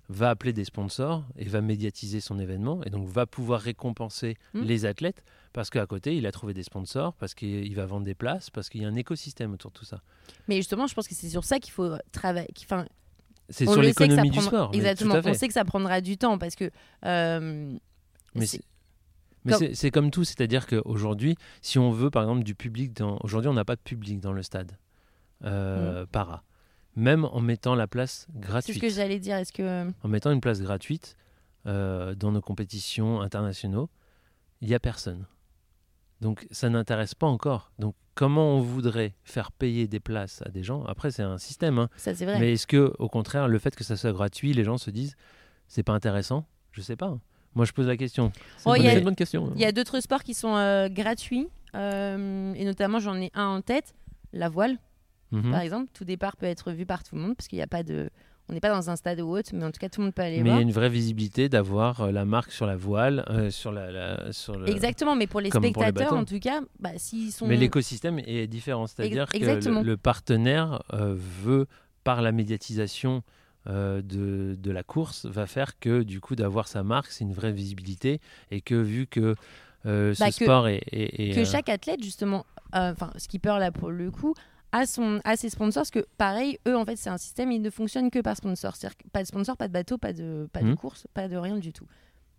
va 0.08 0.30
appeler 0.30 0.52
des 0.52 0.64
sponsors 0.64 1.24
et 1.36 1.44
va 1.46 1.60
médiatiser 1.60 2.20
son 2.20 2.38
événement 2.38 2.82
et 2.84 2.90
donc 2.90 3.08
va 3.08 3.26
pouvoir 3.26 3.60
récompenser 3.60 4.36
Mm. 4.54 4.62
les 4.62 4.84
athlètes 4.86 5.22
parce 5.52 5.70
qu'à 5.70 5.86
côté, 5.86 6.16
il 6.16 6.26
a 6.26 6.32
trouvé 6.32 6.52
des 6.54 6.62
sponsors, 6.62 7.14
parce 7.14 7.34
qu'il 7.34 7.74
va 7.74 7.86
vendre 7.86 8.04
des 8.04 8.14
places, 8.14 8.50
parce 8.50 8.68
qu'il 8.68 8.82
y 8.82 8.84
a 8.84 8.88
un 8.88 8.94
écosystème 8.94 9.52
autour 9.54 9.70
de 9.70 9.76
tout 9.78 9.84
ça. 9.86 10.02
Mais 10.48 10.56
justement, 10.56 10.86
je 10.86 10.94
pense 10.94 11.08
que 11.08 11.14
c'est 11.14 11.28
sur 11.30 11.44
ça 11.44 11.58
qu'il 11.58 11.72
faut 11.72 11.94
travailler. 12.12 12.48
Enfin, 12.62 12.84
C'est 13.48 13.64
sur 13.66 13.80
l'économie 13.80 14.30
du 14.30 14.38
prendra- 14.38 14.48
sport. 14.48 14.70
Exactement. 14.74 15.14
On 15.24 15.32
sait 15.34 15.48
que 15.48 15.54
ça 15.54 15.64
prendra 15.64 16.00
du 16.02 16.18
temps 16.18 16.36
parce 16.38 16.56
que. 16.56 16.70
euh, 17.06 17.72
Mais 18.34 18.44
c'est- 18.46 18.60
mais 19.46 19.52
Comme- 19.52 19.60
c'est- 19.60 19.74
c'est 19.74 19.90
comme 19.90 20.10
tout, 20.10 20.24
c'est-à-dire 20.24 20.66
qu'aujourd'hui, 20.66 21.36
si 21.62 21.78
on 21.78 21.90
veut 21.90 22.10
par 22.10 22.24
exemple 22.24 22.42
du 22.44 22.54
public, 22.54 22.92
dans... 22.92 23.16
aujourd'hui 23.22 23.48
on 23.48 23.54
n'a 23.54 23.64
pas 23.64 23.76
de 23.76 23.80
public 23.80 24.20
dans 24.20 24.32
le 24.32 24.42
stade 24.42 24.72
euh, 25.44 26.04
para, 26.12 26.42
même 26.96 27.24
en 27.26 27.40
mettant 27.40 27.74
la 27.74 27.86
place 27.86 28.26
c'est 28.28 28.32
ce 28.34 28.38
gratuite, 28.40 28.80
que 28.80 28.88
j'allais 28.88 29.18
dire. 29.20 29.36
Est-ce 29.36 29.52
que. 29.52 29.90
en 30.02 30.08
mettant 30.08 30.30
une 30.32 30.40
place 30.40 30.60
gratuite 30.60 31.16
euh, 31.66 32.14
dans 32.14 32.32
nos 32.32 32.40
compétitions 32.40 33.20
internationaux, 33.20 33.88
il 34.60 34.68
n'y 34.68 34.74
a 34.74 34.80
personne. 34.80 35.26
Donc 36.20 36.46
ça 36.50 36.68
n'intéresse 36.70 37.14
pas 37.14 37.26
encore. 37.26 37.70
Donc 37.78 37.94
comment 38.14 38.54
on 38.56 38.60
voudrait 38.60 39.14
faire 39.24 39.52
payer 39.52 39.86
des 39.86 40.00
places 40.00 40.42
à 40.46 40.48
des 40.48 40.62
gens? 40.62 40.84
Après 40.86 41.10
c'est 41.10 41.22
un 41.22 41.36
système, 41.38 41.78
hein. 41.78 41.88
Ça, 41.96 42.14
c'est 42.14 42.24
vrai. 42.24 42.38
mais 42.40 42.54
est-ce 42.54 42.66
que 42.66 42.92
au 42.98 43.08
contraire 43.08 43.48
le 43.48 43.58
fait 43.58 43.76
que 43.76 43.84
ça 43.84 43.96
soit 43.96 44.12
gratuit, 44.12 44.52
les 44.54 44.64
gens 44.64 44.78
se 44.78 44.90
disent 44.90 45.14
c'est 45.68 45.82
pas 45.82 45.92
intéressant? 45.92 46.46
Je 46.72 46.80
sais 46.80 46.96
pas. 46.96 47.18
Moi 47.54 47.64
je 47.66 47.72
pose 47.72 47.86
la 47.86 47.96
question. 47.98 48.32
C'est 48.58 48.70
Oh, 48.70 48.74
une 48.74 48.82
il 48.82 48.84
y 48.86 48.88
a- 48.88 48.92
c'est 48.92 48.98
une 48.98 49.04
bonne 49.04 49.16
question. 49.16 49.52
Il 49.54 49.60
y 49.60 49.64
a 49.66 49.72
d'autres 49.72 50.00
sports 50.00 50.22
qui 50.22 50.32
sont 50.34 50.56
euh, 50.56 50.88
gratuits. 50.88 51.48
euh, 51.74 52.54
et 52.54 52.64
notamment, 52.64 52.98
j'en 53.00 53.16
ai 53.20 53.30
un 53.34 53.46
en 53.48 53.60
tête 53.60 53.94
la 54.32 54.48
voile. 54.48 54.78
Mhm. 55.32 55.50
par 55.50 55.60
exemple, 55.60 55.90
tout 55.92 56.04
départ 56.04 56.36
peut 56.36 56.46
être 56.46 56.70
vu 56.72 56.86
par 56.86 57.02
tout 57.04 57.14
le 57.16 57.20
monde 57.20 57.34
parce 57.36 57.48
qu'il 57.48 57.56
n'y 57.58 57.62
a 57.62 57.66
pas 57.66 57.82
de. 57.82 58.10
On 58.48 58.52
n'est 58.52 58.60
pas 58.60 58.70
dans 58.72 58.90
un 58.90 58.94
stade 58.94 59.20
ou 59.20 59.36
autre, 59.36 59.50
mais 59.54 59.64
en 59.64 59.72
tout 59.72 59.80
cas, 59.80 59.88
tout 59.88 60.00
le 60.00 60.04
monde 60.04 60.14
peut 60.14 60.22
aller 60.22 60.36
Mais 60.36 60.42
il 60.42 60.46
y 60.46 60.48
voir. 60.50 60.58
a 60.58 60.62
une 60.62 60.70
vraie 60.70 60.88
visibilité 60.88 61.48
d'avoir 61.48 62.02
euh, 62.02 62.12
la 62.12 62.24
marque 62.24 62.52
sur 62.52 62.64
la 62.64 62.76
voile, 62.76 63.24
euh, 63.28 63.50
sur 63.50 63.72
la, 63.72 63.90
la- 63.90 64.32
sur 64.32 64.56
le. 64.56 64.68
Exactement, 64.70 65.16
mais 65.16 65.26
pour 65.26 65.40
les 65.40 65.50
comme 65.50 65.62
pour 65.72 65.82
les 65.82 65.88
spectateurs, 65.88 66.16
en 66.16 66.24
tout 66.24 66.38
cas, 66.38 66.60
bah, 66.78 66.90
s'ils 66.96 67.32
sont. 67.32 67.48
Mais 67.48 67.56
l'écosystème 67.56 68.20
est 68.20 68.46
différent, 68.46 68.86
c'est-à-dire 68.86 69.26
que 69.26 69.38
le, 69.38 69.82
le 69.82 69.96
partenaire 69.96 70.80
euh, 70.92 71.16
veut, 71.16 71.66
par 72.04 72.22
la 72.22 72.30
médiatisation 72.30 73.22
de, 73.66 74.54
de 74.56 74.70
la 74.70 74.82
course, 74.84 75.26
va 75.26 75.46
faire 75.46 75.78
que 75.80 76.04
du 76.04 76.20
coup 76.20 76.36
d'avoir 76.36 76.68
sa 76.68 76.84
marque, 76.84 77.08
c'est 77.10 77.24
une 77.24 77.32
vraie 77.32 77.50
visibilité 77.52 78.20
et 78.52 78.60
que 78.60 78.76
vu 78.76 79.08
que 79.08 79.34
ce 79.84 80.16
Bah, 80.20 80.28
que- 80.28 80.34
sport 80.44 80.68
est, 80.68 80.82
est- 80.92 81.30
est, 81.30 81.34
que 81.34 81.44
chaque 81.44 81.68
athlète, 81.68 82.02
justement, 82.02 82.46
enfin, 82.72 83.10
skipper 83.16 83.56
là 83.58 83.72
pour 83.72 83.90
le 83.90 84.10
coup, 84.12 84.34
son, 84.84 85.20
a 85.24 85.36
ses 85.36 85.48
sponsors, 85.48 85.82
parce 85.82 85.90
que 85.90 86.04
pareil, 86.18 86.58
eux, 86.68 86.76
en 86.76 86.84
fait, 86.84 86.96
c'est 86.96 87.08
un 87.08 87.16
système, 87.16 87.50
ils 87.52 87.62
ne 87.62 87.70
fonctionnent 87.70 88.10
que 88.10 88.18
par 88.18 88.36
sponsor. 88.36 88.76
C'est-à-dire 88.76 88.96
pas 89.12 89.22
de 89.22 89.26
sponsor, 89.28 89.56
pas 89.56 89.68
de 89.68 89.72
bateau, 89.72 89.96
pas 89.96 90.12
de, 90.12 90.48
pas 90.52 90.60
de 90.60 90.66
Mhm. 90.66 90.76
course, 90.76 91.06
pas 91.14 91.28
de 91.28 91.36
rien 91.36 91.56
du 91.56 91.72
tout. 91.72 91.86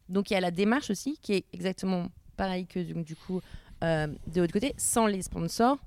Donc 0.09 0.29
il 0.29 0.33
y 0.35 0.37
a 0.37 0.41
la 0.41 0.51
démarche 0.51 0.89
aussi, 0.91 1.17
qui 1.21 1.33
est 1.33 1.45
exactement 1.53 2.07
pareil 2.35 2.67
que 2.67 2.79
donc, 2.93 3.05
du 3.05 3.15
coup, 3.15 3.41
euh, 3.83 4.07
de 4.27 4.41
l'autre 4.41 4.53
côté, 4.53 4.73
sans 4.77 5.07
les 5.07 5.21
sponsors. 5.23 5.79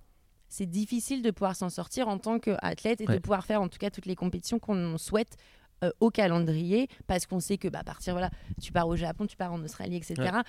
C'est 0.48 0.66
difficile 0.66 1.22
de 1.22 1.30
pouvoir 1.30 1.54
s'en 1.54 1.68
sortir 1.68 2.08
en 2.08 2.18
tant 2.18 2.40
qu'athlète 2.40 3.00
et 3.00 3.06
de 3.06 3.12
Ouais. 3.12 3.20
pouvoir 3.20 3.44
faire 3.46 3.62
en 3.62 3.68
tout 3.68 3.78
cas 3.78 3.88
toutes 3.90 4.06
les 4.06 4.16
compétitions 4.16 4.58
qu'on 4.58 4.98
souhaite 4.98 5.36
euh, 5.84 5.92
au 6.00 6.10
calendrier 6.10 6.88
parce 7.06 7.24
qu'on 7.24 7.38
sait 7.38 7.56
que 7.56 7.68
bah, 7.68 7.78
à 7.78 7.84
partir 7.84 8.14
voilà 8.14 8.30
tu 8.60 8.72
pars 8.72 8.88
au 8.88 8.96
Japon 8.96 9.26
tu 9.28 9.36
pars 9.36 9.52
en 9.52 9.62
Australie 9.62 9.96
etc 9.96 10.14
Ouais. 10.18 10.42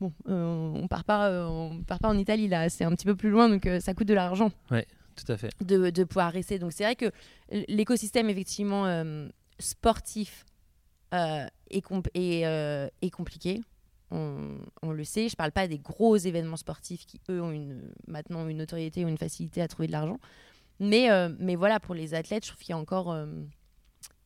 bon 0.00 0.12
euh, 0.28 0.72
on 0.74 0.88
part 0.88 1.04
pas 1.04 1.48
on 1.48 1.82
part 1.84 2.00
pas 2.00 2.08
en 2.08 2.18
Italie 2.18 2.48
là 2.48 2.68
c'est 2.68 2.82
un 2.84 2.90
petit 2.90 3.06
peu 3.06 3.14
plus 3.14 3.30
loin 3.30 3.48
donc 3.48 3.66
ça 3.80 3.94
coûte 3.94 4.08
de 4.08 4.14
l'argent 4.14 4.50
tout 5.14 5.30
à 5.32 5.36
fait. 5.36 5.50
de, 5.64 5.90
de 5.90 6.04
pouvoir 6.04 6.32
rester. 6.32 6.58
Donc 6.58 6.72
c'est 6.72 6.84
vrai 6.84 6.96
que 6.96 7.10
l'écosystème 7.68 8.28
effectivement 8.30 8.86
euh, 8.86 9.28
sportif 9.58 10.44
euh, 11.12 11.46
est, 11.70 11.84
compl- 11.84 12.10
est, 12.14 12.46
euh, 12.46 12.88
est 13.02 13.10
compliqué. 13.10 13.60
On, 14.10 14.58
on 14.82 14.92
le 14.92 15.04
sait. 15.04 15.28
Je 15.28 15.36
parle 15.36 15.52
pas 15.52 15.66
des 15.66 15.78
gros 15.78 16.16
événements 16.16 16.56
sportifs 16.56 17.06
qui 17.06 17.20
eux 17.30 17.42
ont 17.42 17.50
une, 17.50 17.82
maintenant 18.06 18.46
une 18.48 18.62
autorité 18.62 19.04
ou 19.04 19.08
une 19.08 19.18
facilité 19.18 19.60
à 19.62 19.68
trouver 19.68 19.86
de 19.88 19.92
l'argent. 19.92 20.18
Mais, 20.80 21.10
euh, 21.10 21.28
mais 21.38 21.54
voilà, 21.56 21.80
pour 21.80 21.94
les 21.94 22.14
athlètes, 22.14 22.44
je 22.44 22.50
trouve 22.50 22.60
qu'il 22.62 22.70
y 22.70 22.74
a 22.74 22.78
encore, 22.78 23.10
euh, 23.12 23.26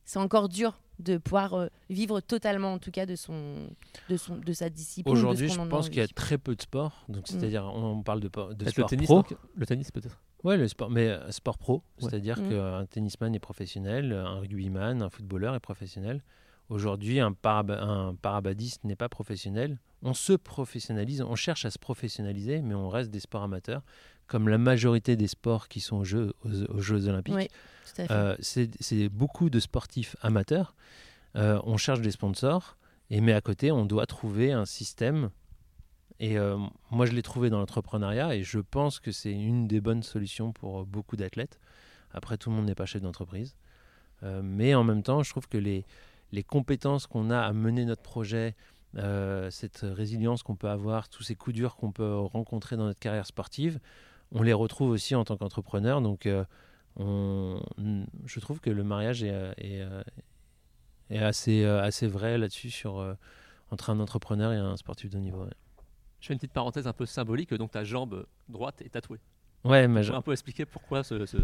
c'est 0.05 0.19
encore 0.19 0.49
dur 0.49 0.79
de 0.99 1.17
pouvoir 1.17 1.53
euh, 1.53 1.67
vivre 1.89 2.19
totalement, 2.21 2.73
en 2.73 2.79
tout 2.79 2.91
cas, 2.91 3.05
de 3.05 3.15
son, 3.15 3.69
de 4.09 4.17
son, 4.17 4.35
de 4.37 4.51
sa 4.51 4.69
discipline. 4.69 5.13
Aujourd'hui, 5.15 5.47
je 5.47 5.59
pense 5.69 5.87
qu'il 5.89 5.99
y 5.99 6.01
a 6.01 6.07
très 6.07 6.37
peu 6.37 6.55
de 6.55 6.61
sports. 6.61 7.05
Donc, 7.07 7.21
Mm. 7.21 7.25
c'est-à-dire, 7.39 7.65
on 7.73 8.01
parle 8.03 8.19
de, 8.19 8.27
de 8.27 8.31
Peut-être 8.31 8.69
sport 8.71 8.85
le 8.85 8.89
tennis, 8.89 9.05
pro. 9.05 9.15
donc, 9.17 9.35
le 9.55 9.65
tennis 9.65 9.91
peut-être. 9.91 10.19
Ouais, 10.43 10.57
le 10.57 10.67
sport, 10.67 10.89
mais 10.89 11.07
euh, 11.09 11.31
sport 11.31 11.57
pro, 11.57 11.75
Ouais. 12.01 12.09
c'est-à-dire 12.09 12.39
Mm. 12.39 12.49
qu'un 12.49 12.85
tennisman 12.85 13.35
est 13.35 13.39
professionnel, 13.39 14.13
un 14.13 14.39
rugbyman, 14.39 15.01
un 15.01 15.09
footballeur 15.09 15.55
est 15.55 15.59
professionnel. 15.59 16.23
Aujourd'hui, 16.69 17.19
un, 17.19 17.31
parab- 17.31 17.71
un 17.77 18.13
parabadiste 18.15 18.83
n'est 18.83 18.95
pas 18.95 19.09
professionnel. 19.09 19.79
On 20.03 20.13
se 20.13 20.33
professionnalise, 20.33 21.21
on 21.21 21.35
cherche 21.35 21.65
à 21.65 21.71
se 21.71 21.79
professionnaliser, 21.79 22.61
mais 22.61 22.75
on 22.75 22.89
reste 22.89 23.09
des 23.09 23.19
sports 23.19 23.41
amateurs, 23.43 23.81
comme 24.27 24.47
la 24.47 24.57
majorité 24.59 25.15
des 25.15 25.27
sports 25.27 25.67
qui 25.67 25.79
sont 25.81 25.97
aux 25.97 26.03
Jeux, 26.05 26.33
aux, 26.45 26.63
aux 26.75 26.79
Jeux 26.79 27.07
Olympiques. 27.07 27.33
Oui, 27.35 27.47
tout 27.47 28.01
à 28.03 28.07
fait. 28.07 28.13
Euh, 28.13 28.35
c'est 28.39 28.69
c'est 28.79 29.09
beaucoup 29.09 29.49
de 29.49 29.59
sportifs 29.59 30.15
amateurs. 30.21 30.75
Euh, 31.35 31.59
on 31.65 31.77
cherche 31.77 32.01
des 32.01 32.11
sponsors, 32.11 32.77
et 33.09 33.19
mais 33.19 33.33
à 33.33 33.41
côté, 33.41 33.71
on 33.71 33.85
doit 33.85 34.05
trouver 34.05 34.51
un 34.53 34.65
système. 34.65 35.31
Et 36.19 36.37
euh, 36.37 36.57
moi, 36.91 37.05
je 37.05 37.13
l'ai 37.13 37.21
trouvé 37.21 37.49
dans 37.49 37.59
l'entrepreneuriat, 37.59 38.35
et 38.35 38.43
je 38.43 38.59
pense 38.59 38.99
que 38.99 39.11
c'est 39.11 39.31
une 39.31 39.67
des 39.67 39.79
bonnes 39.81 40.03
solutions 40.03 40.51
pour 40.51 40.85
beaucoup 40.85 41.15
d'athlètes. 41.15 41.59
Après, 42.11 42.37
tout 42.37 42.49
le 42.49 42.55
monde 42.55 42.65
n'est 42.65 42.75
pas 42.75 42.85
chef 42.85 43.01
d'entreprise. 43.01 43.55
Euh, 44.23 44.41
mais 44.43 44.75
en 44.75 44.83
même 44.83 45.03
temps, 45.03 45.23
je 45.23 45.29
trouve 45.29 45.47
que 45.47 45.57
les, 45.57 45.85
compétences 46.43 47.07
qu'on 47.07 47.29
a 47.29 47.39
à 47.39 47.53
mener 47.53 47.85
notre 47.85 48.01
projet, 48.01 48.55
euh, 48.97 49.49
cette 49.49 49.79
résilience 49.83 50.43
qu'on 50.43 50.55
peut 50.55 50.69
avoir, 50.69 51.09
tous 51.09 51.23
ces 51.23 51.35
coups 51.35 51.55
durs 51.55 51.75
qu'on 51.75 51.91
peut 51.91 52.15
rencontrer 52.17 52.75
dans 52.75 52.85
notre 52.85 52.99
carrière 52.99 53.25
sportive, 53.25 53.79
on 54.31 54.43
les 54.43 54.53
retrouve 54.53 54.91
aussi 54.91 55.15
en 55.15 55.23
tant 55.23 55.37
qu'entrepreneur. 55.37 56.01
Donc, 56.01 56.25
euh, 56.25 56.43
on, 56.97 57.61
je 58.25 58.39
trouve 58.39 58.59
que 58.59 58.69
le 58.69 58.83
mariage 58.83 59.23
est, 59.23 59.31
euh, 59.31 59.53
est, 59.57 59.81
euh, 59.81 60.03
assez, 61.27 61.63
euh, 61.63 62.07
vrai 62.07 62.37
là-dessus 62.37 62.69
sur, 62.69 62.99
euh, 62.99 63.13
entre 63.71 63.89
un 63.89 63.99
entrepreneur 63.99 64.51
et 64.51 64.57
un 64.57 64.77
sportif 64.77 65.09
de 65.09 65.17
niveau. 65.17 65.45
Je 66.21 66.27
fais 66.27 66.33
une 66.33 66.39
petite 66.39 66.53
parenthèse 66.53 66.87
un 66.87 66.93
peu 66.93 67.05
symbolique. 67.05 67.53
Donc 67.53 67.71
ta 67.71 67.83
jambe 67.83 68.25
droite 68.49 68.81
est 68.83 68.89
tatouée. 68.89 69.19
Ouais, 69.63 69.87
mais 69.87 70.03
Je 70.03 70.13
un 70.13 70.21
peu 70.21 70.31
expliquer 70.31 70.65
pourquoi 70.65 71.03
ce. 71.03 71.25
ce- 71.25 71.37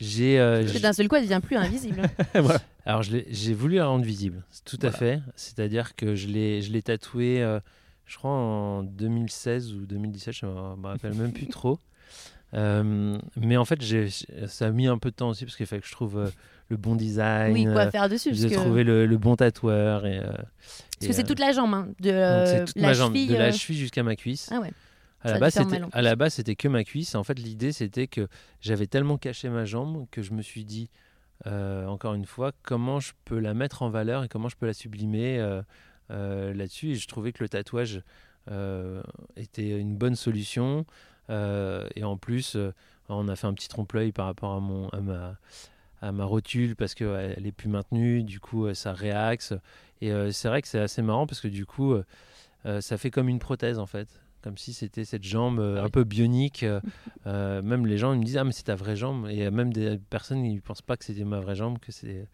j'ai, 0.00 0.40
euh, 0.40 0.60
Parce 0.60 0.66
que 0.72 0.78
j'ai- 0.78 0.82
d'un 0.82 0.92
seul 0.92 1.06
coup, 1.08 1.14
elle 1.16 1.22
devient 1.22 1.40
plus 1.42 1.56
invisible. 1.56 2.02
voilà. 2.34 2.60
Alors 2.84 3.02
j'ai 3.02 3.54
voulu 3.54 3.76
la 3.76 3.86
rendre 3.86 4.04
visible, 4.04 4.42
tout 4.64 4.78
à 4.82 4.90
fait. 4.90 5.20
C'est-à-dire 5.36 5.94
que 5.94 6.14
je 6.16 6.26
l'ai 6.28 6.62
je 6.62 6.72
l'ai 6.72 6.82
tatoué, 6.82 7.42
euh, 7.42 7.60
je 8.06 8.16
crois 8.18 8.30
en 8.32 8.82
2016 8.82 9.72
ou 9.72 9.86
2017, 9.86 10.34
je 10.34 10.46
me 10.46 10.76
me 10.76 10.86
rappelle 10.88 11.14
même 11.14 11.32
plus 11.32 11.46
trop. 11.48 11.78
Euh, 12.52 13.18
mais 13.36 13.56
en 13.56 13.64
fait, 13.64 13.80
ça 14.46 14.66
a 14.66 14.70
mis 14.70 14.86
un 14.86 14.96
peu 14.96 15.10
de 15.10 15.16
temps 15.16 15.30
aussi 15.30 15.44
parce 15.44 15.56
qu'il 15.56 15.66
fallait 15.66 15.82
que 15.82 15.88
je 15.88 15.92
trouve 15.92 16.18
euh, 16.18 16.30
le 16.68 16.76
bon 16.76 16.94
design. 16.94 17.52
Oui, 17.52 17.64
quoi 17.64 17.82
euh, 17.82 17.90
faire 17.90 18.08
dessus 18.08 18.34
j'ai 18.34 18.48
Parce 18.48 18.54
que 18.54 18.60
trouvé 18.60 18.84
le, 18.84 19.06
le 19.06 19.18
bon 19.18 19.36
tatoueur. 19.36 20.06
Et, 20.06 20.18
euh, 20.18 20.26
parce 20.26 21.02
et, 21.02 21.06
que 21.08 21.12
c'est 21.12 21.22
euh, 21.22 21.26
toute 21.26 21.40
la 21.40 21.52
jambe, 21.52 21.74
hein, 21.74 21.88
de 22.00 22.10
donc 22.10 22.46
c'est 22.46 22.64
toute 22.64 22.76
la 22.76 22.88
ma 22.88 22.94
jambe, 22.94 23.12
cheville. 23.12 23.28
de 23.28 23.34
la 23.34 23.52
cheville 23.52 23.78
jusqu'à 23.78 24.02
ma 24.02 24.16
cuisse. 24.16 24.48
Ah 24.52 24.60
ouais. 24.60 24.72
À 25.22 25.32
la, 25.32 25.38
base, 25.38 25.54
c'était, 25.54 25.78
mal, 25.78 25.84
en 25.84 25.88
à 25.90 26.02
la 26.02 26.16
base, 26.16 26.34
c'était 26.34 26.54
que 26.54 26.68
ma 26.68 26.84
cuisse. 26.84 27.14
En 27.14 27.24
fait, 27.24 27.38
l'idée, 27.38 27.72
c'était 27.72 28.06
que 28.06 28.28
j'avais 28.60 28.86
tellement 28.86 29.16
caché 29.16 29.48
ma 29.48 29.64
jambe 29.64 30.06
que 30.10 30.20
je 30.20 30.32
me 30.32 30.42
suis 30.42 30.66
dit, 30.66 30.90
euh, 31.46 31.86
encore 31.86 32.14
une 32.14 32.26
fois, 32.26 32.52
comment 32.62 33.00
je 33.00 33.12
peux 33.24 33.38
la 33.38 33.54
mettre 33.54 33.82
en 33.82 33.90
valeur 33.90 34.24
et 34.24 34.28
comment 34.28 34.48
je 34.48 34.56
peux 34.56 34.66
la 34.66 34.74
sublimer 34.74 35.38
euh, 35.38 35.62
euh, 36.10 36.52
là-dessus. 36.54 36.92
Et 36.92 36.94
je 36.96 37.08
trouvais 37.08 37.32
que 37.32 37.42
le 37.42 37.48
tatouage 37.48 38.02
était 39.36 39.80
une 39.80 39.96
bonne 39.96 40.16
solution. 40.16 40.84
Et 41.30 42.04
en 42.04 42.16
plus, 42.18 42.56
on 43.08 43.28
a 43.28 43.36
fait 43.36 43.46
un 43.46 43.54
petit 43.54 43.68
trompe-l'œil 43.68 44.12
par 44.12 44.26
rapport 44.26 44.52
à, 44.52 44.60
mon, 44.60 44.88
à, 44.90 45.00
ma, 45.00 45.38
à 46.08 46.12
ma 46.12 46.24
rotule 46.24 46.76
parce 46.76 46.94
qu'elle 46.94 47.46
est 47.46 47.52
plus 47.52 47.68
maintenue. 47.68 48.22
Du 48.22 48.40
coup, 48.40 48.66
euh, 48.66 48.74
ça 48.74 48.92
réaxe. 48.92 49.54
Et 50.00 50.12
euh, 50.12 50.30
c'est 50.32 50.48
vrai 50.48 50.60
que 50.62 50.68
c'est 50.68 50.80
assez 50.80 51.02
marrant 51.02 51.26
parce 51.26 51.40
que 51.40 51.48
du 51.48 51.64
coup, 51.66 51.94
euh, 52.66 52.80
ça 52.80 52.96
fait 52.98 53.10
comme 53.10 53.28
une 53.28 53.38
prothèse 53.38 53.78
en 53.78 53.86
fait. 53.86 54.08
Comme 54.42 54.58
si 54.58 54.74
c'était 54.74 55.06
cette 55.06 55.24
jambe 55.24 55.58
euh, 55.58 55.76
Ah 55.78 55.82
un 55.82 55.84
oui. 55.84 55.90
peu 55.90 56.04
bionique. 56.04 56.64
euh, 57.26 57.62
même 57.62 57.86
les 57.86 57.96
gens 57.98 58.12
ils 58.12 58.18
me 58.20 58.24
disent 58.24 58.36
Ah, 58.36 58.44
mais 58.44 58.52
c'est 58.52 58.64
ta 58.64 58.74
vraie 58.76 58.96
jambe. 58.96 59.26
Et 59.30 59.50
même 59.50 59.72
des 59.72 59.98
personnes 60.10 60.44
ils 60.44 60.60
pensent 60.60 60.82
pas 60.82 60.96
que 60.96 61.04
c'était 61.04 61.24
ma 61.24 61.40
vraie 61.40 61.54
jambe. 61.56 61.78
que 61.78 61.92
c'est 61.92 62.26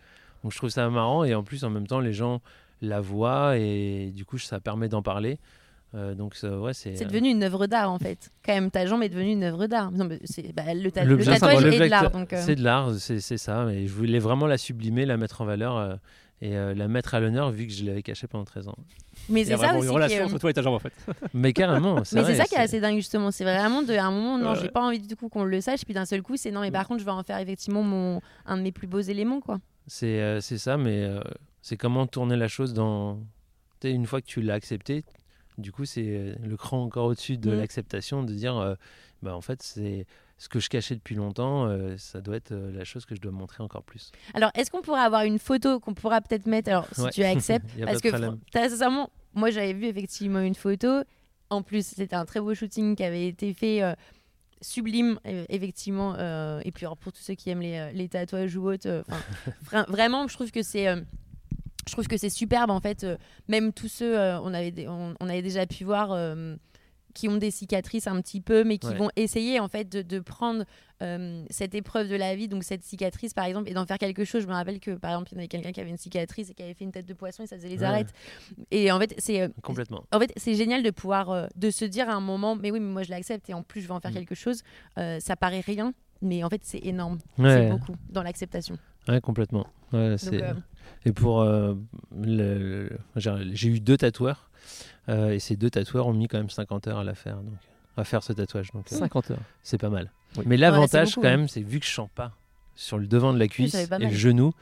Donc 0.43 0.53
je 0.53 0.57
trouve 0.57 0.71
ça 0.71 0.89
marrant. 0.91 1.25
Et 1.25 1.35
en 1.35 1.45
plus, 1.45 1.63
en 1.65 1.71
même 1.71 1.87
temps, 1.87 2.01
les 2.01 2.13
gens 2.13 2.41
la 2.83 3.01
voient 3.01 3.59
et 3.59 4.11
du 4.15 4.25
coup, 4.25 4.39
ça 4.39 4.59
permet 4.59 4.89
d'en 4.89 5.03
parler. 5.03 5.39
Euh, 5.95 6.15
donc, 6.15 6.37
ça, 6.37 6.57
ouais, 6.59 6.73
c'est. 6.73 6.95
C'est 6.97 7.05
devenu 7.05 7.31
une 7.31 7.43
œuvre 7.43 7.67
d'art 7.67 7.91
en 7.91 7.99
fait. 7.99 8.31
Quand 8.45 8.55
même, 8.55 8.71
ta 8.71 8.87
jambe 8.87 9.03
est 9.03 9.09
devenue 9.09 9.33
une 9.33 9.43
œuvre 9.45 9.67
d'art. 9.67 9.91
Non, 9.91 10.05
mais 10.05 10.21
c'est 10.25 10.53
bah, 10.55 10.63
le, 10.73 10.91
ta- 10.93 11.05
le 11.05 11.17
tatouage 11.19 11.55
est 11.55 11.57
de 11.59 11.65
l'objet- 11.65 11.89
l'art. 11.89 12.11
Euh, 12.15 12.25
C'est 12.37 12.55
de 12.55 12.63
l'art, 12.63 12.95
c'est 12.95 13.19
c'est 13.21 13.39
ça. 13.39 13.67
Et 13.73 13.87
je 13.89 13.93
voulais 13.93 14.21
vraiment 14.21 14.47
la 14.47 14.57
sublimer, 14.59 15.05
la 15.05 15.17
mettre 15.17 15.41
en 15.41 15.45
valeur 15.47 15.77
euh, 15.77 15.97
et 16.43 16.57
euh, 16.57 16.75
la 16.75 16.87
mettre 16.87 17.15
à 17.15 17.21
l'honneur 17.21 17.51
vu 17.51 17.67
que 17.67 17.73
je 17.73 17.85
l'avais 17.85 18.03
cachée 18.03 18.29
pendant 18.29 18.45
13 18.45 18.69
ans. 18.69 18.77
Mais 19.29 19.45
c'est 19.45 19.55
a 19.55 19.59
ça 19.59 19.65
aussi. 19.75 19.75
une 19.75 19.81
qui 19.81 19.87
est, 19.87 19.91
relation 19.91 20.23
euh, 20.23 20.27
entre 20.27 20.39
toi 20.39 20.51
et 20.51 20.55
ta 20.55 20.63
jambe 20.63 20.75
en 20.75 20.79
fait. 20.79 20.93
Mais 21.35 21.53
carrément, 21.53 21.97
Mais 21.97 22.05
c'est 22.05 22.35
ça 22.37 22.45
qui 22.45 22.55
est 22.55 22.59
assez 22.59 22.81
dingue 22.81 22.95
justement. 22.97 23.33
C'est 23.33 23.45
vraiment 23.45 23.83
de 23.83 23.93
à 23.95 24.07
un 24.07 24.11
moment, 24.13 24.39
non, 24.39 24.53
Ouais. 24.53 24.59
j'ai 24.63 24.69
pas 24.69 24.83
envie 24.83 25.01
du 25.01 25.17
coup 25.17 25.29
qu'on 25.29 25.43
le 25.43 25.61
sache. 25.61 25.85
Puis 25.85 25.93
d'un 25.95 26.07
seul 26.07 26.23
coup, 26.23 26.37
c'est 26.37 26.53
non, 26.53 26.61
mais 26.61 26.71
par 26.71 26.87
contre, 26.87 27.01
je 27.01 27.05
vais 27.05 27.11
en 27.11 27.23
faire 27.25 27.39
effectivement 27.39 27.83
mon 27.83 28.21
un 28.47 28.57
de 28.57 28.63
mes 28.63 28.71
plus 28.73 28.87
beaux 28.87 29.01
éléments 29.01 29.41
quoi. 29.41 29.59
C'est 29.89 30.21
euh, 30.21 30.41
c'est 30.41 30.59
ça, 30.59 30.77
mais 30.77 31.03
euh, 31.03 31.21
c'est 31.63 31.77
comment 31.77 32.07
tourner 32.07 32.37
la 32.37 32.47
chose 32.47 32.75
dans. 32.75 33.19
Une 33.83 34.07
fois 34.07 34.21
que 34.21 34.27
tu 34.27 34.43
l'as 34.43 34.55
accepté, 34.55 35.05
du 35.59 35.73
coup, 35.73 35.85
c'est 35.85 36.05
euh, 36.07 36.35
le 36.43 36.57
cran 36.57 36.83
encore 36.83 37.07
au-dessus 37.07 37.37
de 37.39 37.51
Mm. 37.51 37.59
l'acceptation, 37.59 38.23
de 38.23 38.33
dire 38.35 38.57
euh, 38.57 38.75
bah, 39.23 39.35
en 39.35 39.41
fait, 39.41 39.63
c'est 39.63 40.07
ce 40.39 40.49
que 40.49 40.59
je 40.59 40.71
cachais 40.71 40.95
depuis 40.95 41.15
longtemps, 41.15 41.67
euh, 41.67 41.97
ça 41.99 42.21
doit 42.23 42.37
être 42.37 42.53
euh, 42.53 42.73
la 42.73 42.85
chose 42.85 43.05
que 43.05 43.15
je 43.15 43.21
dois 43.21 43.33
montrer 43.33 43.63
encore 43.63 43.83
plus. 43.83 44.11
Alors, 44.33 44.51
est-ce 44.55 44.71
qu'on 44.71 44.81
pourrait 44.81 45.03
avoir 45.03 45.23
une 45.25 45.39
photo 45.39 45.81
qu'on 45.81 45.93
pourra 45.93 46.21
peut-être 46.23 46.47
mettre 46.47 46.71
Alors, 46.71 46.87
si 46.93 47.03
Ouais. 47.03 47.11
tu 47.11 47.23
acceptes, 47.23 47.67
parce 47.85 48.01
que 48.01 48.11
sincèrement, 48.55 49.11
moi 49.35 49.51
j'avais 49.51 49.75
vu 49.75 49.85
effectivement 49.87 50.41
une 50.41 50.55
photo. 50.55 51.03
En 51.51 51.63
plus, 51.63 51.85
c'était 51.87 52.15
un 52.17 52.25
très 52.25 52.41
beau 52.41 52.55
shooting 52.55 52.97
qui 52.97 53.05
avait 53.05 53.27
été 53.27 53.53
fait. 53.53 53.83
euh, 53.83 53.95
sublime 54.63 55.19
effectivement 55.49 56.15
et 56.63 56.71
puis 56.71 56.85
alors, 56.85 56.99
pour 56.99 57.15
tous 57.15 57.23
ceux 57.23 57.33
qui 57.35 57.49
aiment 57.49 57.63
les, 57.63 57.93
les 57.95 58.11
tatouages 58.11 58.55
ou 58.59 58.69
autres 58.71 59.05
vra- 59.65 59.91
vraiment 59.91 60.29
je 60.29 60.35
trouve 60.35 60.51
que 60.51 60.63
c'est 60.63 60.87
je 61.87 61.93
trouve 61.93 62.07
que 62.07 62.17
c'est 62.17 62.31
superbe 62.31 62.71
en 62.71 62.81
fait 62.81 63.05
euh, 63.05 63.17
même 63.49 63.73
tous 63.73 63.89
ceux 63.89 64.19
euh, 64.19 64.39
on 64.41 64.53
avait 64.55 64.87
on, 64.89 65.15
on 65.21 65.29
avait 65.29 65.43
déjà 65.43 65.67
pu 65.67 65.85
voir 65.85 66.13
euh, 66.13 66.57
qui 67.15 67.29
ont 67.29 67.37
des 67.39 67.51
cicatrices 67.51 68.07
un 68.07 68.21
petit 68.21 68.41
peu 68.41 68.63
mais 68.65 68.79
qui 68.79 68.87
Ouais. 68.89 68.97
vont 68.97 69.11
essayer 69.17 69.59
en 69.59 69.67
fait 69.69 69.89
de, 69.91 70.03
de 70.03 70.21
prendre 70.21 70.65
cette 71.49 71.75
épreuve 71.75 72.09
de 72.09 72.15
la 72.15 72.37
vie 72.37 72.47
donc 72.47 72.63
cette 72.63 72.85
cicatrice 72.85 73.33
par 73.33 73.47
exemple 73.47 73.71
et 73.71 73.73
d'en 73.73 73.87
faire 73.87 73.97
quelque 73.97 74.25
chose 74.27 74.43
je 74.43 74.47
me 74.47 74.53
rappelle 74.53 74.79
que 74.81 74.91
par 74.93 75.13
exemple 75.13 75.31
il 75.33 75.37
y 75.37 75.39
avait 75.39 75.49
quelqu'un 75.49 75.73
qui 75.73 75.81
avait 75.81 75.89
une 75.89 75.97
cicatrice 75.97 76.51
et 76.51 76.55
qui 76.55 76.63
avait 76.63 76.75
fait 76.75 76.85
une 76.85 76.93
tête 76.93 77.07
de 77.07 77.15
poisson 77.15 77.43
et 77.43 77.47
ça 77.47 77.57
faisait 77.57 77.69
les 77.71 77.79
Ouais. 77.79 77.85
arêtes 77.85 78.13
et 78.71 78.93
en 78.93 78.99
fait 79.01 79.15
c'est 79.17 79.51
Complètement. 79.63 80.05
en 80.13 80.21
fait, 80.21 80.31
c'est 80.37 80.55
génial 80.55 80.83
de 80.83 80.91
pouvoir 80.91 81.49
de 81.57 81.71
se 81.71 81.87
dire 81.87 82.11
à 82.11 82.13
un 82.13 82.21
moment, 82.21 82.55
mais 82.55 82.71
oui, 82.71 82.81
mais 82.81 82.93
moi 82.93 83.03
je 83.03 83.09
l'accepte 83.11 83.49
et 83.49 83.55
en 83.55 83.63
plus 83.63 83.81
je 83.81 83.89
vais 83.89 83.95
en 83.95 84.01
faire 84.01 84.11
Mm. 84.11 84.15
quelque 84.15 84.35
chose. 84.35 84.61
Ça 84.97 85.37
paraît 85.37 85.61
rien, 85.61 85.95
mais 86.21 86.45
en 86.45 86.51
fait 86.51 86.61
c'est 86.65 86.85
énorme. 86.85 87.17
Ouais, 87.39 87.49
C'est 87.49 87.71
beaucoup 87.71 87.97
dans 88.11 88.23
l'acceptation. 88.23 88.77
ouais, 89.09 89.21
complètement. 89.23 89.67
Ouais, 89.95 90.17
c'est- 90.19 90.43
euh, 90.43 90.53
Et 91.05 91.13
pour. 91.13 91.41
euh, 91.43 91.75
le- 92.17 92.89
le- 93.15 93.55
j'ai 93.55 93.69
eu 93.69 93.81
deux 93.81 93.97
tatoueurs, 93.97 94.51
euh, 95.09 95.31
et 95.31 95.39
ces 95.39 95.57
deux 95.57 95.71
tatoueurs 95.71 96.07
ont 96.07 96.13
mis 96.13 96.29
quand 96.29 96.39
même 96.39 96.51
50 96.51 96.87
heures 96.89 96.99
à 96.99 97.05
la 97.05 97.15
faire, 97.15 97.37
donc, 97.37 97.55
à 97.97 98.05
faire 98.05 98.23
ce 98.23 98.33
tatouage. 98.33 98.71
Donc, 98.73 98.87
euh, 98.93 98.97
50 98.97 99.31
heures. 99.33 99.39
c'est 99.63 99.79
pas 99.79 99.89
mal. 99.91 100.11
Oui. 100.37 100.45
Mais 100.47 100.57
l'avantage, 100.57 101.15
quand 101.17 101.23
même, 101.23 101.49
c'est 101.49 101.63
vu 101.63 101.81
que 101.81 101.87
je 101.87 101.91
chante 101.91 102.11
pas 102.13 102.33
sur 102.77 102.99
le 102.99 103.07
devant 103.07 103.33
de 103.33 103.39
la 103.39 103.49
cuisse 103.49 103.75
et 103.75 103.87
le 104.11 104.15
genou, 104.15 104.53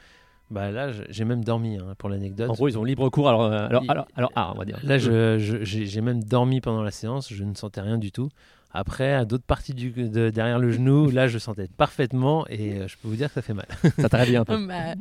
bah 0.51 0.71
là, 0.71 0.91
j'ai 1.09 1.25
même 1.25 1.43
dormi, 1.43 1.77
hein, 1.77 1.93
pour 1.99 2.09
l'anecdote. 2.09 2.49
En 2.49 2.53
gros, 2.53 2.67
ils 2.67 2.77
ont 2.77 2.83
libre 2.83 3.07
cours 3.09 3.29
alors, 3.29 3.43
euh, 3.43 3.67
alors, 3.67 3.83
alors, 3.87 4.07
alors, 4.15 4.31
ah, 4.35 4.51
on 4.55 4.57
va 4.57 4.65
dire. 4.65 4.79
Là, 4.83 4.97
je- 4.97 5.37
je- 5.37 5.63
j'ai 5.63 5.85
j'ai 5.85 6.01
même 6.01 6.23
dormi 6.23 6.59
pendant 6.59 6.81
la 6.81 6.89
séance, 6.91 7.31
je 7.31 7.43
ne 7.43 7.53
sentais 7.53 7.81
rien 7.81 7.97
du 7.99 8.11
tout. 8.11 8.29
Après, 8.71 9.13
à 9.13 9.25
d'autres 9.25 9.45
parties 9.45 9.73
du, 9.73 9.89
de- 9.91 10.29
derrière 10.29 10.59
le 10.59 10.71
genou, 10.71 11.09
là, 11.09 11.27
je 11.27 11.39
sentais 11.39 11.67
parfaitement 11.75 12.45
et 12.49 12.73
euh, 12.81 12.87
je 12.87 12.97
peux 12.97 13.07
vous 13.07 13.15
dire 13.15 13.27
que 13.29 13.33
ça 13.33 13.41
fait 13.41 13.53
mal. 13.55 13.65
Ça 13.97 14.09
t'a 14.09 14.17
réveillé 14.17 14.37
un 14.37 14.45
peu. 14.45 14.63
bah, 14.67 14.93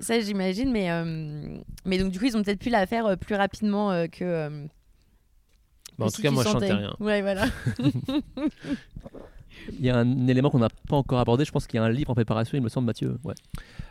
ça 0.00 0.18
j'imagine, 0.20 0.70
mais 0.72 0.90
euh, 0.90 1.58
mais 1.84 1.98
donc 1.98 2.10
du 2.10 2.18
coup 2.18 2.24
ils 2.24 2.36
ont 2.36 2.42
peut-être 2.42 2.58
pu 2.58 2.70
la 2.70 2.86
faire 2.86 3.04
euh, 3.06 3.16
plus 3.16 3.34
rapidement 3.34 3.90
euh, 3.92 4.06
que. 4.06 4.24
euh, 4.24 4.66
Bah, 5.98 6.06
en 6.06 6.10
tout 6.10 6.22
cas, 6.22 6.30
moi, 6.30 6.42
je 6.44 6.48
sentais. 6.48 6.68
sentais 6.68 6.78
rien. 6.78 6.94
Ouais, 7.00 7.20
voilà. 7.20 7.44
Il 9.78 9.84
y 9.84 9.90
a 9.90 9.96
un 9.98 10.28
élément 10.28 10.50
qu'on 10.50 10.58
n'a 10.60 10.68
pas 10.88 10.96
encore 10.96 11.18
abordé. 11.18 11.44
Je 11.44 11.50
pense 11.50 11.66
qu'il 11.66 11.78
y 11.78 11.80
a 11.82 11.84
un 11.84 11.90
livre 11.90 12.10
en 12.10 12.14
préparation, 12.14 12.56
il 12.56 12.62
me 12.62 12.68
semble, 12.68 12.86
Mathieu. 12.86 13.18
Ouais. 13.24 13.34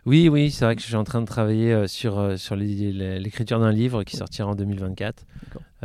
Oui, 0.06 0.30
oui, 0.30 0.50
c'est 0.52 0.64
vrai 0.64 0.76
que 0.76 0.82
je 0.82 0.86
suis 0.88 0.96
en 0.96 1.04
train 1.04 1.22
de 1.22 1.26
travailler 1.26 1.74
euh, 1.74 1.88
sur, 1.88 2.18
euh, 2.20 2.38
sur 2.38 2.56
l'écriture 2.56 3.60
d'un 3.60 3.72
livre 3.72 4.04
qui 4.04 4.16
sortira 4.16 4.48
en 4.50 4.56
2024. 4.56 5.26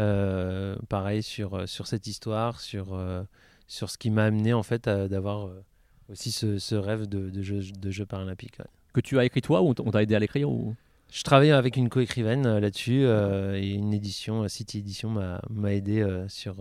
Euh, 0.01 0.77
pareil 0.89 1.23
sur, 1.23 1.55
euh, 1.55 1.67
sur 1.67 1.87
cette 1.87 2.07
histoire, 2.07 2.61
sur, 2.61 2.95
euh, 2.95 3.23
sur 3.67 3.91
ce 3.91 3.99
qui 3.99 4.11
m'a 4.11 4.25
amené 4.25 4.53
en 4.55 4.63
fait 4.63 4.89
à- 4.89 5.09
d'avoir 5.09 5.47
euh, 5.49 5.63
aussi 6.11 6.31
ce, 6.33 6.59
ce 6.59 6.75
rêve 6.75 7.07
de, 7.07 7.29
de 7.29 7.43
jeu, 7.43 7.61
de 7.61 7.91
jeu 7.91 8.07
paralympique. 8.07 8.59
ouais. 8.59 8.65
Que 8.95 9.01
tu 9.01 9.19
as 9.19 9.25
écrit 9.25 9.43
toi 9.43 9.63
ou 9.63 9.75
on 9.79 9.91
t'a 9.91 10.03
aidé 10.03 10.15
à 10.15 10.19
l'écrire 10.19 10.49
ou... 10.51 10.75
Je 11.13 11.23
travaille 11.23 11.51
avec 11.51 11.77
une 11.77 11.89
coécrivaine 11.89 12.59
là-dessus 12.59 13.03
euh, 13.05 13.61
et 13.61 13.71
une 13.71 13.93
édition, 13.93 14.47
City 14.49 14.79
Edition 14.79 15.11
m'a 15.11 15.73
aidé 15.73 16.07
sur 16.29 16.55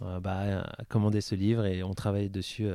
bah, 0.00 0.64
à 0.78 0.84
commander 0.88 1.20
ce 1.20 1.34
livre 1.34 1.66
et 1.66 1.82
on 1.82 1.92
travaille 1.94 2.30
dessus. 2.30 2.66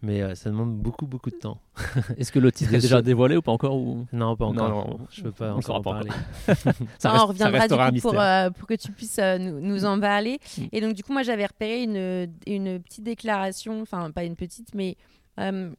Mais 0.00 0.22
euh, 0.22 0.34
ça 0.34 0.50
demande 0.50 0.76
beaucoup, 0.76 1.06
beaucoup 1.06 1.30
de 1.30 1.36
temps. 1.36 1.60
Est-ce 2.16 2.30
que 2.30 2.38
le 2.38 2.52
titre 2.52 2.72
est 2.74 2.78
déjà 2.80 3.02
dévoilé 3.02 3.36
ou 3.36 3.42
pas 3.42 3.50
encore 3.52 3.76
ou... 3.76 4.06
Non, 4.12 4.36
pas 4.36 4.46
Non, 4.52 4.62
encore. 4.64 4.88
non, 4.88 5.06
je 5.10 5.22
peux 5.22 5.32
pas 5.32 5.52
encore 5.54 5.76
en 5.76 5.82
pas 5.82 5.90
parler. 5.92 6.10
Ça 6.46 6.52
reste- 6.62 6.84
on 7.04 7.10
ça 7.10 7.24
reviendra 7.24 7.90
du 7.90 8.00
coup 8.00 8.08
pour, 8.08 8.12
mystère. 8.12 8.46
euh, 8.46 8.50
pour 8.50 8.68
que 8.68 8.74
tu 8.74 8.92
puisses 8.92 9.18
euh, 9.18 9.38
nous, 9.38 9.60
nous 9.60 9.84
en 9.84 9.98
parler. 9.98 10.38
Mm. 10.56 10.62
Et 10.72 10.80
donc, 10.80 10.94
du 10.94 11.02
coup, 11.02 11.12
moi, 11.12 11.22
j'avais 11.24 11.46
repéré 11.46 11.82
une, 11.82 12.30
une 12.46 12.80
petite 12.80 13.02
déclaration, 13.04 13.80
enfin, 13.82 14.10
pas 14.12 14.22
une 14.24 14.36
petite, 14.36 14.72
mais 14.74 14.96
euh, 15.40 15.70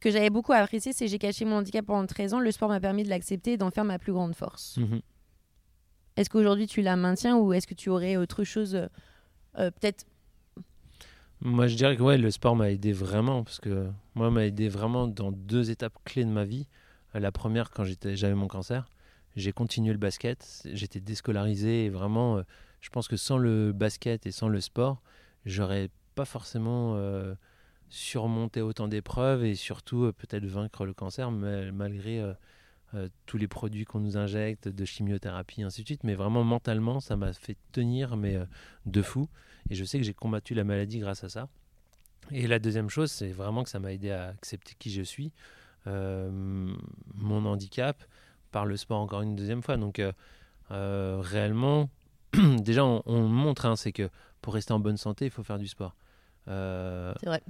que 0.00 0.10
j'avais 0.10 0.30
beaucoup 0.30 0.52
apprécié 0.52 0.92
c'est 0.92 1.08
j'ai 1.08 1.18
caché 1.18 1.44
mon 1.44 1.56
handicap 1.56 1.84
pendant 1.86 2.06
13 2.06 2.34
ans, 2.34 2.40
le 2.40 2.50
sport 2.52 2.68
m'a 2.68 2.80
permis 2.80 3.02
de 3.04 3.08
l'accepter 3.08 3.52
et 3.52 3.56
d'en 3.56 3.70
faire 3.70 3.84
ma 3.84 3.98
plus 3.98 4.12
grande 4.12 4.34
force. 4.36 4.76
Mhm. 4.76 5.00
Est-ce 6.16 6.30
qu'aujourd'hui, 6.30 6.66
tu 6.68 6.80
la 6.82 6.94
maintiens 6.94 7.36
ou 7.38 7.52
est-ce 7.52 7.66
que 7.66 7.74
tu 7.74 7.88
aurais 7.90 8.16
autre 8.16 8.44
chose, 8.44 8.78
peut-être 9.56 10.04
Moi, 11.44 11.66
je 11.66 11.76
dirais 11.76 11.94
que 11.94 12.02
ouais, 12.02 12.16
le 12.16 12.30
sport 12.30 12.56
m'a 12.56 12.70
aidé 12.70 12.94
vraiment 12.94 13.44
parce 13.44 13.60
que 13.60 13.90
moi, 14.14 14.30
m'a 14.30 14.46
aidé 14.46 14.70
vraiment 14.70 15.06
dans 15.06 15.30
deux 15.30 15.70
étapes 15.70 15.92
clés 16.06 16.24
de 16.24 16.30
ma 16.30 16.44
vie. 16.44 16.66
La 17.12 17.32
première, 17.32 17.70
quand 17.70 17.84
j'avais 17.84 18.34
mon 18.34 18.48
cancer, 18.48 18.88
j'ai 19.36 19.52
continué 19.52 19.92
le 19.92 19.98
basket. 19.98 20.62
J'étais 20.72 21.00
déscolarisé 21.00 21.84
et 21.84 21.90
vraiment, 21.90 22.38
euh, 22.38 22.42
je 22.80 22.88
pense 22.88 23.08
que 23.08 23.18
sans 23.18 23.36
le 23.36 23.72
basket 23.72 24.24
et 24.24 24.30
sans 24.30 24.48
le 24.48 24.58
sport, 24.62 25.02
j'aurais 25.44 25.90
pas 26.14 26.24
forcément 26.24 26.94
euh, 26.96 27.34
surmonté 27.90 28.62
autant 28.62 28.88
d'épreuves 28.88 29.44
et 29.44 29.54
surtout 29.54 30.04
euh, 30.04 30.12
peut-être 30.12 30.46
vaincre 30.46 30.86
le 30.86 30.94
cancer 30.94 31.30
mais, 31.30 31.70
malgré 31.72 32.22
euh, 32.94 33.08
tous 33.26 33.38
les 33.38 33.48
produits 33.48 33.84
qu'on 33.84 34.00
nous 34.00 34.16
injecte, 34.16 34.68
de 34.68 34.84
chimiothérapie, 34.84 35.62
ainsi 35.62 35.82
de 35.82 35.86
suite. 35.86 36.04
Mais 36.04 36.14
vraiment 36.14 36.44
mentalement, 36.44 37.00
ça 37.00 37.16
m'a 37.16 37.32
fait 37.32 37.56
tenir 37.72 38.16
mais 38.16 38.36
euh, 38.36 38.44
de 38.86 39.02
fou. 39.02 39.28
Et 39.70 39.74
je 39.74 39.84
sais 39.84 39.98
que 39.98 40.04
j'ai 40.04 40.14
combattu 40.14 40.54
la 40.54 40.64
maladie 40.64 40.98
grâce 40.98 41.24
à 41.24 41.28
ça. 41.28 41.48
Et 42.30 42.46
la 42.46 42.58
deuxième 42.58 42.88
chose, 42.88 43.10
c'est 43.10 43.32
vraiment 43.32 43.64
que 43.64 43.70
ça 43.70 43.80
m'a 43.80 43.92
aidé 43.92 44.10
à 44.10 44.28
accepter 44.28 44.74
qui 44.78 44.90
je 44.90 45.02
suis, 45.02 45.32
euh, 45.86 46.30
mon 47.14 47.44
handicap, 47.44 48.02
par 48.50 48.64
le 48.64 48.76
sport 48.76 49.00
encore 49.00 49.22
une 49.22 49.36
deuxième 49.36 49.62
fois. 49.62 49.76
Donc 49.76 50.00
réellement, 50.70 51.90
déjà 52.32 52.84
on, 52.84 53.02
on 53.06 53.28
montre, 53.28 53.66
hein, 53.66 53.76
c'est 53.76 53.92
que 53.92 54.08
pour 54.40 54.54
rester 54.54 54.72
en 54.72 54.78
bonne 54.78 54.96
santé, 54.96 55.26
il 55.26 55.30
faut 55.30 55.42
faire 55.42 55.58
du 55.58 55.68
sport. 55.68 55.94
C'est 56.46 57.26
vrai. 57.26 57.42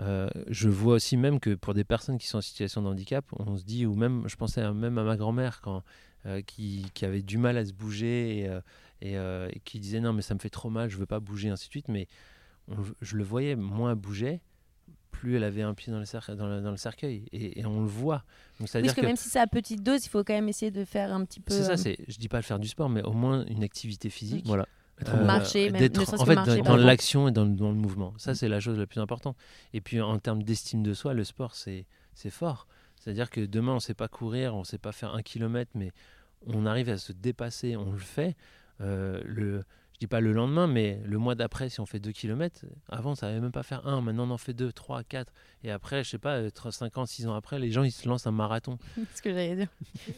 Euh, 0.00 0.28
je 0.48 0.68
vois 0.68 0.94
aussi 0.94 1.16
même 1.16 1.40
que 1.40 1.54
pour 1.54 1.74
des 1.74 1.84
personnes 1.84 2.18
qui 2.18 2.26
sont 2.26 2.38
en 2.38 2.42
situation 2.42 2.82
de 2.82 2.88
handicap, 2.88 3.24
on 3.38 3.56
se 3.56 3.64
dit, 3.64 3.86
ou 3.86 3.94
même, 3.94 4.24
je 4.26 4.36
pensais 4.36 4.62
à- 4.62 4.72
même 4.72 4.96
à 4.98 5.04
ma 5.04 5.16
grand-mère 5.16 5.60
quand, 5.60 5.82
euh, 6.26 6.40
qui, 6.42 6.86
qui 6.94 7.04
avait 7.04 7.22
du 7.22 7.38
mal 7.38 7.56
à 7.58 7.64
se 7.64 7.72
bouger 7.72 8.38
et, 8.40 8.48
euh, 8.48 8.60
et, 9.02 9.16
euh, 9.18 9.48
et 9.52 9.60
qui 9.60 9.78
disait 9.80 10.00
non 10.00 10.12
mais 10.12 10.22
ça 10.22 10.34
me 10.34 10.38
fait 10.38 10.50
trop 10.50 10.70
mal, 10.70 10.90
je 10.90 10.96
veux 10.98 11.06
pas 11.06 11.20
bouger, 11.20 11.48
ainsi 11.50 11.66
de 11.68 11.70
suite. 11.70 11.88
Mais 11.88 12.08
on- 12.68 12.76
je 13.00 13.16
le 13.16 13.24
voyais, 13.24 13.56
moins 13.56 13.90
elle 13.92 13.96
bougeait, 13.96 14.40
plus 15.10 15.36
elle 15.36 15.44
avait 15.44 15.62
un 15.62 15.74
pied 15.74 15.92
dans 15.92 15.98
le, 15.98 16.04
cer- 16.06 16.34
dans 16.34 16.46
le, 16.46 16.60
dans 16.62 16.70
le 16.70 16.76
cercueil. 16.76 17.24
Et, 17.32 17.60
et 17.60 17.66
on 17.66 17.80
le 17.80 17.86
voit. 17.88 18.16
Donc 18.58 18.60
Oui, 18.60 18.68
c'est-à-dire 18.68 18.88
parce 18.88 18.96
que, 18.96 19.00
que 19.02 19.06
même 19.06 19.16
si 19.16 19.28
c'est 19.28 19.38
à 19.40 19.46
petite 19.46 19.82
dose, 19.82 20.04
il 20.06 20.08
faut 20.08 20.24
quand 20.24 20.32
même 20.34 20.48
essayer 20.48 20.70
de 20.70 20.84
faire 20.84 21.12
un 21.12 21.24
petit 21.24 21.40
peu. 21.40 21.52
c'est 21.52 21.64
ça, 21.64 21.76
c'est, 21.76 21.98
je 22.08 22.16
dis 22.18 22.28
pas 22.28 22.38
le 22.38 22.42
faire 22.42 22.58
du 22.58 22.68
sport, 22.68 22.88
mais 22.88 23.02
au 23.02 23.12
moins 23.12 23.44
une 23.46 23.62
activité 23.64 24.08
physique. 24.08 24.46
Voilà. 24.46 24.66
Euh, 25.08 25.24
Marcher, 25.24 25.70
même, 25.70 25.82
ne 25.82 26.20
en 26.20 26.24
fait 26.24 26.34
marcher, 26.34 26.62
dans, 26.62 26.76
l'action 26.76 27.28
et 27.28 27.32
dans, 27.32 27.44
le- 27.44 27.54
dans 27.54 27.70
le 27.70 27.76
mouvement. 27.76 28.12
Ça, 28.18 28.34
c'est 28.34 28.48
la 28.48 28.60
chose 28.60 28.78
la 28.78 28.86
plus 28.86 29.00
importante. 29.00 29.36
Et 29.72 29.80
puis 29.80 30.00
en 30.00 30.18
termes 30.18 30.42
d'estime 30.42 30.82
de 30.82 30.94
soi, 30.94 31.14
le 31.14 31.24
sport, 31.24 31.54
c'est 31.54 31.86
c'est 32.14 32.30
fort. 32.30 32.66
C'est-à-dire 32.96 33.30
que 33.30 33.40
demain, 33.40 33.72
on 33.72 33.76
ne 33.76 33.80
sait 33.80 33.94
pas 33.94 34.08
courir, 34.08 34.54
on 34.54 34.60
ne 34.60 34.64
sait 34.64 34.78
pas 34.78 34.92
faire 34.92 35.14
un 35.14 35.22
kilomètre, 35.22 35.70
mais 35.74 35.90
on 36.46 36.66
arrive 36.66 36.90
à 36.90 36.98
se 36.98 37.12
dépasser, 37.12 37.76
on 37.76 37.92
le 37.92 37.98
fait. 37.98 38.36
Euh, 38.82 39.22
le, 39.24 39.64
dis 40.00 40.06
pas 40.06 40.20
le 40.20 40.32
lendemain, 40.32 40.66
mais 40.66 40.98
le 41.04 41.18
mois 41.18 41.34
d'après, 41.34 41.68
si 41.68 41.78
on 41.80 41.86
fait 41.86 42.00
2 42.00 42.10
km, 42.12 42.62
avant, 42.88 43.10
on 43.12 43.14
savait 43.14 43.38
même 43.38 43.52
pas 43.52 43.62
faire 43.62 43.86
un, 43.86 44.00
maintenant 44.00 44.26
on 44.26 44.30
en 44.30 44.38
fait 44.38 44.54
2, 44.54 44.72
3, 44.72 45.02
4. 45.04 45.30
Et 45.62 45.70
après, 45.70 46.02
je 46.02 46.08
sais 46.10 46.18
pas, 46.18 46.40
5 46.70 46.96
ans, 46.96 47.04
6 47.06 47.26
ans 47.26 47.34
après, 47.34 47.58
les 47.58 47.70
gens, 47.70 47.82
ils 47.82 47.90
se 47.92 48.08
lancent 48.08 48.26
un 48.26 48.30
marathon. 48.32 48.78
C'est 48.94 49.04
ce 49.18 49.22
que 49.22 49.30
j'allais 49.30 49.56
dire. 49.56 49.68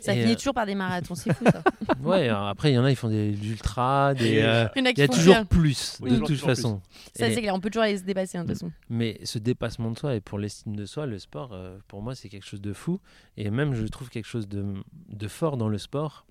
Ça 0.00 0.14
Et, 0.14 0.20
finit 0.20 0.32
euh, 0.32 0.36
toujours 0.36 0.54
par 0.54 0.66
des 0.66 0.76
marathons, 0.76 1.16
c'est 1.16 1.34
fou 1.34 1.44
ça. 1.44 1.62
Ouais, 2.02 2.28
alors 2.28 2.46
après, 2.46 2.70
il 2.70 2.74
y 2.74 2.78
en 2.78 2.84
a, 2.84 2.90
ils 2.90 2.96
font 2.96 3.08
des 3.08 3.30
ultras, 3.50 4.14
des... 4.14 4.38
euh, 4.40 4.68
Il 4.76 4.78
y 4.78 4.82
en 4.82 4.86
a 4.86 4.90
il 4.90 4.94
qui 4.94 5.00
y 5.00 5.04
a 5.04 5.06
font 5.08 5.12
toujours 5.14 5.34
bien. 5.34 5.44
plus, 5.44 5.98
Oui, 6.00 6.10
de 6.10 6.14
toujours- 6.14 6.28
toute 6.28 6.36
toujours 6.36 6.46
plus. 6.48 6.54
façon. 6.56 6.80
Ça, 7.16 7.28
Et- 7.28 7.34
c'est 7.34 7.40
clair, 7.40 7.54
on 7.54 7.60
peut 7.60 7.70
toujours 7.70 7.82
aller 7.82 7.98
se 7.98 8.04
dépasser 8.04 8.38
hein, 8.38 8.44
de 8.44 8.48
toute 8.52 8.58
façon. 8.60 8.72
Mais 8.88 9.18
ce 9.24 9.38
dépassement 9.38 9.90
de 9.90 9.98
soi 9.98 10.14
et 10.14 10.20
pour 10.20 10.38
l'estime 10.38 10.76
de 10.76 10.86
soi, 10.86 11.06
le 11.06 11.18
sport, 11.18 11.50
euh, 11.52 11.76
pour 11.88 12.02
moi, 12.02 12.14
c'est 12.14 12.28
quelque 12.28 12.46
chose 12.46 12.60
de 12.60 12.72
fou. 12.72 13.00
Et 13.36 13.50
même, 13.50 13.74
je 13.74 13.84
trouve 13.86 14.10
quelque 14.10 14.26
chose 14.28 14.46
de, 14.48 14.64
de 15.08 15.28
fort 15.28 15.56
dans 15.56 15.68
le 15.68 15.78
sport, 15.78 16.24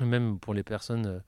même 0.00 0.38
pour 0.38 0.52
les 0.54 0.62
personnes, 0.62 1.06
euh, 1.06 1.18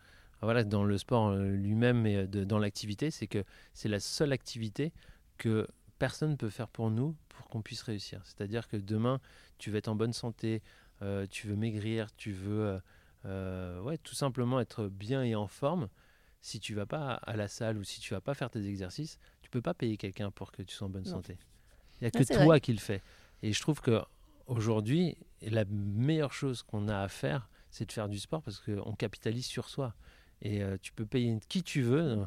voilà, 0.45 0.65
dans 0.65 0.85
le 0.85 0.99
sport 0.99 1.29
euh, 1.29 1.49
lui-même 1.51 2.07
et 2.07 2.17
euh, 2.17 2.27
de- 2.27 2.45
dans 2.45 2.59
l'activité, 2.59 3.11
c'est 3.11 3.27
que 3.27 3.45
c'est 3.73 3.89
la 3.89 4.01
seule 4.01 4.33
activité 4.33 4.93
que 5.39 5.67
personne 5.99 6.33
ne 6.33 6.37
peut 6.37 6.51
faire 6.51 6.69
pour 6.69 6.91
nous 6.91 7.17
pour 7.29 7.49
qu'on 7.49 7.63
puisse 7.63 7.83
réussir. 7.83 8.21
C'est-à-dire 8.25 8.69
que 8.69 8.77
demain, 8.77 9.21
tu 9.59 9.71
veux 9.71 9.77
être 9.79 9.89
en 9.89 9.95
bonne 9.97 10.13
santé, 10.13 10.63
euh, 11.03 11.27
tu 11.31 11.47
veux 11.49 11.57
maigrir, 11.57 12.15
tu 12.17 12.33
veux 12.33 12.67
euh, 12.67 12.79
euh, 13.27 13.81
ouais, 13.83 13.99
tout 13.99 14.15
simplement 14.15 14.61
être 14.61 14.89
bien 14.89 15.23
et 15.23 15.35
en 15.35 15.47
forme. 15.47 15.89
Si 16.41 16.61
tu 16.61 16.75
vas 16.75 16.85
pas 16.87 17.15
à 17.15 17.37
la 17.37 17.49
salle 17.49 17.79
ou 17.79 17.85
si 17.85 18.01
tu 18.01 18.13
vas 18.13 18.21
pas 18.21 18.35
faire 18.35 18.51
tes 18.51 18.67
exercices, 18.67 19.19
tu 19.41 19.51
peux 19.51 19.63
pas 19.63 19.73
payer 19.75 19.97
quelqu'un 19.97 20.31
pour 20.31 20.53
que 20.53 20.63
tu 20.63 20.75
sois 20.75 20.87
en 20.87 20.91
bonne 20.91 21.07
Non. 21.07 21.13
santé. 21.13 21.39
Il 22.01 22.05
y 22.05 22.07
a 22.07 22.11
Ah, 22.15 22.19
que 22.19 22.25
toi 22.25 22.45
vrai. 22.45 22.61
qui 22.61 22.73
le 22.73 22.79
fais. 22.81 23.01
Et 23.43 23.53
je 23.53 23.61
trouve 23.61 23.81
que 23.81 24.03
aujourd'hui, 24.47 25.17
la 25.41 25.65
meilleure 25.65 26.33
chose 26.33 26.63
qu'on 26.63 26.89
a 26.89 27.01
à 27.01 27.09
faire, 27.09 27.49
c'est 27.71 27.87
de 27.87 27.93
faire 27.93 28.09
du 28.09 28.19
sport 28.19 28.43
parce 28.43 28.61
qu'on 28.61 28.95
capitalise 28.95 29.47
sur 29.47 29.69
soi. 29.69 29.95
Et 30.45 30.63
euh, 30.63 30.77
tu 30.83 30.93
peux 30.93 31.07
payer 31.07 31.39
qui 31.49 31.63
tu 31.63 31.81
veux. 31.83 32.19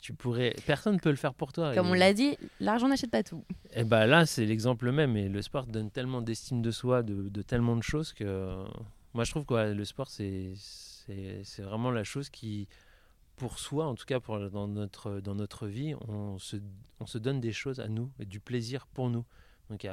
Tu 0.00 0.12
pourrais, 0.14 0.54
personne 0.64 0.94
ne 0.94 1.00
peut 1.00 1.10
le 1.10 1.16
faire 1.16 1.34
pour 1.34 1.52
toi. 1.52 1.74
Comme 1.74 1.88
Et- 1.88 1.90
on 1.90 1.94
l'a 1.94 2.12
dit, 2.14 2.36
l'argent 2.60 2.88
n'achète 2.88 3.10
pas 3.10 3.22
tout. 3.24 3.44
et 3.74 3.82
bah 3.84 4.06
là, 4.06 4.26
c'est 4.26 4.46
l'exemple 4.46 4.90
même. 4.92 5.16
Et 5.16 5.28
le 5.28 5.42
sport 5.42 5.66
donne 5.66 5.90
tellement 5.90 6.22
d'estime 6.22 6.62
de 6.62 6.70
soi, 6.70 7.02
de, 7.02 7.28
de 7.28 7.42
tellement 7.42 7.76
de 7.76 7.82
choses 7.82 8.12
que 8.12 8.64
moi, 9.12 9.24
je 9.24 9.30
trouve 9.32 9.44
que 9.44 9.54
ouais, 9.54 9.74
le 9.74 9.84
sport, 9.84 10.08
c'est 10.08 10.52
c'est 10.56 11.42
c'est 11.44 11.62
vraiment 11.62 11.90
la 11.90 12.04
chose 12.04 12.30
qui, 12.30 12.66
pour 13.36 13.58
soi, 13.58 13.86
en 13.86 13.94
tout 13.96 14.06
cas 14.06 14.20
pour, 14.20 14.38
dans, 14.50 14.68
notre, 14.68 15.20
dans 15.20 15.34
notre 15.34 15.66
vie, 15.66 15.94
on 16.08 16.38
se, 16.38 16.56
on 17.00 17.06
se 17.06 17.18
donne 17.18 17.40
des 17.40 17.52
choses 17.52 17.80
à 17.80 17.88
nous 17.88 18.10
et 18.20 18.24
du 18.24 18.38
plaisir 18.40 18.86
pour 18.86 19.10
nous. 19.10 19.24
Donc, 19.70 19.86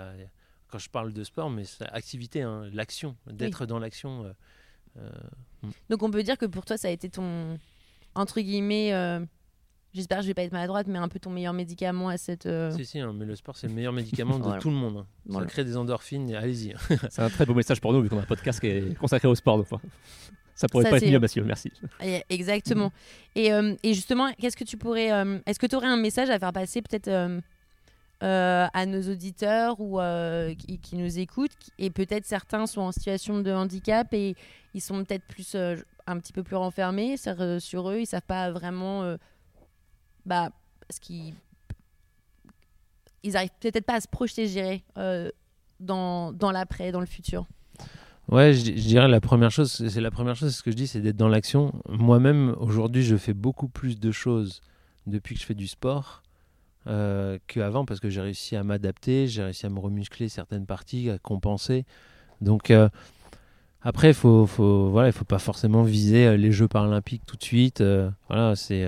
quand 0.70 0.80
je 0.80 0.90
parle 0.90 1.12
de 1.14 1.24
sport, 1.24 1.50
mais 1.50 1.64
c'est 1.66 1.84
activité, 1.90 2.44
hein, 2.44 2.70
l'action, 2.72 3.18
d'être 3.28 3.66
dans 3.66 3.80
l'action. 3.80 4.24
euh, 4.26 4.34
euh, 4.98 5.70
Donc 5.90 6.02
on 6.04 6.10
peut 6.12 6.24
dire 6.24 6.38
que 6.38 6.46
pour 6.46 6.66
toi, 6.66 6.78
ça 6.78 6.88
a 6.88 6.92
été 6.92 7.10
ton, 7.10 7.58
entre 8.16 8.40
guillemets, 8.42 8.94
euh, 8.94 9.20
j'espère 9.94 10.18
que 10.20 10.24
je 10.24 10.28
vais 10.28 10.34
pas 10.34 10.44
être 10.44 10.52
maladroite, 10.52 10.88
mais 10.88 11.00
un 11.00 11.08
peu 11.08 11.20
ton 11.20 11.30
meilleur 11.30 11.54
médicament 11.54 12.10
à 12.10 12.18
cette... 12.18 12.46
euh, 12.46 12.72
Si, 12.72 12.86
si, 12.86 13.00
hein, 13.00 13.14
mais 13.16 13.26
le 13.26 13.36
sport, 13.36 13.58
c'est 13.58 13.68
le 13.68 13.74
meilleur 13.74 13.94
médicament 13.94 14.38
de 14.40 14.44
Voilà. 14.46 14.62
tout 14.62 14.70
le 14.70 14.76
monde. 14.76 14.98
hein. 14.98 15.06
Voilà. 15.26 15.48
Ça 15.48 15.54
crée 15.54 15.64
des 15.66 15.78
endorphines, 15.78 16.30
et 16.30 16.36
allez-y. 16.36 16.74
C'est 17.10 17.22
un 17.22 17.30
très 17.30 17.46
beau 17.46 17.54
message 17.54 17.80
pour 17.82 17.94
nous, 17.94 18.02
vu 18.02 18.10
qu'on 18.10 18.20
a 18.20 18.22
un 18.22 18.26
podcast 18.26 18.60
qui 18.60 18.68
est 18.68 18.98
consacré 18.98 19.28
au 19.28 19.36
sport. 19.36 19.58
donc, 19.58 19.68
enfin, 19.72 19.82
ça 20.56 20.68
pourrait 20.68 20.84
Ça, 20.84 20.90
pas 20.92 20.98
être 20.98 21.04
c'est- 21.04 21.12
mieux, 21.12 21.20
Mathieu. 21.20 21.44
Merci. 21.44 21.72
Et- 22.04 22.24
Exactement. 22.30 22.92
Et, 23.36 23.52
euh, 23.54 23.74
et 23.84 23.94
justement, 23.94 24.32
qu'est-ce 24.40 24.58
que 24.58 24.64
tu 24.66 24.78
pourrais. 24.78 25.12
euh, 25.12 25.40
Est-ce 25.46 25.58
que 25.60 25.66
tu 25.68 25.76
aurais 25.76 25.88
un 25.88 25.98
message 25.98 26.30
à 26.30 26.38
faire 26.38 26.54
passer 26.54 26.82
peut-être 26.82 27.08
euh, 27.08 27.40
euh, 28.24 28.68
à 28.72 28.86
nos 28.86 29.02
auditeurs 29.02 29.80
ou 29.80 30.00
euh, 30.00 30.54
qui, 30.54 30.96
nous 30.96 31.18
écoutent 31.18 31.58
Et 31.80 31.90
peut-être 31.90 32.26
certains 32.26 32.68
sont 32.68 32.82
en 32.82 32.92
situation 32.92 33.42
de 33.42 33.52
handicap 33.52 34.14
et 34.14 34.36
ils 34.76 34.82
sont 34.82 35.04
peut-être 35.04 35.26
plus 35.26 35.56
euh, 35.56 35.78
un 36.06 36.20
petit 36.20 36.32
peu 36.32 36.44
plus 36.44 36.56
renfermés 36.56 37.18
sur, 37.18 37.42
eux. 37.90 38.00
Ils 38.00 38.06
savent 38.06 38.22
pas 38.22 38.52
vraiment. 38.52 39.16
bah, 40.26 40.50
ce 40.92 41.00
qui. 41.00 41.34
Ils 43.24 43.38
arrivent 43.38 43.50
peut-être 43.60 43.86
pas 43.86 43.96
à 43.96 44.02
se 44.02 44.08
projeter, 44.08 44.84
euh, 44.98 45.30
dans, 45.80 46.32
dans 46.32 46.52
l'après, 46.52 46.92
dans 46.92 47.00
le 47.00 47.06
futur. 47.06 47.48
Ouais, 48.28 48.54
je, 48.54 48.66
je 48.66 48.88
dirais 48.88 49.08
la 49.08 49.22
première 49.22 49.52
chose, 49.52 49.72
c'est 49.72 50.02
la 50.02 50.12
première 50.12 50.36
chose, 50.36 50.56
ce 50.56 50.64
que 50.64 50.72
je 50.72 50.76
dis, 50.76 50.88
c'est 50.88 51.02
d'être 51.02 51.18
dans 51.18 51.28
l'action. 51.28 51.74
Moi-même, 51.90 52.56
aujourd'hui, 52.60 53.04
je 53.04 53.18
fais 53.18 53.34
beaucoup 53.34 53.68
plus 53.68 54.00
de 54.00 54.12
choses 54.12 54.62
depuis 55.06 55.36
que 55.36 55.42
je 55.42 55.46
fais 55.46 55.54
du 55.54 55.68
sport 55.68 56.24
euh, 56.88 57.38
qu'avant 57.48 57.86
parce 57.86 58.00
que 58.00 58.10
j'ai 58.10 58.22
réussi 58.22 58.56
à 58.56 58.64
m'adapter, 58.64 59.28
j'ai 59.28 59.44
réussi 59.44 59.66
à 59.66 59.70
me 59.70 59.80
remuscler 59.80 60.30
certaines 60.30 60.66
parties, 60.66 61.10
à 61.10 61.18
compenser. 61.20 61.86
Donc 62.42 62.72
euh, 62.72 62.90
après, 63.84 64.10
il 64.10 64.14
faut, 64.14 64.46
faut, 64.46 64.90
voilà, 64.90 65.10
il 65.10 65.14
faut 65.14 65.26
pas 65.26 65.40
forcément 65.40 65.84
viser 65.84 66.28
euh, 66.28 66.38
les 66.38 66.52
Jeux 66.52 66.68
paralympiques 66.68 67.24
tout 67.26 67.38
de 67.38 67.44
suite. 67.44 67.82
euh, 67.82 68.10
voilà, 68.28 68.56
c'est 68.56 68.86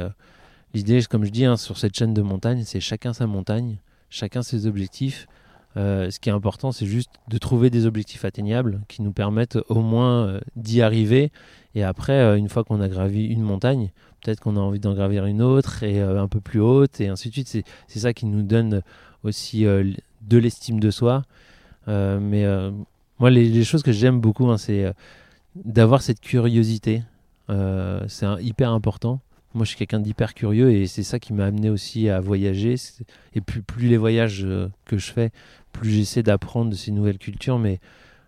l'idée, 0.73 1.01
comme 1.09 1.23
je 1.23 1.31
dis, 1.31 1.45
hein, 1.45 1.57
sur 1.57 1.77
cette 1.77 1.95
chaîne 1.95 2.13
de 2.13 2.21
montagne, 2.21 2.63
c'est 2.65 2.79
chacun 2.79 3.13
sa 3.13 3.27
montagne, 3.27 3.77
chacun 4.09 4.43
ses 4.43 4.67
objectifs. 4.67 5.27
Ce 5.75 6.19
qui 6.19 6.29
est 6.29 6.31
important, 6.31 6.71
c'est 6.71 6.85
juste 6.85 7.09
de 7.29 7.37
trouver 7.39 7.71
des 7.71 7.87
objectifs 7.87 8.25
atteignables 8.25 8.81
qui 8.87 9.01
nous 9.01 9.11
permettent 9.11 9.57
au 9.69 9.81
moins 9.81 10.39
d'y 10.55 10.83
arriver. 10.83 11.31
Et 11.73 11.83
après, 11.83 12.37
une 12.37 12.47
fois 12.47 12.63
qu'on 12.63 12.79
a 12.79 12.87
gravi 12.87 13.25
une 13.25 13.41
montagne, 13.41 13.89
peut-être 14.23 14.39
qu'on 14.39 14.55
a 14.55 14.59
envie 14.59 14.79
d'en 14.79 14.93
gravir 14.93 15.25
une 15.25 15.41
autre 15.41 15.83
et 15.83 16.01
euh, 16.01 16.21
un 16.21 16.27
peu 16.27 16.39
plus 16.39 16.59
haute, 16.59 17.01
et 17.01 17.09
ainsi 17.09 17.29
de 17.29 17.33
suite. 17.33 17.47
C'est, 17.87 17.99
ça 17.99 18.13
qui 18.13 18.25
nous 18.25 18.41
donne 18.41 18.81
aussi 19.23 19.65
euh, 19.65 19.91
de 20.21 20.37
l'estime 20.37 20.79
de 20.79 20.89
soi. 20.89 21.23
Euh, 21.87 22.19
mais 22.19 22.45
moi, 23.19 23.29
les, 23.29 23.63
choses 23.63 23.83
que 23.83 23.91
j'aime 23.91 24.19
beaucoup, 24.19 24.49
hein, 24.49 24.57
c'est 24.57 24.91
d'avoir 25.55 26.01
cette 26.01 26.21
curiosité. 26.21 27.03
C'est 27.49 28.25
hyper 28.41 28.71
important. 28.71 29.19
Moi, 29.53 29.65
je 29.65 29.69
suis 29.69 29.77
quelqu'un 29.77 29.99
d'hyper 29.99 30.33
curieux 30.33 30.71
et 30.71 30.87
c'est 30.87 31.03
ça 31.03 31.19
qui 31.19 31.33
m'a 31.33 31.45
amené 31.45 31.69
aussi 31.69 32.09
à 32.09 32.19
voyager. 32.19 32.75
Et 33.35 33.41
plus, 33.41 33.87
les 33.87 33.97
voyages 33.97 34.47
que 34.85 34.97
je 34.97 35.11
fais, 35.11 35.31
plus 35.71 35.91
j'essaie 35.91 36.23
d'apprendre 36.23 36.71
de 36.71 36.75
ces 36.75 36.91
nouvelles 36.91 37.19
cultures, 37.19 37.59
mais 37.59 37.79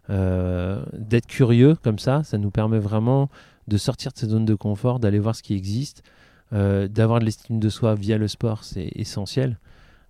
d'être 0.09 1.27
curieux 1.27 1.75
comme 1.81 1.97
ça, 1.97 2.23
ça 2.23 2.37
nous 2.37 2.51
permet 2.51 2.79
vraiment 2.79 3.29
de 3.67 3.77
sortir 3.77 4.11
de 4.11 4.17
cette 4.17 4.29
zone 4.29 4.45
de 4.45 4.55
confort, 4.55 4.99
d'aller 4.99 5.19
voir 5.19 5.35
ce 5.35 5.43
qui 5.43 5.53
existe, 5.55 6.03
euh, 6.53 6.87
d'avoir 6.87 7.19
de 7.19 7.25
l'estime 7.25 7.59
de 7.59 7.69
soi 7.69 7.95
via 7.95 8.17
le 8.17 8.27
sport, 8.27 8.63
c'est 8.63 8.91
essentiel. 8.95 9.57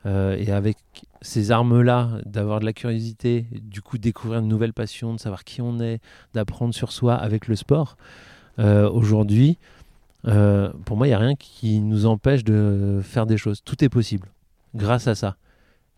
Euh, 0.05 0.35
et 0.37 0.51
avec 0.51 0.77
ces 1.21 1.51
armes-là, 1.51 2.19
d'avoir 2.25 2.59
de 2.59 2.65
la 2.65 2.73
curiosité, 2.73 3.45
du 3.51 3.81
coup 3.81 3.97
découvrir 3.97 4.41
une 4.41 4.47
nouvelle 4.47 4.73
passion, 4.73 5.13
de 5.13 5.19
savoir 5.19 5.43
qui 5.43 5.61
on 5.61 5.79
est, 5.79 5.99
d'apprendre 6.33 6.73
sur 6.73 6.91
soi 6.91 7.15
avec 7.15 7.47
le 7.47 7.55
sport, 7.55 7.97
euh, 8.59 8.89
aujourd'hui, 8.89 9.57
pour 10.23 10.97
moi, 10.97 11.05
il 11.05 11.11
n'y 11.11 11.13
a 11.13 11.19
rien 11.19 11.35
qui 11.35 11.79
nous 11.81 12.07
empêche 12.07 12.43
de 12.43 12.99
faire 13.03 13.27
des 13.27 13.37
choses. 13.37 13.61
Tout 13.63 13.83
est 13.83 13.89
possible 13.89 14.27
grâce 14.73 15.07
à 15.07 15.13
ça. 15.15 15.37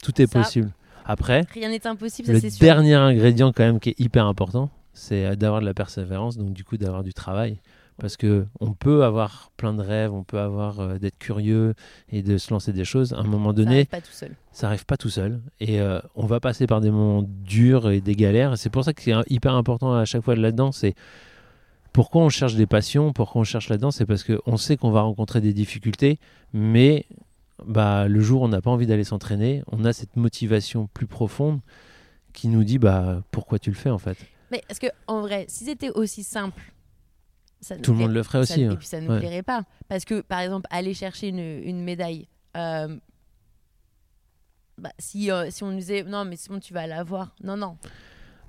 Tout 0.03 0.21
est 0.21 0.27
Ça, 0.31 0.39
possible. 0.41 0.71
Après, 1.05 1.45
Rien 1.53 1.69
n'est 1.69 1.87
impossible, 1.87 2.27
ça 2.27 2.33
le 2.33 2.39
sûr. 2.41 2.59
dernier 2.59 2.95
ingrédient 2.95 3.53
quand 3.53 3.63
même 3.63 3.79
qui 3.79 3.89
est 3.91 3.99
hyper 3.99 4.25
important, 4.25 4.69
c'est 4.97 5.35
d'avoir 5.35 5.61
de 5.61 5.65
la 5.65 5.73
persévérance, 5.73 6.37
donc 6.37 6.53
du 6.53 6.63
coup 6.63 6.77
d'avoir 6.77 7.03
du 7.03 7.13
travail. 7.13 7.59
Parce 7.99 8.15
que 8.15 8.45
on 8.59 8.73
peut 8.73 9.03
avoir 9.03 9.49
plein 9.57 9.73
de 9.73 9.81
rêves, 9.81 10.13
on 10.13 10.23
peut 10.23 10.39
avoir 10.39 10.79
euh, 10.79 10.97
d'être 10.99 11.17
curieux 11.17 11.73
et 12.11 12.21
de 12.21 12.37
se 12.37 12.51
lancer 12.53 12.71
des 12.71 12.85
choses. 12.85 13.13
À 13.13 13.17
un 13.19 13.23
moment 13.23 13.49
Ça 13.49 13.55
donné, 13.55 13.75
arrive 13.75 13.85
pas 13.87 14.01
tout 14.01 14.11
seul. 14.11 14.35
ça 14.51 14.67
arrive 14.67 14.85
pas 14.85 14.97
tout 14.97 15.09
seul 15.09 15.39
et 15.59 15.81
euh, 15.81 15.99
on 16.15 16.27
va 16.27 16.39
passer 16.39 16.67
par 16.67 16.79
des 16.79 16.91
moments 16.91 17.23
durs 17.27 17.89
et 17.89 17.99
des 18.01 18.15
galères. 18.15 18.55
C'est 18.55 18.69
pour 18.69 18.83
ça 18.83 18.93
que 18.93 19.01
c'est 19.01 19.13
hyper 19.29 19.55
important 19.55 19.93
à 19.95 20.05
chaque 20.05 20.21
fois 20.21 20.35
là-dedans. 20.35 20.71
C'est 20.71 20.93
pourquoi 21.91 22.21
on 22.21 22.29
cherche 22.29 22.53
des 22.53 22.67
passions, 22.67 23.13
pourquoi 23.13 23.41
on 23.41 23.43
cherche 23.43 23.69
là-dedans, 23.69 23.89
c'est 23.89 24.05
parce 24.05 24.23
qu'on 24.23 24.57
sait 24.57 24.77
qu'on 24.77 24.91
va 24.91 25.01
rencontrer 25.01 25.41
des 25.41 25.53
difficultés, 25.53 26.19
mais 26.53 27.07
bah, 27.65 28.07
le 28.07 28.19
jour 28.21 28.43
où 28.43 28.45
on 28.45 28.49
n'a 28.49 28.61
pas 28.61 28.69
envie 28.69 28.85
d'aller 28.85 29.03
s'entraîner, 29.05 29.63
on 29.71 29.83
a 29.85 29.91
cette 29.93 30.15
motivation 30.15 30.87
plus 30.93 31.07
profonde 31.07 31.59
qui 32.33 32.47
nous 32.49 32.63
dit 32.63 32.77
bah 32.77 33.23
pourquoi 33.31 33.57
tu 33.57 33.71
le 33.71 33.75
fais 33.75 33.89
en 33.89 33.97
fait? 33.97 34.17
Mais 34.51 34.61
est-ce 34.69 34.79
que 34.79 34.87
en 35.07 35.21
vrai, 35.21 35.45
si 35.49 35.65
c'était 35.65 35.89
aussi 35.91 36.23
simple, 36.23 36.61
ça 37.61 37.75
Tout 37.77 37.91
le 37.93 37.97
monde 37.99 38.13
le 38.13 38.23
ferait 38.23 38.45
ça- 38.45 38.53
aussi. 38.53 38.61
et 38.61 38.65
hein. 38.67 38.75
puis 38.75 38.87
ça 38.87 38.99
ne 39.01 39.07
nous 39.07 39.13
Ouais. 39.13 39.19
plairait 39.19 39.43
pas. 39.43 39.63
Parce 39.87 40.05
que, 40.05 40.21
par 40.21 40.39
exemple, 40.39 40.67
aller 40.69 40.93
chercher 40.93 41.29
une, 41.29 41.39
une 41.39 41.83
médaille, 41.83 42.27
euh, 42.55 42.97
bah, 44.77 44.91
si, 44.99 45.31
euh, 45.31 45.49
si 45.49 45.63
on 45.63 45.71
nous 45.71 45.77
disait 45.79 46.03
non, 46.03 46.23
mais 46.25 46.35
Simon, 46.37 46.59
tu 46.59 46.73
vas 46.73 46.85
l'avoir. 46.87 47.35
Non, 47.43 47.57
non. 47.57 47.77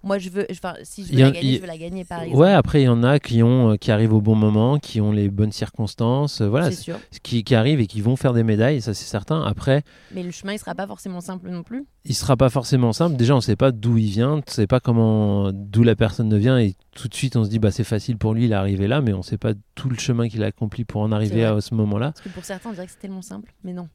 Moi, 0.03 0.19
je 0.19 0.31
veux. 0.31 0.47
Enfin, 0.51 0.75
si 0.83 1.05
je 1.05 1.13
veux 1.13 1.19
la 1.19 1.31
gagner, 1.31 1.57
je 1.57 1.61
veux 1.61 1.67
la 1.67 1.79
gagner, 1.79 2.05
par 2.05 2.23
exemple. 2.23 2.41
Ouais, 2.41 2.53
après, 2.53 2.83
il 2.83 2.85
y 2.85 2.89
en 2.89 3.03
a 3.03 3.19
qui, 3.19 3.43
ont, 3.43 3.73
euh, 3.73 3.77
qui 3.77 3.91
arrivent 3.91 4.13
au 4.15 4.21
bon 4.21 4.35
moment, 4.35 4.79
qui 4.79 5.01
ont 5.01 5.13
les 5.13 5.29
bonnes 5.29 5.53
circonstances, 5.53 6.41
euh, 6.41 6.49
voilà, 6.49 6.71
c'est 6.71 6.83
sûr. 6.83 6.99
qui, 7.23 7.45
qui 7.45 7.55
arrivent 7.55 7.81
et 7.81 7.87
qui 7.87 8.01
vont 8.01 8.17
faire 8.17 8.33
des 8.33 8.43
médailles, 8.45 8.81
ça 8.81 8.95
c'est 8.95 9.07
certain. 9.07 9.43
Après, 9.43 9.83
Mais 10.15 10.23
le 10.23 10.31
chemin, 10.31 10.53
il 10.53 10.59
sera 10.59 10.75
pas 10.75 10.87
forcément 10.87 11.21
simple 11.21 11.51
non 11.51 11.63
plus. 11.63 11.85
il 12.05 12.15
sera 12.15 12.37
pas 12.37 12.49
forcément 12.49 12.93
simple. 12.93 13.17
Déjà, 13.17 13.35
on 13.35 13.41
sait 13.41 13.57
pas 13.57 13.73
d'où 13.73 13.97
il 13.99 14.11
vient, 14.11 14.35
on 14.37 14.43
sait 14.47 14.67
pas 14.67 14.81
comment, 14.81 15.51
d'où 15.53 15.83
la 15.83 15.97
personne 15.97 16.37
vient, 16.39 16.59
et 16.59 16.75
tout 16.95 17.09
de 17.09 17.15
suite, 17.15 17.37
on 17.37 17.45
se 17.45 17.51
dit, 17.51 17.59
bah, 17.59 17.71
c'est 17.71 17.85
facile 17.85 18.17
pour 18.19 18.35
lui, 18.35 18.47
il 18.47 18.53
est 18.53 18.57
arrivé 18.57 18.89
là, 18.89 19.01
mais 19.01 19.13
on 19.13 19.23
sait 19.23 19.39
pas 19.39 19.53
tout 19.75 19.89
le 19.89 19.97
chemin 19.99 20.29
qu'il 20.29 20.43
a 20.43 20.47
accompli 20.47 20.85
pour 20.85 21.01
en 21.03 21.13
arriver 21.13 21.45
à 21.45 21.61
ce 21.61 21.75
moment-là. 21.75 22.13
Parce 22.13 22.23
que 22.23 22.29
pour 22.31 22.45
certains, 22.45 22.71
on 22.71 22.73
dirait 22.73 22.87
que 22.87 22.93
c'est 22.93 22.99
tellement 22.99 23.23
simple. 23.23 23.53
Mais 23.65 23.73
non. 23.73 23.89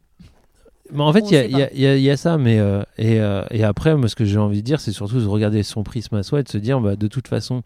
Mais 0.92 1.02
en 1.02 1.14
fait, 1.14 1.22
il 1.32 1.58
y, 1.58 1.86
a- 1.86 1.96
y 1.96 2.04
y 2.12 2.18
ça, 2.18 2.38
mais 2.38 2.60
euh, 2.60 2.84
et, 2.98 3.20
euh, 3.20 3.44
et 3.52 3.64
après, 3.64 3.96
moi, 3.96 4.08
ce 4.10 4.16
que 4.16 4.26
j'ai 4.26 4.38
envie 4.38 4.60
de 4.62 4.66
dire, 4.66 4.80
c'est 4.80 4.92
surtout 4.92 5.20
de 5.20 5.26
regarder 5.26 5.64
son 5.64 5.84
prisme 5.84 6.16
à 6.16 6.24
soi 6.24 6.42
et 6.42 6.44
de 6.44 6.50
se 6.50 6.58
dire, 6.58 6.80
bah, 6.82 6.96
de 6.96 7.08
toute 7.08 7.28
façon, 7.28 7.64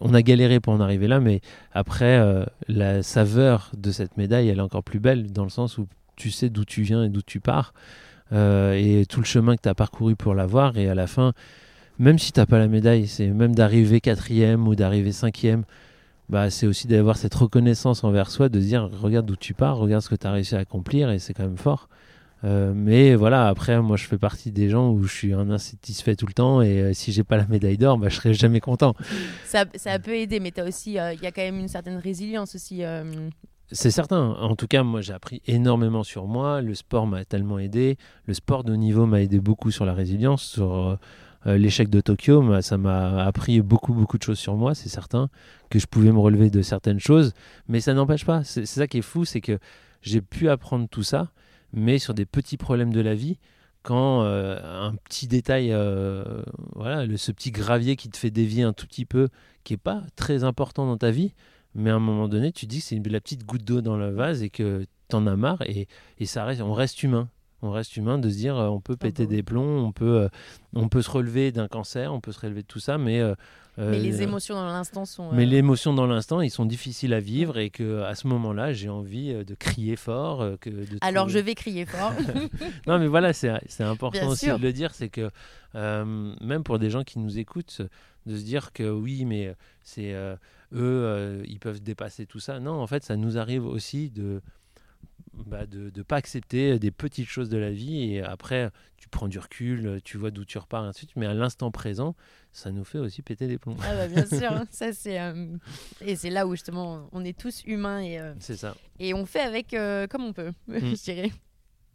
on 0.00 0.14
a 0.14 0.22
galéré 0.22 0.60
pour 0.60 0.72
en 0.72 0.80
arriver 0.80 1.08
là, 1.08 1.20
mais 1.20 1.40
après, 1.72 2.18
euh, 2.18 2.44
la 2.68 3.02
saveur 3.02 3.70
de 3.76 3.90
cette 3.90 4.16
médaille, 4.16 4.48
elle 4.48 4.58
est 4.58 4.62
encore 4.62 4.84
plus 4.84 5.00
belle 5.00 5.32
dans 5.32 5.44
le 5.44 5.50
sens 5.50 5.76
où 5.76 5.86
tu 6.16 6.30
sais 6.30 6.50
d'où 6.50 6.64
tu 6.64 6.82
viens 6.82 7.02
et 7.04 7.08
d'où 7.08 7.22
tu 7.22 7.40
pars, 7.40 7.74
et 8.32 9.06
tout 9.08 9.20
le 9.20 9.26
chemin 9.26 9.56
que 9.56 9.62
tu 9.62 9.68
as 9.68 9.74
parcouru 9.74 10.14
pour 10.14 10.34
l'avoir, 10.34 10.76
et 10.78 10.88
à 10.88 10.94
la 10.94 11.06
fin, 11.08 11.32
même 11.98 12.18
si 12.18 12.32
t'as 12.32 12.46
pas 12.46 12.58
la 12.58 12.68
médaille, 12.68 13.08
c'est 13.08 13.26
même 13.26 13.54
d'arriver 13.54 14.00
quatrième 14.00 14.68
ou 14.68 14.74
d'arriver 14.76 15.12
cinquième. 15.12 15.64
Bah, 16.28 16.48
c'est 16.48 16.68
aussi 16.68 16.86
d'avoir 16.86 17.16
cette 17.16 17.34
reconnaissance 17.34 18.04
envers 18.04 18.30
soi, 18.30 18.48
de 18.48 18.60
se 18.60 18.66
dire 18.66 18.88
regarde 19.02 19.26
d'où 19.26 19.34
tu 19.34 19.52
pars, 19.52 19.76
regarde 19.78 20.02
ce 20.04 20.08
que 20.08 20.14
tu 20.14 20.26
as 20.28 20.30
réussi 20.32 20.54
à 20.54 20.58
accomplir 20.60 21.10
et 21.10 21.18
c'est 21.18 21.34
quand 21.34 21.42
même 21.42 21.56
fort. 21.58 21.88
Euh, 22.42 22.72
mais 22.74 23.14
voilà, 23.14 23.48
après, 23.48 23.80
moi 23.82 23.96
je 23.96 24.04
fais 24.06 24.16
partie 24.16 24.50
des 24.50 24.70
gens 24.70 24.90
où 24.90 25.02
je 25.02 25.12
suis 25.12 25.32
un 25.34 25.50
insatisfait 25.50 26.16
tout 26.16 26.26
le 26.26 26.32
temps 26.32 26.62
et 26.62 26.80
euh, 26.80 26.92
si 26.94 27.12
j'ai 27.12 27.22
pas 27.24 27.36
la 27.36 27.46
médaille 27.46 27.76
d'or, 27.76 27.98
bah, 27.98 28.08
je 28.08 28.16
serai 28.16 28.32
jamais 28.32 28.60
content. 28.60 28.94
Ça, 29.44 29.66
ça 29.74 29.98
peut 29.98 30.14
aider, 30.14 30.40
mais 30.40 30.50
t'as 30.50 30.66
aussi, 30.66 30.98
euh, 30.98 31.12
il 31.12 31.20
y 31.22 31.26
a 31.26 31.32
quand 31.32 31.42
même 31.42 31.58
une 31.58 31.68
certaine 31.68 31.98
résilience 31.98 32.54
aussi. 32.54 32.82
euh, 32.82 33.04
C'est 33.72 33.90
certain. 33.90 34.30
En 34.40 34.56
tout 34.56 34.66
cas, 34.66 34.82
moi 34.82 35.02
j'ai 35.02 35.12
appris 35.12 35.42
énormément 35.46 36.02
sur 36.02 36.26
moi. 36.26 36.62
Le 36.62 36.74
sport 36.74 37.06
m'a 37.06 37.24
tellement 37.26 37.58
aidé. 37.58 37.98
Le 38.26 38.32
sport 38.34 38.64
de 38.64 38.72
haut 38.72 38.76
niveau 38.76 39.04
m'a 39.04 39.20
aidé 39.20 39.38
beaucoup 39.38 39.70
sur 39.70 39.84
la 39.84 39.92
résilience, 39.92 40.42
sur 40.42 40.98
l'échec 41.46 41.88
de 41.90 42.00
Tokyo. 42.00 42.60
Ça 42.62 42.78
m'a 42.78 43.22
appris 43.24 43.60
beaucoup, 43.60 43.92
beaucoup 43.94 44.18
de 44.18 44.22
choses 44.22 44.38
sur 44.38 44.56
moi, 44.56 44.74
c'est 44.74 44.88
certain. 44.88 45.28
Que 45.68 45.78
je 45.78 45.86
pouvais 45.86 46.10
me 46.10 46.18
relever 46.18 46.50
de 46.50 46.62
certaines 46.62 47.00
choses. 47.00 47.32
Mais 47.68 47.80
ça 47.80 47.92
n'empêche 47.94 48.24
pas. 48.24 48.42
C'est 48.44 48.66
ça 48.66 48.86
qui 48.86 48.98
est 48.98 49.02
fou, 49.02 49.24
c'est 49.24 49.40
que 49.40 49.58
j'ai 50.02 50.20
pu 50.22 50.48
apprendre 50.48 50.88
tout 50.88 51.02
ça, 51.02 51.28
mais 51.72 51.98
sur 51.98 52.14
des 52.14 52.26
petits 52.26 52.56
problèmes 52.56 52.92
de 52.92 53.00
la 53.00 53.14
vie. 53.14 53.38
Quand 53.82 54.22
euh, 54.22 54.58
un 54.62 54.94
petit 54.94 55.26
détail, 55.26 55.72
euh, 55.72 56.42
voilà, 56.74 57.06
le, 57.06 57.16
ce 57.16 57.32
petit 57.32 57.50
gravier 57.50 57.96
qui 57.96 58.10
te 58.10 58.18
fait 58.18 58.30
dévier 58.30 58.62
un 58.62 58.74
tout 58.74 58.86
petit 58.86 59.06
peu, 59.06 59.28
qui 59.64 59.72
est 59.74 59.78
pas 59.78 60.02
très 60.16 60.44
important 60.44 60.86
dans 60.86 60.98
ta 60.98 61.10
vie, 61.10 61.32
mais 61.74 61.90
à 61.90 61.94
un 61.94 62.00
moment 62.00 62.28
donné, 62.28 62.52
tu 62.52 62.66
dis 62.66 62.80
que 62.80 62.84
c'est 62.84 62.98
la 63.08 63.20
petite 63.20 63.46
goutte 63.46 63.64
d'eau 63.64 63.80
dans 63.80 63.96
le 63.96 64.10
vase 64.10 64.42
et 64.42 64.50
que 64.50 64.84
t'en 65.08 65.26
as 65.26 65.36
marre 65.36 65.62
et, 65.62 65.88
et 66.18 66.26
ça 66.26 66.44
reste, 66.44 66.60
on 66.60 66.74
reste 66.74 67.02
humain. 67.02 67.28
On 67.62 67.70
reste 67.70 67.96
humain 67.96 68.18
de 68.18 68.28
se 68.30 68.36
dire 68.36 68.56
euh, 68.58 68.68
on 68.68 68.80
peut 68.80 68.96
péter 68.96 69.24
bah 69.24 69.30
oui. 69.30 69.36
des 69.36 69.42
plombs, 69.42 69.84
on 69.84 69.92
peut, 69.92 70.20
euh, 70.22 70.28
on 70.74 70.88
peut 70.88 71.02
se 71.02 71.10
relever 71.10 71.52
d'un 71.52 71.68
cancer, 71.68 72.12
on 72.14 72.20
peut 72.20 72.32
se 72.32 72.40
relever 72.40 72.62
de 72.62 72.66
tout 72.66 72.80
ça, 72.80 72.96
mais, 72.98 73.20
euh, 73.20 73.34
Mais 73.78 73.98
les 73.98 74.22
émotions 74.22 74.54
dans 74.54 74.64
l'instant 74.66 75.04
sont. 75.04 75.30
mais 75.32 75.42
euh, 75.42 75.46
les 75.46 75.56
émotions 75.58 75.92
dans 75.94 76.06
l'instant, 76.06 76.40
ils 76.40 76.50
sont 76.50 76.64
difficiles 76.64 77.12
à 77.14 77.20
vivre 77.20 77.58
et 77.58 77.70
que 77.70 78.02
à 78.02 78.14
ce 78.14 78.26
moment-là, 78.28 78.72
j'ai 78.72 78.88
envie 78.88 79.32
de 79.44 79.54
crier 79.54 79.96
fort. 79.96 80.44
que 80.60 80.70
de 80.70 80.86
Alors 81.02 81.26
trouver- 81.26 81.38
je 81.38 81.44
vais 81.44 81.54
crier 81.54 81.86
fort. 81.86 82.12
non, 82.86 82.98
mais 82.98 83.06
voilà, 83.06 83.32
c'est 83.32 83.50
important 83.80 84.20
Bien 84.20 84.28
aussi 84.28 84.46
sûr. 84.46 84.58
de 84.58 84.62
le 84.62 84.72
dire, 84.72 84.94
c'est 84.94 85.08
que 85.10 85.30
euh, 85.74 86.34
même 86.40 86.62
pour 86.64 86.78
des 86.78 86.90
gens 86.90 87.04
qui 87.04 87.18
nous 87.18 87.38
écoutent, 87.38 87.82
de 88.26 88.36
se 88.36 88.42
dire 88.42 88.72
que 88.72 88.90
oui, 88.90 89.24
mais 89.24 89.54
c'est 89.82 90.12
euh, 90.14 90.34
eux, 90.74 91.42
ils 91.46 91.58
peuvent 91.58 91.82
dépasser 91.82 92.26
tout 92.26 92.40
ça. 92.40 92.60
Non, 92.60 92.72
en 92.80 92.86
fait, 92.86 93.04
ça 93.04 93.16
nous 93.16 93.38
arrive 93.38 93.64
aussi 93.66 94.10
de 94.10 94.40
bah, 95.34 95.66
de 95.66 95.92
ne 95.96 96.02
pas 96.02 96.16
accepter 96.16 96.78
des 96.78 96.90
petites 96.90 97.28
choses 97.28 97.48
de 97.48 97.56
la 97.58 97.70
vie 97.70 98.14
et 98.14 98.22
après 98.22 98.70
tu 98.96 99.08
prends 99.08 99.28
du 99.28 99.38
recul, 99.38 100.00
tu 100.04 100.18
vois 100.18 100.30
d'où 100.30 100.44
tu 100.44 100.58
repars, 100.58 100.84
et 100.84 100.88
ainsi 100.88 101.06
de 101.06 101.10
suite. 101.10 101.16
Mais 101.16 101.26
à 101.26 101.34
l'instant 101.34 101.70
présent, 101.70 102.14
ça 102.52 102.70
nous 102.70 102.84
fait 102.84 102.98
aussi 102.98 103.22
péter 103.22 103.46
des 103.46 103.56
plombs. 103.58 103.76
ah 103.82 103.94
bah 103.94 104.08
bien 104.08 104.26
sûr, 104.38 104.52
ça 104.70 104.92
c'est 104.92 105.20
euh, 105.20 105.56
et 106.00 106.16
c'est 106.16 106.30
là 106.30 106.46
où 106.46 106.52
justement 106.52 107.08
on 107.12 107.24
est 107.24 107.38
tous 107.38 107.62
humains 107.64 108.00
et 108.00 108.18
euh, 108.18 108.34
C'est 108.40 108.56
ça. 108.56 108.74
et 108.98 109.14
on 109.14 109.24
fait 109.24 109.40
avec 109.40 109.72
euh, 109.74 110.06
comme 110.06 110.24
on 110.24 110.32
peut, 110.32 110.52
Mm. 110.68 110.78
je 110.80 111.02
dirais. 111.02 111.32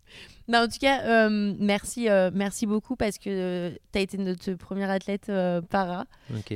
En 0.54 0.68
tout 0.68 0.78
cas, 0.80 1.02
euh, 1.06 1.56
merci, 1.60 2.08
euh, 2.08 2.30
merci 2.34 2.68
beaucoup 2.68 2.96
parce 2.96 3.18
que 3.18 3.72
tu 3.92 3.98
as 3.98 4.02
été 4.02 4.18
notre 4.20 4.54
première 4.54 4.92
athlète 4.92 5.28
euh, 5.30 5.60
para. 5.62 6.06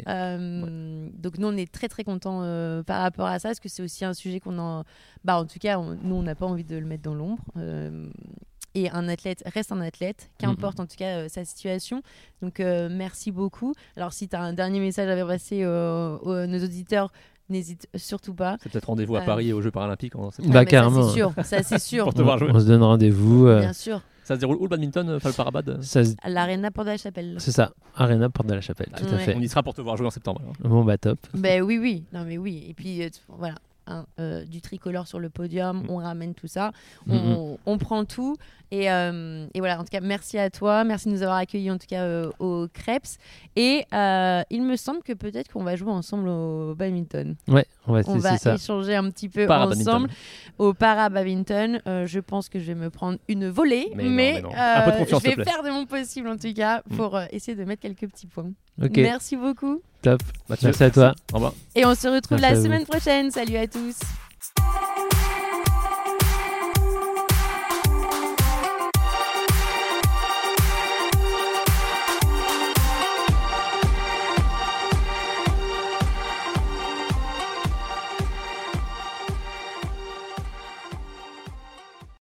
Euh, 0.07 1.09
Donc 1.17 1.37
nous, 1.39 1.47
on 1.47 1.57
est 1.57 1.71
très 1.71 1.87
très 1.87 2.03
contents 2.03 2.41
euh, 2.43 2.83
par 2.83 3.01
rapport 3.01 3.25
à 3.25 3.39
ça 3.39 3.49
parce 3.49 3.59
que 3.59 3.67
c'est 3.69 3.81
aussi 3.81 4.05
un 4.05 4.13
sujet 4.13 4.39
qu'on 4.39 4.57
en... 4.59 4.83
Bah, 5.23 5.37
en 5.39 5.45
tout 5.45 5.57
cas, 5.59 5.79
on- 5.79 5.97
nous, 6.03 6.15
on 6.15 6.21
n'a 6.23 6.35
pas 6.35 6.45
envie 6.45 6.63
de 6.63 6.77
le 6.77 6.85
mettre 6.85 7.03
dans 7.03 7.15
l'ombre. 7.15 7.41
Euh, 7.57 8.07
et 8.75 8.91
un 8.91 9.07
athlète 9.09 9.41
reste 9.47 9.71
un 9.71 9.81
athlète, 9.81 10.29
qu'importe 10.37 10.79
en 10.79 10.85
tout 10.85 10.95
cas 10.95 11.21
euh, 11.21 11.27
sa 11.27 11.43
situation. 11.43 12.03
Donc 12.43 12.59
euh, 12.59 12.87
merci 12.91 13.31
beaucoup. 13.31 13.73
Alors 13.97 14.13
si 14.13 14.27
tu 14.29 14.35
as 14.35 14.41
un 14.41 14.53
dernier 14.53 14.79
message 14.79 15.09
à 15.09 15.15
faire 15.15 15.25
passer 15.27 15.63
euh, 15.63 16.15
aux 16.19 16.45
nos 16.45 16.63
auditeurs, 16.63 17.11
n'hésite 17.49 17.87
surtout 17.95 18.33
pas. 18.33 18.57
C'est 18.61 18.71
peut-être 18.71 18.85
rendez-vous 18.85 19.15
à 19.15 19.21
Euh, 19.21 19.25
Paris 19.25 19.49
et 19.49 19.53
aux 19.53 19.61
Jeux 19.61 19.71
Paralympiques 19.71 20.15
en 20.15 20.31
septembre. 20.31 20.53
Bah, 20.53 20.59
Ah, 20.61 20.65
carrément. 20.65 21.03
Ça 21.03 21.07
c'est 21.09 21.13
sûr, 21.15 21.33
ça 21.43 21.63
c'est 21.63 21.79
sûr. 21.79 22.03
Pour 22.05 22.13
te 22.13 22.21
voir 22.21 22.35
on, 22.35 22.39
jouer. 22.39 22.49
on 22.53 22.59
se 22.59 22.65
donne 22.65 22.83
rendez-vous. 22.83 23.47
euh, 23.47 23.59
Bien 23.61 23.73
sûr. 23.73 24.01
Ça 24.23 24.35
se 24.35 24.39
déroule 24.41 24.57
où 24.57 24.63
le 24.63 24.69
badminton, 24.69 25.09
euh, 25.09 25.19
Falparabad 25.19 25.81
ça 25.81 26.05
se- 26.05 26.13
À 26.21 26.29
l'Arena 26.29 26.69
Porte 26.69 26.85
de 26.87 26.91
la 26.91 26.97
Chapelle. 26.97 27.35
c'est 27.39 27.51
ça. 27.51 27.71
Arena 27.95 28.29
Porte 28.29 28.47
de 28.47 28.53
la 28.53 28.61
Chapelle, 28.61 28.89
tout 28.95 29.05
à 29.13 29.17
fait. 29.17 29.35
On 29.35 29.41
y 29.41 29.49
sera 29.49 29.63
pour 29.63 29.73
te 29.73 29.81
voir 29.81 29.97
jouer 29.97 30.05
en 30.05 30.11
septembre. 30.11 30.41
alors. 30.43 30.53
Bon 30.71 30.83
bah 30.83 30.97
top. 30.99 31.17
Ben 31.33 31.63
oui, 31.63 31.79
oui. 31.79 32.03
Non, 32.13 32.23
mais 32.25 32.37
oui. 32.37 32.65
Et 32.69 32.73
puis, 32.75 33.03
euh, 33.03 33.09
voilà. 33.27 33.55
Hein, 33.89 34.05
euh, 34.19 34.45
du 34.45 34.61
tricolore 34.61 35.07
sur 35.07 35.19
le 35.19 35.29
podium, 35.29 35.83
Mm. 35.83 35.89
on 35.89 35.97
ramène 35.97 36.33
tout 36.33 36.47
ça, 36.47 36.71
Mm, 37.07 37.13
on, 37.15 37.57
on 37.65 37.77
prend 37.77 38.05
tout. 38.05 38.35
Et, 38.71 38.91
euh, 38.91 39.47
et 39.55 39.59
voilà, 39.61 39.79
en 39.79 39.83
tout 39.83 39.89
cas, 39.91 39.99
merci 39.99 40.37
à 40.37 40.51
toi, 40.51 40.83
merci 40.83 41.07
de 41.07 41.13
nous 41.13 41.23
avoir 41.23 41.37
accueillis 41.39 41.71
en 41.71 41.79
tout 41.79 41.87
cas 41.89 42.03
euh, 42.03 42.29
au 42.37 42.67
Krebs. 42.71 43.17
Et 43.55 43.83
euh, 43.95 44.43
il 44.51 44.61
me 44.61 44.75
semble 44.75 45.01
que 45.01 45.13
peut-être 45.13 45.51
qu'on 45.51 45.63
va 45.63 45.75
jouer 45.75 45.89
ensemble 45.91 46.29
au 46.29 46.75
badminton. 46.75 47.35
Ouais, 47.47 47.65
on 47.87 47.93
va 47.93 48.01
On 48.05 48.17
va 48.19 48.37
ça. 48.37 48.53
échanger 48.53 48.95
un 48.95 49.09
petit 49.09 49.27
peu 49.27 49.49
ensemble 49.49 50.09
au 50.59 50.75
para-badminton. 50.75 51.81
Euh, 51.87 52.05
je 52.05 52.19
pense 52.19 52.47
que 52.47 52.59
je 52.59 52.65
vais 52.65 52.75
me 52.75 52.91
prendre 52.91 53.17
une 53.27 53.49
volée, 53.49 53.91
Mais 53.95 54.41
non, 54.43 54.49
non. 54.49 54.55
Je 54.55 55.35
vais 55.35 55.43
faire 55.43 55.63
de 55.63 55.71
mon 55.71 55.87
possible 55.87 56.27
en 56.27 56.37
tout 56.37 56.53
cas 56.53 56.83
Mm. 56.91 56.95
pour 56.95 57.19
essayer 57.31 57.55
de 57.57 57.63
mettre 57.63 57.81
quelques 57.81 58.07
petits 58.07 58.27
points. 58.27 58.51
Merci 58.77 59.35
beaucoup. 59.35 59.81
Merci 60.61 60.83
à 60.83 60.89
toi. 60.89 61.15
Au 61.31 61.35
revoir. 61.35 61.53
Et 61.75 61.85
on 61.85 61.95
se 61.95 62.07
retrouve 62.07 62.39
la 62.39 62.55
semaine 62.55 62.85
prochaine. 62.85 63.31
Salut 63.31 63.57
à 63.57 63.67
tous. 63.67 63.95